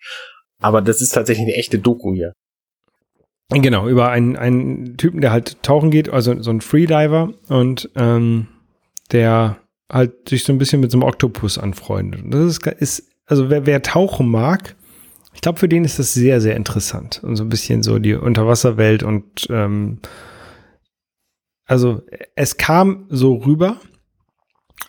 Aber 0.61 0.80
das 0.83 1.01
ist 1.01 1.11
tatsächlich 1.11 1.47
eine 1.47 1.57
echte 1.57 1.78
Doku 1.78 2.14
hier. 2.14 2.33
Genau, 3.51 3.89
über 3.89 4.11
einen, 4.11 4.37
einen 4.37 4.97
Typen, 4.97 5.20
der 5.20 5.33
halt 5.33 5.62
tauchen 5.62 5.91
geht, 5.91 6.09
also 6.09 6.41
so 6.41 6.51
ein 6.51 6.61
Freediver 6.61 7.35
und 7.49 7.91
ähm, 7.97 8.49
der 9.11 9.59
halt 9.91 10.28
sich 10.28 10.45
so 10.45 10.53
ein 10.53 10.59
bisschen 10.59 10.80
mit 10.80 10.91
so 10.91 10.97
einem 10.97 11.07
Oktopus 11.07 11.59
anfreundet. 11.59 12.22
Und 12.22 12.30
das 12.30 12.59
ist, 12.59 12.66
ist 12.66 13.12
also 13.26 13.51
wer, 13.51 13.66
wer 13.66 13.83
tauchen 13.83 14.28
mag, 14.28 14.74
ich 15.35 15.41
glaube, 15.41 15.59
für 15.59 15.68
den 15.68 15.85
ist 15.85 15.99
das 15.99 16.14
sehr, 16.14 16.41
sehr 16.41 16.57
interessant. 16.57 17.20
Und 17.22 17.37
so 17.37 17.45
ein 17.45 17.49
bisschen 17.49 17.83
so 17.83 17.99
die 17.99 18.14
Unterwasserwelt 18.14 19.03
und 19.03 19.47
ähm, 19.51 19.99
also 21.66 22.02
es 22.34 22.56
kam 22.56 23.06
so 23.08 23.34
rüber, 23.34 23.80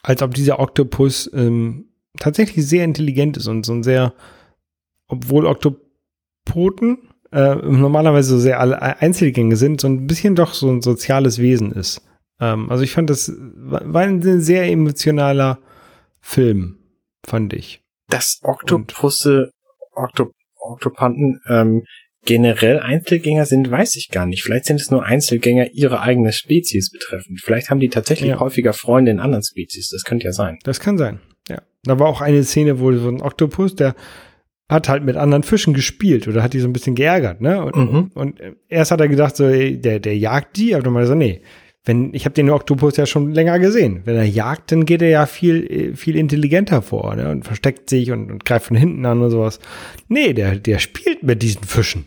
als 0.02 0.22
ob 0.22 0.34
dieser 0.34 0.60
Oktopus 0.60 1.30
ähm, 1.34 1.90
tatsächlich 2.20 2.68
sehr 2.68 2.84
intelligent 2.84 3.38
ist 3.38 3.48
und 3.48 3.66
so 3.66 3.74
ein 3.74 3.84
sehr, 3.84 4.14
obwohl 5.08 5.46
Oktopoten 5.46 7.10
äh, 7.32 7.56
normalerweise 7.56 8.30
so 8.30 8.40
sehr 8.40 8.60
Einzelgänge 9.02 9.56
sind, 9.56 9.82
so 9.82 9.88
ein 9.88 10.08
bisschen 10.08 10.36
doch 10.36 10.54
so 10.54 10.70
ein 10.70 10.82
soziales 10.82 11.40
Wesen 11.40 11.72
ist. 11.72 12.02
Ähm, 12.40 12.70
also 12.70 12.84
ich 12.84 12.94
fand 12.94 13.10
das 13.10 13.32
war 13.38 14.02
ein 14.02 14.22
sehr 14.42 14.70
emotionaler 14.70 15.60
Film, 16.22 16.78
fand 17.26 17.54
ich. 17.54 17.82
Das 18.10 18.40
Oktopusse, 18.44 19.52
Oktop 19.94 20.32
Oktopanten 20.60 21.42
ähm, 21.48 21.84
generell 22.26 22.80
Einzelgänger 22.80 23.46
sind, 23.46 23.70
weiß 23.70 23.96
ich 23.96 24.10
gar 24.10 24.26
nicht. 24.26 24.44
Vielleicht 24.44 24.66
sind 24.66 24.80
es 24.80 24.92
nur 24.92 25.04
Einzelgänger 25.04 25.72
ihrer 25.74 26.02
eigenen 26.02 26.32
Spezies 26.32 26.92
betreffend. 26.92 27.42
Vielleicht 27.42 27.70
haben 27.70 27.80
die 27.80 27.90
tatsächlich 27.90 28.32
ja. 28.32 28.40
häufiger 28.40 28.74
Freunde 28.74 29.12
in 29.12 29.20
anderen 29.20 29.44
Spezies. 29.44 29.90
Das 29.90 30.04
könnte 30.04 30.26
ja 30.26 30.32
sein. 30.32 30.60
Das 30.64 30.80
kann 30.80 30.98
sein. 30.98 31.20
Ja. 31.50 31.62
Da 31.84 32.00
war 32.00 32.08
auch 32.08 32.22
eine 32.22 32.44
Szene, 32.44 32.80
wo 32.80 32.94
so 32.94 33.10
ein 33.10 33.22
Oktopus, 33.22 33.76
der 33.76 33.96
hat 34.70 34.90
halt 34.90 35.04
mit 35.04 35.18
anderen 35.18 35.44
Fischen 35.44 35.74
gespielt 35.74 36.28
oder 36.28 36.42
hat 36.42 36.54
die 36.54 36.60
so 36.60 36.68
ein 36.68 36.74
bisschen 36.74 36.96
geärgert, 36.96 37.42
ne? 37.42 37.64
Und, 37.64 37.76
mhm. 37.76 38.12
und 38.14 38.42
erst 38.70 38.92
hat 38.92 39.02
er 39.02 39.10
gedacht, 39.10 39.36
so, 39.36 39.50
der, 39.50 40.00
der 40.00 40.18
jagt 40.18 40.58
die, 40.58 40.74
aber 40.74 40.84
dann 40.84 40.94
mal 40.94 41.06
so, 41.06 41.16
nee, 41.16 41.42
wenn, 41.86 42.14
ich 42.14 42.24
habe 42.26 42.34
den 42.34 42.50
Oktopus 42.50 42.96
ja 42.96 43.06
schon 43.06 43.34
länger 43.34 43.60
gesehen. 43.60 44.02
Wenn 44.06 44.16
er 44.16 44.24
jagt, 44.24 44.72
dann 44.72 44.86
geht 44.86 45.02
er 45.02 45.10
ja 45.10 45.26
viel, 45.26 45.96
viel 45.98 46.16
intelligenter 46.16 46.82
vor, 46.82 47.16
ne? 47.16 47.30
Und 47.30 47.44
versteckt 47.44 47.90
sich 47.90 48.12
und, 48.12 48.32
und 48.32 48.46
greift 48.46 48.68
von 48.68 48.78
hinten 48.78 49.06
an 49.06 49.22
und 49.22 49.32
sowas. 49.32 49.60
Nee, 50.08 50.34
der, 50.34 50.56
der 50.56 50.80
spielt 50.80 51.24
mit 51.24 51.42
diesen 51.42 51.64
Fischen. 51.64 52.06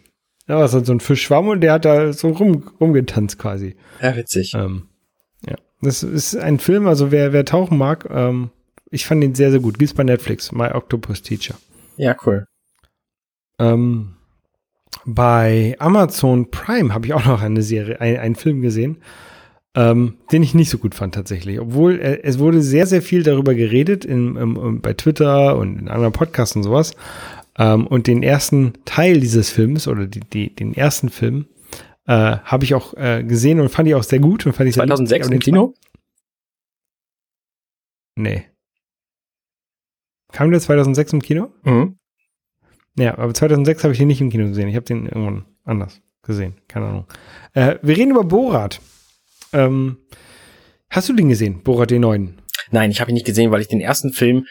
Ja, 0.48 0.60
was 0.60 0.74
halt 0.74 0.86
so 0.86 0.92
ein 0.92 1.00
Fischschwamm 1.00 1.48
und 1.48 1.60
der 1.60 1.72
hat 1.72 1.84
da 1.84 2.12
so 2.12 2.28
rum, 2.28 2.62
rumgetanzt 2.80 3.38
quasi. 3.38 3.74
Ja, 4.00 4.16
witzig. 4.16 4.52
Ähm, 4.54 4.88
ja, 5.46 5.56
das 5.82 6.02
ist 6.02 6.36
ein 6.36 6.58
Film, 6.58 6.86
also 6.86 7.10
wer, 7.10 7.32
wer 7.32 7.44
tauchen 7.44 7.78
mag, 7.78 8.08
ähm, 8.10 8.50
ich 8.90 9.06
fand 9.06 9.24
ihn 9.24 9.34
sehr, 9.34 9.50
sehr 9.50 9.60
gut. 9.60 9.78
Gibt's 9.78 9.94
bei 9.94 10.04
Netflix, 10.04 10.52
My 10.52 10.70
Octopus 10.72 11.22
Teacher. 11.22 11.56
Ja, 11.96 12.16
cool. 12.24 12.46
Ähm, 13.58 14.14
bei 15.04 15.76
Amazon 15.78 16.50
Prime 16.50 16.94
habe 16.94 17.06
ich 17.06 17.14
auch 17.14 17.26
noch 17.26 17.42
eine 17.42 17.62
Serie, 17.62 18.00
ein, 18.00 18.18
einen 18.18 18.34
Film 18.36 18.60
gesehen, 18.60 18.98
ähm, 19.74 20.18
den 20.32 20.42
ich 20.42 20.54
nicht 20.54 20.70
so 20.70 20.78
gut 20.78 20.94
fand 20.94 21.14
tatsächlich. 21.14 21.60
Obwohl 21.60 22.00
äh, 22.00 22.22
es 22.22 22.38
wurde 22.38 22.62
sehr, 22.62 22.86
sehr 22.86 23.02
viel 23.02 23.22
darüber 23.22 23.54
geredet 23.54 24.04
in, 24.04 24.36
in, 24.36 24.80
bei 24.80 24.94
Twitter 24.94 25.56
und 25.56 25.78
in 25.78 25.88
anderen 25.88 26.12
Podcasts 26.12 26.56
und 26.56 26.62
sowas. 26.62 26.94
Ähm, 27.58 27.86
und 27.86 28.06
den 28.06 28.22
ersten 28.22 28.74
Teil 28.84 29.20
dieses 29.20 29.50
Films 29.50 29.88
oder 29.88 30.06
die, 30.06 30.20
die, 30.20 30.54
den 30.54 30.74
ersten 30.74 31.08
Film 31.08 31.46
äh, 32.06 32.38
habe 32.38 32.64
ich 32.64 32.74
auch 32.74 32.94
äh, 32.94 33.24
gesehen 33.24 33.60
und 33.60 33.68
fand 33.68 33.88
ich 33.88 33.94
auch 33.94 34.02
sehr 34.02 34.20
gut 34.20 34.46
und 34.46 34.52
fand 34.52 34.68
ich 34.68 34.74
2006 34.74 35.28
im 35.28 35.38
Kino? 35.38 35.74
Nee. 38.16 38.46
Kam 40.32 40.50
der 40.50 40.60
2006 40.60 41.14
im 41.14 41.22
Kino? 41.22 41.52
Mhm. 41.64 41.98
Ja, 42.98 43.18
aber 43.18 43.34
2006 43.34 43.84
habe 43.84 43.92
ich 43.92 43.98
den 43.98 44.08
nicht 44.08 44.20
im 44.20 44.30
Kino 44.30 44.46
gesehen. 44.48 44.68
Ich 44.68 44.76
habe 44.76 44.86
den 44.86 45.06
irgendwann 45.06 45.44
anders 45.64 46.00
gesehen. 46.22 46.54
Keine 46.68 46.86
Ahnung. 46.86 47.06
Äh, 47.52 47.76
wir 47.82 47.96
reden 47.96 48.10
über 48.10 48.24
Borat. 48.24 48.80
Ähm, 49.52 49.98
hast 50.90 51.08
du 51.08 51.12
den 51.12 51.28
gesehen, 51.28 51.62
Borat 51.62 51.90
den 51.90 52.02
neuen? 52.02 52.40
Nein, 52.70 52.90
ich 52.90 53.00
habe 53.00 53.10
ihn 53.10 53.14
nicht 53.14 53.26
gesehen, 53.26 53.50
weil 53.50 53.60
ich 53.60 53.68
den 53.68 53.80
ersten 53.80 54.12
Film 54.12 54.46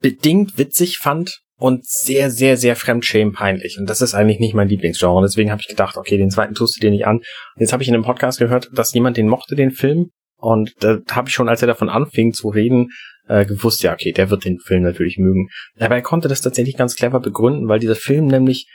bedingt 0.00 0.58
witzig 0.58 0.98
fand 0.98 1.42
und 1.60 1.86
sehr, 1.86 2.30
sehr, 2.30 2.56
sehr 2.56 2.74
fremdschämen 2.74 3.34
peinlich. 3.34 3.78
Und 3.78 3.88
das 3.88 4.00
ist 4.00 4.14
eigentlich 4.14 4.40
nicht 4.40 4.54
mein 4.54 4.68
Lieblingsgenre. 4.68 5.20
Deswegen 5.22 5.50
habe 5.50 5.60
ich 5.60 5.68
gedacht, 5.68 5.98
okay, 5.98 6.16
den 6.16 6.30
zweiten 6.30 6.54
tust 6.54 6.76
du 6.76 6.80
dir 6.80 6.90
nicht 6.90 7.06
an. 7.06 7.18
Und 7.18 7.26
jetzt 7.58 7.74
habe 7.74 7.82
ich 7.82 7.88
in 7.88 7.94
einem 7.94 8.02
Podcast 8.02 8.38
gehört, 8.38 8.70
dass 8.72 8.94
jemand 8.94 9.18
den 9.18 9.28
mochte, 9.28 9.56
den 9.56 9.70
Film. 9.70 10.08
Und 10.38 10.72
da 10.80 10.98
habe 11.10 11.28
ich 11.28 11.34
schon, 11.34 11.50
als 11.50 11.60
er 11.60 11.68
davon 11.68 11.90
anfing 11.90 12.32
zu 12.32 12.48
reden, 12.48 12.88
äh, 13.28 13.44
gewusst, 13.44 13.82
ja, 13.82 13.92
okay, 13.92 14.10
der 14.10 14.30
wird 14.30 14.46
den 14.46 14.58
Film 14.58 14.82
natürlich 14.82 15.18
mögen. 15.18 15.48
Aber 15.78 15.94
er 15.94 16.02
konnte 16.02 16.28
das 16.28 16.40
tatsächlich 16.40 16.78
ganz 16.78 16.96
clever 16.96 17.20
begründen, 17.20 17.68
weil 17.68 17.78
dieser 17.78 17.94
Film 17.94 18.26
nämlich 18.26 18.66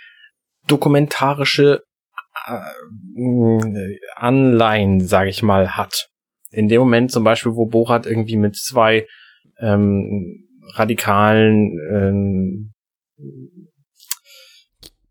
dokumentarische 0.67 1.81
äh, 2.45 3.97
Anleihen, 4.15 5.01
sage 5.01 5.31
ich 5.31 5.41
mal, 5.41 5.75
hat. 5.75 6.07
In 6.51 6.67
dem 6.67 6.81
Moment 6.81 7.11
zum 7.11 7.23
Beispiel, 7.23 7.53
wo 7.53 7.65
Borat 7.65 8.05
irgendwie 8.05 8.38
mit 8.38 8.55
zwei 8.55 9.07
ähm, 9.59 10.45
radikalen 10.75 11.79
ähm, 11.91 12.74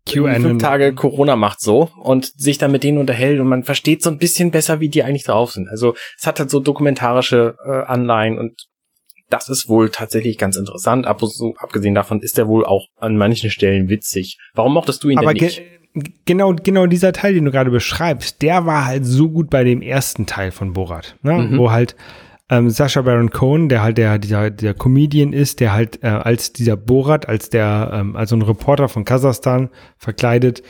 QAnon. 0.07 0.41
fünf 0.41 0.61
Tage 0.61 0.93
Corona 0.93 1.35
macht 1.35 1.61
so 1.61 1.89
und 2.01 2.25
sich 2.39 2.57
dann 2.57 2.71
mit 2.71 2.83
denen 2.83 2.99
unterhält 2.99 3.39
und 3.39 3.47
man 3.47 3.63
versteht 3.63 4.03
so 4.03 4.11
ein 4.11 4.19
bisschen 4.19 4.51
besser, 4.51 4.79
wie 4.79 4.89
die 4.89 5.03
eigentlich 5.03 5.23
drauf 5.23 5.51
sind. 5.51 5.67
Also 5.67 5.95
es 6.17 6.27
hat 6.27 6.39
halt 6.39 6.51
so 6.51 6.59
dokumentarische 6.59 7.55
äh, 7.65 7.71
Anleihen 7.85 8.37
und 8.37 8.67
das 9.29 9.49
ist 9.49 9.67
wohl 9.67 9.89
tatsächlich 9.89 10.37
ganz 10.37 10.55
interessant. 10.55 11.07
Ab, 11.07 11.19
so, 11.21 11.55
abgesehen 11.57 11.95
davon 11.95 12.21
ist 12.21 12.37
er 12.37 12.47
wohl 12.47 12.65
auch 12.65 12.87
an 12.97 13.17
manchen 13.17 13.49
Stellen 13.49 13.89
witzig. 13.89 14.37
Warum 14.53 14.73
mochtest 14.73 15.03
du 15.03 15.09
ihn 15.09 15.17
Aber 15.17 15.33
denn 15.33 15.39
ge 15.39 15.47
nicht? 15.47 16.25
genau, 16.25 16.53
genau 16.53 16.85
dieser 16.85 17.11
Teil, 17.11 17.33
den 17.33 17.45
du 17.45 17.51
gerade 17.51 17.71
beschreibst, 17.71 18.43
der 18.43 18.67
war 18.67 18.85
halt 18.85 19.05
so 19.05 19.29
gut 19.29 19.49
bei 19.49 19.63
dem 19.63 19.81
ersten 19.81 20.27
Teil 20.27 20.51
von 20.51 20.73
Borat, 20.73 21.15
ne? 21.23 21.33
Mhm. 21.33 21.57
wo 21.57 21.71
halt 21.71 21.95
ähm, 22.49 22.69
Sacha 22.69 23.01
Baron 23.01 23.31
Cohen, 23.31 23.69
der 23.69 23.81
halt 23.81 23.97
der, 23.97 24.19
der, 24.19 24.51
der 24.51 24.73
Comedian 24.73 25.33
ist, 25.33 25.59
der 25.59 25.73
halt 25.73 26.03
äh, 26.03 26.07
als 26.07 26.53
dieser 26.53 26.77
Borat, 26.77 27.27
als 27.27 27.49
der, 27.49 27.91
ähm, 27.93 28.15
als 28.15 28.29
so 28.29 28.35
ein 28.35 28.41
Reporter 28.43 28.87
von 28.87 29.05
Kasachstan 29.05 29.69
verkleidet, 29.97 30.61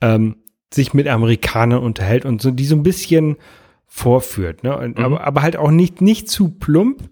ähm, 0.00 0.36
sich 0.72 0.94
mit 0.94 1.08
Amerikanern 1.08 1.82
unterhält 1.82 2.24
und 2.24 2.40
so 2.40 2.50
die 2.50 2.64
so 2.64 2.76
ein 2.76 2.82
bisschen 2.82 3.36
vorführt, 3.86 4.64
ne? 4.64 4.76
Und, 4.76 4.98
Mhm. 4.98 5.04
aber, 5.04 5.24
aber 5.24 5.42
halt 5.42 5.56
auch 5.56 5.70
nicht, 5.70 6.00
nicht 6.00 6.28
zu 6.28 6.50
plump, 6.50 7.02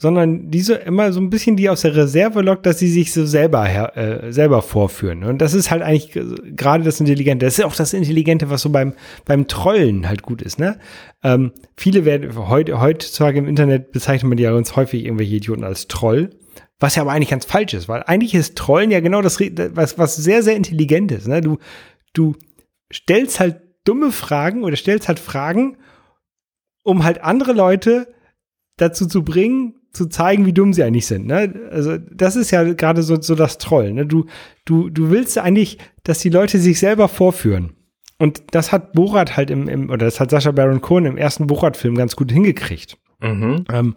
sondern 0.00 0.48
diese 0.50 0.74
immer 0.74 1.12
so 1.12 1.20
ein 1.20 1.28
bisschen 1.28 1.56
die 1.56 1.68
aus 1.68 1.80
der 1.80 1.96
Reserve 1.96 2.40
lockt, 2.40 2.66
dass 2.66 2.78
sie 2.78 2.88
sich 2.88 3.12
so 3.12 3.26
selber 3.26 3.64
her, 3.64 3.96
äh, 3.96 4.32
selber 4.32 4.62
vorführen. 4.62 5.24
Und 5.24 5.38
das 5.38 5.54
ist 5.54 5.72
halt 5.72 5.82
eigentlich 5.82 6.12
gerade 6.56 6.84
das 6.84 7.00
Intelligente. 7.00 7.44
Das 7.44 7.58
ist 7.58 7.64
auch 7.64 7.74
das 7.74 7.92
Intelligente, 7.92 8.48
was 8.48 8.62
so 8.62 8.70
beim 8.70 8.94
beim 9.24 9.48
Trollen 9.48 10.08
halt 10.08 10.22
gut 10.22 10.40
ist. 10.40 10.60
Ne? 10.60 10.78
Ähm, 11.24 11.52
viele 11.76 12.04
werden 12.04 12.48
heute 12.48 12.80
heutzutage 12.80 13.38
im 13.38 13.48
Internet 13.48 13.90
bezeichnet 13.90 14.28
man 14.28 14.38
ja 14.38 14.52
ganz 14.52 14.76
häufig 14.76 15.04
irgendwelche 15.04 15.34
Idioten 15.34 15.64
als 15.64 15.88
Troll. 15.88 16.30
Was 16.78 16.94
ja 16.94 17.02
aber 17.02 17.10
eigentlich 17.10 17.30
ganz 17.30 17.44
falsch 17.44 17.74
ist, 17.74 17.88
weil 17.88 18.04
eigentlich 18.04 18.36
ist 18.36 18.54
Trollen 18.54 18.92
ja 18.92 19.00
genau 19.00 19.20
das, 19.20 19.40
was, 19.40 19.98
was 19.98 20.14
sehr, 20.14 20.44
sehr 20.44 20.54
intelligent 20.54 21.10
ist. 21.10 21.26
Ne? 21.26 21.40
Du, 21.40 21.58
du 22.12 22.36
stellst 22.92 23.40
halt 23.40 23.60
dumme 23.82 24.12
Fragen 24.12 24.62
oder 24.62 24.76
stellst 24.76 25.08
halt 25.08 25.18
Fragen, 25.18 25.76
um 26.84 27.02
halt 27.02 27.20
andere 27.20 27.52
Leute 27.52 28.14
dazu 28.76 29.06
zu 29.06 29.24
bringen, 29.24 29.77
zu 29.98 30.06
zeigen, 30.08 30.46
wie 30.46 30.52
dumm 30.54 30.72
sie 30.72 30.82
eigentlich 30.82 31.06
sind. 31.06 31.26
Ne? 31.26 31.52
Also 31.70 31.98
das 31.98 32.36
ist 32.36 32.50
ja 32.50 32.62
gerade 32.72 33.02
so, 33.02 33.20
so 33.20 33.34
das 33.34 33.58
Troll. 33.58 33.92
Ne? 33.92 34.06
Du, 34.06 34.24
du, 34.64 34.88
du 34.88 35.10
willst 35.10 35.36
eigentlich, 35.36 35.76
dass 36.04 36.20
die 36.20 36.30
Leute 36.30 36.58
sich 36.58 36.78
selber 36.78 37.08
vorführen. 37.08 37.74
Und 38.18 38.42
das 38.52 38.72
hat 38.72 38.94
Borat 38.94 39.36
halt 39.36 39.50
im, 39.50 39.68
im 39.68 39.90
oder 39.90 40.06
das 40.06 40.18
hat 40.18 40.30
Sascha 40.30 40.50
Baron 40.52 40.80
Cohen 40.80 41.04
im 41.04 41.16
ersten 41.16 41.46
Borat-Film 41.46 41.94
ganz 41.96 42.16
gut 42.16 42.32
hingekriegt. 42.32 42.96
Mhm. 43.20 43.64
Ähm, 43.70 43.94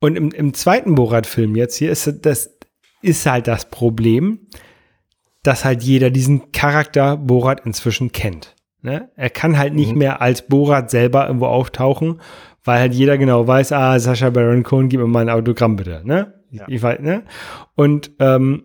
und 0.00 0.16
im, 0.16 0.30
im 0.32 0.52
zweiten 0.52 0.94
Borat-Film 0.94 1.54
jetzt 1.54 1.76
hier 1.76 1.92
ist 1.92 2.10
das 2.22 2.50
ist 3.02 3.26
halt 3.26 3.46
das 3.46 3.70
Problem, 3.70 4.40
dass 5.42 5.64
halt 5.64 5.82
jeder 5.82 6.10
diesen 6.10 6.52
Charakter 6.52 7.16
Borat 7.16 7.64
inzwischen 7.66 8.12
kennt. 8.12 8.54
Ne? 8.82 9.10
Er 9.16 9.30
kann 9.30 9.58
halt 9.58 9.74
nicht 9.74 9.92
Mhm. 9.92 9.98
mehr 9.98 10.20
als 10.20 10.42
Borat 10.48 10.90
selber 10.90 11.26
irgendwo 11.26 11.46
auftauchen, 11.46 12.20
weil 12.64 12.80
halt 12.80 12.94
jeder 12.94 13.18
genau 13.18 13.46
weiß, 13.46 13.72
ah, 13.72 13.98
Sascha 13.98 14.30
Baron 14.30 14.62
Cohen, 14.62 14.88
gib 14.88 15.00
mir 15.00 15.06
mal 15.06 15.20
ein 15.20 15.30
Autogramm 15.30 15.76
bitte. 15.76 16.02
Ne? 16.04 16.34
Ja. 16.50 16.64
Ich 16.68 16.82
weiß, 16.82 17.00
ne? 17.00 17.24
Und 17.74 18.12
ähm, 18.18 18.64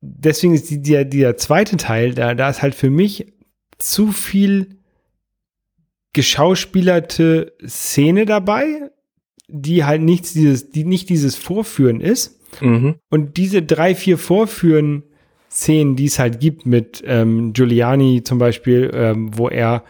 deswegen 0.00 0.54
ist 0.54 0.70
die, 0.70 0.82
der, 0.82 1.04
der 1.04 1.36
zweite 1.36 1.76
Teil, 1.76 2.14
da, 2.14 2.34
da 2.34 2.50
ist 2.50 2.62
halt 2.62 2.74
für 2.74 2.90
mich 2.90 3.32
zu 3.78 4.08
viel 4.12 4.76
geschauspielerte 6.12 7.54
Szene 7.66 8.26
dabei, 8.26 8.90
die 9.48 9.84
halt 9.84 10.02
nichts 10.02 10.32
dieses, 10.32 10.70
die 10.70 10.84
nicht 10.84 11.08
dieses 11.08 11.36
Vorführen 11.36 12.00
ist. 12.00 12.40
Mhm. 12.60 12.96
Und 13.08 13.36
diese 13.38 13.62
drei, 13.62 13.94
vier 13.94 14.18
Vorführen-Szenen, 14.18 15.96
die 15.96 16.04
es 16.04 16.18
halt 16.18 16.38
gibt 16.38 16.66
mit 16.66 17.02
ähm, 17.06 17.54
Giuliani 17.54 18.22
zum 18.24 18.38
Beispiel, 18.38 18.90
ähm, 18.92 19.30
wo 19.36 19.48
er 19.48 19.84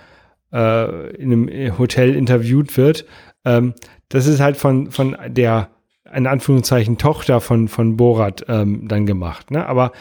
äh, 0.53 1.17
in 1.17 1.33
einem 1.33 1.79
Hotel 1.79 2.15
interviewt 2.15 2.77
wird, 2.77 3.05
ähm, 3.45 3.75
das 4.09 4.27
ist 4.27 4.41
halt 4.41 4.57
von, 4.57 4.91
von 4.91 5.17
der, 5.29 5.71
in 6.15 6.27
Anführungszeichen, 6.27 6.99
Tochter 6.99 7.41
von, 7.41 7.69
von 7.69 7.97
Borat 7.97 8.45
ähm, 8.49 8.87
dann 8.89 9.07
gemacht. 9.07 9.51
Ne? 9.51 9.67
Aber 9.67 9.93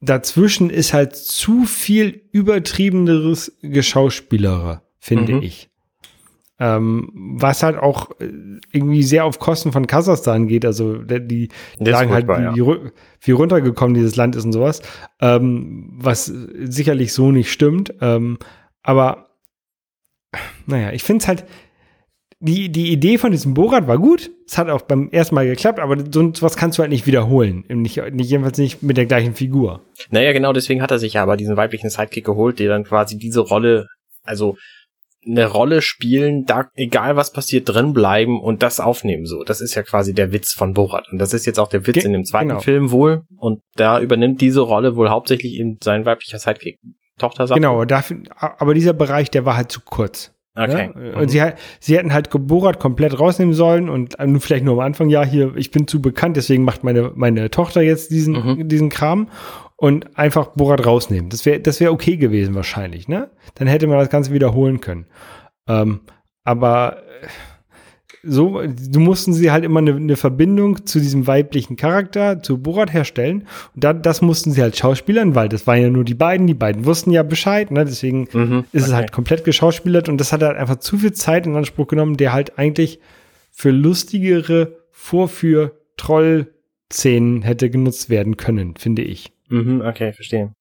dazwischen 0.00 0.70
ist 0.70 0.92
halt 0.92 1.16
zu 1.16 1.64
viel 1.64 2.22
übertriebeneres 2.32 3.56
Geschauspielere, 3.62 4.82
finde 4.98 5.34
Mhm. 5.34 5.42
ich. 5.42 5.70
Ähm, 6.58 7.10
was 7.14 7.62
halt 7.62 7.76
auch 7.76 8.12
äh, 8.18 8.30
irgendwie 8.72 9.02
sehr 9.02 9.26
auf 9.26 9.38
Kosten 9.38 9.72
von 9.72 9.86
Kasachstan 9.86 10.48
geht. 10.48 10.64
Also 10.64 10.96
die 11.02 11.48
ist 11.78 11.86
sagen 11.90 12.10
halt, 12.10 12.26
wie, 12.28 12.90
wie 13.20 13.30
runtergekommen 13.32 13.92
dieses 13.94 14.16
Land 14.16 14.36
ist 14.36 14.46
und 14.46 14.52
sowas. 14.52 14.80
Ähm, 15.20 15.90
was 15.98 16.24
sicherlich 16.24 17.12
so 17.12 17.30
nicht 17.30 17.52
stimmt. 17.52 17.92
Ähm, 18.00 18.38
aber 18.82 19.26
naja, 20.64 20.92
ich 20.92 21.02
finde 21.02 21.22
es 21.22 21.28
halt, 21.28 21.44
die, 22.38 22.68
die 22.68 22.92
Idee 22.92 23.18
von 23.18 23.30
diesem 23.32 23.54
Borat 23.54 23.86
war 23.86 23.98
gut. 23.98 24.30
Es 24.46 24.58
hat 24.58 24.68
auch 24.68 24.82
beim 24.82 25.08
ersten 25.10 25.34
Mal 25.34 25.46
geklappt, 25.46 25.78
aber 25.80 25.96
sonst 26.12 26.42
was 26.42 26.56
kannst 26.56 26.78
du 26.78 26.82
halt 26.82 26.90
nicht 26.90 27.06
wiederholen. 27.06 27.64
Nicht, 27.68 27.96
nicht 28.12 28.30
jedenfalls 28.30 28.58
nicht 28.58 28.82
mit 28.82 28.96
der 28.96 29.06
gleichen 29.06 29.34
Figur. 29.34 29.82
Naja, 30.10 30.32
genau, 30.32 30.52
deswegen 30.52 30.82
hat 30.82 30.90
er 30.90 30.98
sich 30.98 31.14
ja 31.14 31.22
aber 31.22 31.36
diesen 31.36 31.56
weiblichen 31.56 31.90
Sidekick 31.90 32.24
geholt, 32.24 32.58
der 32.58 32.68
dann 32.68 32.84
quasi 32.84 33.16
diese 33.16 33.40
Rolle, 33.40 33.86
also 34.22 34.56
eine 35.26 35.46
Rolle 35.46 35.82
spielen, 35.82 36.44
da 36.44 36.68
egal 36.76 37.16
was 37.16 37.32
passiert, 37.32 37.68
drin 37.68 37.92
bleiben 37.92 38.40
und 38.40 38.62
das 38.62 38.78
aufnehmen 38.78 39.26
so. 39.26 39.42
Das 39.42 39.60
ist 39.60 39.74
ja 39.74 39.82
quasi 39.82 40.14
der 40.14 40.30
Witz 40.32 40.52
von 40.52 40.72
Borat. 40.72 41.08
Und 41.10 41.18
das 41.18 41.34
ist 41.34 41.46
jetzt 41.46 41.58
auch 41.58 41.68
der 41.68 41.86
Witz 41.86 41.94
Ge- 41.94 42.04
in 42.04 42.12
dem 42.12 42.24
zweiten 42.24 42.48
genau. 42.50 42.60
Film 42.60 42.92
wohl. 42.92 43.22
Und 43.36 43.60
da 43.74 44.00
übernimmt 44.00 44.40
diese 44.40 44.60
Rolle 44.60 44.94
wohl 44.94 45.10
hauptsächlich 45.10 45.54
eben 45.54 45.78
sein 45.82 46.04
weiblicher 46.04 46.38
Sidekick. 46.38 46.78
Tochter 47.18 47.46
sagt. 47.46 47.56
Genau, 47.56 47.84
dafür, 47.86 48.18
aber 48.36 48.74
dieser 48.74 48.92
Bereich, 48.92 49.30
der 49.30 49.44
war 49.46 49.56
halt 49.56 49.72
zu 49.72 49.80
kurz. 49.80 50.32
Okay. 50.56 50.90
Ne? 50.94 51.14
Und 51.16 51.30
sie, 51.30 51.42
hat- 51.42 51.56
sie 51.80 51.96
hätten 51.96 52.12
halt 52.12 52.30
Borat 52.30 52.78
komplett 52.80 53.18
rausnehmen 53.18 53.54
sollen 53.54 53.88
und 53.88 54.18
äh, 54.18 54.40
vielleicht 54.40 54.64
nur 54.64 54.74
am 54.74 54.80
Anfang, 54.80 55.08
ja, 55.10 55.24
hier, 55.24 55.54
ich 55.56 55.70
bin 55.70 55.86
zu 55.86 56.00
bekannt, 56.00 56.36
deswegen 56.36 56.64
macht 56.64 56.82
meine, 56.84 57.12
meine 57.14 57.50
Tochter 57.50 57.82
jetzt 57.82 58.10
diesen, 58.10 58.34
Mhm. 58.34 58.68
diesen 58.68 58.88
Kram 58.88 59.28
und 59.76 60.18
einfach 60.18 60.48
Borat 60.54 60.86
rausnehmen. 60.86 61.28
Das 61.30 61.44
wäre 61.44 61.60
das 61.60 61.80
wäre 61.80 61.92
okay 61.92 62.16
gewesen 62.16 62.54
wahrscheinlich, 62.54 63.08
ne? 63.08 63.30
Dann 63.56 63.68
hätte 63.68 63.86
man 63.86 63.98
das 63.98 64.08
Ganze 64.08 64.32
wiederholen 64.32 64.80
können. 64.80 65.06
Ähm, 65.68 66.00
aber 66.44 66.98
äh, 67.22 67.26
so, 68.26 68.62
du 68.62 69.00
mussten 69.00 69.32
sie 69.32 69.50
halt 69.50 69.64
immer 69.64 69.80
eine, 69.80 69.94
eine 69.94 70.16
Verbindung 70.16 70.86
zu 70.86 70.98
diesem 70.98 71.26
weiblichen 71.26 71.76
Charakter, 71.76 72.42
zu 72.42 72.58
Borat 72.58 72.92
herstellen. 72.92 73.46
Und 73.74 73.84
da, 73.84 73.92
das 73.92 74.22
mussten 74.22 74.52
sie 74.52 74.62
halt 74.62 74.76
schauspielern, 74.76 75.34
weil 75.34 75.48
das 75.48 75.66
waren 75.66 75.80
ja 75.80 75.90
nur 75.90 76.04
die 76.04 76.14
beiden, 76.14 76.46
die 76.46 76.54
beiden 76.54 76.84
wussten 76.84 77.10
ja 77.10 77.22
Bescheid, 77.22 77.70
ne? 77.70 77.84
Deswegen 77.84 78.28
Mhm. 78.32 78.64
ist 78.72 78.86
es 78.86 78.92
halt 78.92 79.12
komplett 79.12 79.44
geschauspielert 79.44 80.08
und 80.08 80.18
das 80.18 80.32
hat 80.32 80.42
halt 80.42 80.56
einfach 80.56 80.76
zu 80.76 80.98
viel 80.98 81.12
Zeit 81.12 81.46
in 81.46 81.56
Anspruch 81.56 81.86
genommen, 81.86 82.16
der 82.16 82.32
halt 82.32 82.58
eigentlich 82.58 83.00
für 83.52 83.70
lustigere 83.70 84.76
Vorführ-Troll-Szenen 84.90 87.42
hätte 87.42 87.70
genutzt 87.70 88.10
werden 88.10 88.36
können, 88.36 88.74
finde 88.76 89.02
ich. 89.02 89.32
Mhm, 89.48 89.80
okay, 89.80 90.12
verstehe. 90.12 90.52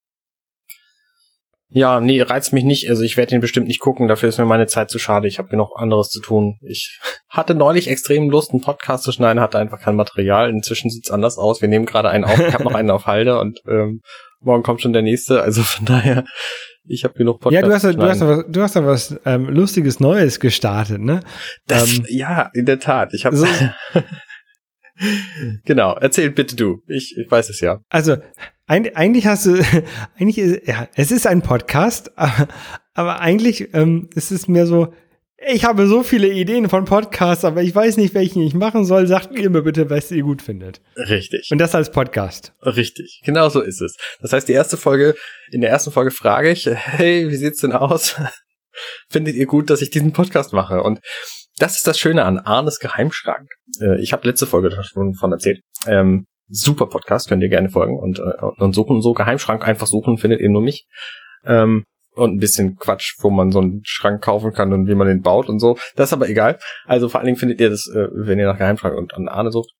Ja, 1.69 1.99
nee, 1.99 2.21
reizt 2.21 2.53
mich 2.53 2.63
nicht. 2.63 2.89
Also 2.89 3.03
ich 3.03 3.17
werde 3.17 3.31
den 3.31 3.41
bestimmt 3.41 3.67
nicht 3.67 3.79
gucken. 3.79 4.07
Dafür 4.07 4.29
ist 4.29 4.37
mir 4.37 4.45
meine 4.45 4.67
Zeit 4.67 4.89
zu 4.91 4.99
schade. 4.99 5.27
Ich 5.27 5.39
habe 5.39 5.49
genug 5.49 5.71
anderes 5.75 6.09
zu 6.09 6.21
tun. 6.21 6.57
Ich 6.61 6.99
hatte 7.29 7.55
neulich 7.55 7.89
extrem 7.89 8.29
Lust, 8.29 8.51
einen 8.51 8.61
Podcast 8.61 9.03
zu 9.03 9.11
schneiden, 9.11 9.41
hatte 9.41 9.57
einfach 9.57 9.81
kein 9.81 9.95
Material. 9.95 10.49
Inzwischen 10.49 10.89
sieht's 10.89 11.11
anders 11.11 11.37
aus. 11.37 11.61
Wir 11.61 11.67
nehmen 11.67 11.85
gerade 11.85 12.09
einen 12.09 12.23
auf. 12.23 12.39
Ich 12.39 12.53
habe 12.53 12.63
noch 12.63 12.75
einen 12.75 12.91
auf 12.91 13.07
Halde 13.07 13.39
und 13.39 13.59
ähm, 13.67 14.01
morgen 14.41 14.63
kommt 14.63 14.81
schon 14.81 14.93
der 14.93 15.01
nächste. 15.01 15.41
Also 15.41 15.63
von 15.63 15.85
daher, 15.85 16.23
ich 16.87 17.03
habe 17.03 17.15
genug 17.15 17.37
ja, 17.51 17.61
Podcasts 17.61 17.67
du 17.67 17.73
hast, 17.73 17.83
ja- 17.83 17.93
du 17.93 18.07
hast, 18.09 18.21
da 18.21 18.27
was, 18.27 18.45
du 18.47 18.61
hast 18.61 18.75
da 18.75 18.85
was 18.85 19.19
ähm, 19.25 19.49
Lustiges 19.49 19.99
Neues 19.99 20.39
gestartet, 20.39 21.01
ne? 21.01 21.21
Das, 21.65 21.97
ähm, 21.97 22.05
ja, 22.09 22.51
in 22.53 22.67
der 22.67 22.79
Tat. 22.79 23.13
Ich 23.15 23.25
habe 23.25 23.35
so- 23.35 23.47
genau. 25.65 25.95
Erzähl 25.99 26.29
bitte 26.29 26.55
du. 26.55 26.83
Ich, 26.87 27.17
ich 27.17 27.29
weiß 27.29 27.49
es 27.49 27.59
ja. 27.59 27.79
Also, 27.89 28.17
eig- 28.67 28.93
eigentlich 28.95 29.25
hast 29.27 29.45
du, 29.45 29.61
eigentlich 30.19 30.37
ist, 30.37 30.67
ja, 30.67 30.87
es 30.95 31.11
ist 31.11 31.27
ein 31.27 31.41
Podcast, 31.41 32.17
aber, 32.17 32.47
aber 32.93 33.19
eigentlich 33.19 33.73
ähm, 33.73 34.09
ist 34.15 34.31
es 34.31 34.47
mehr 34.47 34.67
so, 34.67 34.93
ich 35.47 35.65
habe 35.65 35.85
so 35.85 36.01
viele 36.01 36.29
Ideen 36.29 36.69
von 36.69 36.85
Podcasts, 36.85 37.43
aber 37.45 37.61
ich 37.61 37.75
weiß 37.75 37.97
nicht, 37.97 38.13
welchen 38.15 38.41
ich 38.41 38.53
machen 38.55 38.85
soll. 38.85 39.05
Sagt 39.05 39.31
mir 39.31 39.43
immer 39.43 39.61
bitte, 39.61 39.89
was 39.89 40.09
ihr 40.09 40.23
gut 40.23 40.41
findet. 40.41 40.81
Richtig. 40.95 41.49
Und 41.51 41.59
das 41.59 41.75
als 41.75 41.91
Podcast. 41.91 42.53
Richtig, 42.63 43.21
genau 43.23 43.49
so 43.49 43.61
ist 43.61 43.81
es. 43.81 43.95
Das 44.21 44.33
heißt, 44.33 44.47
die 44.47 44.53
erste 44.53 44.77
Folge, 44.77 45.13
in 45.51 45.61
der 45.61 45.69
ersten 45.69 45.91
Folge 45.91 46.09
frage 46.09 46.49
ich, 46.51 46.65
hey, 46.67 47.29
wie 47.29 47.35
sieht's 47.35 47.59
denn 47.61 47.73
aus? 47.73 48.15
Findet 49.09 49.35
ihr 49.35 49.45
gut, 49.45 49.69
dass 49.69 49.81
ich 49.81 49.89
diesen 49.89 50.13
Podcast 50.13 50.51
mache? 50.53 50.81
Und 50.81 50.99
das 51.57 51.77
ist 51.77 51.85
das 51.85 51.99
Schöne 51.99 52.23
an 52.23 52.39
Arnes 52.39 52.79
Geheimschrank. 52.79 53.47
Äh, 53.81 54.01
ich 54.01 54.13
habe 54.13 54.27
letzte 54.27 54.47
Folge 54.47 54.71
schon 54.83 55.13
von 55.13 55.31
erzählt. 55.31 55.59
Ähm, 55.85 56.25
super 56.47 56.87
Podcast, 56.87 57.27
könnt 57.27 57.43
ihr 57.43 57.49
gerne 57.49 57.69
folgen 57.69 57.97
und, 57.97 58.19
äh, 58.19 58.45
und 58.57 58.73
suchen 58.73 59.01
so 59.01 59.13
Geheimschrank 59.13 59.67
einfach 59.67 59.87
suchen, 59.87 60.17
findet 60.17 60.41
ihr 60.41 60.49
nur 60.49 60.61
mich. 60.61 60.87
Ähm, 61.45 61.85
und 62.15 62.35
ein 62.35 62.39
bisschen 62.39 62.77
Quatsch, 62.77 63.15
wo 63.19 63.29
man 63.29 63.51
so 63.51 63.59
einen 63.59 63.81
Schrank 63.83 64.23
kaufen 64.23 64.53
kann 64.53 64.71
und 64.71 64.87
wie 64.87 64.95
man 64.95 65.07
den 65.07 65.21
baut 65.21 65.49
und 65.49 65.59
so. 65.59 65.77
Das 65.95 66.09
ist 66.09 66.13
aber 66.13 66.29
egal. 66.29 66.57
Also 66.85 67.09
vor 67.09 67.19
allen 67.19 67.25
Dingen 67.25 67.37
findet 67.37 67.59
ihr 67.59 67.69
das, 67.69 67.89
äh, 67.93 68.07
wenn 68.13 68.39
ihr 68.39 68.45
nach 68.45 68.57
Geheimschrank 68.57 68.95
und 68.95 69.13
an 69.13 69.27
Arne 69.27 69.51
sucht. 69.51 69.71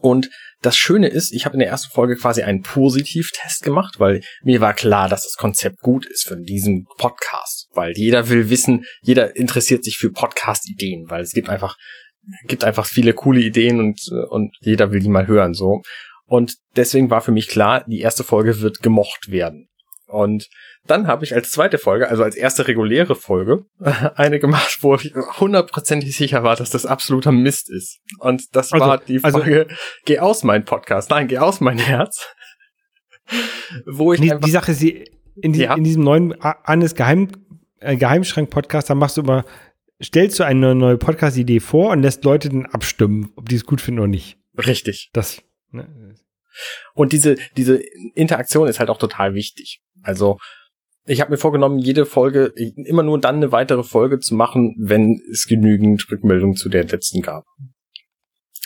Und 0.00 0.30
das 0.60 0.76
Schöne 0.76 1.08
ist, 1.08 1.32
ich 1.32 1.44
habe 1.44 1.54
in 1.54 1.60
der 1.60 1.68
ersten 1.68 1.92
Folge 1.92 2.16
quasi 2.16 2.42
einen 2.42 2.62
Positivtest 2.62 3.62
gemacht, 3.62 3.98
weil 3.98 4.20
mir 4.42 4.60
war 4.60 4.74
klar, 4.74 5.08
dass 5.08 5.22
das 5.22 5.34
Konzept 5.34 5.78
gut 5.80 6.06
ist 6.06 6.26
für 6.26 6.36
diesen 6.36 6.86
Podcast, 6.98 7.68
weil 7.72 7.92
jeder 7.96 8.28
will 8.28 8.50
wissen, 8.50 8.84
jeder 9.02 9.36
interessiert 9.36 9.84
sich 9.84 9.96
für 9.96 10.10
Podcast-Ideen, 10.10 11.06
weil 11.08 11.22
es 11.22 11.32
gibt 11.32 11.48
einfach 11.48 11.76
gibt 12.46 12.64
einfach 12.64 12.86
viele 12.86 13.12
coole 13.14 13.40
Ideen 13.40 13.80
und 13.80 14.00
und 14.28 14.56
jeder 14.60 14.92
will 14.92 15.00
die 15.00 15.08
mal 15.08 15.26
hören 15.26 15.54
so. 15.54 15.82
Und 16.26 16.56
deswegen 16.76 17.10
war 17.10 17.22
für 17.22 17.32
mich 17.32 17.48
klar, 17.48 17.84
die 17.86 18.00
erste 18.00 18.22
Folge 18.22 18.60
wird 18.60 18.82
gemocht 18.82 19.30
werden. 19.30 19.68
Und 20.06 20.48
dann 20.86 21.06
habe 21.06 21.24
ich 21.24 21.34
als 21.34 21.50
zweite 21.50 21.78
Folge, 21.78 22.08
also 22.08 22.22
als 22.22 22.34
erste 22.34 22.66
reguläre 22.66 23.14
Folge, 23.14 23.64
eine 24.14 24.38
gemacht, 24.38 24.78
wo 24.80 24.94
ich 24.94 25.14
hundertprozentig 25.38 26.16
sicher 26.16 26.42
war, 26.42 26.56
dass 26.56 26.70
das 26.70 26.86
absoluter 26.86 27.32
Mist 27.32 27.70
ist. 27.70 28.00
Und 28.18 28.54
das 28.54 28.72
also, 28.72 28.86
war 28.86 28.98
die 28.98 29.22
also 29.22 29.38
Folge 29.38 29.66
also, 29.68 29.80
Geh 30.04 30.18
aus 30.18 30.44
mein 30.44 30.64
Podcast. 30.64 31.10
Nein, 31.10 31.28
geh 31.28 31.38
aus 31.38 31.60
mein 31.60 31.78
Herz. 31.78 32.26
wo 33.86 34.12
ich 34.12 34.20
die, 34.20 34.32
die 34.42 34.50
Sache 34.50 34.72
ist, 34.72 34.82
in, 34.82 35.52
die, 35.52 35.60
ja. 35.60 35.74
in 35.74 35.84
diesem 35.84 36.02
neuen 36.02 36.40
Annes 36.40 36.94
Geheim, 36.94 37.28
äh, 37.80 37.96
Geheimschrank-Podcast, 37.96 38.90
da 38.90 38.94
machst 38.94 39.16
du 39.16 39.22
immer, 39.22 39.44
stellst 40.02 40.38
du 40.38 40.44
eine 40.44 40.74
neue 40.74 40.96
Podcast-Idee 40.96 41.60
vor 41.60 41.90
und 41.90 42.02
lässt 42.02 42.24
Leute 42.24 42.48
dann 42.48 42.66
abstimmen, 42.66 43.32
ob 43.36 43.48
die 43.48 43.56
es 43.56 43.66
gut 43.66 43.80
finden 43.80 44.00
oder 44.00 44.08
nicht. 44.08 44.38
Richtig. 44.56 45.10
Das. 45.12 45.42
Ne? 45.70 46.14
Und 46.94 47.12
diese, 47.12 47.36
diese 47.56 47.80
Interaktion 48.14 48.68
ist 48.68 48.80
halt 48.80 48.90
auch 48.90 48.98
total 48.98 49.34
wichtig. 49.34 49.80
Also 50.02 50.38
ich 51.04 51.20
habe 51.20 51.30
mir 51.30 51.38
vorgenommen, 51.38 51.78
jede 51.78 52.04
Folge, 52.04 52.52
immer 52.84 53.02
nur 53.02 53.18
dann 53.18 53.36
eine 53.36 53.52
weitere 53.52 53.82
Folge 53.82 54.18
zu 54.18 54.34
machen, 54.34 54.76
wenn 54.78 55.20
es 55.30 55.46
genügend 55.46 56.06
Rückmeldungen 56.10 56.56
zu 56.56 56.68
der 56.68 56.84
letzten 56.84 57.22
gab. 57.22 57.44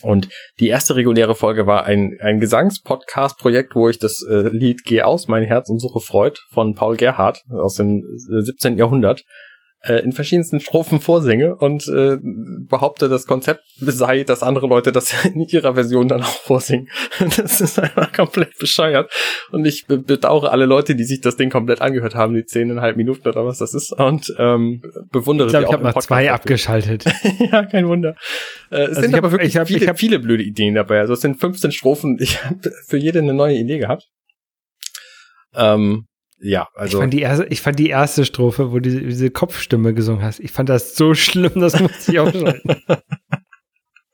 Und 0.03 0.29
die 0.59 0.67
erste 0.67 0.97
reguläre 0.97 1.37
Folge 1.37 1.69
war 1.69 1.85
ein, 1.85 2.19
ein 2.21 2.41
Gesangspodcast-Projekt, 2.41 3.77
wo 3.77 3.89
ich 3.89 4.01
das 4.01 4.27
äh, 4.29 4.49
Lied 4.49 4.83
Geh 4.85 5.03
aus, 5.03 5.29
mein 5.29 5.45
Herz 5.45 5.69
und 5.69 5.79
suche 5.79 6.01
Freud 6.01 6.41
von 6.51 6.75
Paul 6.75 6.97
Gerhardt 6.97 7.45
aus 7.49 7.77
dem 7.77 8.03
17. 8.17 8.77
Jahrhundert 8.77 9.21
äh, 9.21 9.25
in 9.85 10.13
verschiedensten 10.13 10.61
Strophen 10.61 11.01
vorsinge 11.01 11.57
und 11.57 11.89
äh, 11.89 12.17
behaupte, 12.23 13.09
das 13.09 13.27
Konzept 13.27 13.63
sei, 13.79 14.23
dass 14.23 14.43
andere 14.43 14.69
Leute 14.69 14.93
das 14.93 15.25
in 15.25 15.41
ihrer 15.41 15.75
Version 15.75 16.09
dann 16.09 16.23
auch 16.23 16.27
vorsingen. 16.27 16.89
Das 17.37 17.61
ist 17.61 17.79
einfach 17.79 18.13
komplett 18.13 18.59
bescheuert. 18.59 19.11
Und 19.51 19.65
ich 19.65 19.87
bedauere 19.87 20.53
alle 20.53 20.67
Leute, 20.67 20.95
die 20.95 21.05
sich 21.05 21.21
das 21.21 21.37
Ding 21.37 21.51
komplett 21.51 21.81
angehört 21.81 22.15
haben, 22.15 22.35
die 22.35 22.45
zehneinhalb 22.45 22.97
Minuten 22.97 23.29
oder 23.29 23.45
was 23.45 23.59
das 23.59 23.75
ist, 23.75 23.93
und 23.93 24.33
ähm, 24.39 24.83
bewundere 25.11 25.49
ich 25.49 25.53
glaub, 25.53 25.63
die 25.63 25.67
auch. 25.67 25.71
Ich 25.71 25.75
habe 25.75 25.85
mal 25.85 26.01
zwei 26.01 26.25
dafür. 26.25 26.35
abgeschaltet. 26.35 27.05
ja, 27.39 27.65
kein 27.65 27.89
Wunder. 27.89 28.15
Äh, 28.71 28.83
es 28.83 28.89
also 28.89 29.01
sind 29.03 29.15
aber 29.15 29.29
hab, 29.29 29.33
wirklich 29.33 29.49
ich 29.49 29.57
hab, 29.57 29.67
viele, 29.67 29.81
ich 29.81 29.89
hab, 29.89 29.99
viele 29.99 30.19
blöde 30.19 30.43
Ideen 30.43 30.75
dabei. 30.75 31.01
Also 31.01 31.15
es 31.15 31.21
sind 31.21 31.41
15 31.41 31.73
Strophen. 31.73 32.19
Ich 32.21 32.45
habe 32.45 32.71
für 32.87 32.99
jede 32.99 33.21
eine 33.21 33.35
neue 33.35 33.57
Idee 33.57 33.79
gehabt. 33.79 34.09
Ähm, 35.55 36.07
ja, 36.43 36.69
also. 36.75 36.99
Ich 36.99 37.01
fand 37.01 37.13
die 37.13 37.23
erste, 37.23 37.47
ich 37.47 37.61
fand 37.61 37.79
die 37.79 37.89
erste 37.89 38.25
Strophe, 38.25 38.73
wo 38.73 38.75
du 38.75 38.81
diese, 38.81 39.01
diese 39.01 39.31
Kopfstimme 39.31 39.95
gesungen 39.95 40.23
hast. 40.23 40.41
Ich 40.41 40.51
fand 40.51 40.69
das 40.69 40.97
so 40.97 41.15
schlimm, 41.15 41.53
das 41.55 41.81
musste 41.81 42.13
ich 42.13 42.19
ausschalten. 42.19 42.83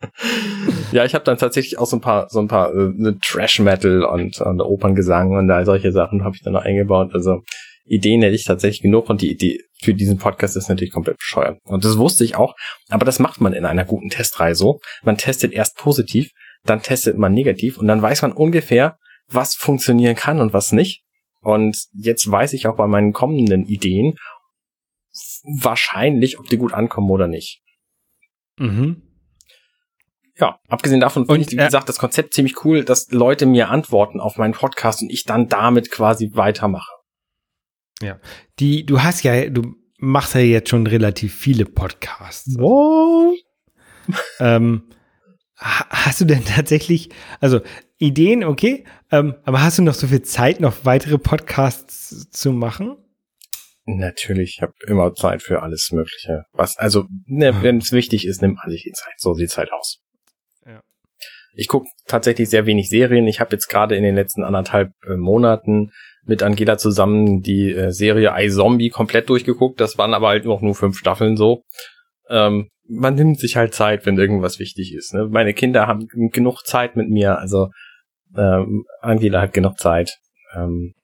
ja, 0.92 1.04
ich 1.04 1.14
habe 1.14 1.24
dann 1.24 1.38
tatsächlich 1.38 1.78
auch 1.78 1.86
so 1.86 1.96
ein 1.96 2.00
paar, 2.00 2.28
so 2.28 2.38
ein 2.38 2.48
paar 2.48 2.72
äh, 2.74 2.90
ne 2.94 3.18
Trash 3.20 3.60
Metal 3.60 4.04
und, 4.04 4.40
und 4.40 4.60
Operngesang 4.60 5.32
und 5.32 5.50
all 5.50 5.64
solche 5.64 5.90
Sachen 5.90 6.22
habe 6.22 6.36
ich 6.36 6.42
dann 6.42 6.52
noch 6.52 6.64
eingebaut. 6.64 7.10
Also 7.14 7.40
Ideen 7.86 8.20
hätte 8.20 8.34
ich 8.34 8.44
tatsächlich 8.44 8.82
genug 8.82 9.08
und 9.08 9.22
die 9.22 9.30
Idee 9.30 9.60
für 9.80 9.94
diesen 9.94 10.18
Podcast 10.18 10.56
ist 10.56 10.68
natürlich 10.68 10.92
komplett 10.92 11.16
bescheuert. 11.16 11.58
Und 11.64 11.84
das 11.84 11.96
wusste 11.96 12.24
ich 12.24 12.36
auch, 12.36 12.54
aber 12.90 13.06
das 13.06 13.18
macht 13.18 13.40
man 13.40 13.54
in 13.54 13.64
einer 13.64 13.84
guten 13.84 14.10
Testreihe 14.10 14.54
so. 14.54 14.80
Man 15.02 15.16
testet 15.16 15.52
erst 15.52 15.76
positiv, 15.76 16.30
dann 16.64 16.82
testet 16.82 17.16
man 17.16 17.32
negativ 17.32 17.78
und 17.78 17.88
dann 17.88 18.02
weiß 18.02 18.22
man 18.22 18.32
ungefähr, 18.32 18.98
was 19.28 19.54
funktionieren 19.54 20.14
kann 20.14 20.40
und 20.40 20.52
was 20.52 20.72
nicht. 20.72 21.02
Und 21.48 21.88
jetzt 21.94 22.30
weiß 22.30 22.52
ich 22.52 22.66
auch 22.66 22.76
bei 22.76 22.86
meinen 22.86 23.14
kommenden 23.14 23.64
Ideen 23.64 24.18
wahrscheinlich, 25.62 26.38
ob 26.38 26.46
die 26.46 26.58
gut 26.58 26.74
ankommen 26.74 27.10
oder 27.10 27.26
nicht. 27.26 27.62
Mhm. 28.58 29.02
Ja, 30.36 30.60
abgesehen 30.68 31.00
davon 31.00 31.24
finde 31.24 31.40
ich, 31.40 31.50
wie 31.52 31.56
äh, 31.56 31.64
gesagt, 31.64 31.88
das 31.88 31.98
Konzept 31.98 32.34
ziemlich 32.34 32.66
cool, 32.66 32.84
dass 32.84 33.10
Leute 33.12 33.46
mir 33.46 33.70
antworten 33.70 34.20
auf 34.20 34.36
meinen 34.36 34.52
Podcast 34.52 35.00
und 35.00 35.10
ich 35.10 35.24
dann 35.24 35.48
damit 35.48 35.90
quasi 35.90 36.32
weitermache. 36.34 36.92
Ja, 38.02 38.20
die, 38.58 38.84
du 38.84 39.02
hast 39.02 39.22
ja, 39.22 39.48
du 39.48 39.74
machst 39.96 40.34
ja 40.34 40.42
jetzt 40.42 40.68
schon 40.68 40.86
relativ 40.86 41.34
viele 41.34 41.64
Podcasts. 41.64 42.56
What? 42.58 43.38
ähm, 44.38 44.82
hast 45.56 46.20
du 46.20 46.26
denn 46.26 46.44
tatsächlich, 46.44 47.08
also 47.40 47.60
Ideen, 47.98 48.44
okay, 48.44 48.84
ähm, 49.10 49.34
aber 49.44 49.62
hast 49.62 49.78
du 49.78 49.82
noch 49.82 49.94
so 49.94 50.06
viel 50.06 50.22
Zeit, 50.22 50.60
noch 50.60 50.84
weitere 50.84 51.18
Podcasts 51.18 52.30
zu 52.30 52.52
machen? 52.52 52.96
Natürlich, 53.86 54.56
ich 54.56 54.62
habe 54.62 54.74
immer 54.86 55.14
Zeit 55.14 55.42
für 55.42 55.62
alles 55.62 55.90
Mögliche. 55.92 56.44
Was, 56.52 56.76
also, 56.76 57.06
ne, 57.26 57.54
ah. 57.54 57.62
wenn 57.62 57.78
es 57.78 57.90
wichtig 57.90 58.26
ist, 58.26 58.42
nimm 58.42 58.58
alle 58.60 58.76
die 58.76 58.92
Zeit. 58.92 59.14
So 59.16 59.34
sieht's 59.34 59.56
halt 59.56 59.72
aus. 59.72 60.00
Ja. 60.66 60.82
Ich 61.54 61.68
gucke 61.68 61.88
tatsächlich 62.06 62.50
sehr 62.50 62.66
wenig 62.66 62.88
Serien. 62.88 63.26
Ich 63.26 63.40
habe 63.40 63.52
jetzt 63.52 63.68
gerade 63.68 63.96
in 63.96 64.02
den 64.02 64.14
letzten 64.14 64.44
anderthalb 64.44 64.92
äh, 65.04 65.16
Monaten 65.16 65.90
mit 66.24 66.42
Angela 66.42 66.76
zusammen 66.76 67.40
die 67.40 67.72
äh, 67.72 67.90
Serie 67.90 68.34
iZombie 68.36 68.90
komplett 68.90 69.30
durchgeguckt. 69.30 69.80
Das 69.80 69.96
waren 69.96 70.14
aber 70.14 70.28
halt 70.28 70.46
auch 70.46 70.60
nur 70.60 70.74
fünf 70.74 70.98
Staffeln 70.98 71.36
so. 71.36 71.64
Ähm, 72.28 72.68
man 72.86 73.14
nimmt 73.14 73.40
sich 73.40 73.56
halt 73.56 73.74
Zeit, 73.74 74.06
wenn 74.06 74.18
irgendwas 74.18 74.58
wichtig 74.58 74.94
ist. 74.94 75.14
Ne? 75.14 75.28
Meine 75.30 75.54
Kinder 75.54 75.86
haben 75.86 76.08
genug 76.08 76.62
Zeit 76.66 76.94
mit 76.94 77.08
mir, 77.08 77.38
also 77.38 77.68
ähm, 78.36 78.84
Angela 79.00 79.40
hat 79.40 79.52
genug 79.52 79.78
Zeit. 79.78 80.18
Ähm, 80.54 80.94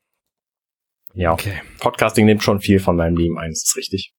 ja, 1.14 1.32
okay. 1.32 1.60
Podcasting 1.78 2.26
nimmt 2.26 2.42
schon 2.42 2.60
viel 2.60 2.80
von 2.80 2.96
meinem 2.96 3.16
Leben 3.16 3.38
ein, 3.38 3.50
das 3.50 3.64
ist 3.64 3.76
richtig. 3.76 4.12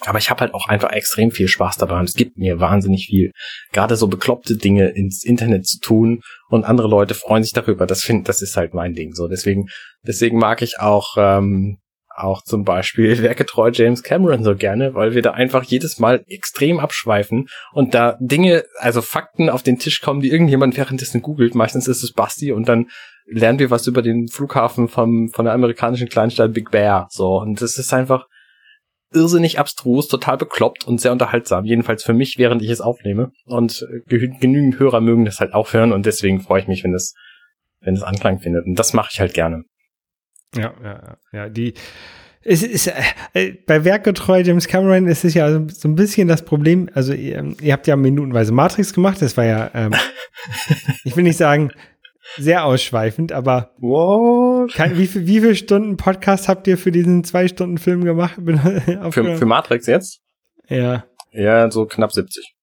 Aber 0.00 0.18
ich 0.18 0.28
habe 0.28 0.40
halt 0.40 0.54
auch 0.54 0.66
einfach 0.66 0.90
extrem 0.90 1.30
viel 1.30 1.46
Spaß 1.46 1.76
dabei 1.76 1.98
und 1.98 2.08
es 2.08 2.16
gibt 2.16 2.36
mir 2.36 2.58
wahnsinnig 2.58 3.06
viel. 3.06 3.30
Gerade 3.72 3.96
so 3.96 4.08
bekloppte 4.08 4.56
Dinge 4.56 4.88
ins 4.88 5.24
Internet 5.24 5.66
zu 5.66 5.78
tun 5.78 6.20
und 6.48 6.64
andere 6.64 6.88
Leute 6.88 7.14
freuen 7.14 7.44
sich 7.44 7.52
darüber. 7.52 7.86
Das 7.86 8.02
finde, 8.02 8.24
das 8.24 8.42
ist 8.42 8.56
halt 8.56 8.74
mein 8.74 8.94
Ding. 8.94 9.14
So 9.14 9.28
deswegen, 9.28 9.66
deswegen 10.02 10.38
mag 10.38 10.62
ich 10.62 10.80
auch 10.80 11.14
ähm, 11.16 11.78
auch 12.16 12.42
zum 12.42 12.64
Beispiel 12.64 13.18
werketreu 13.22 13.70
James 13.72 14.02
Cameron 14.02 14.44
so 14.44 14.54
gerne, 14.54 14.94
weil 14.94 15.14
wir 15.14 15.22
da 15.22 15.32
einfach 15.32 15.64
jedes 15.64 15.98
Mal 15.98 16.24
extrem 16.28 16.78
abschweifen 16.78 17.48
und 17.72 17.94
da 17.94 18.16
Dinge, 18.20 18.64
also 18.78 19.02
Fakten 19.02 19.50
auf 19.50 19.62
den 19.62 19.78
Tisch 19.78 20.00
kommen, 20.00 20.20
die 20.20 20.30
irgendjemand 20.30 20.76
währenddessen 20.76 21.22
googelt. 21.22 21.54
Meistens 21.54 21.88
ist 21.88 22.02
es 22.02 22.12
Basti 22.12 22.52
und 22.52 22.68
dann 22.68 22.86
lernen 23.26 23.58
wir 23.58 23.70
was 23.70 23.86
über 23.86 24.02
den 24.02 24.28
Flughafen 24.28 24.88
vom, 24.88 25.30
von 25.30 25.44
der 25.44 25.54
amerikanischen 25.54 26.08
Kleinstadt 26.08 26.52
Big 26.52 26.70
Bear. 26.70 27.08
So, 27.10 27.40
und 27.40 27.60
das 27.60 27.78
ist 27.78 27.92
einfach 27.92 28.26
irrsinnig 29.14 29.58
abstrus, 29.58 30.08
total 30.08 30.36
bekloppt 30.36 30.86
und 30.86 31.00
sehr 31.00 31.12
unterhaltsam. 31.12 31.64
Jedenfalls 31.64 32.02
für 32.02 32.12
mich, 32.12 32.36
während 32.36 32.62
ich 32.62 32.70
es 32.70 32.80
aufnehme. 32.80 33.30
Und 33.46 33.86
genügend 34.06 34.78
Hörer 34.78 35.00
mögen 35.00 35.24
das 35.24 35.40
halt 35.40 35.54
auch 35.54 35.72
hören 35.72 35.92
und 35.92 36.06
deswegen 36.06 36.40
freue 36.40 36.60
ich 36.60 36.68
mich, 36.68 36.84
wenn 36.84 36.94
es, 36.94 37.14
wenn 37.80 37.94
es 37.94 38.02
Anklang 38.02 38.40
findet. 38.40 38.66
Und 38.66 38.78
das 38.78 38.92
mache 38.92 39.10
ich 39.12 39.20
halt 39.20 39.34
gerne. 39.34 39.62
Ja, 40.56 40.74
ja, 40.82 41.16
ja. 41.32 41.48
Die, 41.48 41.74
es 42.42 42.62
ist, 42.62 42.92
äh, 43.32 43.54
bei 43.66 43.84
werkgetreu 43.84 44.40
James 44.40 44.68
Cameron 44.68 45.06
ist 45.08 45.24
es 45.24 45.34
ja 45.34 45.50
so, 45.50 45.66
so 45.68 45.88
ein 45.88 45.94
bisschen 45.94 46.28
das 46.28 46.44
Problem, 46.44 46.90
also 46.92 47.12
ihr, 47.14 47.54
ihr, 47.60 47.72
habt 47.72 47.86
ja 47.86 47.96
minutenweise 47.96 48.52
Matrix 48.52 48.92
gemacht, 48.92 49.22
das 49.22 49.36
war 49.36 49.44
ja, 49.44 49.70
ähm, 49.74 49.94
ich 51.04 51.16
will 51.16 51.24
nicht 51.24 51.38
sagen, 51.38 51.70
sehr 52.36 52.64
ausschweifend, 52.64 53.32
aber 53.32 53.74
Kann, 54.74 54.98
wie, 54.98 55.06
viel, 55.06 55.26
wie 55.26 55.40
viele 55.40 55.54
Stunden 55.54 55.96
Podcast 55.96 56.48
habt 56.48 56.66
ihr 56.66 56.76
für 56.76 56.92
diesen 56.92 57.24
zwei 57.24 57.48
Stunden 57.48 57.78
Film 57.78 58.04
gemacht? 58.04 58.34
für, 59.10 59.36
für 59.36 59.46
Matrix 59.46 59.86
jetzt? 59.86 60.20
Ja. 60.68 61.04
Ja, 61.30 61.70
so 61.70 61.86
knapp 61.86 62.12
70. 62.12 62.54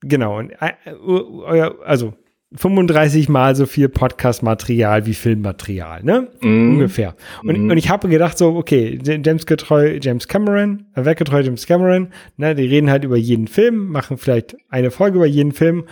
Genau, 0.00 0.38
und 0.38 0.50
äh, 0.50 1.70
also 1.84 2.14
35 2.56 3.28
mal 3.28 3.54
so 3.56 3.66
viel 3.66 3.88
Podcast-Material 3.88 5.06
wie 5.06 5.14
Filmmaterial, 5.14 6.02
ne? 6.02 6.28
Mm. 6.40 6.74
Ungefähr. 6.74 7.14
Und, 7.42 7.58
mm. 7.58 7.70
und 7.70 7.76
ich 7.76 7.88
habe 7.88 8.08
gedacht 8.08 8.38
so, 8.38 8.54
okay, 8.56 8.98
James 9.02 9.46
getreu 9.46 9.98
James 10.00 10.28
Cameron, 10.28 10.86
äh, 10.94 11.04
weggetreu 11.04 11.40
James 11.40 11.66
Cameron, 11.66 12.08
ne, 12.36 12.54
die 12.54 12.66
reden 12.66 12.90
halt 12.90 13.04
über 13.04 13.16
jeden 13.16 13.48
Film, 13.48 13.88
machen 13.88 14.18
vielleicht 14.18 14.56
eine 14.68 14.90
Folge 14.90 15.16
über 15.16 15.26
jeden 15.26 15.52
Film 15.52 15.84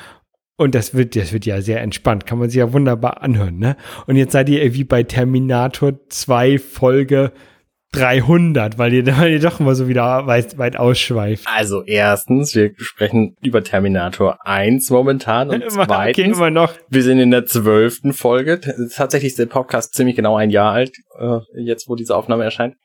und 0.57 0.75
das 0.75 0.95
wird, 0.95 1.17
das 1.17 1.33
wird 1.33 1.47
ja 1.47 1.63
sehr 1.63 1.81
entspannt, 1.81 2.27
kann 2.27 2.39
man 2.39 2.51
sich 2.51 2.59
ja 2.59 2.73
wunderbar 2.73 3.23
anhören, 3.23 3.59
ne? 3.59 3.77
Und 4.07 4.17
jetzt 4.17 4.33
seid 4.33 4.49
ihr 4.51 4.63
irgendwie 4.63 4.85
bei 4.85 5.03
Terminator 5.03 5.95
2 6.11 6.59
Folge 6.59 7.33
300, 7.93 8.79
weil 8.79 8.93
ihr, 8.93 9.07
weil 9.19 9.33
ihr 9.33 9.41
doch 9.41 9.61
immer 9.61 9.75
so 9.75 9.89
wieder 9.89 10.27
weit, 10.27 10.59
weit 10.59 10.77
ausschweift. 10.77 11.47
Also 11.53 11.83
erstens, 11.85 12.55
wir 12.55 12.73
sprechen 12.79 13.37
über 13.43 13.63
Terminator 13.63 14.39
1 14.47 14.91
momentan 14.91 15.51
und 15.51 15.65
zweitens, 15.69 16.19
okay, 16.19 16.31
immer 16.31 16.51
noch. 16.51 16.75
wir 16.89 17.03
sind 17.03 17.19
in 17.19 17.31
der 17.31 17.47
zwölften 17.47 18.13
Folge. 18.13 18.61
Tatsächlich 18.95 19.33
ist 19.33 19.39
der 19.39 19.47
Podcast 19.47 19.95
ziemlich 19.95 20.17
genau 20.17 20.37
ein 20.37 20.51
Jahr 20.51 20.73
alt, 20.73 20.93
äh, 21.19 21.39
jetzt 21.57 21.89
wo 21.89 21.97
diese 21.97 22.15
Aufnahme 22.15 22.45
erscheint. 22.45 22.77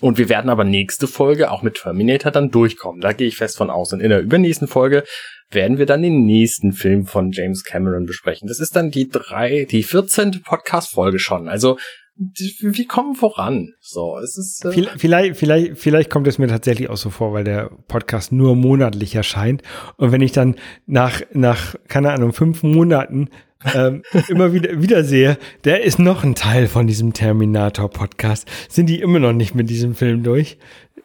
Und 0.00 0.16
wir 0.16 0.28
werden 0.28 0.48
aber 0.48 0.64
nächste 0.64 1.08
Folge 1.08 1.50
auch 1.50 1.62
mit 1.62 1.74
Terminator 1.74 2.30
dann 2.30 2.50
durchkommen. 2.50 3.00
Da 3.00 3.12
gehe 3.12 3.26
ich 3.26 3.36
fest 3.36 3.56
von 3.56 3.68
aus. 3.68 3.92
Und 3.92 4.00
in 4.00 4.10
der 4.10 4.20
übernächsten 4.20 4.68
Folge 4.68 5.02
werden 5.50 5.78
wir 5.78 5.86
dann 5.86 6.02
den 6.02 6.24
nächsten 6.24 6.72
Film 6.72 7.06
von 7.06 7.32
James 7.32 7.64
Cameron 7.64 8.06
besprechen. 8.06 8.46
Das 8.46 8.60
ist 8.60 8.76
dann 8.76 8.90
die 8.90 9.08
drei, 9.08 9.66
die 9.68 9.82
14. 9.82 10.42
Podcast-Folge 10.44 11.18
schon. 11.18 11.48
Also 11.48 11.78
wir 12.18 12.86
kommen 12.86 13.14
voran. 13.14 13.74
So, 13.80 14.18
es 14.18 14.36
ist. 14.36 14.64
Äh 14.64 14.86
vielleicht, 14.96 15.36
vielleicht, 15.36 15.78
vielleicht 15.78 16.10
kommt 16.10 16.26
es 16.26 16.38
mir 16.38 16.48
tatsächlich 16.48 16.90
auch 16.90 16.96
so 16.96 17.10
vor, 17.10 17.32
weil 17.32 17.44
der 17.44 17.70
Podcast 17.86 18.32
nur 18.32 18.56
monatlich 18.56 19.14
erscheint. 19.14 19.62
Und 19.96 20.10
wenn 20.10 20.20
ich 20.20 20.32
dann 20.32 20.56
nach, 20.86 21.22
nach, 21.32 21.76
keine 21.86 22.12
Ahnung, 22.12 22.32
fünf 22.32 22.62
Monaten 22.64 23.28
ähm, 23.74 24.02
immer 24.28 24.52
wieder, 24.52 24.82
wieder 24.82 25.04
sehe, 25.04 25.38
der 25.64 25.84
ist 25.84 25.98
noch 25.98 26.24
ein 26.24 26.34
Teil 26.34 26.66
von 26.66 26.86
diesem 26.86 27.12
Terminator-Podcast. 27.12 28.48
Sind 28.68 28.86
die 28.86 29.00
immer 29.00 29.20
noch 29.20 29.32
nicht 29.32 29.54
mit 29.54 29.70
diesem 29.70 29.94
Film 29.94 30.24
durch? 30.24 30.58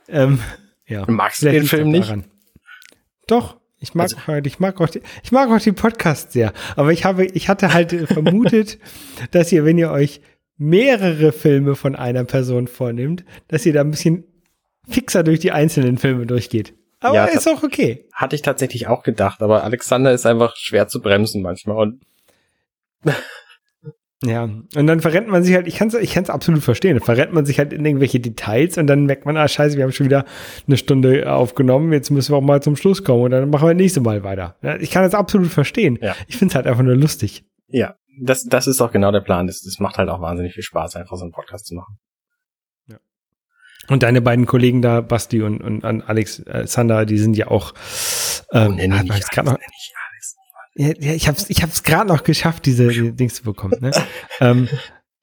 Ähm, 0.07 0.39
ja. 0.87 1.05
Magst 1.07 1.43
du 1.43 1.51
den 1.51 1.65
Film 1.65 1.89
nicht? 1.89 2.13
Doch. 3.27 3.57
Ich 3.79 3.95
mag, 3.95 4.11
also, 4.27 4.41
ich 4.45 4.59
mag 4.61 4.79
auch, 4.79 4.87
die, 4.87 5.01
ich 5.23 5.33
mag 5.33 5.49
auch 5.49 5.59
die 5.59 5.73
Podcast 5.73 6.31
sehr. 6.31 6.53
Aber 6.77 6.93
ich 6.93 7.03
habe, 7.03 7.25
ich 7.25 7.49
hatte 7.49 7.73
halt 7.73 7.91
vermutet, 8.07 8.79
dass 9.31 9.51
ihr, 9.51 9.65
wenn 9.65 9.77
ihr 9.77 9.91
euch 9.91 10.21
mehrere 10.57 11.31
Filme 11.31 11.75
von 11.75 11.95
einer 11.95 12.23
Person 12.23 12.67
vornimmt, 12.67 13.25
dass 13.47 13.65
ihr 13.65 13.73
da 13.73 13.81
ein 13.81 13.91
bisschen 13.91 14.25
fixer 14.87 15.23
durch 15.23 15.39
die 15.39 15.51
einzelnen 15.51 15.97
Filme 15.97 16.25
durchgeht. 16.25 16.73
Aber 16.99 17.15
ja, 17.15 17.25
ist 17.25 17.47
auch 17.49 17.63
okay. 17.63 18.05
Hatte 18.13 18.35
ich 18.35 18.41
tatsächlich 18.41 18.87
auch 18.87 19.03
gedacht, 19.03 19.41
aber 19.41 19.63
Alexander 19.63 20.13
ist 20.13 20.25
einfach 20.25 20.55
schwer 20.55 20.87
zu 20.87 21.01
bremsen 21.01 21.41
manchmal 21.41 21.77
und 21.77 22.01
ja, 24.23 24.43
und 24.43 24.87
dann 24.87 25.01
verrennt 25.01 25.27
man 25.27 25.43
sich 25.43 25.53
halt, 25.53 25.67
ich 25.67 25.75
kann 25.75 25.89
es 25.89 25.95
ich 25.95 26.13
kann's 26.13 26.29
absolut 26.29 26.63
verstehen, 26.63 27.01
verrennt 27.01 27.33
man 27.33 27.45
sich 27.45 27.59
halt 27.59 27.73
in 27.73 27.85
irgendwelche 27.85 28.21
Details 28.21 28.77
und 28.77 28.87
dann 28.87 29.05
merkt 29.05 29.25
man, 29.25 29.35
ah 29.35 29.49
scheiße, 29.49 29.75
wir 29.75 29.83
haben 29.83 29.91
schon 29.91 30.05
wieder 30.05 30.23
eine 30.65 30.77
Stunde 30.77 31.29
aufgenommen, 31.29 31.91
jetzt 31.91 32.09
müssen 32.09 32.31
wir 32.31 32.37
auch 32.37 32.41
mal 32.41 32.61
zum 32.61 32.77
Schluss 32.77 33.03
kommen 33.03 33.23
und 33.23 33.31
dann 33.31 33.49
machen 33.49 33.67
wir 33.67 33.73
das 33.73 33.81
nächste 33.81 33.99
Mal 33.99 34.23
weiter. 34.23 34.55
Ich 34.79 34.91
kann 34.91 35.03
das 35.03 35.13
absolut 35.13 35.49
verstehen. 35.49 35.99
Ja. 36.01 36.15
Ich 36.27 36.37
finde 36.37 36.53
es 36.53 36.55
halt 36.55 36.67
einfach 36.67 36.83
nur 36.83 36.95
lustig. 36.95 37.43
Ja, 37.67 37.95
das, 38.19 38.43
das 38.43 38.67
ist 38.67 38.81
auch 38.81 38.91
genau 38.91 39.11
der 39.11 39.21
Plan. 39.21 39.47
Das, 39.47 39.61
das 39.61 39.79
macht 39.79 39.97
halt 39.97 40.09
auch 40.09 40.21
wahnsinnig 40.21 40.53
viel 40.53 40.63
Spaß, 40.63 40.95
einfach 40.95 41.17
so 41.17 41.23
einen 41.23 41.31
Podcast 41.31 41.65
zu 41.65 41.75
machen. 41.75 41.99
Ja. 42.87 42.97
Und 43.89 44.03
deine 44.03 44.21
beiden 44.21 44.45
Kollegen 44.45 44.81
da, 44.81 45.01
Basti 45.01 45.41
und, 45.41 45.61
und, 45.61 45.83
und 45.83 46.01
Alex 46.01 46.39
äh, 46.39 46.67
Sander, 46.67 47.05
die 47.05 47.17
sind 47.17 47.35
ja 47.35 47.47
auch. 47.47 47.73
Ähm, 48.51 48.73
oh, 48.73 48.75
nenn 48.75 49.05
ich 49.05 49.29
gerade 49.29 49.49
noch. 49.49 49.57
Ja, 50.75 50.91
ja, 50.99 51.13
ich 51.13 51.27
habe 51.27 51.37
es 51.37 51.49
ich 51.49 51.61
hab's 51.61 51.83
gerade 51.83 52.07
noch 52.07 52.23
geschafft, 52.23 52.65
diese 52.65 52.87
die 52.87 53.11
Dings 53.11 53.35
zu 53.35 53.43
bekommen. 53.43 53.77
Ne? 53.79 53.91
ähm, 54.39 54.67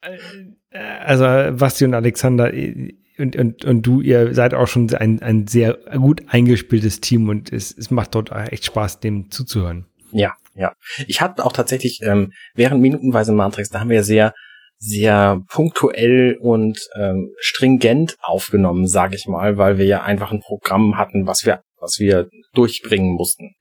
äh, 0.01 0.77
also 0.77 1.25
Basti 1.57 1.83
und 1.83 1.93
Alexander 1.93 2.53
äh, 2.53 2.95
und, 3.17 3.35
und, 3.35 3.65
und 3.65 3.81
du, 3.83 4.01
ihr 4.01 4.33
seid 4.33 4.53
auch 4.53 4.67
schon 4.67 4.93
ein, 4.95 5.21
ein 5.21 5.45
sehr 5.45 5.73
gut 5.73 6.23
eingespieltes 6.27 7.01
Team 7.01 7.29
und 7.29 7.51
es, 7.51 7.77
es 7.77 7.91
macht 7.91 8.15
dort 8.15 8.31
echt 8.31 8.65
Spaß, 8.65 8.99
dem 9.01 9.29
zuzuhören. 9.29 9.85
Ja, 10.11 10.33
ja. 10.55 10.73
Ich 11.07 11.21
hatte 11.21 11.45
auch 11.45 11.53
tatsächlich 11.53 12.01
ähm, 12.03 12.31
während 12.53 12.81
minutenweise 12.81 13.31
Matrix, 13.31 13.69
da 13.69 13.79
haben 13.79 13.89
wir 13.89 14.03
sehr, 14.03 14.33
sehr 14.77 15.41
punktuell 15.49 16.37
und 16.39 16.79
ähm, 16.95 17.31
stringent 17.39 18.17
aufgenommen, 18.21 18.87
sage 18.87 19.15
ich 19.15 19.27
mal, 19.27 19.57
weil 19.57 19.77
wir 19.77 19.85
ja 19.85 20.01
einfach 20.01 20.31
ein 20.31 20.41
Programm 20.41 20.97
hatten, 20.97 21.27
was 21.27 21.45
wir, 21.45 21.61
was 21.79 21.99
wir 21.99 22.27
durchbringen 22.53 23.13
mussten. 23.13 23.51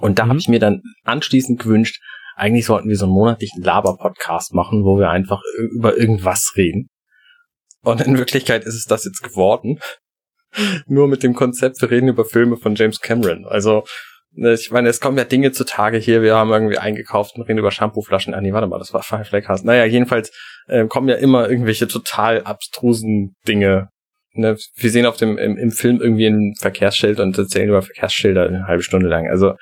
Und 0.00 0.18
da 0.18 0.24
mhm. 0.24 0.28
habe 0.30 0.38
ich 0.38 0.48
mir 0.48 0.60
dann 0.60 0.82
anschließend 1.04 1.60
gewünscht, 1.60 2.00
eigentlich 2.36 2.66
sollten 2.66 2.88
wir 2.88 2.96
so 2.96 3.06
einen 3.06 3.14
monatlichen 3.14 3.62
Laber-Podcast 3.62 4.54
machen, 4.54 4.84
wo 4.84 4.98
wir 4.98 5.10
einfach 5.10 5.42
über 5.72 5.96
irgendwas 5.96 6.52
reden. 6.56 6.88
Und 7.82 8.00
in 8.00 8.16
Wirklichkeit 8.16 8.64
ist 8.64 8.74
es 8.74 8.84
das 8.84 9.04
jetzt 9.04 9.22
geworden. 9.22 9.80
Nur 10.86 11.08
mit 11.08 11.22
dem 11.22 11.34
Konzept, 11.34 11.80
wir 11.80 11.90
reden 11.90 12.08
über 12.08 12.24
Filme 12.24 12.56
von 12.56 12.76
James 12.76 13.00
Cameron. 13.00 13.44
Also 13.44 13.84
ich 14.34 14.70
meine, 14.70 14.88
es 14.88 15.00
kommen 15.00 15.18
ja 15.18 15.24
Dinge 15.24 15.52
zutage 15.52 15.98
hier. 15.98 16.22
Wir 16.22 16.36
haben 16.36 16.50
irgendwie 16.50 16.78
eingekauft 16.78 17.36
und 17.36 17.42
reden 17.42 17.58
über 17.58 17.70
Shampooflaschen. 17.70 18.34
Ah, 18.34 18.40
nee, 18.40 18.52
warte 18.52 18.66
mal, 18.66 18.78
das 18.78 18.92
war 18.92 19.02
Five 19.02 19.28
Flag 19.28 19.48
House. 19.48 19.64
Naja, 19.64 19.84
jedenfalls 19.84 20.30
äh, 20.68 20.86
kommen 20.86 21.08
ja 21.08 21.16
immer 21.16 21.48
irgendwelche 21.48 21.88
total 21.88 22.42
abstrusen 22.42 23.34
Dinge. 23.46 23.88
Ne, 24.34 24.56
wir 24.76 24.90
sehen 24.90 25.06
auf 25.06 25.16
dem 25.16 25.38
im, 25.38 25.56
im 25.56 25.70
Film 25.70 26.00
irgendwie 26.00 26.26
ein 26.26 26.54
Verkehrsschild 26.58 27.18
und 27.18 27.36
erzählen 27.36 27.68
über 27.68 27.82
Verkehrsschilder 27.82 28.46
eine 28.46 28.66
halbe 28.66 28.82
Stunde 28.82 29.08
lang. 29.08 29.28
Also 29.28 29.54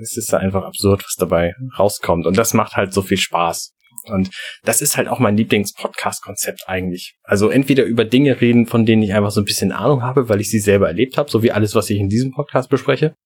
es 0.00 0.16
ist 0.16 0.32
da 0.32 0.36
einfach 0.36 0.62
absurd, 0.62 1.02
was 1.02 1.14
dabei 1.18 1.54
rauskommt. 1.78 2.26
Und 2.26 2.36
das 2.36 2.54
macht 2.54 2.76
halt 2.76 2.92
so 2.92 3.02
viel 3.02 3.18
Spaß. 3.18 3.72
Und 4.04 4.30
das 4.62 4.82
ist 4.82 4.96
halt 4.96 5.08
auch 5.08 5.18
mein 5.18 5.36
Lieblings-Podcast-Konzept 5.36 6.68
eigentlich. 6.68 7.16
Also 7.24 7.48
entweder 7.48 7.82
über 7.82 8.04
Dinge 8.04 8.40
reden, 8.40 8.66
von 8.66 8.86
denen 8.86 9.02
ich 9.02 9.14
einfach 9.14 9.32
so 9.32 9.40
ein 9.40 9.46
bisschen 9.46 9.72
Ahnung 9.72 10.02
habe, 10.02 10.28
weil 10.28 10.40
ich 10.40 10.50
sie 10.50 10.60
selber 10.60 10.86
erlebt 10.86 11.18
habe, 11.18 11.30
so 11.30 11.42
wie 11.42 11.50
alles, 11.50 11.74
was 11.74 11.90
ich 11.90 11.98
in 11.98 12.08
diesem 12.08 12.30
Podcast 12.30 12.68
bespreche 12.68 13.16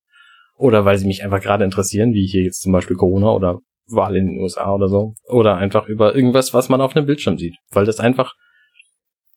oder 0.60 0.84
weil 0.84 0.98
sie 0.98 1.06
mich 1.06 1.24
einfach 1.24 1.40
gerade 1.40 1.64
interessieren, 1.64 2.12
wie 2.12 2.26
hier 2.26 2.42
jetzt 2.42 2.60
zum 2.60 2.72
Beispiel 2.72 2.96
Corona 2.96 3.30
oder 3.30 3.60
Wahl 3.86 4.16
in 4.16 4.26
den 4.26 4.38
USA 4.38 4.72
oder 4.72 4.88
so. 4.88 5.14
Oder 5.26 5.56
einfach 5.56 5.86
über 5.86 6.14
irgendwas, 6.14 6.54
was 6.54 6.68
man 6.68 6.80
auf 6.80 6.94
einem 6.94 7.06
Bildschirm 7.06 7.38
sieht. 7.38 7.56
Weil 7.70 7.86
das 7.86 7.98
einfach, 7.98 8.34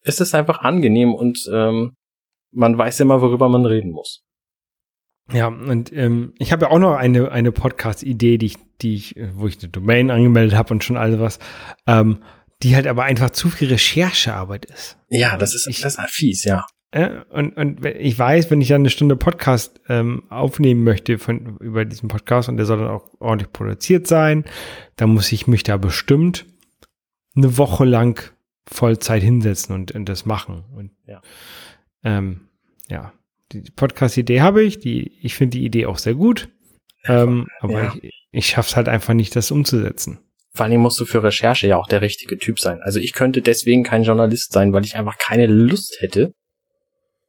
es 0.01 0.19
ist 0.19 0.35
einfach 0.35 0.59
angenehm 0.59 1.13
und 1.13 1.39
ähm, 1.51 1.95
man 2.51 2.77
weiß 2.77 2.99
immer, 2.99 3.21
worüber 3.21 3.49
man 3.49 3.65
reden 3.65 3.91
muss. 3.91 4.21
Ja, 5.31 5.47
und 5.47 5.93
ähm, 5.93 6.33
ich 6.37 6.51
habe 6.51 6.65
ja 6.65 6.71
auch 6.71 6.79
noch 6.79 6.95
eine, 6.95 7.31
eine 7.31 7.53
Podcast-Idee, 7.53 8.37
die 8.37 8.45
ich, 8.47 8.57
die 8.81 8.95
ich, 8.95 9.15
wo 9.33 9.47
ich 9.47 9.57
eine 9.59 9.69
Domain 9.69 10.11
angemeldet 10.11 10.57
habe 10.57 10.73
und 10.73 10.83
schon 10.83 10.97
alles 10.97 11.19
was, 11.19 11.39
ähm, 11.87 12.21
die 12.61 12.75
halt 12.75 12.87
aber 12.87 13.03
einfach 13.03 13.29
zu 13.29 13.49
viel 13.49 13.69
Recherchearbeit 13.69 14.65
ist. 14.65 14.97
Ja, 15.09 15.37
das 15.37 15.55
ist, 15.55 15.67
ich, 15.67 15.79
das 15.79 15.97
ist 15.97 16.09
fies, 16.09 16.43
ja. 16.43 16.65
Ja, 16.93 17.25
und, 17.29 17.57
und 17.57 17.85
ich 17.85 18.17
weiß, 18.17 18.51
wenn 18.51 18.61
ich 18.61 18.67
dann 18.67 18.81
eine 18.81 18.89
Stunde 18.91 19.15
Podcast 19.15 19.81
ähm, 19.89 20.23
aufnehmen 20.29 20.83
möchte 20.83 21.17
von, 21.17 21.57
über 21.57 21.85
diesen 21.85 22.07
Podcast 22.07 22.49
und 22.49 22.57
der 22.57 22.67
soll 22.67 22.79
dann 22.79 22.89
auch 22.89 23.09
ordentlich 23.19 23.51
produziert 23.51 24.05
sein, 24.05 24.45
dann 24.95 25.09
muss 25.09 25.31
ich 25.31 25.47
mich 25.47 25.63
da 25.63 25.77
bestimmt 25.77 26.45
eine 27.35 27.57
Woche 27.57 27.85
lang 27.85 28.31
Vollzeit 28.67 29.23
hinsetzen 29.23 29.73
und, 29.73 29.91
und 29.93 30.07
das 30.07 30.25
machen. 30.25 30.65
Und 30.75 30.91
ja, 31.07 31.21
ähm, 32.03 32.41
ja. 32.89 33.11
die 33.51 33.61
Podcast-Idee 33.61 34.41
habe 34.41 34.63
ich, 34.63 34.79
die, 34.79 35.17
ich 35.21 35.33
finde 35.33 35.57
die 35.57 35.65
Idee 35.65 35.87
auch 35.87 35.97
sehr 35.97 36.13
gut, 36.13 36.49
ähm, 37.05 37.47
aber 37.59 37.83
ja. 37.83 37.93
ich, 38.01 38.27
ich 38.31 38.45
schaffe 38.47 38.69
es 38.69 38.75
halt 38.75 38.87
einfach 38.87 39.15
nicht, 39.15 39.35
das 39.35 39.49
umzusetzen. 39.49 40.19
Vor 40.55 40.67
allem 40.67 40.81
musst 40.81 40.99
du 40.99 41.05
für 41.05 41.23
Recherche 41.23 41.67
ja 41.67 41.77
auch 41.77 41.87
der 41.87 42.01
richtige 42.01 42.37
Typ 42.37 42.59
sein. 42.59 42.79
Also 42.83 42.99
ich 42.99 43.13
könnte 43.13 43.41
deswegen 43.41 43.83
kein 43.83 44.03
Journalist 44.03 44.51
sein, 44.51 44.71
weil 44.71 44.85
ich 44.85 44.95
einfach 44.95 45.17
keine 45.17 45.47
Lust 45.47 45.97
hätte, 45.99 46.33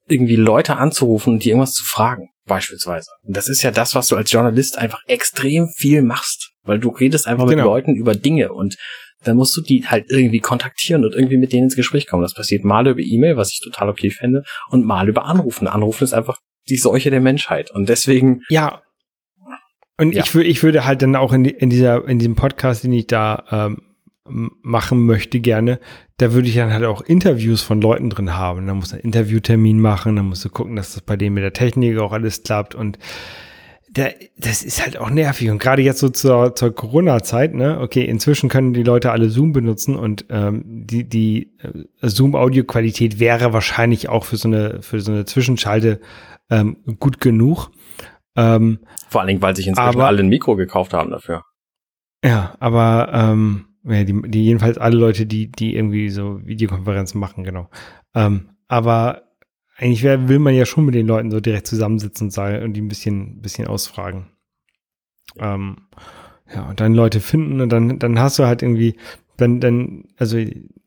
irgendwie 0.08 0.36
Leute 0.36 0.76
anzurufen 0.76 1.34
und 1.34 1.44
die 1.44 1.50
irgendwas 1.50 1.72
zu 1.72 1.84
fragen, 1.84 2.28
beispielsweise. 2.46 3.10
Und 3.22 3.36
das 3.36 3.48
ist 3.48 3.62
ja 3.62 3.70
das, 3.70 3.94
was 3.94 4.08
du 4.08 4.16
als 4.16 4.30
Journalist 4.30 4.78
einfach 4.78 5.00
extrem 5.06 5.68
viel 5.68 6.02
machst, 6.02 6.52
weil 6.62 6.78
du 6.78 6.90
redest 6.90 7.26
einfach 7.26 7.46
genau. 7.46 7.56
mit 7.56 7.64
Leuten 7.64 7.96
über 7.96 8.14
Dinge 8.14 8.52
und 8.52 8.76
dann 9.24 9.36
musst 9.36 9.56
du 9.56 9.62
die 9.62 9.86
halt 9.86 10.10
irgendwie 10.10 10.40
kontaktieren 10.40 11.04
und 11.04 11.14
irgendwie 11.14 11.38
mit 11.38 11.52
denen 11.52 11.64
ins 11.64 11.76
Gespräch 11.76 12.06
kommen. 12.06 12.22
Das 12.22 12.34
passiert 12.34 12.64
mal 12.64 12.86
über 12.86 13.00
E-Mail, 13.00 13.36
was 13.36 13.52
ich 13.52 13.60
total 13.60 13.88
okay 13.88 14.10
fände, 14.10 14.44
und 14.68 14.84
mal 14.84 15.08
über 15.08 15.24
Anrufen. 15.24 15.66
Anrufen 15.66 16.04
ist 16.04 16.12
einfach 16.12 16.38
die 16.68 16.76
Seuche 16.76 17.10
der 17.10 17.20
Menschheit. 17.20 17.70
Und 17.70 17.88
deswegen. 17.88 18.42
Ja. 18.48 18.82
Und 19.96 20.14
ja. 20.14 20.24
ich 20.24 20.34
würde, 20.34 20.48
ich 20.48 20.62
würde 20.62 20.84
halt 20.84 21.02
dann 21.02 21.16
auch 21.16 21.32
in, 21.32 21.44
in 21.44 21.70
dieser, 21.70 22.06
in 22.06 22.18
diesem 22.18 22.34
Podcast, 22.34 22.84
den 22.84 22.92
ich 22.92 23.06
da 23.06 23.44
ähm, 23.50 23.78
machen 24.26 25.06
möchte 25.06 25.40
gerne, 25.40 25.78
da 26.18 26.32
würde 26.32 26.48
ich 26.48 26.54
dann 26.54 26.72
halt 26.72 26.84
auch 26.84 27.00
Interviews 27.00 27.62
von 27.62 27.80
Leuten 27.80 28.10
drin 28.10 28.36
haben. 28.36 28.66
Da 28.66 28.74
muss 28.74 28.92
ein 28.92 29.00
Interviewtermin 29.00 29.80
machen, 29.80 30.16
dann 30.16 30.26
musst 30.26 30.44
du 30.44 30.48
gucken, 30.48 30.76
dass 30.76 30.94
das 30.94 31.02
bei 31.02 31.16
denen 31.16 31.34
mit 31.34 31.44
der 31.44 31.52
Technik 31.52 31.98
auch 31.98 32.12
alles 32.12 32.42
klappt 32.42 32.74
und 32.74 32.98
da, 33.94 34.08
das 34.36 34.62
ist 34.62 34.84
halt 34.84 34.98
auch 34.98 35.08
nervig. 35.08 35.50
Und 35.50 35.58
gerade 35.58 35.80
jetzt 35.82 36.00
so 36.00 36.08
zur, 36.08 36.54
zur 36.56 36.74
Corona-Zeit, 36.74 37.54
ne, 37.54 37.78
okay, 37.80 38.02
inzwischen 38.02 38.48
können 38.48 38.74
die 38.74 38.82
Leute 38.82 39.12
alle 39.12 39.30
Zoom 39.30 39.52
benutzen 39.52 39.96
und 39.96 40.26
ähm, 40.30 40.62
die, 40.64 41.08
die 41.08 41.52
äh, 41.60 42.08
Zoom-Audio-Qualität 42.08 43.20
wäre 43.20 43.52
wahrscheinlich 43.52 44.08
auch 44.08 44.24
für 44.24 44.36
so 44.36 44.48
eine, 44.48 44.82
für 44.82 45.00
so 45.00 45.12
eine 45.12 45.26
Zwischenschalte 45.26 46.00
ähm, 46.50 46.78
gut 46.98 47.20
genug. 47.20 47.70
Ähm, 48.36 48.80
Vor 49.08 49.20
allen 49.20 49.28
Dingen, 49.28 49.42
weil 49.42 49.54
sich 49.54 49.68
inzwischen 49.68 49.88
aber, 49.88 50.06
alle 50.06 50.20
ein 50.20 50.28
Mikro 50.28 50.56
gekauft 50.56 50.92
haben 50.92 51.10
dafür. 51.10 51.42
Ja, 52.24 52.56
aber 52.58 53.10
ähm, 53.12 53.66
ja, 53.84 54.04
die, 54.04 54.20
die 54.22 54.44
jedenfalls 54.44 54.78
alle 54.78 54.96
Leute, 54.96 55.26
die, 55.26 55.50
die 55.50 55.76
irgendwie 55.76 56.08
so 56.08 56.40
Videokonferenzen 56.44 57.20
machen, 57.20 57.44
genau. 57.44 57.68
Ähm, 58.14 58.50
aber 58.66 59.22
eigentlich 59.76 60.02
wär, 60.02 60.28
will 60.28 60.38
man 60.38 60.54
ja 60.54 60.64
schon 60.66 60.86
mit 60.86 60.94
den 60.94 61.06
Leuten 61.06 61.30
so 61.30 61.40
direkt 61.40 61.66
zusammensitzen 61.66 62.28
und, 62.28 62.30
sagen, 62.30 62.62
und 62.62 62.72
die 62.74 62.80
ein 62.80 62.88
bisschen, 62.88 63.42
bisschen 63.42 63.66
ausfragen. 63.66 64.30
Ähm, 65.38 65.88
ja, 66.54 66.68
und 66.68 66.80
dann 66.80 66.94
Leute 66.94 67.20
finden 67.20 67.60
und 67.60 67.70
dann, 67.70 67.98
dann 67.98 68.18
hast 68.18 68.38
du 68.38 68.46
halt 68.46 68.62
irgendwie, 68.62 68.96
dann, 69.36 69.60
dann, 69.60 70.04
also 70.16 70.38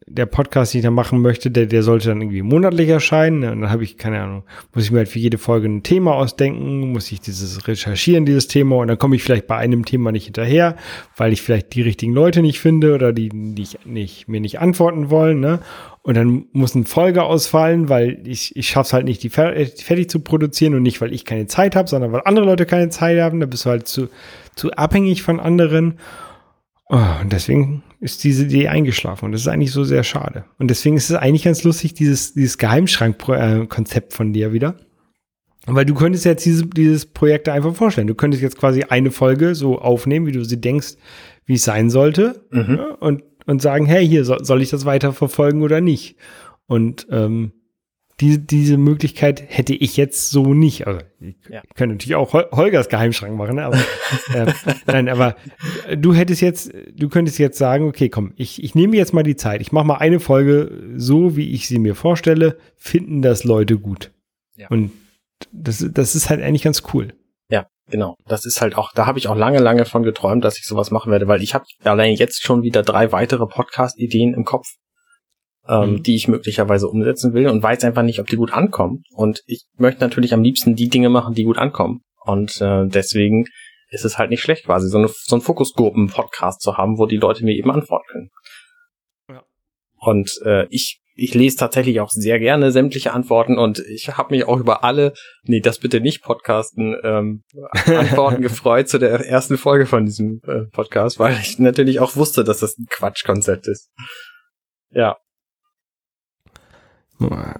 der 0.09 0.25
Podcast, 0.25 0.73
den 0.73 0.79
ich 0.79 0.85
da 0.85 0.91
machen 0.91 1.21
möchte, 1.21 1.51
der, 1.51 1.65
der 1.65 1.83
sollte 1.83 2.07
dann 2.07 2.21
irgendwie 2.21 2.41
monatlich 2.41 2.87
erscheinen. 2.87 3.43
Und 3.43 3.61
dann 3.61 3.69
habe 3.69 3.83
ich, 3.83 3.97
keine 3.97 4.21
Ahnung, 4.21 4.43
muss 4.73 4.85
ich 4.85 4.91
mir 4.91 4.99
halt 4.99 5.09
für 5.09 5.19
jede 5.19 5.37
Folge 5.37 5.67
ein 5.67 5.83
Thema 5.83 6.15
ausdenken, 6.15 6.91
muss 6.93 7.11
ich 7.11 7.19
dieses 7.19 7.67
recherchieren, 7.67 8.25
dieses 8.25 8.47
Thema, 8.47 8.77
und 8.77 8.87
dann 8.87 8.97
komme 8.97 9.17
ich 9.17 9.23
vielleicht 9.23 9.47
bei 9.47 9.57
einem 9.57 9.83
Thema 9.83 10.13
nicht 10.13 10.25
hinterher, 10.25 10.77
weil 11.17 11.33
ich 11.33 11.41
vielleicht 11.41 11.75
die 11.75 11.81
richtigen 11.81 12.13
Leute 12.13 12.41
nicht 12.41 12.59
finde 12.59 12.95
oder 12.95 13.11
die, 13.11 13.29
die 13.29 13.61
ich 13.61 13.79
nicht, 13.85 14.29
mir 14.29 14.39
nicht 14.39 14.59
antworten 14.59 15.09
wollen, 15.09 15.41
ne? 15.41 15.59
Und 16.03 16.15
dann 16.15 16.45
muss 16.53 16.73
eine 16.73 16.85
Folge 16.85 17.23
ausfallen, 17.23 17.89
weil 17.89 18.21
ich, 18.25 18.55
ich 18.55 18.69
schaffe 18.69 18.87
es 18.87 18.93
halt 18.93 19.03
nicht, 19.03 19.23
die 19.23 19.29
fertig 19.29 20.09
zu 20.09 20.21
produzieren 20.21 20.73
und 20.73 20.83
nicht, 20.83 21.01
weil 21.01 21.11
ich 21.11 21.25
keine 21.25 21.47
Zeit 21.47 21.75
habe, 21.75 21.89
sondern 21.89 22.13
weil 22.13 22.21
andere 22.23 22.45
Leute 22.45 22.65
keine 22.65 22.87
Zeit 22.87 23.19
haben. 23.19 23.41
Da 23.41 23.45
bist 23.45 23.65
du 23.65 23.69
halt 23.71 23.89
zu, 23.89 24.07
zu 24.55 24.71
abhängig 24.71 25.21
von 25.21 25.41
anderen. 25.41 25.95
Oh, 26.87 26.97
und 27.21 27.33
deswegen 27.33 27.83
ist 27.99 28.23
diese 28.23 28.45
Idee 28.45 28.67
eingeschlafen 28.67 29.25
und 29.25 29.31
das 29.31 29.41
ist 29.41 29.47
eigentlich 29.47 29.71
so 29.71 29.83
sehr 29.83 30.03
schade. 30.03 30.45
Und 30.59 30.69
deswegen 30.69 30.97
ist 30.97 31.09
es 31.09 31.15
eigentlich 31.15 31.43
ganz 31.43 31.63
lustig, 31.63 31.93
dieses, 31.93 32.33
dieses 32.33 32.57
Geheimschrank-Konzept 32.57 34.13
von 34.13 34.33
dir 34.33 34.53
wieder. 34.53 34.75
Weil 35.65 35.85
du 35.85 35.95
könntest 35.95 36.23
jetzt 36.23 36.45
diese, 36.45 36.65
dieses 36.65 37.05
Projekt 37.05 37.49
einfach 37.49 37.75
vorstellen. 37.75 38.07
Du 38.07 38.15
könntest 38.15 38.41
jetzt 38.41 38.57
quasi 38.57 38.83
eine 38.83 39.11
Folge 39.11 39.53
so 39.53 39.79
aufnehmen, 39.79 40.25
wie 40.25 40.31
du 40.31 40.45
sie 40.45 40.61
denkst, 40.61 40.95
wie 41.45 41.55
es 41.55 41.63
sein 41.63 41.89
sollte. 41.89 42.45
Mhm. 42.51 42.79
Und, 42.99 43.23
und 43.45 43.61
sagen, 43.61 43.85
hey, 43.85 44.07
hier, 44.07 44.23
soll, 44.23 44.45
soll 44.45 44.61
ich 44.61 44.69
das 44.69 44.85
weiter 44.85 45.11
verfolgen 45.11 45.63
oder 45.63 45.81
nicht? 45.81 46.15
Und 46.67 47.07
ähm, 47.11 47.51
die, 48.19 48.39
diese 48.39 48.77
Möglichkeit 48.77 49.43
hätte 49.47 49.75
ich 49.75 49.95
jetzt 49.95 50.31
so 50.31 50.53
nicht. 50.53 50.87
Also 50.87 51.01
ich 51.19 51.35
ja. 51.49 51.61
könnte 51.75 51.95
natürlich 51.95 52.15
auch 52.15 52.33
Holgers 52.33 52.89
Geheimschrank 52.89 53.35
machen, 53.37 53.59
aber 53.59 53.77
äh, 54.33 54.51
nein, 54.87 55.07
aber 55.07 55.35
du 55.95 56.15
hättest 56.15 56.41
jetzt, 56.41 56.71
du 56.93 57.09
könntest 57.09 57.37
jetzt 57.37 57.59
sagen, 57.59 57.87
okay, 57.87 58.09
komm, 58.09 58.33
ich, 58.35 58.63
ich 58.63 58.73
nehme 58.73 58.95
jetzt 58.95 59.13
mal 59.13 59.23
die 59.23 59.35
Zeit, 59.35 59.61
ich 59.61 59.71
mache 59.71 59.85
mal 59.85 59.97
eine 59.97 60.19
Folge 60.19 60.71
so, 60.95 61.35
wie 61.37 61.51
ich 61.51 61.67
sie 61.67 61.77
mir 61.77 61.93
vorstelle, 61.93 62.57
finden 62.75 63.21
das 63.21 63.43
Leute 63.43 63.77
gut. 63.77 64.11
Ja. 64.55 64.67
Und 64.69 64.91
das, 65.51 65.85
das 65.91 66.15
ist 66.15 66.31
halt 66.31 66.41
eigentlich 66.41 66.63
ganz 66.63 66.81
cool. 66.93 67.13
Ja, 67.51 67.67
genau. 67.87 68.17
Das 68.25 68.45
ist 68.45 68.61
halt 68.61 68.75
auch, 68.75 68.93
da 68.93 69.05
habe 69.05 69.19
ich 69.19 69.27
auch 69.27 69.35
lange, 69.35 69.59
lange 69.59 69.85
von 69.85 70.01
geträumt, 70.01 70.43
dass 70.43 70.57
ich 70.57 70.65
sowas 70.65 70.89
machen 70.89 71.11
werde, 71.11 71.27
weil 71.27 71.43
ich 71.43 71.53
habe 71.53 71.65
allein 71.83 72.15
jetzt 72.15 72.41
schon 72.41 72.63
wieder 72.63 72.81
drei 72.81 73.11
weitere 73.11 73.45
Podcast-Ideen 73.45 74.33
im 74.33 74.43
Kopf 74.43 74.67
ähm, 75.67 75.91
mhm. 75.91 76.03
die 76.03 76.15
ich 76.15 76.27
möglicherweise 76.27 76.87
umsetzen 76.87 77.33
will 77.33 77.47
und 77.47 77.63
weiß 77.63 77.83
einfach 77.83 78.03
nicht, 78.03 78.19
ob 78.19 78.27
die 78.27 78.35
gut 78.35 78.53
ankommen. 78.53 79.03
Und 79.13 79.43
ich 79.45 79.65
möchte 79.77 80.01
natürlich 80.01 80.33
am 80.33 80.43
liebsten 80.43 80.75
die 80.75 80.89
Dinge 80.89 81.09
machen, 81.09 81.33
die 81.33 81.43
gut 81.43 81.57
ankommen. 81.57 82.01
Und 82.23 82.59
äh, 82.61 82.87
deswegen 82.87 83.45
ist 83.89 84.05
es 84.05 84.17
halt 84.17 84.29
nicht 84.29 84.41
schlecht, 84.41 84.65
quasi 84.65 84.89
so, 84.89 84.97
eine, 84.97 85.07
so 85.07 85.35
einen 85.35 85.41
Fokusgruppen-Podcast 85.41 86.61
zu 86.61 86.77
haben, 86.77 86.97
wo 86.97 87.05
die 87.05 87.17
Leute 87.17 87.45
mir 87.45 87.55
eben 87.55 87.71
antworten 87.71 88.05
können. 88.11 88.29
Ja. 89.29 89.43
Und 89.97 90.39
äh, 90.43 90.67
ich 90.69 91.01
ich 91.17 91.33
lese 91.33 91.57
tatsächlich 91.57 91.99
auch 91.99 92.11
sehr 92.11 92.39
gerne 92.39 92.71
sämtliche 92.71 93.11
Antworten 93.11 93.57
und 93.57 93.79
ich 93.79 94.15
habe 94.15 94.35
mich 94.35 94.45
auch 94.45 94.59
über 94.59 94.83
alle, 94.83 95.13
nee, 95.43 95.59
das 95.59 95.79
bitte 95.79 95.99
nicht 95.99 96.21
podcasten, 96.21 96.95
ähm, 97.03 97.43
Antworten 97.87 98.41
gefreut 98.41 98.87
zu 98.87 98.99
der 98.99 99.25
ersten 99.25 99.57
Folge 99.57 99.87
von 99.87 100.05
diesem 100.05 100.41
äh, 100.45 100.65
Podcast, 100.71 101.19
weil 101.19 101.35
ich 101.41 101.57
natürlich 101.57 101.99
auch 101.99 102.15
wusste, 102.15 102.43
dass 102.43 102.59
das 102.59 102.77
ein 102.77 102.85
Quatschkonzept 102.89 103.67
ist. 103.67 103.89
Ja. 104.91 105.17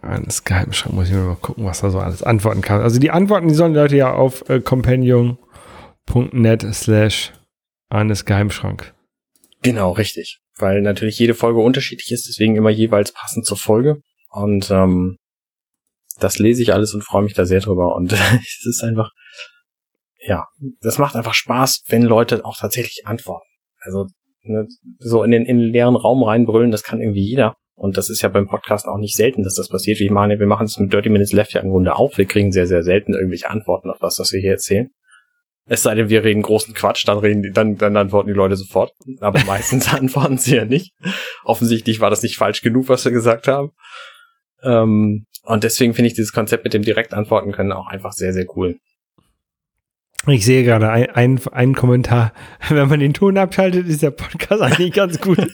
Eines 0.01 0.43
Geheimschrank, 0.43 0.93
muss 0.93 1.09
ich 1.09 1.15
mal 1.15 1.35
gucken, 1.35 1.65
was 1.65 1.81
da 1.81 1.89
so 1.89 1.99
alles 1.99 2.21
antworten 2.21 2.61
kann. 2.61 2.81
Also 2.81 2.99
die 2.99 3.09
Antworten, 3.09 3.47
die 3.47 3.55
sollen 3.55 3.73
Leute 3.73 3.97
ja 3.97 4.13
auf 4.13 4.47
äh, 4.49 4.59
companion.net 4.59 6.61
slash 6.73 7.33
eines 7.89 8.25
Geheimschrank. 8.25 8.93
Genau, 9.63 9.93
richtig. 9.93 10.39
Weil 10.57 10.81
natürlich 10.81 11.17
jede 11.17 11.33
Folge 11.33 11.59
unterschiedlich 11.59 12.11
ist, 12.11 12.27
deswegen 12.27 12.55
immer 12.55 12.69
jeweils 12.69 13.11
passend 13.11 13.45
zur 13.45 13.57
Folge. 13.57 14.01
Und 14.29 14.69
ähm, 14.69 15.17
das 16.19 16.39
lese 16.39 16.61
ich 16.61 16.73
alles 16.73 16.93
und 16.93 17.03
freue 17.03 17.23
mich 17.23 17.33
da 17.33 17.45
sehr 17.45 17.59
drüber. 17.59 17.95
Und 17.95 18.13
es 18.13 18.65
ist 18.65 18.83
einfach, 18.83 19.11
ja, 20.19 20.45
das 20.81 20.97
macht 20.97 21.15
einfach 21.15 21.33
Spaß, 21.33 21.83
wenn 21.87 22.03
Leute 22.03 22.45
auch 22.45 22.57
tatsächlich 22.57 23.05
antworten. 23.05 23.47
Also 23.79 24.07
ne, 24.43 24.67
so 24.99 25.23
in 25.23 25.31
den, 25.31 25.45
in 25.45 25.59
den 25.59 25.71
leeren 25.71 25.95
Raum 25.95 26.23
reinbrüllen, 26.23 26.71
das 26.71 26.83
kann 26.83 27.01
irgendwie 27.01 27.25
jeder. 27.25 27.55
Und 27.77 27.95
das 27.95 28.09
ist 28.09 28.23
ja 28.23 28.29
beim 28.29 28.47
Podcast 28.47 28.87
auch 28.87 28.97
nicht 28.97 29.15
selten, 29.15 29.43
dass 29.43 29.53
das 29.53 29.69
passiert. 29.69 30.01
Ich 30.01 30.09
meine, 30.09 30.39
wir 30.39 30.47
machen 30.47 30.65
es 30.65 30.79
mit 30.79 30.91
Dirty 30.91 31.09
Minutes 31.09 31.31
Left 31.31 31.53
ja 31.53 31.61
im 31.61 31.69
Grunde 31.69 31.95
auch. 31.95 32.17
Wir 32.17 32.25
kriegen 32.25 32.51
sehr, 32.51 32.65
sehr 32.65 32.81
selten 32.81 33.13
irgendwelche 33.13 33.51
Antworten 33.51 33.91
auf 33.91 33.97
was, 34.01 34.17
was 34.17 34.33
wir 34.33 34.41
hier 34.41 34.53
erzählen. 34.53 34.89
Es 35.67 35.83
sei 35.83 35.93
denn, 35.93 36.09
wir 36.09 36.23
reden 36.23 36.41
großen 36.41 36.73
Quatsch, 36.73 37.07
dann 37.07 37.19
reden 37.19 37.43
die, 37.43 37.51
dann, 37.51 37.77
dann 37.77 37.95
antworten 37.95 38.29
die 38.29 38.33
Leute 38.33 38.55
sofort. 38.55 38.93
Aber 39.19 39.39
meistens 39.45 39.93
antworten 39.93 40.39
sie 40.39 40.55
ja 40.55 40.65
nicht. 40.65 40.93
Offensichtlich 41.43 41.99
war 41.99 42.09
das 42.09 42.23
nicht 42.23 42.37
falsch 42.37 42.63
genug, 42.63 42.89
was 42.89 43.05
wir 43.05 43.11
gesagt 43.11 43.47
haben. 43.47 43.69
Ähm, 44.63 45.27
und 45.43 45.63
deswegen 45.63 45.93
finde 45.93 46.07
ich 46.07 46.15
dieses 46.15 46.33
Konzept 46.33 46.63
mit 46.63 46.73
dem 46.73 46.81
Direktantworten 46.81 47.51
können 47.51 47.71
auch 47.73 47.87
einfach 47.87 48.13
sehr, 48.13 48.33
sehr 48.33 48.47
cool. 48.55 48.79
Ich 50.25 50.45
sehe 50.45 50.63
gerade 50.63 50.89
einen 50.89 51.39
ein 51.51 51.75
Kommentar. 51.75 52.33
Wenn 52.69 52.89
man 52.89 52.99
den 52.99 53.13
Ton 53.13 53.37
abschaltet, 53.37 53.87
ist 53.87 54.01
der 54.01 54.11
Podcast 54.11 54.63
eigentlich 54.63 54.93
ganz 54.93 55.21
gut. 55.21 55.37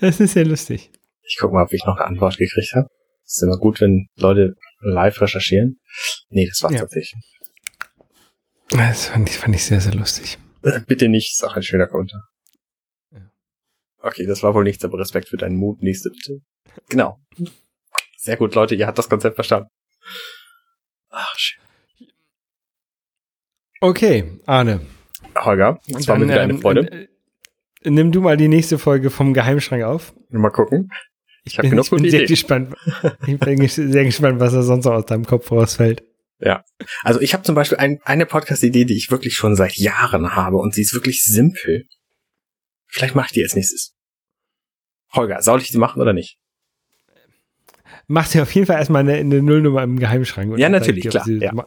Das 0.00 0.20
ist 0.20 0.34
ja 0.34 0.42
lustig. 0.42 0.90
Ich 1.22 1.36
guck 1.38 1.52
mal, 1.52 1.64
ob 1.64 1.72
ich 1.72 1.84
noch 1.84 1.96
eine 1.96 2.06
Antwort 2.06 2.38
gekriegt 2.38 2.72
habe. 2.74 2.88
Es 3.24 3.36
ist 3.36 3.42
immer 3.42 3.58
gut, 3.58 3.80
wenn 3.80 4.08
Leute 4.16 4.54
live 4.80 5.20
recherchieren. 5.20 5.80
Nee, 6.28 6.46
das 6.48 6.62
war's 6.62 6.72
ja. 6.72 6.80
tatsächlich. 6.80 7.22
Das 8.70 9.06
fand 9.06 9.28
ich, 9.28 9.36
fand 9.36 9.54
ich 9.54 9.64
sehr, 9.64 9.80
sehr 9.80 9.94
lustig. 9.94 10.38
Bitte 10.86 11.08
nicht, 11.08 11.36
sag 11.36 11.56
ein 11.56 11.62
schöner 11.62 11.86
Kommentar. 11.86 12.28
Ja. 13.10 13.30
Okay, 13.98 14.26
das 14.26 14.42
war 14.42 14.54
wohl 14.54 14.64
nichts, 14.64 14.84
aber 14.84 14.98
Respekt 14.98 15.28
für 15.28 15.36
deinen 15.36 15.56
Mut. 15.56 15.82
Nächste 15.82 16.10
bitte. 16.10 16.40
Genau. 16.88 17.18
Sehr 18.16 18.36
gut, 18.36 18.54
Leute, 18.54 18.74
ihr 18.74 18.86
habt 18.86 18.98
das 18.98 19.08
Konzept 19.08 19.34
verstanden. 19.34 19.68
Ach, 21.08 21.38
schön. 21.38 21.62
Okay, 23.80 24.40
Arne. 24.46 24.80
Holger, 25.36 25.80
es 25.86 26.06
war 26.06 26.18
mir 26.18 26.26
wieder 26.26 26.42
eine 26.42 26.52
ähm, 26.52 26.60
Freude. 26.60 26.90
Äh, 26.90 27.08
nimm 27.84 28.12
du 28.12 28.20
mal 28.20 28.36
die 28.36 28.48
nächste 28.48 28.78
Folge 28.78 29.10
vom 29.10 29.34
Geheimschrank 29.34 29.82
auf. 29.84 30.14
Mal 30.30 30.50
gucken. 30.50 30.90
Ich, 31.44 31.58
habe 31.58 31.70
genug 31.70 31.86
ich 31.86 31.90
bin 31.90 32.10
sehr 32.10 32.26
gespannt. 32.26 32.74
Ich 33.26 33.38
bin 33.38 33.68
sehr 33.68 34.04
gespannt, 34.04 34.40
was 34.40 34.52
da 34.52 34.62
sonst 34.62 34.84
noch 34.84 34.92
aus 34.92 35.06
deinem 35.06 35.24
Kopf 35.24 35.50
rausfällt. 35.50 36.04
Ja. 36.38 36.64
Also 37.02 37.20
ich 37.20 37.34
habe 37.34 37.42
zum 37.42 37.54
Beispiel 37.54 37.78
ein, 37.78 37.98
eine 38.04 38.26
Podcast-Idee, 38.26 38.84
die 38.84 38.96
ich 38.96 39.10
wirklich 39.10 39.34
schon 39.34 39.56
seit 39.56 39.76
Jahren 39.76 40.34
habe 40.34 40.56
und 40.56 40.74
sie 40.74 40.82
ist 40.82 40.94
wirklich 40.94 41.22
simpel. 41.22 41.86
Vielleicht 42.88 43.14
mache 43.14 43.26
ich 43.26 43.32
die 43.32 43.42
als 43.42 43.54
nächstes. 43.54 43.94
Holger, 45.12 45.42
soll 45.42 45.60
ich 45.60 45.70
die 45.70 45.78
machen 45.78 46.00
oder 46.00 46.12
nicht? 46.12 46.38
Mach 48.06 48.28
dir 48.28 48.42
auf 48.42 48.52
jeden 48.52 48.66
Fall 48.66 48.78
erstmal 48.78 49.02
eine, 49.02 49.14
eine 49.14 49.42
Nullnummer 49.42 49.82
im 49.82 49.98
Geheimschrank. 49.98 50.58
Ja, 50.58 50.68
natürlich, 50.68 51.02
dir, 51.02 51.10
klar. 51.10 51.28
Ja. 51.28 51.52
Ja. 51.54 51.66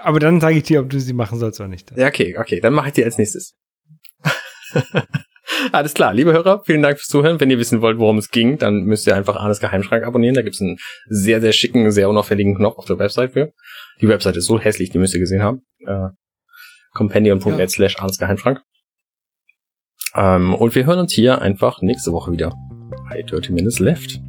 Aber 0.00 0.20
dann 0.20 0.40
sage 0.40 0.56
ich 0.56 0.62
dir, 0.62 0.80
ob 0.80 0.90
du 0.90 0.98
sie 0.98 1.12
machen 1.12 1.38
sollst 1.38 1.60
oder 1.60 1.68
nicht. 1.68 1.92
Ja, 1.96 2.06
okay, 2.06 2.36
okay. 2.38 2.60
Dann 2.60 2.72
mache 2.72 2.88
ich 2.88 2.94
die 2.94 3.04
als 3.04 3.18
nächstes. 3.18 3.54
Alles 5.72 5.94
klar, 5.94 6.12
liebe 6.14 6.32
Hörer, 6.32 6.62
vielen 6.64 6.82
Dank 6.82 6.98
fürs 6.98 7.08
Zuhören. 7.08 7.40
Wenn 7.40 7.50
ihr 7.50 7.58
wissen 7.58 7.80
wollt, 7.80 7.98
worum 7.98 8.18
es 8.18 8.30
ging, 8.30 8.58
dann 8.58 8.82
müsst 8.82 9.06
ihr 9.06 9.16
einfach 9.16 9.36
Arnes 9.36 9.60
Geheimschrank 9.60 10.04
abonnieren. 10.04 10.34
Da 10.34 10.42
gibt's 10.42 10.60
einen 10.60 10.78
sehr, 11.08 11.40
sehr 11.40 11.52
schicken, 11.52 11.90
sehr 11.90 12.08
unauffälligen 12.08 12.56
Knopf 12.56 12.78
auf 12.78 12.84
der 12.86 12.98
Website 12.98 13.32
für. 13.32 13.52
Die 14.00 14.08
Website 14.08 14.36
ist 14.36 14.46
so 14.46 14.58
hässlich, 14.58 14.90
die 14.90 14.98
müsst 14.98 15.14
ihr 15.14 15.20
gesehen 15.20 15.42
haben. 15.42 15.62
Äh, 15.86 16.08
companion.net 16.92 17.58
ja. 17.58 17.68
slash 17.68 17.98
Arnes 17.98 18.18
Geheimschrank. 18.18 18.60
Ähm, 20.14 20.54
und 20.54 20.74
wir 20.74 20.86
hören 20.86 20.98
uns 20.98 21.12
hier 21.12 21.42
einfach 21.42 21.82
nächste 21.82 22.12
Woche 22.12 22.32
wieder 22.32 22.54
bei 23.08 23.22
30 23.22 23.50
Minutes 23.50 23.78
Left. 23.78 24.20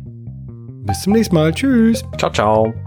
Bis 0.85 1.02
zum 1.02 1.14
nächsten 1.14 1.35
Mal. 1.35 1.53
Tschüss. 1.53 2.03
Ciao, 2.18 2.31
ciao. 2.31 2.86